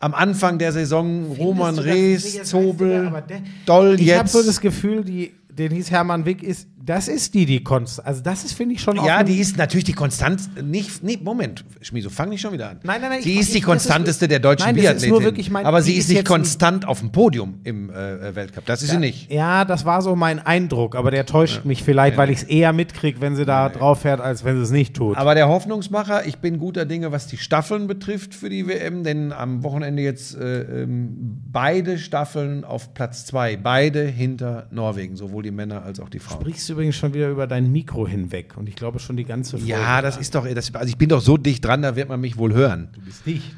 am 0.00 0.12
Anfang 0.14 0.58
der 0.58 0.72
Saison 0.72 1.26
Roman 1.38 1.76
Findest 1.76 1.86
das 1.88 1.94
Rees, 1.94 2.34
jetzt 2.34 2.50
Zobel, 2.50 3.06
aber 3.06 3.20
der- 3.22 3.42
Doll 3.64 3.94
Ich 3.98 4.10
habe 4.12 4.22
jetzt. 4.24 4.32
so 4.32 4.42
das 4.42 4.60
Gefühl, 4.60 5.04
die, 5.04 5.34
den 5.50 5.72
hieß 5.72 5.90
Hermann 5.90 6.24
Wick 6.26 6.42
ist, 6.42 6.68
das 6.88 7.08
ist 7.08 7.34
die, 7.34 7.44
die 7.46 7.62
konstant. 7.62 8.06
Also 8.08 8.22
das 8.22 8.44
ist, 8.44 8.52
finde 8.54 8.74
ich, 8.74 8.80
schon 8.80 8.96
ja, 8.96 9.22
die 9.22 9.38
ist 9.38 9.56
natürlich 9.58 9.84
die 9.84 9.92
konstant, 9.92 10.62
nicht, 10.64 11.02
nee, 11.02 11.18
Moment, 11.22 11.64
Schmieso, 11.82 12.08
fang 12.10 12.28
nicht 12.30 12.40
schon 12.40 12.52
wieder 12.52 12.70
an. 12.70 12.80
Nein, 12.82 13.00
nein, 13.00 13.10
nein, 13.10 13.22
Sie 13.22 13.34
ich- 13.34 13.40
ist 13.40 13.52
die 13.54 13.58
ich- 13.58 13.64
konstanteste 13.64 14.24
ist- 14.24 14.30
der 14.30 14.38
deutschen 14.40 14.66
Nein, 14.66 14.76
Biathletin. 14.76 15.52
mein- 15.52 15.66
aber 15.66 15.82
sie 15.82 15.92
ist 15.94 16.08
ist 16.08 16.14
nicht 16.14 16.24
konstant 16.26 16.86
auf 16.88 17.00
dem 17.00 17.12
Podium 17.12 17.60
im 17.64 17.90
äh, 17.90 18.34
Weltcup. 18.34 18.64
Das 18.66 18.82
ist 18.82 18.90
sie 18.90 18.96
nicht. 18.96 19.30
Ja, 19.30 19.64
das 19.64 19.84
war 19.84 20.00
so 20.02 20.16
mein 20.16 20.38
Eindruck, 20.38 20.94
aber 20.96 21.10
der 21.10 21.26
täuscht 21.26 21.64
mich 21.64 21.82
vielleicht, 21.82 22.16
weil 22.16 22.30
ich 22.30 22.38
es 22.38 22.44
eher 22.44 22.72
mitkriege, 22.72 23.20
wenn 23.20 23.36
sie 23.36 23.44
da 23.44 23.68
drauf 23.68 24.00
fährt, 24.02 24.20
als 24.20 24.44
wenn 24.44 24.56
sie 24.56 24.62
es 24.62 24.70
nicht 24.70 24.94
tut. 24.94 25.16
Aber 25.16 25.34
der 25.34 25.48
Hoffnungsmacher, 25.48 26.26
ich 26.26 26.38
bin 26.38 26.58
guter 26.58 26.86
Dinge, 26.86 27.12
was 27.12 27.26
die 27.26 27.36
Staffeln 27.36 27.86
betrifft 27.86 28.34
für 28.34 28.48
die 28.48 28.66
WM, 28.66 29.04
denn 29.04 29.32
am 29.32 29.62
Wochenende 29.62 30.02
jetzt 30.02 30.34
äh, 30.36 30.82
ähm, 30.84 31.42
beide 31.52 31.98
Staffeln 31.98 32.64
auf 32.64 32.94
Platz 32.94 33.26
zwei, 33.26 33.56
beide 33.56 34.04
hinter 34.06 34.66
Norwegen, 34.70 35.16
sowohl 35.16 35.42
die 35.42 35.50
Männer 35.50 35.82
als 35.82 36.00
auch 36.00 36.08
die 36.08 36.18
Frauen. 36.18 36.40
sprichst 36.40 36.68
du 36.70 36.77
übrigens 36.78 36.94
schon 36.94 37.12
wieder 37.12 37.28
über 37.28 37.48
dein 37.48 37.72
Mikro 37.72 38.06
hinweg 38.06 38.56
und 38.56 38.68
ich 38.68 38.76
glaube 38.76 39.00
schon 39.00 39.16
die 39.16 39.24
ganze 39.24 39.58
Folge. 39.58 39.68
Ja, 39.68 40.00
das 40.00 40.16
ist 40.16 40.32
doch, 40.36 40.46
das, 40.46 40.72
also 40.72 40.88
ich 40.88 40.96
bin 40.96 41.08
doch 41.08 41.20
so 41.20 41.36
dicht 41.36 41.64
dran, 41.64 41.82
da 41.82 41.96
wird 41.96 42.08
man 42.08 42.20
mich 42.20 42.36
wohl 42.36 42.54
hören. 42.54 42.90
Du 42.94 43.00
bist 43.00 43.26
dicht. 43.26 43.56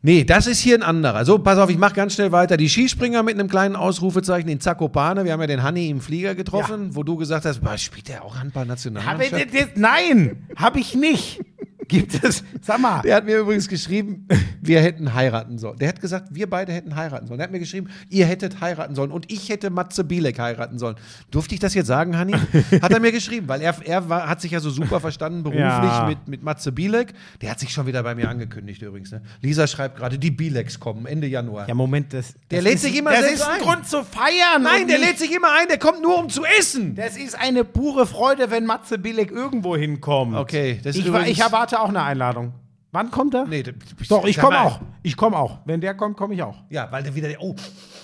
Nee, 0.00 0.24
das 0.24 0.46
ist 0.46 0.60
hier 0.60 0.76
ein 0.76 0.82
anderer. 0.82 1.26
So, 1.26 1.38
pass 1.38 1.58
auf, 1.58 1.68
ich 1.68 1.76
mache 1.76 1.94
ganz 1.94 2.14
schnell 2.14 2.32
weiter. 2.32 2.56
Die 2.56 2.70
Skispringer 2.70 3.22
mit 3.22 3.34
einem 3.34 3.48
kleinen 3.48 3.76
Ausrufezeichen 3.76 4.48
in 4.48 4.60
Zakopane. 4.60 5.24
Wir 5.26 5.32
haben 5.32 5.40
ja 5.40 5.46
den 5.46 5.62
Hanni 5.62 5.90
im 5.90 6.00
Flieger 6.00 6.34
getroffen, 6.34 6.94
wo 6.94 7.02
du 7.02 7.16
gesagt 7.16 7.44
hast, 7.44 7.60
boah, 7.60 7.76
spielt 7.76 8.08
der 8.08 8.24
auch 8.24 8.38
Handball-Nationalmannschaft? 8.38 9.76
nein, 9.76 10.46
habe 10.56 10.80
ich 10.80 10.94
nicht. 10.94 11.40
Gibt 11.88 12.22
es, 12.24 12.42
sag 12.62 12.80
mal. 12.80 13.02
Der 13.02 13.16
hat 13.16 13.24
mir 13.24 13.38
übrigens 13.38 13.68
geschrieben, 13.68 14.26
wir 14.60 14.80
hätten 14.80 15.14
heiraten 15.14 15.58
sollen. 15.58 15.78
Der 15.78 15.88
hat 15.88 16.00
gesagt, 16.00 16.28
wir 16.30 16.48
beide 16.50 16.72
hätten 16.72 16.96
heiraten 16.96 17.26
sollen. 17.26 17.38
Der 17.38 17.44
hat 17.44 17.52
mir 17.52 17.58
geschrieben, 17.60 17.88
ihr 18.08 18.26
hättet 18.26 18.60
heiraten 18.60 18.94
sollen 18.94 19.10
und 19.12 19.30
ich 19.30 19.48
hätte 19.48 19.70
Matze 19.70 20.04
Bielek 20.04 20.38
heiraten 20.38 20.78
sollen. 20.78 20.96
Durfte 21.30 21.54
ich 21.54 21.60
das 21.60 21.74
jetzt 21.74 21.86
sagen, 21.86 22.16
Hanni? 22.18 22.32
Hat 22.82 22.90
er 22.92 23.00
mir 23.00 23.12
geschrieben, 23.12 23.48
weil 23.48 23.60
er, 23.60 23.74
er 23.84 24.08
war, 24.08 24.28
hat 24.28 24.40
sich 24.40 24.50
ja 24.50 24.60
so 24.60 24.70
super 24.70 25.00
verstanden 25.00 25.42
beruflich 25.42 25.62
Ja. 25.62 26.06
mit, 26.08 26.26
mit 26.28 26.42
Matze 26.42 26.72
Bielek. 26.72 27.12
Der 27.40 27.50
hat 27.50 27.60
sich 27.60 27.70
schon 27.72 27.86
wieder 27.86 28.02
bei 28.02 28.14
mir 28.14 28.28
angekündigt 28.28 28.82
übrigens. 28.82 29.12
Ne? 29.12 29.22
Lisa 29.40 29.66
schreibt 29.66 29.96
gerade, 29.96 30.18
die 30.18 30.30
Bieleks 30.30 30.80
kommen 30.80 31.06
Ende 31.06 31.26
Januar. 31.26 31.68
Ja, 31.68 31.74
Moment, 31.74 32.12
das. 32.12 32.34
Der 32.50 32.58
das 32.58 32.64
lädt 32.64 32.74
ist, 32.74 32.82
sich 32.82 32.96
immer 32.98 33.10
Das 33.12 33.30
ist 33.30 33.42
ein. 33.46 33.60
Grund 33.60 33.86
zu 33.88 34.02
feiern. 34.04 34.62
Nein, 34.62 34.88
der 34.88 34.98
lädt 34.98 35.18
sich 35.18 35.32
immer 35.32 35.48
ein, 35.60 35.68
der 35.68 35.78
kommt 35.78 36.02
nur 36.02 36.18
um 36.18 36.28
zu 36.28 36.42
essen. 36.58 36.94
Das 36.94 37.16
ist 37.16 37.38
eine 37.38 37.64
pure 37.64 38.06
Freude, 38.06 38.50
wenn 38.50 38.66
Matze 38.66 38.98
Billig 38.98 39.30
irgendwo 39.30 39.76
hinkommt. 39.76 40.34
Okay, 40.36 40.80
das 40.82 40.96
ist 40.96 41.02
ich, 41.02 41.06
übrigens- 41.08 41.28
ich 41.28 41.40
erwarte 41.40 41.75
auch 41.80 41.88
eine 41.88 42.02
Einladung. 42.02 42.52
Wann 42.92 43.10
kommt 43.10 43.34
er? 43.34 43.44
Nee, 43.46 43.62
Doch, 44.08 44.24
ich 44.24 44.38
komme 44.38 44.60
auch. 44.60 44.80
Ich 45.02 45.16
komme 45.16 45.36
auch. 45.36 45.58
Wenn 45.66 45.80
der 45.80 45.94
kommt, 45.94 46.16
komme 46.16 46.34
ich 46.34 46.42
auch. 46.42 46.56
Ja, 46.70 46.90
weil 46.90 47.02
der 47.02 47.14
wieder, 47.14 47.28
oh, 47.40 47.54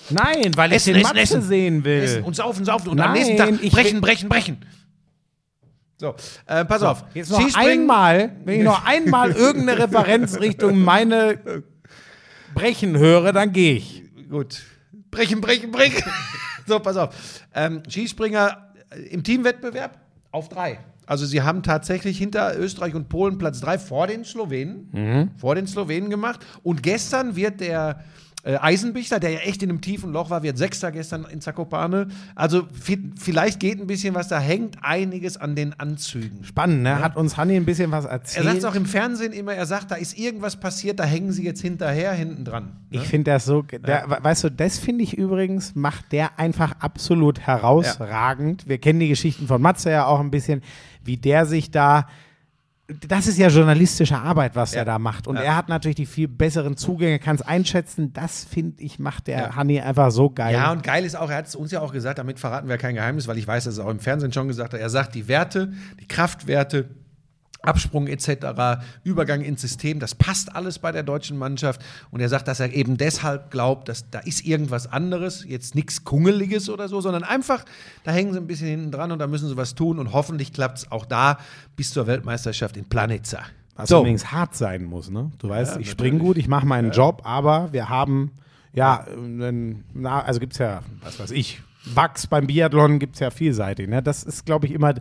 Nein, 0.09 0.51
weil 0.55 0.71
ich 0.71 0.75
Essen, 0.77 0.93
den 0.93 1.01
essen, 1.01 1.07
Matze 1.07 1.19
essen. 1.19 1.41
sehen 1.41 1.83
will. 1.83 2.03
essen 2.03 2.23
und 2.23 2.35
saufen, 2.35 2.65
saufen 2.65 2.89
und 2.89 2.97
Nein, 2.97 3.07
am 3.07 3.13
nächsten 3.13 3.37
Tag 3.37 3.71
brechen, 3.71 4.01
brechen, 4.01 4.29
brechen. 4.29 4.57
So, 5.97 6.15
äh, 6.47 6.65
pass 6.65 6.83
auf. 6.83 7.05
Jetzt 7.13 7.31
noch 7.31 7.55
einmal, 7.55 8.35
wenn 8.43 8.59
ich 8.59 8.63
noch 8.65 8.85
einmal 8.85 9.31
irgendeine 9.35 9.83
Referenz 9.83 10.39
Richtung 10.39 10.83
meine 10.83 11.63
Brechen 12.53 12.97
höre, 12.97 13.31
dann 13.31 13.51
gehe 13.51 13.75
ich. 13.77 14.03
Gut. 14.29 14.63
Brechen, 15.09 15.41
brechen, 15.41 15.71
brechen. 15.71 16.03
so, 16.67 16.79
pass 16.79 16.97
auf. 16.97 17.15
Ähm, 17.55 17.83
Skispringer 17.89 18.73
äh, 18.89 18.99
im 19.07 19.23
Teamwettbewerb 19.23 19.97
auf 20.31 20.49
drei. 20.49 20.79
Also 21.05 21.25
sie 21.25 21.41
haben 21.41 21.63
tatsächlich 21.63 22.17
hinter 22.17 22.57
Österreich 22.57 22.95
und 22.95 23.09
Polen 23.09 23.37
Platz 23.37 23.59
drei 23.59 23.77
vor 23.77 24.07
den 24.07 24.23
Slowenen, 24.23 25.31
vor 25.37 25.55
den 25.55 25.67
Slowenen 25.67 26.09
gemacht. 26.09 26.45
Und 26.63 26.83
gestern 26.83 27.35
wird 27.35 27.59
der 27.59 27.99
Äh, 28.45 28.57
Eisenbichler, 28.57 29.21
der 29.21 29.29
ja 29.31 29.39
echt 29.39 29.63
in 29.63 29.69
einem 29.69 29.79
tiefen 29.79 30.11
Loch 30.11 30.29
war, 30.29 30.43
wird 30.43 30.57
Sechster 30.57 30.91
gestern 30.91 31.25
in 31.31 31.39
Zakopane. 31.39 32.07
Also 32.35 32.63
vi- 32.85 33.11
vielleicht 33.17 33.59
geht 33.61 33.79
ein 33.79 33.87
bisschen 33.87 34.15
was, 34.15 34.27
da 34.27 34.37
hängt 34.37 34.77
einiges 34.81 35.37
an 35.37 35.55
den 35.55 35.79
Anzügen. 35.79 36.43
Spannend, 36.43 36.83
ne? 36.83 36.99
Hat 36.99 37.15
uns 37.15 37.37
Hanni 37.37 37.55
ein 37.55 37.63
bisschen 37.63 37.91
was 37.91 38.03
Er 38.03 38.11
erzählt. 38.11 38.45
sagt 38.45 38.57
es 38.57 38.65
auch 38.65 38.75
im 38.75 38.85
Fernsehen 38.85 39.31
immer, 39.31 39.53
er 39.53 39.65
sagt, 39.65 39.91
da 39.91 39.95
ist 39.95 40.17
irgendwas 40.19 40.57
passiert, 40.57 40.99
da 40.99 41.05
hängen 41.05 41.31
sie 41.31 41.45
jetzt 41.45 41.61
hinterher, 41.61 42.11
hinten 42.11 42.43
dran. 42.43 42.63
Ne? 42.89 42.99
Ich 42.99 43.03
finde 43.03 43.31
das 43.31 43.45
so, 43.45 43.61
der, 43.61 44.05
weißt 44.21 44.43
du, 44.43 44.49
das 44.51 44.77
finde 44.77 45.03
ich 45.05 45.17
übrigens, 45.17 45.73
macht 45.75 46.11
der 46.11 46.37
einfach 46.37 46.73
absolut 46.79 47.39
herausragend. 47.87 48.67
Wir 48.67 48.77
kennen 48.77 48.99
die 48.99 49.07
Geschichten 49.09 49.47
von 49.47 49.61
Matze 49.61 49.89
ja 49.91 50.05
auch 50.05 50.19
ein 50.19 50.31
bisschen, 50.31 50.61
wie 51.03 51.17
der 51.17 51.45
sich 51.45 51.71
da, 51.71 52.07
das 53.07 53.27
ist 53.27 53.37
ja 53.37 53.47
journalistische 53.47 54.17
Arbeit, 54.17 54.55
was 54.55 54.73
er 54.73 54.85
da 54.85 54.99
macht. 54.99 55.27
Und 55.27 55.35
Ja. 55.35 55.41
er 55.43 55.55
hat 55.55 55.69
natürlich 55.69 55.95
die 55.95 56.05
viel 56.05 56.27
besseren 56.27 56.77
Zugänge, 56.77 57.19
kann 57.19 57.35
es 57.35 57.41
einschätzen. 57.41 58.13
Das 58.13 58.43
finde 58.43 58.81
ich, 58.83 58.99
macht 58.99 59.27
der 59.27 59.37
Ja. 59.39 59.55
Hanni 59.55 59.79
einfach 59.81 60.11
so 60.11 60.29
geil. 60.29 60.53
Ja, 60.53 60.71
und 60.71 60.83
geil 60.83 61.05
ist 61.05 61.15
auch, 61.15 61.29
er 61.29 61.37
hat 61.37 61.47
es 61.47 61.55
uns 61.55 61.71
ja 61.71 61.81
auch 61.81 61.91
gesagt, 61.93 62.19
damit 62.19 62.39
verraten 62.39 62.67
wir 62.69 62.77
kein 62.77 62.95
Geheimnis, 62.95 63.27
weil 63.27 63.37
ich 63.37 63.47
weiß, 63.47 63.63
dass 63.65 63.77
er 63.77 63.85
auch 63.85 63.89
im 63.91 63.99
Fernsehen 63.99 64.31
schon 64.33 64.47
gesagt 64.47 64.73
hat. 64.73 64.79
Er 64.79 64.89
sagt, 64.89 65.15
die 65.15 65.27
Werte, 65.27 65.71
die 65.99 66.07
Kraftwerte, 66.07 66.89
Absprung 67.63 68.07
etc., 68.07 68.83
Übergang 69.03 69.41
ins 69.41 69.61
System, 69.61 69.99
das 69.99 70.15
passt 70.15 70.55
alles 70.55 70.79
bei 70.79 70.91
der 70.91 71.03
deutschen 71.03 71.37
Mannschaft. 71.37 71.81
Und 72.11 72.19
er 72.19 72.29
sagt, 72.29 72.47
dass 72.47 72.59
er 72.59 72.73
eben 72.73 72.97
deshalb 72.97 73.49
glaubt, 73.51 73.89
dass 73.89 74.09
da 74.11 74.19
ist 74.19 74.45
irgendwas 74.45 74.91
anderes, 74.91 75.45
jetzt 75.47 75.73
nichts 75.73 76.03
Kungeliges 76.03 76.69
oder 76.69 76.87
so, 76.87 77.01
sondern 77.01 77.23
einfach, 77.23 77.63
da 78.03 78.11
hängen 78.11 78.33
sie 78.33 78.39
ein 78.39 78.47
bisschen 78.47 78.67
hinten 78.67 78.91
dran 78.91 79.11
und 79.11 79.19
da 79.19 79.27
müssen 79.27 79.47
sie 79.49 79.57
was 79.57 79.75
tun 79.75 79.97
und 79.97 80.13
hoffentlich 80.13 80.53
klappt 80.53 80.79
es 80.79 80.91
auch 80.91 81.05
da 81.05 81.39
bis 81.75 81.91
zur 81.91 82.05
Weltmeisterschaft 82.05 82.77
in 82.77 82.85
Planitza. 82.85 83.39
Was 83.75 83.89
So. 83.89 84.01
übrigens 84.01 84.31
hart 84.31 84.55
sein 84.55 84.83
muss, 84.83 85.09
ne? 85.09 85.31
Du 85.39 85.49
weißt, 85.49 85.77
ich 85.77 85.89
springe 85.89 86.19
gut, 86.19 86.37
ich 86.37 86.47
mache 86.47 86.65
meinen 86.65 86.91
Job, 86.91 87.21
aber 87.23 87.73
wir 87.73 87.89
haben, 87.89 88.31
ja, 88.73 89.05
na, 89.93 90.21
also 90.21 90.39
gibt 90.39 90.53
es 90.53 90.59
ja, 90.59 90.81
was 91.01 91.19
weiß 91.19 91.31
ich, 91.31 91.61
Wachs 91.85 92.27
beim 92.27 92.47
Biathlon 92.47 92.99
gibt 92.99 93.15
es 93.15 93.19
ja 93.19 93.29
vielseitig. 93.29 93.89
Ne? 93.89 94.01
Das 94.01 94.23
ist, 94.23 94.45
glaube 94.45 94.67
ich, 94.67 94.73
immer, 94.73 94.93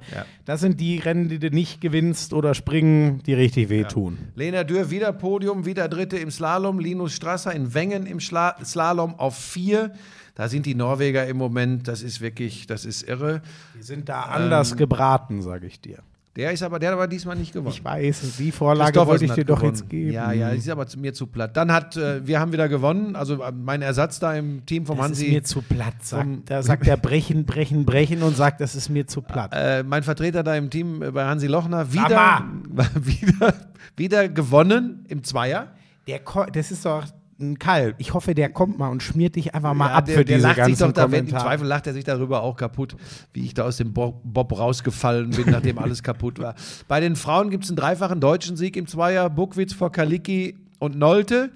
das 0.44 0.60
sind 0.60 0.80
die 0.80 0.98
Rennen, 0.98 1.28
die 1.28 1.38
du 1.38 1.50
nicht 1.50 1.80
gewinnst 1.80 2.32
oder 2.32 2.54
springen, 2.54 3.22
die 3.24 3.34
richtig 3.34 3.68
wehtun. 3.68 4.18
Lena 4.34 4.64
Dürr 4.64 4.90
wieder 4.90 5.12
Podium, 5.12 5.64
wieder 5.64 5.88
Dritte 5.88 6.18
im 6.18 6.30
Slalom. 6.30 6.78
Linus 6.78 7.12
Strasser 7.12 7.54
in 7.54 7.74
Wengen 7.74 8.06
im 8.06 8.20
Schla 8.20 8.56
Slalom 8.64 9.14
auf 9.14 9.36
vier. 9.36 9.92
Da 10.34 10.48
sind 10.48 10.66
die 10.66 10.74
Norweger 10.74 11.26
im 11.26 11.36
Moment, 11.36 11.88
das 11.88 12.02
ist 12.02 12.20
wirklich, 12.20 12.66
das 12.66 12.84
ist 12.84 13.02
irre. 13.02 13.42
Die 13.78 13.82
sind 13.82 14.08
da 14.08 14.22
anders 14.22 14.76
gebraten, 14.76 15.42
sage 15.42 15.66
ich 15.66 15.80
dir. 15.80 15.98
Der 16.34 16.50
ist 16.50 16.62
aber, 16.62 16.78
der 16.78 16.88
hat 16.90 16.94
aber 16.94 17.06
diesmal 17.08 17.36
nicht 17.36 17.52
gewonnen. 17.52 17.74
Ich 17.74 17.84
weiß, 17.84 18.36
die 18.38 18.52
Vorlage 18.52 19.06
wollte 19.06 19.26
ich 19.26 19.32
dir 19.32 19.44
doch 19.44 19.56
gewonnen. 19.58 19.74
jetzt 19.74 19.88
geben. 19.90 20.12
Ja, 20.12 20.32
ja, 20.32 20.48
das 20.48 20.58
ist 20.60 20.68
aber 20.70 20.86
zu, 20.86 20.98
mir 20.98 21.12
zu 21.12 21.26
platt. 21.26 21.54
Dann 21.58 21.70
hat, 21.70 21.94
äh, 21.98 22.26
wir 22.26 22.40
haben 22.40 22.52
wieder 22.52 22.70
gewonnen, 22.70 23.16
also 23.16 23.42
äh, 23.42 23.52
mein 23.52 23.82
Ersatz 23.82 24.18
da 24.18 24.34
im 24.34 24.64
Team 24.64 24.86
vom 24.86 24.96
Das 24.96 25.10
ist 25.10 25.18
Hansi. 25.18 25.30
mir 25.30 25.44
zu 25.44 25.60
platt. 25.60 25.94
Sagt, 26.00 26.22
vom- 26.22 26.42
da 26.46 26.62
sagt 26.62 26.86
er 26.86 26.96
brechen, 26.96 27.44
brechen, 27.44 27.84
brechen 27.84 28.22
und 28.22 28.34
sagt, 28.34 28.62
das 28.62 28.74
ist 28.74 28.88
mir 28.88 29.06
zu 29.06 29.20
platt. 29.20 29.50
äh, 29.54 29.82
mein 29.82 30.02
Vertreter 30.02 30.42
da 30.42 30.56
im 30.56 30.70
Team 30.70 31.02
äh, 31.02 31.10
bei 31.10 31.24
Hansi 31.26 31.48
Lochner 31.48 31.92
wieder, 31.92 32.44
wieder, 32.94 33.54
wieder 33.96 34.28
gewonnen 34.30 35.04
im 35.08 35.22
Zweier. 35.24 35.68
Der 36.08 36.20
das 36.52 36.70
ist 36.72 36.84
doch 36.86 37.04
ein 37.42 37.58
Kalb. 37.58 37.96
Ich 37.98 38.14
hoffe, 38.14 38.34
der 38.34 38.48
kommt 38.48 38.78
mal 38.78 38.88
und 38.88 39.02
schmiert 39.02 39.36
dich 39.36 39.54
einfach 39.54 39.74
mal 39.74 39.90
ab 39.90 40.06
der, 40.06 40.18
für 40.18 40.24
der 40.24 40.36
diese 40.36 40.48
lacht 40.48 40.56
sich 40.56 40.64
ganzen 40.64 40.82
doch 40.88 40.92
da, 40.92 41.12
wenn, 41.12 41.26
im. 41.26 41.30
Zweifel 41.30 41.66
lacht 41.66 41.86
er 41.86 41.92
sich 41.92 42.04
darüber 42.04 42.42
auch 42.42 42.56
kaputt, 42.56 42.96
wie 43.32 43.44
ich 43.44 43.54
da 43.54 43.64
aus 43.64 43.76
dem 43.76 43.92
Bo 43.92 44.20
Bob 44.24 44.56
rausgefallen 44.58 45.30
bin, 45.30 45.50
nachdem 45.50 45.78
alles 45.78 46.02
kaputt 46.02 46.38
war. 46.38 46.54
Bei 46.88 47.00
den 47.00 47.16
Frauen 47.16 47.50
gibt 47.50 47.64
es 47.64 47.70
einen 47.70 47.76
dreifachen 47.76 48.20
deutschen 48.20 48.56
Sieg 48.56 48.76
im 48.76 48.86
Zweier, 48.86 49.28
Buckwitz 49.28 49.72
vor 49.72 49.92
Kalicki 49.92 50.56
und 50.78 50.96
Nolte. 50.96 51.50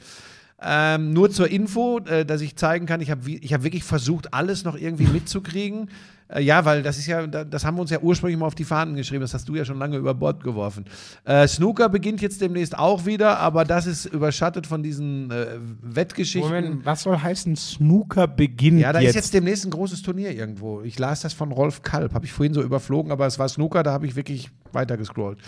Ähm, 0.69 1.13
nur 1.13 1.31
zur 1.31 1.49
Info, 1.49 1.99
äh, 2.01 2.25
dass 2.25 2.41
ich 2.41 2.57
zeigen 2.57 2.87
kann, 2.87 3.01
ich 3.01 3.11
habe 3.13 3.31
ich 3.31 3.55
hab 3.55 3.63
wirklich 3.63 3.85
versucht, 3.85 4.35
alles 4.35 4.65
noch 4.65 4.77
irgendwie 4.77 5.07
mitzukriegen. 5.07 5.91
Äh, 6.29 6.43
ja, 6.43 6.65
weil 6.65 6.83
das 6.83 6.99
ist 6.99 7.07
ja, 7.07 7.25
da- 7.25 7.45
das 7.45 7.65
haben 7.65 7.77
wir 7.77 7.83
uns 7.83 7.91
ja 7.93 8.01
ursprünglich 8.01 8.37
mal 8.37 8.47
auf 8.47 8.57
die 8.57 8.65
Fahnen 8.65 8.97
geschrieben, 8.97 9.21
das 9.21 9.33
hast 9.33 9.49
du 9.49 9.55
ja 9.55 9.65
schon 9.65 9.79
lange 9.79 9.97
über 9.97 10.13
Bord 10.13 10.43
geworfen. 10.43 10.85
Äh, 11.25 11.47
Snooker 11.47 11.89
beginnt 11.89 12.21
jetzt 12.21 12.41
demnächst 12.41 12.77
auch 12.77 13.07
wieder, 13.07 13.39
aber 13.39 13.65
das 13.65 13.87
ist 13.87 14.07
überschattet 14.07 14.67
von 14.67 14.83
diesen 14.83 15.31
äh, 15.31 15.47
Wettgeschichten. 15.83 16.51
Moment, 16.53 16.85
was 16.85 17.03
soll 17.05 17.17
heißen, 17.17 17.55
Snooker 17.55 18.27
beginnt 18.27 18.81
Ja, 18.81 18.93
da 18.93 18.99
jetzt? 18.99 19.11
ist 19.11 19.15
jetzt 19.15 19.35
demnächst 19.35 19.67
ein 19.67 19.71
großes 19.71 20.03
Turnier 20.03 20.33
irgendwo. 20.35 20.81
Ich 20.83 20.99
las 20.99 21.21
das 21.21 21.33
von 21.33 21.53
Rolf 21.53 21.83
Kalb, 21.83 22.13
habe 22.13 22.25
ich 22.25 22.33
vorhin 22.33 22.55
so 22.55 22.61
überflogen, 22.63 23.13
aber 23.13 23.29
es 23.29 23.39
war 23.39 23.49
Snooker, 23.49 23.85
da 23.85 23.93
habe 23.93 24.07
ich 24.09 24.17
wirklich 24.17 24.51
weiter 24.73 24.97
gescrollt. 24.97 25.39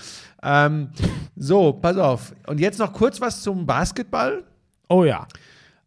Ähm, 0.44 0.90
so, 1.34 1.72
pass 1.72 1.96
auf. 1.96 2.36
Und 2.46 2.60
jetzt 2.60 2.78
noch 2.78 2.92
kurz 2.92 3.20
was 3.20 3.42
zum 3.42 3.66
Basketball. 3.66 4.44
Oh 4.88 5.04
ja. 5.04 5.26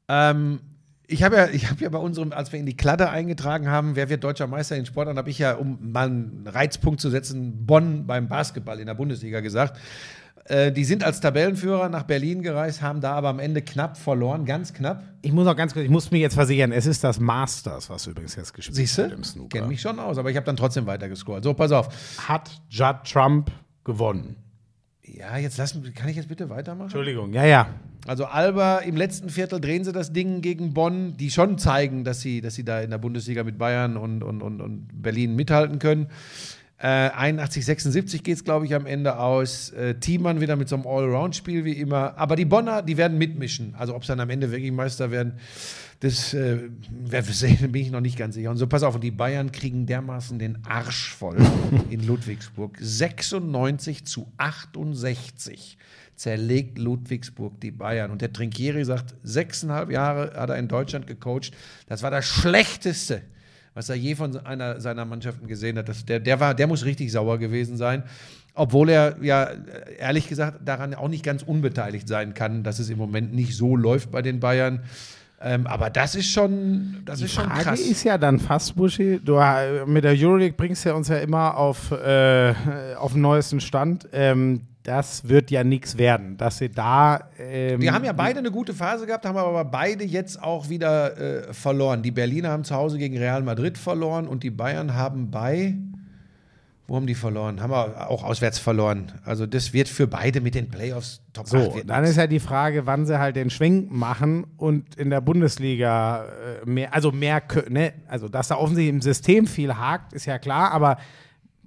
Ähm, 0.07 0.59
ich 1.07 1.23
habe 1.23 1.35
ja, 1.35 1.47
ich 1.49 1.69
habe 1.69 1.83
ja 1.83 1.89
bei 1.89 1.97
unserem, 1.97 2.31
als 2.31 2.51
wir 2.51 2.59
in 2.59 2.65
die 2.65 2.77
Kladde 2.77 3.09
eingetragen 3.09 3.67
haben, 3.69 3.95
wer 3.95 4.09
wird 4.09 4.23
deutscher 4.23 4.47
Meister 4.47 4.77
in 4.77 4.85
Sport, 4.85 5.09
dann 5.09 5.17
habe 5.17 5.29
ich 5.29 5.39
ja, 5.39 5.53
um 5.55 5.91
mal 5.91 6.07
einen 6.07 6.47
Reizpunkt 6.47 7.01
zu 7.01 7.09
setzen, 7.09 7.65
Bonn 7.65 8.07
beim 8.07 8.27
Basketball 8.27 8.79
in 8.79 8.85
der 8.87 8.93
Bundesliga 8.93 9.41
gesagt. 9.41 9.77
Äh, 10.45 10.71
die 10.71 10.85
sind 10.85 11.03
als 11.03 11.19
Tabellenführer 11.19 11.89
nach 11.89 12.03
Berlin 12.03 12.41
gereist, 12.41 12.81
haben 12.81 13.01
da 13.01 13.13
aber 13.13 13.29
am 13.29 13.39
Ende 13.39 13.61
knapp 13.61 13.97
verloren, 13.97 14.45
ganz 14.45 14.73
knapp. 14.73 15.03
Ich 15.21 15.31
muss 15.31 15.45
auch 15.47 15.55
ganz 15.55 15.73
kurz, 15.73 15.83
ich 15.83 15.91
muss 15.91 16.11
mir 16.11 16.19
jetzt 16.19 16.33
versichern, 16.33 16.71
es 16.71 16.85
ist 16.85 17.03
das 17.03 17.19
Masters, 17.19 17.89
was 17.89 18.07
übrigens 18.07 18.35
jetzt 18.35 18.53
gespielt 18.53 18.75
Siehst 18.75 18.97
wird 18.97 19.11
du? 19.11 19.15
im 19.15 19.23
Snooker. 19.23 19.59
Kenn 19.59 19.67
mich 19.67 19.81
schon 19.81 19.99
aus, 19.99 20.17
aber 20.17 20.31
ich 20.31 20.37
habe 20.37 20.45
dann 20.45 20.55
trotzdem 20.55 20.85
weiter 20.87 21.09
gescrollt. 21.09 21.43
So, 21.43 21.53
pass 21.53 21.71
auf. 21.71 21.89
Hat 22.27 22.49
Judd 22.69 23.03
Trump 23.03 23.51
gewonnen. 23.83 24.37
Ja, 25.03 25.37
jetzt 25.37 25.57
lassen, 25.57 25.93
kann 25.93 26.09
ich 26.09 26.15
jetzt 26.15 26.29
bitte 26.29 26.49
weitermachen? 26.49 26.85
Entschuldigung, 26.85 27.33
ja, 27.33 27.45
ja. 27.45 27.67
Also 28.07 28.25
Alba 28.25 28.79
im 28.79 28.95
letzten 28.95 29.29
Viertel 29.29 29.61
drehen 29.61 29.83
sie 29.83 29.91
das 29.91 30.11
Ding 30.11 30.41
gegen 30.41 30.73
Bonn, 30.73 31.15
die 31.17 31.29
schon 31.29 31.57
zeigen, 31.57 32.03
dass 32.03 32.21
sie, 32.21 32.41
dass 32.41 32.55
sie 32.55 32.65
da 32.65 32.81
in 32.81 32.89
der 32.89 32.97
Bundesliga 32.97 33.43
mit 33.43 33.57
Bayern 33.57 33.95
und, 33.95 34.23
und, 34.23 34.41
und, 34.41 34.59
und 34.59 34.87
Berlin 34.91 35.35
mithalten 35.35 35.77
können. 35.77 36.07
Äh, 36.79 37.11
81, 37.11 37.63
76 37.63 38.23
geht 38.23 38.37
es, 38.37 38.43
glaube 38.43 38.65
ich, 38.65 38.73
am 38.73 38.87
Ende 38.87 39.19
aus. 39.19 39.69
Äh, 39.69 39.99
Thiemann 39.99 40.41
wieder 40.41 40.55
mit 40.55 40.67
so 40.67 40.75
einem 40.75 40.87
Allround-Spiel 40.87 41.63
wie 41.63 41.73
immer. 41.73 42.17
Aber 42.17 42.35
die 42.35 42.45
Bonner, 42.45 42.81
die 42.81 42.97
werden 42.97 43.19
mitmischen. 43.19 43.75
Also 43.75 43.95
ob 43.95 44.03
sie 44.03 44.09
dann 44.09 44.19
am 44.19 44.31
Ende 44.31 44.49
wirklich 44.49 44.71
Meister 44.71 45.11
werden, 45.11 45.33
das 45.99 46.33
äh, 46.33 46.57
sehen, 47.29 47.59
da 47.61 47.67
bin 47.67 47.83
ich 47.83 47.91
noch 47.91 48.01
nicht 48.01 48.17
ganz 48.17 48.33
sicher. 48.33 48.49
Und 48.49 48.57
so, 48.57 48.65
pass 48.65 48.81
auf, 48.81 48.95
und 48.95 49.03
die 49.03 49.11
Bayern 49.11 49.51
kriegen 49.51 49.85
dermaßen 49.85 50.39
den 50.39 50.57
Arsch 50.65 51.13
voll 51.13 51.37
in 51.91 52.07
Ludwigsburg. 52.07 52.75
96 52.79 54.05
zu 54.05 54.25
68 54.37 55.77
zerlegt 56.21 56.77
Ludwigsburg 56.77 57.59
die 57.61 57.71
Bayern. 57.71 58.11
Und 58.11 58.21
der 58.21 58.31
Trinkieri 58.31 58.85
sagt, 58.85 59.15
sechseinhalb 59.23 59.89
Jahre 59.89 60.33
hat 60.35 60.51
er 60.51 60.57
in 60.57 60.67
Deutschland 60.67 61.07
gecoacht. 61.07 61.51
Das 61.87 62.03
war 62.03 62.11
das 62.11 62.25
Schlechteste, 62.25 63.23
was 63.73 63.89
er 63.89 63.95
je 63.95 64.13
von 64.13 64.37
einer 64.45 64.79
seiner 64.79 65.03
Mannschaften 65.05 65.47
gesehen 65.47 65.79
hat. 65.79 65.89
Das, 65.89 66.05
der, 66.05 66.19
der, 66.19 66.39
war, 66.39 66.53
der 66.53 66.67
muss 66.67 66.85
richtig 66.85 67.11
sauer 67.11 67.39
gewesen 67.39 67.75
sein. 67.75 68.03
Obwohl 68.53 68.89
er 68.89 69.15
ja 69.23 69.49
ehrlich 69.97 70.27
gesagt 70.27 70.59
daran 70.63 70.93
auch 70.93 71.07
nicht 71.07 71.23
ganz 71.23 71.41
unbeteiligt 71.41 72.07
sein 72.07 72.35
kann, 72.35 72.61
dass 72.63 72.77
es 72.77 72.89
im 72.91 72.99
Moment 72.99 73.33
nicht 73.33 73.57
so 73.57 73.75
läuft 73.75 74.11
bei 74.11 74.21
den 74.21 74.39
Bayern. 74.39 74.83
Ähm, 75.43 75.65
aber 75.65 75.89
das 75.89 76.13
ist 76.13 76.29
schon, 76.29 76.97
das 77.03 77.17
Die 77.17 77.25
ist 77.25 77.33
schon 77.33 77.45
Frage 77.45 77.63
krass. 77.63 77.79
ist 77.79 78.03
ja 78.03 78.19
dann 78.19 78.37
fast, 78.37 78.75
Buschi, 78.75 79.19
du 79.23 79.37
äh, 79.37 79.87
mit 79.87 80.03
der 80.03 80.11
Euroleague 80.15 80.55
bringst 80.55 80.85
ja 80.85 80.93
uns 80.93 81.07
ja 81.07 81.17
immer 81.17 81.57
auf, 81.57 81.91
äh, 81.91 82.53
auf 82.95 83.13
den 83.13 83.21
neuesten 83.21 83.59
Stand. 83.59 84.07
Ähm, 84.13 84.67
das 84.83 85.27
wird 85.27 85.51
ja 85.51 85.63
nichts 85.63 85.97
werden, 85.97 86.37
dass 86.37 86.57
sie 86.57 86.69
da. 86.69 87.29
Ähm, 87.37 87.79
Die 87.79 87.91
haben 87.91 88.03
ja 88.03 88.13
beide 88.13 88.39
eine 88.39 88.51
gute 88.51 88.73
Phase 88.73 89.05
gehabt, 89.05 89.25
haben 89.25 89.37
aber 89.37 89.65
beide 89.65 90.03
jetzt 90.03 90.41
auch 90.41 90.69
wieder 90.69 91.17
äh, 91.49 91.53
verloren. 91.53 92.01
Die 92.01 92.11
Berliner 92.11 92.49
haben 92.49 92.63
zu 92.63 92.75
Hause 92.75 92.97
gegen 92.97 93.17
Real 93.17 93.43
Madrid 93.43 93.77
verloren 93.77 94.27
und 94.27 94.43
die 94.43 94.49
Bayern 94.49 94.93
haben 94.95 95.29
bei. 95.29 95.75
Wo 96.87 96.95
haben 96.95 97.07
die 97.07 97.15
verloren? 97.15 97.61
Haben 97.61 97.71
wir 97.71 98.09
auch 98.09 98.23
auswärts 98.23 98.59
verloren. 98.59 99.13
Also, 99.23 99.45
das 99.45 99.71
wird 99.71 99.87
für 99.87 100.07
beide 100.07 100.41
mit 100.41 100.55
den 100.55 100.67
Playoffs 100.67 101.21
top 101.31 101.47
So, 101.47 101.57
8 101.57 101.75
wird 101.75 101.89
dann 101.89 102.03
ist 102.03 102.17
ja 102.17 102.27
die 102.27 102.39
Frage, 102.41 102.85
wann 102.85 103.05
sie 103.05 103.17
halt 103.17 103.37
den 103.37 103.49
Schwenk 103.49 103.91
machen 103.91 104.45
und 104.57 104.95
in 104.95 105.09
der 105.09 105.21
Bundesliga 105.21 106.25
äh, 106.25 106.69
mehr, 106.69 106.93
also 106.93 107.11
mehr, 107.11 107.43
ne, 107.69 107.93
also 108.09 108.27
dass 108.27 108.49
da 108.49 108.55
offensichtlich 108.55 108.93
im 108.93 109.01
System 109.01 109.47
viel 109.47 109.73
hakt, 109.75 110.11
ist 110.11 110.25
ja 110.25 110.37
klar, 110.37 110.71
aber 110.71 110.97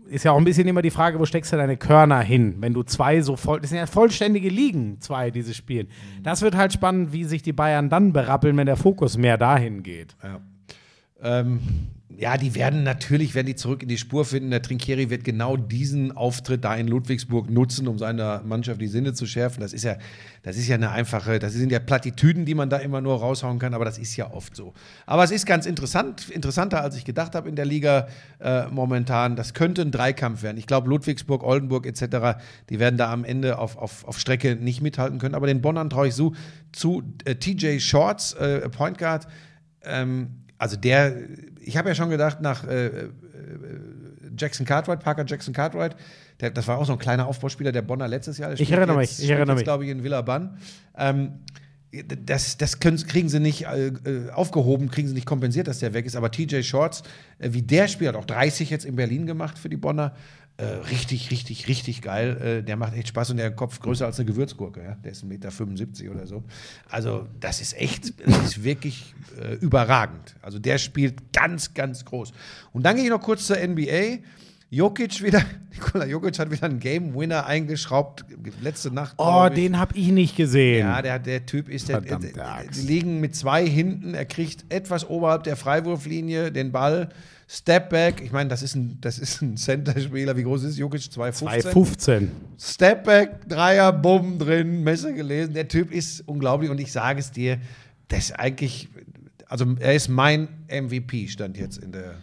ist 0.09 0.25
ja 0.25 0.33
auch 0.33 0.39
ein 0.39 0.45
bisschen 0.45 0.69
immer 0.69 0.83
die 0.83 0.91
Frage, 0.91 1.19
wo 1.19 1.25
steckst 1.25 1.53
du 1.53 1.57
deine 1.57 1.77
Körner 1.77 2.21
hin, 2.21 2.57
wenn 2.61 2.75
du 2.75 2.83
zwei 2.83 3.21
so 3.21 3.37
voll, 3.37 3.61
das 3.61 3.71
sind 3.71 3.79
ja 3.79 3.87
vollständige 3.87 4.49
Ligen, 4.49 5.01
zwei, 5.01 5.31
diese 5.31 5.55
spielen. 5.55 5.89
Das 6.23 6.43
wird 6.43 6.57
halt 6.57 6.73
spannend, 6.73 7.13
wie 7.13 7.25
sich 7.25 7.43
die 7.43 7.53
Bayern 7.53 7.89
dann 7.89 8.13
berappeln, 8.13 8.57
wenn 8.57 8.67
der 8.67 8.77
Fokus 8.77 9.17
mehr 9.17 9.39
dahin 9.39 9.83
geht. 9.83 10.17
Ja. 10.23 10.41
Ähm, 11.25 11.61
ja, 12.17 12.37
die 12.37 12.55
werden 12.55 12.85
natürlich, 12.85 13.35
werden 13.35 13.47
die 13.47 13.57
zurück 13.57 13.83
in 13.83 13.89
die 13.89 13.99
Spur 13.99 14.25
finden. 14.25 14.51
Der 14.51 14.63
Trinkieri 14.63 15.11
wird 15.11 15.25
genau 15.25 15.57
diesen 15.57 16.13
Auftritt 16.13 16.65
da 16.65 16.75
in 16.77 16.87
Ludwigsburg 16.87 17.51
nutzen, 17.51 17.89
um 17.89 17.99
seiner 17.99 18.43
Mannschaft 18.45 18.81
die 18.81 18.87
Sinne 18.87 19.15
zu 19.15 19.27
schärfen. 19.27 19.61
Das 19.61 19.73
ist 19.73 19.85
ja, 19.85 19.97
das 20.43 20.57
ist 20.57 20.69
ja 20.69 20.77
eine 20.77 20.91
einfache, 20.91 21.39
das 21.39 21.55
sind 21.55 21.73
ja 21.73 21.81
Plattitüden, 21.81 22.45
die 22.45 22.55
man 22.55 22.71
da 22.71 22.77
immer 22.77 23.01
nur 23.01 23.19
raushauen 23.19 23.59
kann, 23.59 23.75
aber 23.75 23.85
das 23.85 23.99
ist 23.99 24.17
ja 24.17 24.31
oft 24.31 24.55
so. 24.55 24.75
Aber 25.07 25.25
es 25.25 25.33
ist 25.33 25.45
ganz 25.45 25.67
interessant, 25.67 26.29
interessanter 26.31 26.83
als 26.83 26.97
ich 26.97 27.05
gedacht 27.05 27.35
habe 27.35 27.49
in 27.49 27.57
der 27.57 27.65
Liga 27.65 28.07
äh, 28.39 28.69
momentan. 28.69 29.35
Das 29.35 29.55
könnte 29.55 29.83
ein 29.83 29.91
Dreikampf 29.91 30.43
werden. 30.43 30.59
Ich 30.59 30.67
glaube, 30.67 30.89
Ludwigsburg, 30.89 31.43
Oldenburg 31.43 31.87
etc., 31.87 32.39
die 32.71 32.79
werden 32.79 32.97
da 32.97 33.13
am 33.13 33.25
Ende 33.25 33.59
auf, 33.59 33.77
auf, 33.77 34.05
auf 34.07 34.21
Strecke 34.21 34.55
nicht 34.57 34.83
mithalten 34.83 35.19
können. 35.19 35.35
Aber 35.35 35.49
den 35.49 35.61
Bonnern 35.61 35.91
traue 35.91 36.09
ich 36.09 36.15
so 36.15 36.35
zu. 36.73 37.03
Äh, 37.25 37.35
TJ 37.37 37.81
Shorts, 37.81 38.35
äh, 38.35 38.69
Point 38.69 38.99
Guard, 38.99 39.27
ähm, 39.83 40.44
also 40.65 40.79
der, 40.79 41.15
ich 41.61 41.77
habe 41.77 41.91
ja 41.91 41.95
schon 41.95 42.09
gedacht, 42.09 42.41
nach 42.41 42.67
äh, 42.67 42.87
äh, 42.87 43.11
Jackson 44.35 44.65
Cartwright, 44.65 44.99
Parker 45.01 45.27
Jackson 45.27 45.53
Cartwright, 45.53 45.95
der, 46.41 46.53
das 46.53 46.67
war 46.67 46.79
auch 46.79 46.87
so 46.87 46.95
ein 46.95 46.99
kleiner 46.99 47.27
Aufbauspieler 47.27 47.71
der 47.71 47.83
Bonner 47.83 48.09
letztes 48.09 48.39
Jahr. 48.39 48.55
Ich 48.55 48.73
erinnere 48.73 48.99
jetzt, 49.03 49.19
mich, 49.19 49.25
ich 49.25 49.31
erinnere 49.31 49.57
mich. 49.57 49.65
glaube 49.65 49.85
ich, 49.85 49.91
in 49.91 50.03
Villaban. 50.03 50.57
Ähm, 50.97 51.33
das, 52.25 52.57
das 52.57 52.81
können, 52.81 52.97
kriegen 52.97 53.29
sie 53.29 53.41
nicht 53.41 53.67
äh, 53.67 53.89
äh, 53.89 54.31
aufgehoben, 54.31 54.89
kriegen 54.89 55.07
sie 55.07 55.13
nicht 55.13 55.27
kompensiert, 55.27 55.69
dass 55.69 55.81
der 55.81 55.93
weg 55.93 56.07
ist. 56.07 56.17
Aber 56.17 56.31
TJ 56.31 56.63
Shorts, 56.63 57.03
äh, 57.39 57.51
wie 57.53 57.61
der 57.61 57.87
spielt, 57.87 58.15
hat 58.15 58.17
auch 58.17 58.25
30 58.25 58.71
jetzt 58.71 58.87
in 58.87 58.97
Berlin 58.97 59.27
gemacht 59.27 59.59
für 59.59 59.69
die 59.69 59.77
Bonner. 59.77 60.15
Äh, 60.57 60.67
richtig, 60.89 61.33
richtig, 61.33 61.67
richtig 61.67 62.01
geil. 62.01 62.61
Äh, 62.61 62.63
der 62.63 62.77
macht 62.77 62.95
echt 62.95 63.09
Spaß 63.09 63.31
und 63.31 63.39
der 63.39 63.51
Kopf 63.51 63.81
größer 63.81 64.07
als 64.07 64.21
eine 64.21 64.27
Gewürzgurke. 64.27 64.85
Ja? 64.85 64.95
Der 65.03 65.11
ist 65.11 65.25
1,75 65.25 66.03
Meter 66.05 66.15
oder 66.15 66.27
so. 66.29 66.45
Also, 66.89 67.27
das 67.41 67.61
ist 67.61 67.77
echt, 67.77 68.15
das 68.25 68.39
ist 68.45 68.63
wirklich 68.63 69.15
äh, 69.43 69.55
überragend. 69.55 70.37
Also, 70.43 70.61
der 70.61 70.79
spielt 70.79 71.33
ganz, 71.33 71.75
ganz 71.75 72.05
groß. 72.05 72.33
Und 72.73 72.85
dann 72.85 72.95
gehe 72.95 73.05
ich 73.05 73.11
noch 73.11 73.21
kurz 73.21 73.49
zur 73.49 73.57
NBA. 73.57 74.19
Jokic 74.71 75.23
wieder, 75.23 75.43
Nikola 75.73 76.07
Jokic 76.07 76.39
hat 76.39 76.51
wieder 76.53 76.65
einen 76.65 76.79
Game 76.79 77.15
Winner 77.15 77.47
eingeschraubt, 77.47 78.25
letzte 78.61 78.93
Nacht. 78.93 79.15
Oh, 79.19 79.49
den 79.49 79.79
habe 79.79 79.97
ich 79.97 80.09
nicht 80.09 80.37
gesehen. 80.37 80.87
Ja, 80.87 81.03
der, 81.03 81.19
der 81.19 81.47
Typ 81.47 81.69
ist 81.69 81.89
der, 81.89 82.01
Verdammte 82.01 82.33
der, 82.33 82.49
Axt. 82.49 82.81
Die 82.81 82.87
liegen 82.87 83.21
mit 83.21 83.35
zwei 83.35 83.67
hinten. 83.67 84.15
Er 84.15 84.25
kriegt 84.25 84.73
etwas 84.73 85.09
oberhalb 85.09 85.45
der 85.45 85.57
Freiwurflinie 85.57 86.53
den 86.53 86.71
Ball. 86.71 87.11
Stepback. 87.49 88.21
Ich 88.23 88.33
meine, 88.33 88.49
das 88.49 88.63
ist 88.63 88.75
ein, 88.75 88.99
das 89.01 89.19
ist 89.19 89.43
ein 89.43 89.57
Center-Spieler. 89.57 90.37
Wie 90.37 90.43
groß 90.43 90.65
ist 90.65 90.79
Jokic? 90.79 91.01
2,15? 91.03 91.33
215. 91.33 92.31
Stepback, 92.59 93.49
Dreier, 93.49 93.93
Bumm 93.93 94.39
drin, 94.39 94.83
Messer 94.83 95.13
gelesen. 95.13 95.55
Der 95.55 95.69
Typ 95.69 95.93
ist 95.93 96.27
unglaublich 96.27 96.71
und 96.71 96.81
ich 96.81 96.91
sage 96.93 97.21
es 97.21 97.31
dir, 97.31 97.59
das 98.09 98.25
ist 98.27 98.33
eigentlich, 98.33 98.89
also 99.47 99.67
er 99.79 99.95
ist 99.95 100.09
mein 100.09 100.49
MVP, 100.69 101.29
stand 101.29 101.57
jetzt 101.59 101.79
in 101.79 101.93
der 101.93 102.15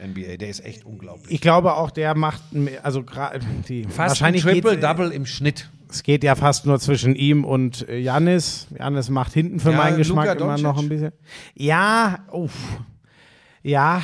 äh, 0.00 0.06
NBA. 0.06 0.36
Der 0.36 0.48
ist 0.48 0.64
echt 0.64 0.84
unglaublich. 0.84 1.32
Ich 1.32 1.40
glaube 1.40 1.74
auch, 1.74 1.90
der 1.90 2.16
macht, 2.16 2.42
also 2.82 3.02
gerade 3.02 3.40
die 3.68 3.84
Fast 3.84 3.98
wahrscheinlich 4.20 4.42
Triple-Double 4.42 5.10
im 5.10 5.26
Schnitt. 5.26 5.70
Es 5.88 6.02
geht 6.02 6.24
ja 6.24 6.34
fast 6.34 6.66
nur 6.66 6.80
zwischen 6.80 7.14
ihm 7.14 7.44
und 7.44 7.88
äh, 7.88 7.98
Jannis. 7.98 8.66
Jannis 8.76 9.08
macht 9.08 9.32
hinten 9.32 9.60
für 9.60 9.70
Ja, 9.70 9.76
meinen 9.76 9.96
Geschmack 9.96 10.38
immer 10.40 10.58
noch 10.58 10.78
ein 10.78 10.88
bisschen. 10.88 11.12
Ja, 11.54 12.24
uff. 12.32 12.52
Ja, 13.62 14.02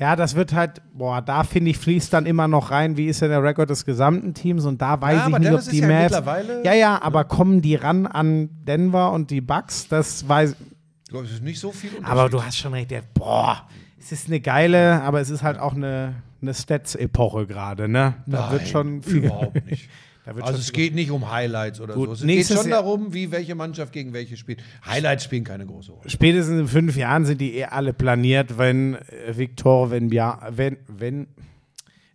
ja, 0.00 0.16
das 0.16 0.34
wird 0.34 0.54
halt, 0.54 0.80
boah, 0.94 1.20
da 1.20 1.44
finde 1.44 1.70
ich, 1.70 1.78
fließt 1.78 2.12
dann 2.12 2.24
immer 2.26 2.48
noch 2.48 2.70
rein, 2.70 2.96
wie 2.96 3.06
ist 3.06 3.20
denn 3.22 3.28
der 3.28 3.42
Rekord 3.42 3.68
des 3.70 3.84
gesamten 3.84 4.32
Teams 4.34 4.64
und 4.64 4.80
da 4.80 5.00
weiß 5.00 5.12
Ja, 5.14 5.18
ich 5.20 5.24
aber 5.26 5.38
nicht, 5.38 5.48
Dallas 5.50 5.66
ob 5.66 5.70
die 5.72 5.78
ja 5.80 5.86
Mavs. 5.88 6.02
mittlerweile- 6.04 6.64
Ja, 6.64 6.72
ja, 6.72 7.02
aber 7.02 7.24
kommen 7.24 7.60
die 7.60 7.74
ran 7.74 8.06
an 8.06 8.48
Denver 8.66 9.12
und 9.12 9.30
die 9.30 9.40
Bucks? 9.42 9.86
Das 9.88 10.26
weiß 10.26 10.56
Das 11.12 11.30
ist 11.30 11.42
nicht 11.42 11.60
so 11.60 11.70
viel 11.70 11.90
Aber 12.02 12.28
du 12.30 12.42
hast 12.42 12.56
schon 12.56 12.72
recht, 12.72 12.90
der, 12.90 13.02
boah, 13.14 13.68
es 13.98 14.10
ist 14.12 14.28
eine 14.28 14.40
geile, 14.40 15.02
aber 15.02 15.20
es 15.20 15.28
ist 15.28 15.42
halt 15.42 15.58
auch 15.58 15.74
eine, 15.74 16.14
eine 16.40 16.54
Stats-Epoche 16.54 17.46
gerade, 17.46 17.86
ne? 17.88 18.14
Da 18.26 18.40
Nein, 18.42 18.52
wird 18.52 18.68
schon 18.68 19.02
viel. 19.02 19.24
überhaupt 19.24 19.66
nicht. 19.70 19.88
Also 20.38 20.58
es 20.58 20.72
geht 20.72 20.94
nicht 20.94 21.10
um 21.10 21.30
Highlights 21.30 21.80
oder 21.80 21.94
Gut, 21.94 22.08
so. 22.08 22.12
Es 22.14 22.20
geht 22.22 22.46
schon 22.46 22.68
Jahr- 22.70 22.82
darum, 22.82 23.12
wie 23.12 23.30
welche 23.30 23.54
Mannschaft 23.54 23.92
gegen 23.92 24.12
welche 24.12 24.36
spielt. 24.36 24.62
Highlights 24.86 25.24
spielen 25.24 25.44
keine 25.44 25.66
große 25.66 25.92
Rolle. 25.92 26.08
Spätestens 26.08 26.60
in 26.60 26.68
fünf 26.68 26.96
Jahren 26.96 27.24
sind 27.24 27.40
die 27.40 27.56
eh 27.56 27.64
alle 27.64 27.92
planiert, 27.92 28.56
wenn 28.58 28.94
äh, 28.94 29.36
Victor, 29.36 29.90
wenn, 29.90 30.10
ja, 30.10 30.40
wenn, 30.50 30.76
wenn, 30.86 31.26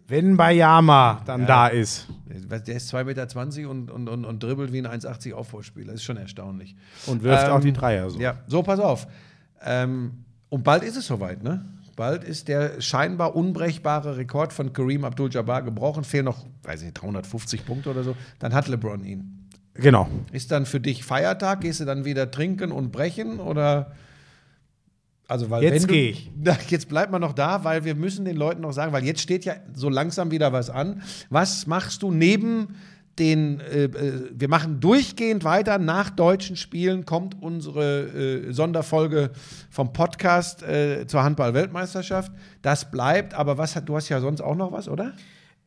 wenn 0.08 0.38
Bayama 0.38 1.22
dann 1.26 1.46
da 1.46 1.68
ist. 1.68 2.08
Der 2.28 2.76
ist 2.76 2.94
2,20 2.94 3.04
Meter 3.06 3.70
und, 3.70 3.90
und, 3.92 4.08
und, 4.08 4.26
und 4.26 4.44
dribbelt 4.44 4.72
wie 4.72 4.80
ein 4.80 4.88
1,80 4.88 5.34
Aufbauspieler. 5.34 5.88
Das 5.88 5.96
ist 5.96 6.04
schon 6.04 6.18
erstaunlich. 6.18 6.76
Und 7.08 7.24
wirft 7.24 7.48
Ähm, 7.48 7.52
auch 7.52 7.60
die 7.62 7.74
Dreier 7.74 8.10
so. 8.10 8.20
Ja, 8.20 8.40
so, 8.48 8.62
pass 8.62 8.80
auf. 8.80 9.08
Ähm, 9.64 10.26
und 10.50 10.64
bald 10.64 10.84
ist 10.84 10.96
es 10.96 11.08
soweit, 11.08 11.44
ne? 11.44 11.66
Bald 11.96 12.24
ist 12.24 12.48
der 12.50 12.82
scheinbar 12.82 13.36
unbrechbare 13.36 14.18
Rekord 14.18 14.52
von 14.54 14.74
Kareem 14.74 15.06
Abdul-Jabbar 15.06 15.62
gebrochen. 15.64 16.04
Fehlen 16.04 16.26
noch, 16.26 16.46
weiß 16.64 16.82
ich 16.82 16.86
nicht, 16.88 17.02
350 17.02 17.66
Punkte 17.66 17.90
oder 17.92 18.04
so. 18.04 18.16
Dann 18.40 18.54
hat 18.54 18.68
LeBron 18.68 19.04
ihn. 19.06 19.48
Genau. 19.76 20.08
Ist 20.32 20.52
dann 20.52 20.66
für 20.66 20.80
dich 20.80 21.04
Feiertag? 21.04 21.62
Gehst 21.62 21.80
du 21.80 21.86
dann 21.86 22.06
wieder 22.06 22.32
trinken 22.32 22.72
und 22.72 22.92
brechen 22.92 23.40
oder? 23.40 23.92
Also 25.28 25.50
weil 25.50 25.64
Jetzt 25.64 25.74
wenn 25.84 25.88
du- 25.88 25.94
geh 25.94 26.10
ich. 26.10 26.32
Jetzt 26.70 26.88
bleibt 26.90 27.12
man 27.12 27.22
noch 27.22 27.34
da, 27.34 27.64
weil 27.64 27.84
wir 27.84 27.96
müssen 27.96 28.26
den 28.26 28.36
Leuten 28.38 28.62
noch 28.62 28.74
sagen, 28.74 28.94
weil 28.94 29.04
jetzt 29.04 29.22
steht 29.22 29.44
ja 29.44 29.56
so 29.74 29.90
langsam 29.90 30.32
wieder 30.32 30.54
was 30.54 30.70
an. 30.70 31.02
Was 31.30 31.66
machst 31.66 32.04
du 32.04 32.12
neben 32.12 32.76
den? 33.20 33.60
Äh, 33.60 33.86
äh, 33.86 34.30
wir 34.32 34.50
machen 34.50 34.80
durchgehend 34.80 35.44
weiter. 35.44 35.78
Nach 35.78 36.10
deutschen 36.10 36.56
Spielen 36.56 37.06
kommt 37.06 37.42
unsere 37.42 38.48
äh, 38.48 38.52
Sonderfolge 38.52 39.32
vom 39.70 39.94
Podcast 39.94 40.64
äh, 40.64 41.06
zur 41.08 41.24
Handball-Weltmeisterschaft. 41.24 42.32
Das 42.62 42.92
bleibt. 42.92 43.34
Aber 43.34 43.58
was 43.58 43.76
hat? 43.76 43.90
Du 43.90 43.96
hast 43.96 44.10
ja 44.10 44.20
sonst 44.20 44.42
auch 44.42 44.56
noch 44.56 44.72
was, 44.72 44.90
oder? 44.90 45.14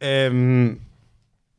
Ähm, 0.01 0.81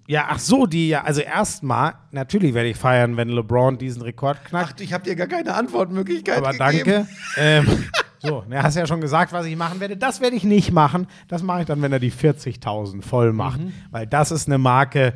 ja, 0.09 0.25
ach 0.27 0.39
so, 0.39 0.65
die 0.65 0.89
ja, 0.89 1.03
also 1.03 1.21
erstmal, 1.21 1.93
natürlich 2.11 2.55
werde 2.55 2.69
ich 2.69 2.77
feiern, 2.77 3.15
wenn 3.15 3.29
LeBron 3.29 3.77
diesen 3.77 4.01
Rekord 4.01 4.43
knackt. 4.43 4.75
Ach, 4.77 4.81
ich 4.81 4.91
habe 4.91 5.03
dir 5.03 5.15
gar 5.15 5.27
keine 5.27 5.53
Antwortmöglichkeit 5.53 6.39
aber 6.39 6.51
gegeben. 6.51 6.85
danke. 6.89 7.07
ähm, 7.37 7.85
so, 8.17 8.43
du 8.49 8.63
hast 8.63 8.75
ja 8.75 8.87
schon 8.87 9.01
gesagt, 9.01 9.31
was 9.33 9.45
ich 9.45 9.55
machen 9.55 9.79
werde. 9.79 9.97
Das 9.97 10.19
werde 10.19 10.35
ich 10.35 10.43
nicht 10.43 10.71
machen. 10.71 11.05
Das 11.27 11.43
mache 11.43 11.61
ich 11.61 11.67
dann, 11.67 11.81
wenn 11.83 11.93
er 11.93 11.99
die 11.99 12.11
40.000 12.11 13.03
voll 13.03 13.33
macht. 13.33 13.61
Mhm. 13.61 13.71
Weil 13.91 14.07
das 14.07 14.31
ist 14.31 14.47
eine 14.47 14.57
Marke. 14.57 15.13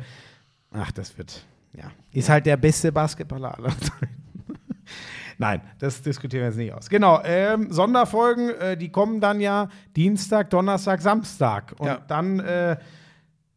Ach, 0.76 0.90
das 0.92 1.16
wird, 1.16 1.44
ja. 1.72 1.90
Ist 2.12 2.28
halt 2.28 2.46
der 2.46 2.56
beste 2.56 2.92
Basketballer 2.92 3.56
aller 3.56 3.68
Zeiten. 3.80 4.08
Nein, 5.38 5.62
das 5.78 6.02
diskutieren 6.02 6.42
wir 6.42 6.48
jetzt 6.48 6.56
nicht 6.58 6.72
aus. 6.72 6.88
Genau, 6.88 7.20
ähm, 7.24 7.72
Sonderfolgen, 7.72 8.50
äh, 8.50 8.76
die 8.76 8.90
kommen 8.90 9.20
dann 9.20 9.40
ja 9.40 9.68
Dienstag, 9.96 10.50
Donnerstag, 10.50 11.00
Samstag. 11.00 11.74
Und 11.78 11.86
Ja. 11.86 11.98
dann 12.06 12.38
äh, 12.40 12.76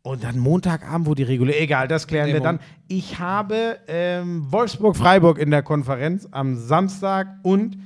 und 0.02 0.24
dann 0.24 0.40
Montagabend, 0.40 1.06
wo 1.06 1.14
die 1.16 1.24
regulär. 1.24 1.62
Egal, 1.62 1.88
das 1.90 2.08
klären 2.08 2.28
Nee, 2.28 2.34
wir 2.36 2.40
dann. 2.40 2.60
Ich 2.88 3.20
habe 3.20 3.78
ähm, 3.88 4.50
Wolfsburg-Freiburg 4.52 5.38
in 5.38 5.52
der 5.52 5.64
Konferenz 5.64 6.28
am 6.32 6.56
Samstag 6.56 7.28
und 7.44 7.78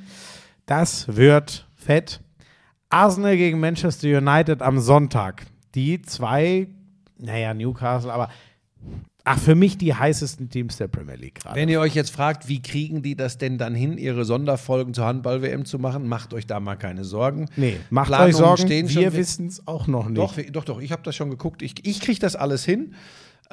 das 0.67 1.15
wird 1.15 1.67
fett. 1.75 2.21
Arsenal 2.89 3.35
gegen 3.37 3.59
Manchester 3.59 4.07
United 4.07 4.61
am 4.61 4.79
Sonntag. 4.79 5.45
Die 5.73 6.01
zwei, 6.03 6.67
naja, 7.17 7.53
Newcastle, 7.53 8.13
aber 8.13 8.29
ach, 9.23 9.39
für 9.39 9.55
mich 9.55 9.77
die 9.77 9.93
heißesten 9.93 10.49
Teams 10.49 10.77
der 10.77 10.87
Premier 10.87 11.15
League 11.15 11.35
gerade. 11.35 11.55
Wenn 11.55 11.69
ihr 11.69 11.79
euch 11.79 11.95
jetzt 11.95 12.11
fragt, 12.11 12.47
wie 12.47 12.61
kriegen 12.61 13.01
die 13.01 13.15
das 13.15 13.37
denn 13.37 13.57
dann 13.57 13.75
hin, 13.75 13.97
ihre 13.97 14.25
Sonderfolgen 14.25 14.93
zur 14.93 15.05
Handball-WM 15.05 15.65
zu 15.65 15.79
machen, 15.79 16.07
macht 16.07 16.33
euch 16.33 16.47
da 16.47 16.59
mal 16.59 16.75
keine 16.75 17.03
Sorgen. 17.03 17.49
Nee, 17.55 17.77
macht 17.89 18.07
Planungen 18.07 18.33
euch 18.33 18.37
Sorgen, 18.37 18.61
stehen 18.63 18.89
wir 18.89 19.13
wissen 19.13 19.47
es 19.47 19.67
auch 19.67 19.87
noch 19.87 20.07
nicht. 20.07 20.17
Doch, 20.17 20.35
doch, 20.51 20.65
doch, 20.65 20.81
ich 20.81 20.91
habe 20.91 21.03
das 21.03 21.15
schon 21.15 21.29
geguckt. 21.29 21.61
Ich, 21.61 21.85
ich 21.85 22.01
kriege 22.01 22.19
das 22.19 22.35
alles 22.35 22.65
hin. 22.65 22.93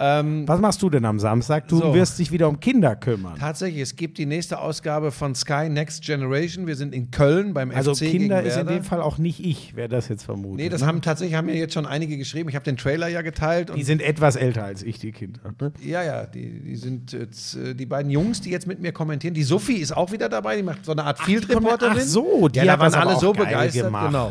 Ähm, 0.00 0.46
Was 0.46 0.60
machst 0.60 0.80
du 0.82 0.90
denn 0.90 1.04
am 1.04 1.18
Samstag? 1.18 1.66
Du 1.68 1.78
So. 1.78 1.94
wirst 1.94 2.18
dich 2.18 2.30
wieder 2.30 2.48
um 2.48 2.60
Kinder 2.60 2.94
kümmern. 2.96 3.34
tatsächlich, 3.38 3.82
es 3.82 3.96
gibt 3.96 4.18
die 4.18 4.26
nächste 4.26 4.60
Ausgabe 4.60 5.10
von 5.10 5.34
Sky 5.34 5.68
Next 5.68 6.04
Generation. 6.04 6.66
Wir 6.66 6.76
sind 6.76 6.94
in 6.94 7.10
Köln 7.10 7.52
beim 7.52 7.70
Also 7.70 7.94
FC 7.94 8.10
Kinder 8.10 8.36
gegen 8.42 8.48
ist 8.48 8.56
in 8.56 8.66
dem 8.68 8.84
Fall 8.84 9.00
auch 9.00 9.18
nicht 9.18 9.44
ich, 9.44 9.72
wer 9.74 9.88
das 9.88 10.08
jetzt 10.08 10.24
vermutet. 10.24 10.56
Nee, 10.58 10.68
das 10.68 10.82
ne? 10.82 10.86
haben 10.86 11.02
tatsächlich 11.02 11.36
haben 11.36 11.46
mir 11.46 11.56
jetzt 11.56 11.74
schon 11.74 11.86
einige 11.86 12.16
geschrieben. 12.16 12.48
Ich 12.48 12.54
habe 12.54 12.64
den 12.64 12.76
Trailer 12.76 13.08
ja 13.08 13.22
geteilt. 13.22 13.72
die 13.74 13.82
sind 13.82 14.00
etwas 14.02 14.36
älter 14.36 14.64
als 14.64 14.82
ich, 14.82 14.98
die 14.98 15.12
Kinder. 15.12 15.40
Ne? 15.60 15.72
ja, 15.84 16.02
ja, 16.02 16.26
die, 16.26 16.60
die 16.60 16.76
sind 16.76 17.12
jetzt 17.12 17.56
äh, 17.56 17.74
die 17.74 17.86
beiden 17.86 18.10
Jungs, 18.10 18.40
die 18.40 18.50
jetzt 18.50 18.66
mit 18.66 18.80
mir 18.80 18.92
kommentieren. 18.92 19.34
Die 19.34 19.42
Sophie 19.42 19.76
ist 19.78 19.96
auch 19.96 20.12
wieder 20.12 20.28
dabei. 20.28 20.56
Die 20.56 20.62
macht 20.62 20.84
so 20.84 20.92
eine 20.92 21.04
Art 21.04 21.18
Field-Reporterin. 21.20 21.96
ach 21.98 22.02
so, 22.02 22.48
die 22.48 22.58
ja, 22.60 22.64
da 22.76 22.78
waren 22.78 22.94
alle 22.94 23.18
so 23.18 23.32
begeistert. 23.32 23.86
gemacht. 23.86 24.06
Genau. 24.06 24.30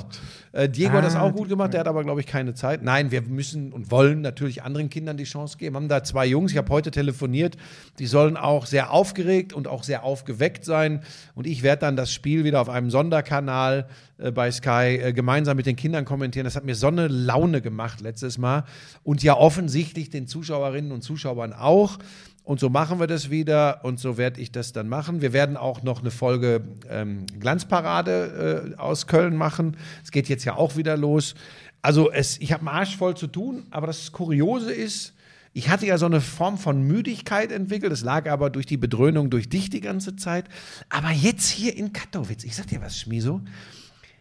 Äh, 0.51 0.69
Diego 0.69 0.93
hat 0.93 1.03
das 1.03 1.15
Ah, 1.15 1.21
auch 1.21 1.33
gut 1.33 1.49
gemacht. 1.49 1.73
Der 1.73 1.81
hat 1.81 1.87
aber 1.87 2.03
glaube 2.03 2.19
ich 2.19 2.25
keine 2.25 2.53
Zeit. 2.53 2.83
Nein, 2.83 3.11
wir 3.11 3.21
müssen 3.21 3.73
und 3.73 3.91
wollen 3.91 4.21
natürlich 4.21 4.63
anderen 4.63 4.89
Kindern 4.89 5.17
die 5.17 5.23
Chance 5.23 5.57
geben. 5.57 5.75
Haben 5.75 5.87
da 5.87 6.03
zwei 6.03 6.25
Jungs. 6.25 6.51
Ich 6.51 6.57
habe 6.57 6.69
heute 6.69 6.91
telefoniert. 6.91 7.57
Die 7.99 8.07
sollen 8.07 8.37
auch 8.37 8.65
sehr 8.65 8.91
aufgeregt 8.91 9.53
und 9.53 9.67
auch 9.67 9.83
sehr 9.83 10.03
aufgeweckt 10.03 10.65
sein. 10.65 11.01
Und 11.35 11.47
ich 11.47 11.63
werde 11.63 11.81
dann 11.81 11.95
das 11.95 12.11
Spiel 12.11 12.43
wieder 12.43 12.61
auf 12.61 12.69
einem 12.69 12.89
Sonderkanal 12.89 13.87
äh, 14.17 14.31
bei 14.31 14.51
Sky 14.51 14.99
äh, 15.01 15.13
gemeinsam 15.13 15.57
mit 15.57 15.65
den 15.65 15.75
Kindern 15.75 16.05
kommentieren. 16.05 16.45
Das 16.45 16.55
hat 16.55 16.65
mir 16.65 16.75
so 16.75 16.87
eine 16.87 17.07
Laune 17.07 17.61
gemacht 17.61 18.01
letztes 18.01 18.37
Mal. 18.37 18.63
Und 19.03 19.23
ja 19.23 19.35
offensichtlich 19.35 20.09
den 20.09 20.27
Zuschauerinnen 20.27 20.91
und 20.91 21.01
Zuschauern 21.01 21.53
auch. 21.53 21.99
Und 22.47 22.61
so 22.61 22.69
machen 22.69 23.01
wir 23.01 23.07
das 23.07 23.29
wieder 23.29 23.83
und 23.83 23.99
so 23.99 24.17
werde 24.17 24.39
ich 24.39 24.53
das 24.53 24.71
dann 24.71 24.87
machen. 24.87 25.21
Wir 25.21 25.33
werden 25.33 25.57
auch 25.57 25.83
noch 25.83 25.99
eine 25.99 26.11
Folge 26.11 26.61
ähm, 26.89 27.25
Glanzparade 27.41 28.73
äh, 28.73 28.79
aus 28.79 29.05
Köln 29.05 29.35
machen. 29.35 29.75
Es 30.01 30.11
geht 30.11 30.29
jetzt 30.29 30.45
ja 30.45 30.55
auch 30.55 30.77
wieder 30.77 30.95
los. 30.95 31.35
Also 31.81 32.09
es, 32.09 32.39
ich 32.39 32.53
habe 32.53 32.61
einen 32.61 32.69
Arsch 32.69 32.95
voll 32.95 33.17
zu 33.17 33.27
tun, 33.27 33.65
aber 33.69 33.87
das 33.87 34.13
Kuriose 34.13 34.71
ist, 34.71 35.13
ich 35.51 35.67
hatte 35.67 35.87
ja 35.87 35.97
so 35.97 36.05
eine 36.05 36.21
Form 36.21 36.57
von 36.57 36.81
Müdigkeit 36.83 37.51
entwickelt. 37.51 37.91
Das 37.91 38.03
lag 38.03 38.29
aber 38.29 38.49
durch 38.49 38.65
die 38.65 38.77
Bedröhnung 38.77 39.29
durch 39.29 39.49
dich 39.49 39.69
die 39.69 39.81
ganze 39.81 40.15
Zeit. 40.15 40.45
Aber 40.87 41.11
jetzt 41.11 41.49
hier 41.49 41.75
in 41.75 41.91
Katowice, 41.91 42.45
ich 42.45 42.55
sag 42.55 42.67
dir 42.67 42.79
was, 42.79 42.97
Schmiso. 42.97 43.41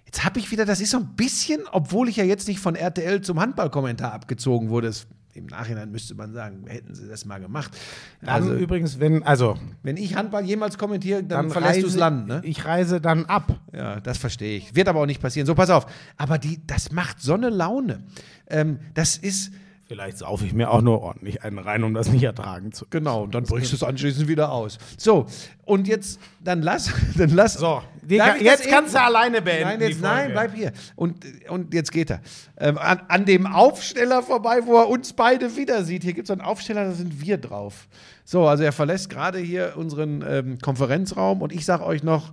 Jetzt 0.04 0.24
habe 0.24 0.40
ich 0.40 0.50
wieder, 0.50 0.64
das 0.64 0.80
ist 0.80 0.90
so 0.90 0.98
ein 0.98 1.14
bisschen, 1.14 1.60
obwohl 1.70 2.08
ich 2.08 2.16
ja 2.16 2.24
jetzt 2.24 2.48
nicht 2.48 2.58
von 2.58 2.74
RTL 2.74 3.20
zum 3.20 3.38
Handballkommentar 3.38 4.12
abgezogen 4.12 4.68
wurde. 4.68 4.88
Das, 4.88 5.06
Im 5.36 5.46
Nachhinein 5.46 5.90
müsste 5.90 6.14
man 6.14 6.32
sagen, 6.32 6.64
hätten 6.66 6.94
sie 6.94 7.06
das 7.06 7.24
mal 7.24 7.38
gemacht. 7.38 7.76
Dann 8.20 8.28
Also, 8.30 8.54
übrigens, 8.54 8.98
wenn, 8.98 9.22
also, 9.22 9.58
wenn 9.82 9.96
ich 9.96 10.16
Handball 10.16 10.44
jemals 10.44 10.78
kommentiere, 10.78 11.22
dann, 11.22 11.48
dann 11.48 11.50
verlässt 11.50 11.82
du 11.82 11.86
das 11.86 11.96
Land, 11.96 12.26
ne? 12.26 12.40
Ich 12.44 12.64
reise 12.64 13.00
dann 13.00 13.26
ab. 13.26 13.60
Ja, 13.72 14.00
das 14.00 14.18
verstehe 14.18 14.56
ich. 14.56 14.74
Wird 14.74 14.88
aber 14.88 15.00
auch 15.00 15.06
nicht 15.06 15.20
passieren. 15.20 15.46
So, 15.46 15.54
pass 15.54 15.70
auf. 15.70 15.86
Aber 16.16 16.38
die, 16.38 16.60
das 16.66 16.90
macht 16.90 17.20
so 17.20 17.34
eine 17.34 17.50
Laune. 17.50 18.04
Ähm, 18.48 18.78
das 18.94 19.16
ist, 19.16 19.52
Vielleicht 19.88 20.18
saufe 20.18 20.44
ich 20.44 20.52
mir 20.52 20.70
auch 20.72 20.82
nur 20.82 21.00
ordentlich 21.00 21.44
einen 21.44 21.60
rein, 21.60 21.84
um 21.84 21.94
das 21.94 22.10
nicht 22.10 22.24
ertragen 22.24 22.72
zu 22.72 22.86
können. 22.86 23.04
genau, 23.04 23.22
und 23.22 23.36
dann 23.36 23.44
brichst 23.44 23.70
du 23.70 23.76
es 23.76 23.84
anschließend 23.84 24.26
wieder 24.26 24.50
aus. 24.50 24.78
So, 24.98 25.26
und 25.64 25.86
jetzt, 25.86 26.18
dann 26.40 26.60
lass, 26.60 26.92
dann 27.16 27.30
lass. 27.30 27.54
So, 27.54 27.82
die, 28.02 28.16
jetzt 28.16 28.68
kannst 28.68 28.94
du 28.94 29.00
alleine 29.00 29.40
beenden. 29.42 29.78
Nein, 29.78 29.80
jetzt, 29.80 30.00
nein, 30.00 30.32
bleib 30.32 30.54
hier. 30.54 30.72
Und, 30.96 31.24
und 31.48 31.72
jetzt 31.72 31.92
geht 31.92 32.10
er. 32.10 32.20
Ähm, 32.58 32.78
an, 32.78 33.02
an 33.06 33.24
dem 33.26 33.46
Aufsteller 33.46 34.24
vorbei, 34.24 34.62
wo 34.64 34.76
er 34.76 34.88
uns 34.88 35.12
beide 35.12 35.56
wieder 35.56 35.84
sieht. 35.84 36.02
Hier 36.02 36.14
gibt 36.14 36.28
es 36.28 36.32
einen 36.32 36.40
Aufsteller, 36.40 36.86
da 36.86 36.92
sind 36.92 37.20
wir 37.20 37.38
drauf. 37.38 37.86
So, 38.24 38.48
also 38.48 38.64
er 38.64 38.72
verlässt 38.72 39.08
gerade 39.08 39.38
hier 39.38 39.74
unseren 39.76 40.24
ähm, 40.28 40.58
Konferenzraum 40.58 41.42
und 41.42 41.52
ich 41.52 41.64
sage 41.64 41.84
euch 41.84 42.02
noch, 42.02 42.32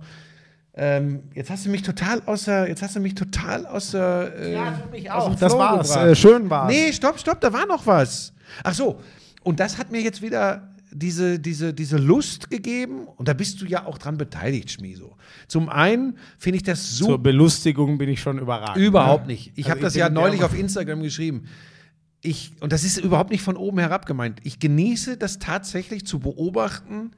ähm, 0.76 1.22
jetzt 1.34 1.50
hast 1.50 1.64
du 1.66 1.70
mich 1.70 1.82
total 1.82 2.20
außer, 2.26 2.68
jetzt 2.68 2.82
hast 2.82 2.96
du 2.96 3.00
mich 3.00 3.14
total 3.14 3.64
außer, 3.66 4.36
äh, 4.36 4.52
Ja, 4.54 4.70
du 4.84 4.90
mich 4.90 5.10
auch. 5.10 5.34
Das 5.36 5.52
war's. 5.56 5.94
Äh, 5.94 6.14
schön 6.16 6.50
war's. 6.50 6.72
Nee, 6.72 6.92
stopp, 6.92 7.18
stopp, 7.18 7.40
da 7.40 7.52
war 7.52 7.66
noch 7.66 7.86
was. 7.86 8.32
Ach 8.62 8.74
so, 8.74 9.00
und 9.42 9.60
das 9.60 9.78
hat 9.78 9.92
mir 9.92 10.00
jetzt 10.00 10.20
wieder 10.20 10.68
diese, 10.90 11.38
diese, 11.40 11.74
diese 11.74 11.96
Lust 11.96 12.50
gegeben 12.50 13.06
und 13.16 13.26
da 13.28 13.34
bist 13.34 13.60
du 13.60 13.66
ja 13.66 13.86
auch 13.86 13.98
dran 13.98 14.16
beteiligt, 14.16 14.70
Schmiso. 14.70 15.16
Zum 15.48 15.68
einen 15.68 16.16
finde 16.38 16.56
ich 16.58 16.62
das 16.62 16.96
Zur 16.96 17.06
so 17.08 17.18
Belustigung 17.18 17.98
bin 17.98 18.08
ich 18.08 18.20
schon 18.20 18.38
überragend. 18.38 18.76
überhaupt 18.84 19.26
ne? 19.26 19.32
nicht. 19.34 19.52
Ich 19.56 19.66
Also 19.66 19.70
habe 19.70 19.80
das 19.80 19.94
ja 19.96 20.08
neulich 20.08 20.42
auf 20.44 20.56
Instagram 20.58 21.02
geschrieben. 21.02 21.44
Ich, 22.20 22.52
und 22.60 22.72
das 22.72 22.84
ist 22.84 22.96
überhaupt 22.98 23.30
nicht 23.30 23.42
von 23.42 23.56
oben 23.56 23.78
herab 23.80 24.06
gemeint. 24.06 24.40
Ich 24.44 24.58
genieße 24.58 25.16
das 25.18 25.38
tatsächlich 25.38 26.06
zu 26.06 26.20
beobachten, 26.20 27.10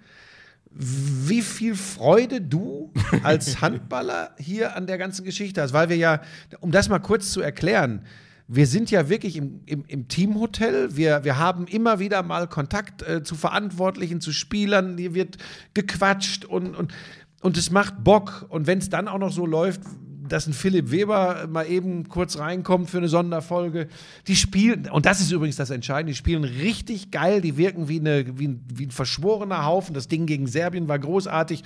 wie 0.78 1.42
viel 1.42 1.74
Freude 1.74 2.40
du 2.40 2.92
als 3.22 3.60
Handballer 3.62 4.34
hier 4.38 4.76
an 4.76 4.86
der 4.86 4.98
ganzen 4.98 5.24
Geschichte 5.24 5.62
hast. 5.62 5.72
Weil 5.72 5.88
wir 5.88 5.96
ja, 5.96 6.20
um 6.60 6.70
das 6.70 6.88
mal 6.88 6.98
kurz 6.98 7.32
zu 7.32 7.40
erklären, 7.40 8.02
wir 8.48 8.66
sind 8.66 8.90
ja 8.90 9.08
wirklich 9.08 9.36
im, 9.36 9.62
im, 9.66 9.84
im 9.88 10.06
Teamhotel. 10.06 10.96
Wir, 10.96 11.24
wir 11.24 11.38
haben 11.38 11.66
immer 11.66 11.98
wieder 11.98 12.22
mal 12.22 12.46
Kontakt 12.46 13.02
äh, 13.02 13.22
zu 13.22 13.34
Verantwortlichen, 13.34 14.20
zu 14.20 14.32
Spielern. 14.32 14.98
Hier 14.98 15.14
wird 15.14 15.38
gequatscht 15.74 16.44
und, 16.44 16.76
und, 16.76 16.92
und 17.40 17.56
es 17.56 17.70
macht 17.70 18.04
Bock. 18.04 18.46
Und 18.48 18.66
wenn 18.66 18.78
es 18.78 18.90
dann 18.90 19.08
auch 19.08 19.18
noch 19.18 19.32
so 19.32 19.46
läuft, 19.46 19.80
dass 20.28 20.46
ein 20.46 20.52
Philipp 20.52 20.90
Weber 20.90 21.46
mal 21.48 21.66
eben 21.66 22.08
kurz 22.08 22.38
reinkommt 22.38 22.90
für 22.90 22.98
eine 22.98 23.08
Sonderfolge. 23.08 23.88
Die 24.26 24.36
spielen, 24.36 24.88
und 24.90 25.06
das 25.06 25.20
ist 25.20 25.30
übrigens 25.30 25.56
das 25.56 25.70
Entscheidende, 25.70 26.12
die 26.12 26.16
spielen 26.16 26.44
richtig 26.44 27.10
geil, 27.10 27.40
die 27.40 27.56
wirken 27.56 27.88
wie, 27.88 28.00
eine, 28.00 28.38
wie, 28.38 28.48
ein, 28.48 28.64
wie 28.72 28.86
ein 28.86 28.90
verschworener 28.90 29.64
Haufen. 29.64 29.94
Das 29.94 30.08
Ding 30.08 30.26
gegen 30.26 30.46
Serbien 30.46 30.88
war 30.88 30.98
großartig. 30.98 31.64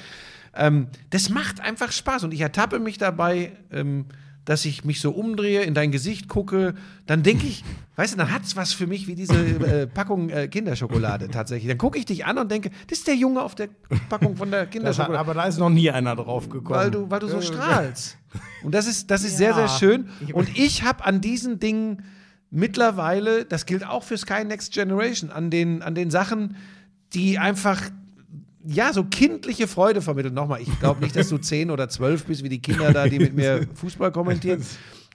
Ähm, 0.54 0.88
das 1.10 1.28
macht 1.28 1.60
einfach 1.60 1.92
Spaß 1.92 2.24
und 2.24 2.34
ich 2.34 2.40
ertappe 2.40 2.78
mich 2.78 2.98
dabei, 2.98 3.52
ähm, 3.70 4.06
dass 4.50 4.64
ich 4.64 4.84
mich 4.84 5.00
so 5.00 5.12
umdrehe, 5.12 5.62
in 5.62 5.74
dein 5.74 5.92
Gesicht 5.92 6.26
gucke, 6.26 6.74
dann 7.06 7.22
denke 7.22 7.46
ich, 7.46 7.62
weißt 7.94 8.14
du, 8.14 8.18
dann 8.18 8.32
hat 8.32 8.42
es 8.42 8.56
was 8.56 8.72
für 8.72 8.88
mich 8.88 9.06
wie 9.06 9.14
diese 9.14 9.36
äh, 9.36 9.86
Packung 9.86 10.28
äh, 10.28 10.48
Kinderschokolade 10.48 11.28
tatsächlich. 11.28 11.68
Dann 11.68 11.78
gucke 11.78 11.96
ich 12.00 12.04
dich 12.04 12.26
an 12.26 12.36
und 12.36 12.50
denke, 12.50 12.70
das 12.88 12.98
ist 12.98 13.06
der 13.06 13.14
Junge 13.14 13.42
auf 13.42 13.54
der 13.54 13.68
Packung 14.08 14.34
von 14.36 14.50
der 14.50 14.62
Das 14.66 14.66
hat, 14.66 14.72
Kinderschokolade 14.72 15.18
aber 15.20 15.34
da 15.34 15.44
ist 15.44 15.58
noch 15.58 15.70
nie 15.70 15.88
einer 15.88 16.16
drauf 16.16 16.48
gekommen. 16.48 16.80
weil 16.80 16.90
du, 16.90 17.08
weil 17.08 17.20
du 17.20 17.28
so 17.28 17.40
strahlst. 17.40 18.16
Und 18.64 18.74
das 18.74 18.88
ist, 18.88 19.08
das 19.12 19.22
ist 19.22 19.38
Ja. 19.38 19.38
sehr, 19.38 19.54
sehr 19.54 19.68
schön. 19.68 20.08
Und 20.32 20.58
ich 20.58 20.82
habe 20.82 21.04
an 21.04 21.20
diesen 21.20 21.60
Dingen 21.60 22.02
mittlerweile, 22.50 23.44
das 23.44 23.66
gilt 23.66 23.86
auch 23.86 24.02
für 24.02 24.18
Sky 24.18 24.44
Next 24.44 24.72
Generation, 24.72 25.30
an 25.30 25.50
den, 25.50 25.82
an 25.82 25.94
den 25.94 26.10
Sachen, 26.10 26.56
die 27.14 27.38
einfach 27.38 27.80
ja, 28.64 28.92
so 28.92 29.04
kindliche 29.04 29.66
Freude 29.66 30.02
vermitteln. 30.02 30.34
Nochmal, 30.34 30.60
ich 30.60 30.80
glaube 30.80 31.00
nicht, 31.00 31.16
dass 31.16 31.28
du 31.28 31.38
zehn 31.40 31.70
oder 31.70 31.88
zwölf 31.88 32.24
bist, 32.24 32.42
wie 32.44 32.48
die 32.48 32.60
Kinder 32.60 32.92
da, 32.92 33.08
die 33.08 33.18
mit 33.18 33.34
mir 33.34 33.66
Fußball 33.74 34.12
kommentieren. 34.12 34.64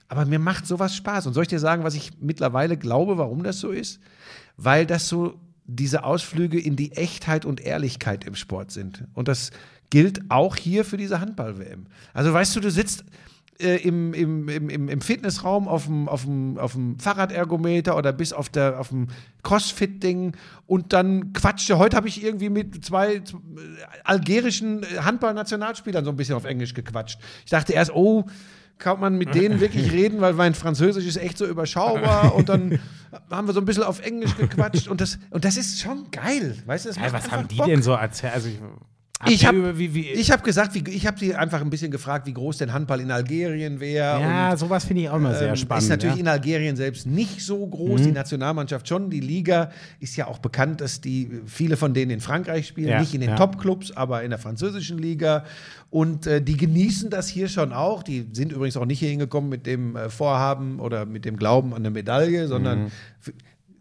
Aber 0.08 0.24
mir 0.24 0.38
macht 0.38 0.66
sowas 0.66 0.94
Spaß. 0.94 1.26
Und 1.26 1.34
soll 1.34 1.42
ich 1.42 1.48
dir 1.48 1.58
sagen, 1.58 1.84
was 1.84 1.94
ich 1.94 2.12
mittlerweile 2.20 2.76
glaube, 2.76 3.18
warum 3.18 3.42
das 3.42 3.58
so 3.58 3.70
ist? 3.70 4.00
Weil 4.56 4.86
das 4.86 5.08
so 5.08 5.40
diese 5.64 6.04
Ausflüge 6.04 6.60
in 6.60 6.76
die 6.76 6.92
Echtheit 6.92 7.44
und 7.44 7.60
Ehrlichkeit 7.60 8.24
im 8.24 8.36
Sport 8.36 8.70
sind. 8.70 9.04
Und 9.14 9.28
das 9.28 9.50
gilt 9.90 10.30
auch 10.30 10.56
hier 10.56 10.84
für 10.84 10.96
diese 10.96 11.20
Handball-WM. 11.20 11.86
Also 12.12 12.32
weißt 12.32 12.54
du, 12.56 12.60
du 12.60 12.70
sitzt 12.70 13.04
äh, 13.60 13.76
im, 13.76 14.12
im, 14.14 14.48
im, 14.48 14.88
im 14.88 15.00
Fitnessraum 15.00 15.68
auf 15.68 15.86
dem, 15.86 16.08
auf 16.08 16.24
dem, 16.24 16.58
auf 16.58 16.72
dem 16.72 16.98
Fahrradergometer 16.98 17.96
oder 17.96 18.12
bis 18.12 18.32
auf, 18.32 18.48
der, 18.48 18.78
auf 18.80 18.88
dem 18.88 19.08
Crossfit-Ding 19.42 20.32
und 20.66 20.92
dann 20.92 21.32
quatscht 21.32 21.70
er. 21.70 21.78
Heute 21.78 21.96
habe 21.96 22.08
ich 22.08 22.22
irgendwie 22.22 22.50
mit 22.50 22.84
zwei 22.84 23.20
z- 23.20 23.34
äh, 23.34 23.38
algerischen 24.04 24.82
äh, 24.82 24.98
Handball-Nationalspielern 25.02 26.04
so 26.04 26.10
ein 26.10 26.16
bisschen 26.16 26.34
auf 26.34 26.44
Englisch 26.44 26.74
gequatscht. 26.74 27.18
Ich 27.44 27.50
dachte 27.50 27.72
erst, 27.72 27.92
oh, 27.94 28.24
kann 28.78 29.00
man 29.00 29.16
mit 29.16 29.34
denen 29.34 29.60
wirklich 29.60 29.90
reden, 30.00 30.20
weil 30.20 30.34
mein 30.34 30.52
Französisch 30.54 31.06
ist 31.06 31.16
echt 31.16 31.38
so 31.38 31.46
überschaubar 31.46 32.34
und 32.36 32.48
dann 32.50 32.78
haben 33.30 33.46
wir 33.48 33.54
so 33.54 33.60
ein 33.60 33.64
bisschen 33.64 33.84
auf 33.84 34.04
Englisch 34.04 34.36
gequatscht 34.36 34.88
und 34.88 35.00
das, 35.00 35.18
und 35.30 35.44
das 35.46 35.56
ist 35.56 35.80
schon 35.80 36.10
geil. 36.10 36.56
Weißt 36.66 36.84
du, 36.84 36.90
das 36.90 36.98
macht 36.98 37.12
was 37.14 37.30
haben 37.30 37.48
die 37.48 37.54
Bock. 37.56 37.66
denn 37.66 37.82
so 37.82 37.92
erzählt? 37.92 38.34
Also 38.34 38.48
ich 38.48 38.58
habt 39.20 39.30
Ich 39.30 39.46
habe 39.46 39.74
hab 39.74 40.44
gesagt, 40.44 40.74
wie, 40.74 40.90
ich 40.90 41.06
habe 41.06 41.18
sie 41.18 41.34
einfach 41.34 41.60
ein 41.60 41.70
bisschen 41.70 41.90
gefragt, 41.90 42.26
wie 42.26 42.32
groß 42.34 42.58
denn 42.58 42.72
Handball 42.72 43.00
in 43.00 43.10
Algerien 43.10 43.80
wäre. 43.80 44.20
ja, 44.20 44.52
und, 44.52 44.58
sowas 44.58 44.84
finde 44.84 45.02
ich 45.02 45.08
auch 45.08 45.16
immer 45.16 45.34
sehr 45.34 45.48
ähm, 45.50 45.56
spannend. 45.56 45.84
Ist 45.84 45.88
natürlich 45.90 46.16
ja. 46.16 46.20
in 46.22 46.28
Algerien 46.28 46.76
selbst 46.76 47.06
nicht 47.06 47.40
so 47.44 47.66
groß, 47.66 48.00
Mhm. 48.00 48.04
die 48.04 48.12
Nationalmannschaft 48.12 48.86
schon. 48.88 49.10
Die 49.10 49.20
Liga 49.20 49.70
ist 50.00 50.16
ja 50.16 50.26
auch 50.26 50.38
bekannt, 50.38 50.80
dass 50.80 51.00
die 51.00 51.30
viele 51.46 51.76
von 51.76 51.94
denen 51.94 52.10
in 52.10 52.20
Frankreich 52.20 52.66
spielen, 52.66 52.88
Ja, 52.88 53.00
nicht 53.00 53.14
in 53.14 53.20
den 53.22 53.30
ja. 53.30 53.36
Top-Clubs, 53.36 53.92
aber 53.92 54.22
in 54.22 54.30
der 54.30 54.38
französischen 54.38 54.98
Liga. 54.98 55.44
Und 55.90 56.26
äh, 56.26 56.42
die 56.42 56.56
genießen 56.56 57.08
das 57.10 57.28
hier 57.28 57.48
schon 57.48 57.72
auch. 57.72 58.02
Die 58.02 58.26
sind 58.32 58.52
übrigens 58.52 58.76
auch 58.76 58.84
nicht 58.86 58.98
hier 58.98 59.08
hingekommen 59.08 59.48
mit 59.48 59.66
dem 59.66 59.96
äh, 59.96 60.10
Vorhaben 60.10 60.78
oder 60.80 61.06
mit 61.06 61.24
dem 61.24 61.36
Glauben 61.36 61.70
an 61.72 61.78
eine 61.78 61.90
Medaille, 61.90 62.48
sondern 62.48 62.84
Mhm. 62.84 63.32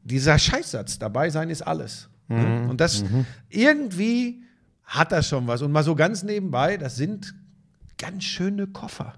dieser 0.03 0.37
Scheißsatz, 0.39 0.99
dabei 0.99 1.29
sein 1.29 1.49
ist 1.49 1.61
alles. 1.61 2.09
Mhm. 2.27 2.35
Ne? 2.37 2.67
Und 2.69 2.79
das 2.81 3.03
irgendwie 3.49 4.41
hat 4.85 5.11
das 5.11 5.27
schon 5.29 5.47
was. 5.47 5.61
Und 5.61 5.71
mal 5.71 5.83
so 5.83 5.95
ganz 5.95 6.23
nebenbei, 6.23 6.77
das 6.77 6.95
sind 6.95 7.33
ganz 7.97 8.23
schöne 8.23 8.67
Koffer. 8.67 9.13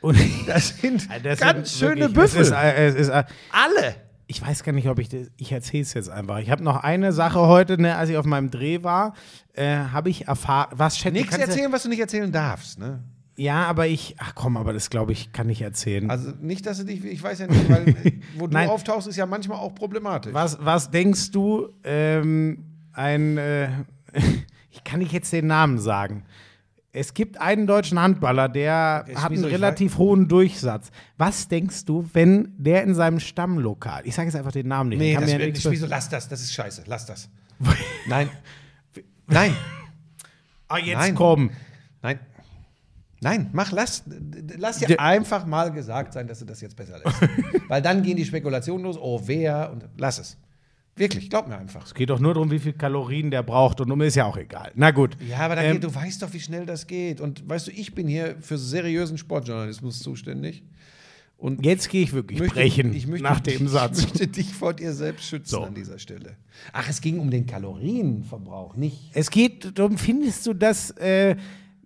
Und 0.00 0.18
Das 0.46 0.68
sind 0.80 1.08
das 1.22 1.40
ganz 1.40 1.78
sind 1.78 1.88
schöne 1.88 2.00
wirklich- 2.02 2.14
Büffel. 2.14 2.40
Es 2.42 2.48
ist, 2.48 2.52
äh, 2.54 2.86
es 2.88 2.94
ist, 2.94 3.08
äh, 3.08 3.24
Alle. 3.52 3.94
ich 4.26 4.40
weiß 4.40 4.62
gar 4.62 4.72
nicht, 4.72 4.88
ob 4.88 4.98
ich 4.98 5.08
das, 5.08 5.28
ich 5.36 5.52
erzähle 5.52 5.82
es 5.82 5.94
jetzt 5.94 6.10
einfach. 6.10 6.38
Ich 6.38 6.50
habe 6.50 6.62
noch 6.62 6.82
eine 6.82 7.12
Sache 7.12 7.40
heute, 7.40 7.80
ne, 7.80 7.96
als 7.96 8.10
ich 8.10 8.16
auf 8.16 8.26
meinem 8.26 8.50
Dreh 8.50 8.82
war, 8.82 9.14
äh, 9.54 9.76
habe 9.76 10.10
ich 10.10 10.26
erfahren, 10.28 10.68
was 10.76 10.96
Chat, 10.96 11.12
Nichts 11.12 11.36
erzählen, 11.36 11.72
was 11.72 11.82
du 11.84 11.88
nicht 11.88 12.00
erzählen 12.00 12.30
darfst. 12.32 12.78
Ne? 12.78 13.02
Ja, 13.36 13.64
aber 13.64 13.86
ich, 13.88 14.14
ach 14.18 14.34
komm, 14.34 14.56
aber 14.56 14.72
das 14.72 14.90
glaube 14.90 15.12
ich, 15.12 15.32
kann 15.32 15.48
ich 15.48 15.60
erzählen. 15.62 16.08
Also 16.10 16.32
nicht, 16.40 16.66
dass 16.66 16.78
du 16.78 16.84
dich, 16.84 17.04
ich 17.04 17.22
weiß 17.22 17.40
ja 17.40 17.46
nicht, 17.48 17.68
weil 17.68 17.94
wo 18.38 18.46
du 18.46 18.56
auftauchst, 18.58 19.08
ist 19.08 19.16
ja 19.16 19.26
manchmal 19.26 19.58
auch 19.58 19.74
problematisch. 19.74 20.32
Was, 20.32 20.58
was 20.60 20.90
denkst 20.90 21.30
du, 21.32 21.68
ähm, 21.82 22.64
ein, 22.92 23.36
äh, 23.38 23.68
ich 24.74 24.82
kann 24.84 24.98
nicht 24.98 25.12
jetzt 25.12 25.32
den 25.32 25.46
Namen 25.46 25.78
sagen. 25.78 26.24
Es 26.92 27.12
gibt 27.14 27.40
einen 27.40 27.66
deutschen 27.66 27.98
Handballer, 27.98 28.48
der 28.48 29.04
Okay, 29.08 29.16
hat 29.16 29.32
einen 29.32 29.44
relativ 29.44 29.98
hohen 29.98 30.28
Durchsatz. 30.28 30.90
Was 31.16 31.48
denkst 31.48 31.84
du, 31.86 32.08
wenn 32.12 32.52
der 32.56 32.82
in 32.84 32.94
seinem 32.94 33.18
Stammlokal, 33.20 34.02
ich 34.06 34.14
sage 34.14 34.26
jetzt 34.28 34.36
einfach 34.36 34.52
den 34.52 34.68
Namen 34.68 34.90
nicht, 34.90 34.98
Nee, 34.98 35.14
das 35.14 35.30
ja 35.32 35.38
wird 35.38 35.54
nicht. 35.54 35.70
Wieso? 35.70 35.86
Lass 35.86 36.08
das, 36.08 36.28
das 36.28 36.40
ist 36.42 36.52
scheiße. 36.52 36.84
Lass 36.86 37.06
das. 37.06 37.28
Nein. 38.06 38.28
Nein. 39.26 39.54
Ah, 40.68 40.78
jetzt 40.78 40.98
Nein. 40.98 41.14
komm. 41.14 41.50
Nein. 42.02 42.20
Nein, 43.20 43.48
mach, 43.52 43.72
lass, 43.72 44.04
lass 44.58 44.78
dir 44.78 44.86
De- 44.88 44.98
einfach 44.98 45.46
mal 45.46 45.72
gesagt 45.72 46.12
sein, 46.12 46.26
dass 46.28 46.40
du 46.40 46.44
das 46.44 46.60
jetzt 46.60 46.76
besser 46.76 47.00
lässt. 47.02 47.16
Weil 47.68 47.80
dann 47.80 48.02
gehen 48.02 48.16
die 48.18 48.24
Spekulationen 48.24 48.84
los, 48.84 48.98
oh, 49.00 49.20
wer, 49.24 49.70
und 49.72 49.88
lass 49.96 50.18
es. 50.18 50.36
Wirklich, 50.96 51.28
glaub 51.28 51.48
mir 51.48 51.58
einfach. 51.58 51.84
Es 51.86 51.94
geht 51.94 52.10
doch 52.10 52.20
nur 52.20 52.34
darum, 52.34 52.50
wie 52.52 52.58
viel 52.60 52.72
Kalorien 52.72 53.30
der 53.30 53.42
braucht 53.42 53.80
und 53.80 53.90
um 53.90 54.00
ist 54.02 54.14
ja 54.14 54.26
auch 54.26 54.36
egal. 54.36 54.70
Na 54.76 54.92
gut. 54.92 55.16
Ja, 55.28 55.38
aber 55.38 55.56
Ähm, 55.58 55.74
geht, 55.74 55.84
du 55.84 55.94
weißt 55.94 56.22
doch, 56.22 56.32
wie 56.32 56.38
schnell 56.40 56.66
das 56.66 56.86
geht. 56.86 57.20
Und 57.20 57.48
weißt 57.48 57.66
du, 57.66 57.70
ich 57.72 57.94
bin 57.94 58.06
hier 58.06 58.36
für 58.40 58.58
seriösen 58.58 59.18
Sportjournalismus 59.18 59.98
zuständig. 60.00 60.62
Und 61.36 61.66
Jetzt 61.66 61.88
gehe 61.90 62.02
ich 62.04 62.12
wirklich 62.12 62.38
möchte- 62.38 62.54
brechen 62.54 62.94
ich 62.94 63.08
möchte, 63.08 63.24
nach 63.24 63.40
dem 63.40 63.66
Satz. 63.66 63.98
Ich 63.98 64.04
möchte 64.10 64.28
dich 64.28 64.54
vor 64.54 64.72
dir 64.72 64.92
selbst 64.92 65.26
schützen 65.26 65.50
So. 65.50 65.62
an 65.64 65.74
dieser 65.74 65.98
Stelle. 65.98 66.36
Ach, 66.72 66.88
es 66.88 67.00
ging 67.00 67.18
um 67.18 67.28
den 67.28 67.44
Kalorienverbrauch, 67.44 68.76
nicht. 68.76 69.10
Es 69.14 69.30
geht 69.30 69.76
darum, 69.78 69.98
findest 69.98 70.46
du 70.46 70.54
das, 70.54 70.92
äh, 70.92 71.34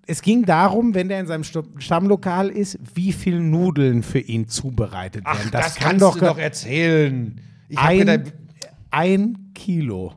es 0.07 0.23
ging 0.23 0.45
darum, 0.45 0.95
wenn 0.95 1.09
der 1.09 1.21
in 1.21 1.27
seinem 1.27 1.45
Stammlokal 1.45 2.51
ist, 2.51 2.79
wie 2.95 3.13
viel 3.13 3.41
Nudeln 3.41 4.03
für 4.03 4.21
ihn 4.21 4.49
zubereitet 4.49 5.23
Ach, 5.25 5.39
werden. 5.39 5.51
das, 5.51 5.77
kannst 5.77 6.03
du 6.03 6.21
doch 6.21 6.39
erzählen. 6.39 7.41
Ich 7.69 7.77
hab 7.79 7.87
ein, 7.89 7.99
gedacht, 8.01 8.33
ein 8.91 9.53
Kilo. 9.55 10.15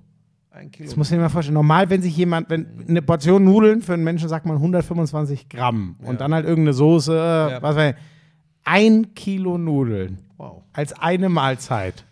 ein 0.52 0.72
Kilo. 0.72 0.88
Das 0.88 0.96
muss 0.96 1.10
ich 1.12 1.18
mir 1.18 1.24
mal 1.24 1.30
vorstellen. 1.30 1.56
Normal, 1.56 1.90
wenn 1.90 2.02
sich 2.02 2.16
jemand, 2.16 2.50
wenn 2.50 2.68
eine 2.88 3.02
Portion 3.02 3.44
Nudeln 3.44 3.82
für 3.82 3.94
einen 3.94 4.04
Menschen 4.04 4.30
sagt 4.30 4.46
man 4.46 4.58
125 4.58 5.50
Gramm 5.50 5.96
und 6.04 6.22
dann 6.22 6.34
halt 6.34 6.46
irgendeine 6.46 6.74
Soße, 6.74 7.60
was 7.62 7.76
weiß 7.76 7.94
ich, 7.94 8.02
ein 8.64 9.14
Kilo 9.16 9.58
Nudeln 9.58 10.20
wow. 10.38 10.62
als 10.74 10.94
eine 10.94 11.30
Mahlzeit. 11.30 12.06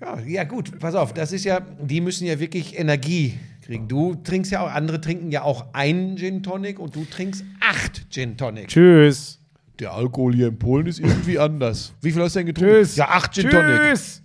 Ja, 0.00 0.18
ja, 0.20 0.44
gut, 0.44 0.78
pass 0.78 0.94
auf, 0.94 1.14
das 1.14 1.32
ist 1.32 1.44
ja, 1.44 1.60
die 1.60 2.00
müssen 2.00 2.26
ja 2.26 2.38
wirklich 2.38 2.78
Energie 2.78 3.38
kriegen. 3.62 3.88
Du 3.88 4.14
trinkst 4.16 4.52
ja 4.52 4.60
auch, 4.60 4.70
andere 4.70 5.00
trinken 5.00 5.30
ja 5.30 5.42
auch 5.42 5.72
einen 5.72 6.16
Gin 6.16 6.42
Tonic 6.42 6.78
und 6.78 6.94
du 6.94 7.04
trinkst 7.04 7.44
acht 7.60 8.06
Gin 8.10 8.36
Tonic. 8.36 8.68
Tschüss. 8.68 9.40
Der 9.78 9.92
Alkohol 9.92 10.34
hier 10.34 10.48
in 10.48 10.58
Polen 10.58 10.86
ist 10.86 11.00
irgendwie 11.00 11.38
anders. 11.38 11.94
Wie 12.02 12.12
viel 12.12 12.22
hast 12.22 12.34
du 12.34 12.40
denn 12.40 12.46
getrunken? 12.46 12.74
Tschüss. 12.74 12.96
Ja, 12.96 13.08
acht 13.08 13.32
Gin 13.32 13.48
Tonic. 13.48 13.80
Tschüss. 13.80 14.22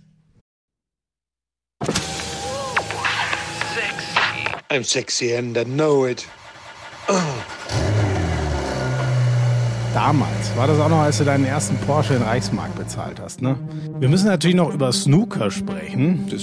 I'm 4.70 4.82
sexy 4.82 5.36
and 5.36 5.56
I 5.56 5.64
know 5.64 6.06
it. 6.06 6.26
Damals 9.92 10.56
war 10.56 10.66
das 10.66 10.80
auch 10.80 10.88
noch, 10.88 11.00
als 11.00 11.18
du 11.18 11.24
deinen 11.24 11.44
ersten 11.44 11.76
Porsche 11.86 12.14
in 12.14 12.22
Reichsmark 12.22 12.74
bezahlt 12.74 13.20
hast, 13.20 13.42
ne? 13.42 13.56
Wir 14.00 14.08
müssen 14.08 14.26
natürlich 14.26 14.56
noch 14.56 14.72
über 14.72 14.90
Snooker 14.92 15.50
sprechen. 15.50 16.26
Das 16.30 16.42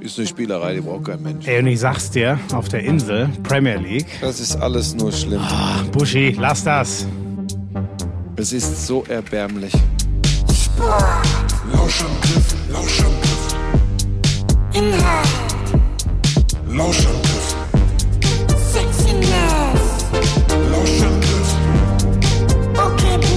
ist 0.00 0.18
eine 0.18 0.26
Spielerei, 0.26 0.74
die 0.74 0.80
braucht 0.80 1.04
kein 1.06 1.22
Mensch. 1.22 1.46
Ey, 1.46 1.60
und 1.60 1.68
ich 1.68 1.80
sag's 1.80 2.10
dir, 2.10 2.38
auf 2.52 2.68
der 2.68 2.80
Insel, 2.80 3.28
Premier 3.44 3.76
League. 3.76 4.06
Das 4.20 4.40
ist 4.40 4.56
alles 4.56 4.94
nur 4.94 5.12
schlimm. 5.12 5.42
Buschi, 5.92 6.36
lass 6.38 6.64
das. 6.64 7.06
Es 8.36 8.52
ist 8.52 8.86
so 8.86 9.04
erbärmlich. 9.08 9.72
Lauschangriff, 11.72 12.54
Lauschangriff, 12.70 13.54
Inhalt. 14.72 15.28
Lauschangriff. 16.68 17.29
I 22.76 22.96
can't. 22.96 23.29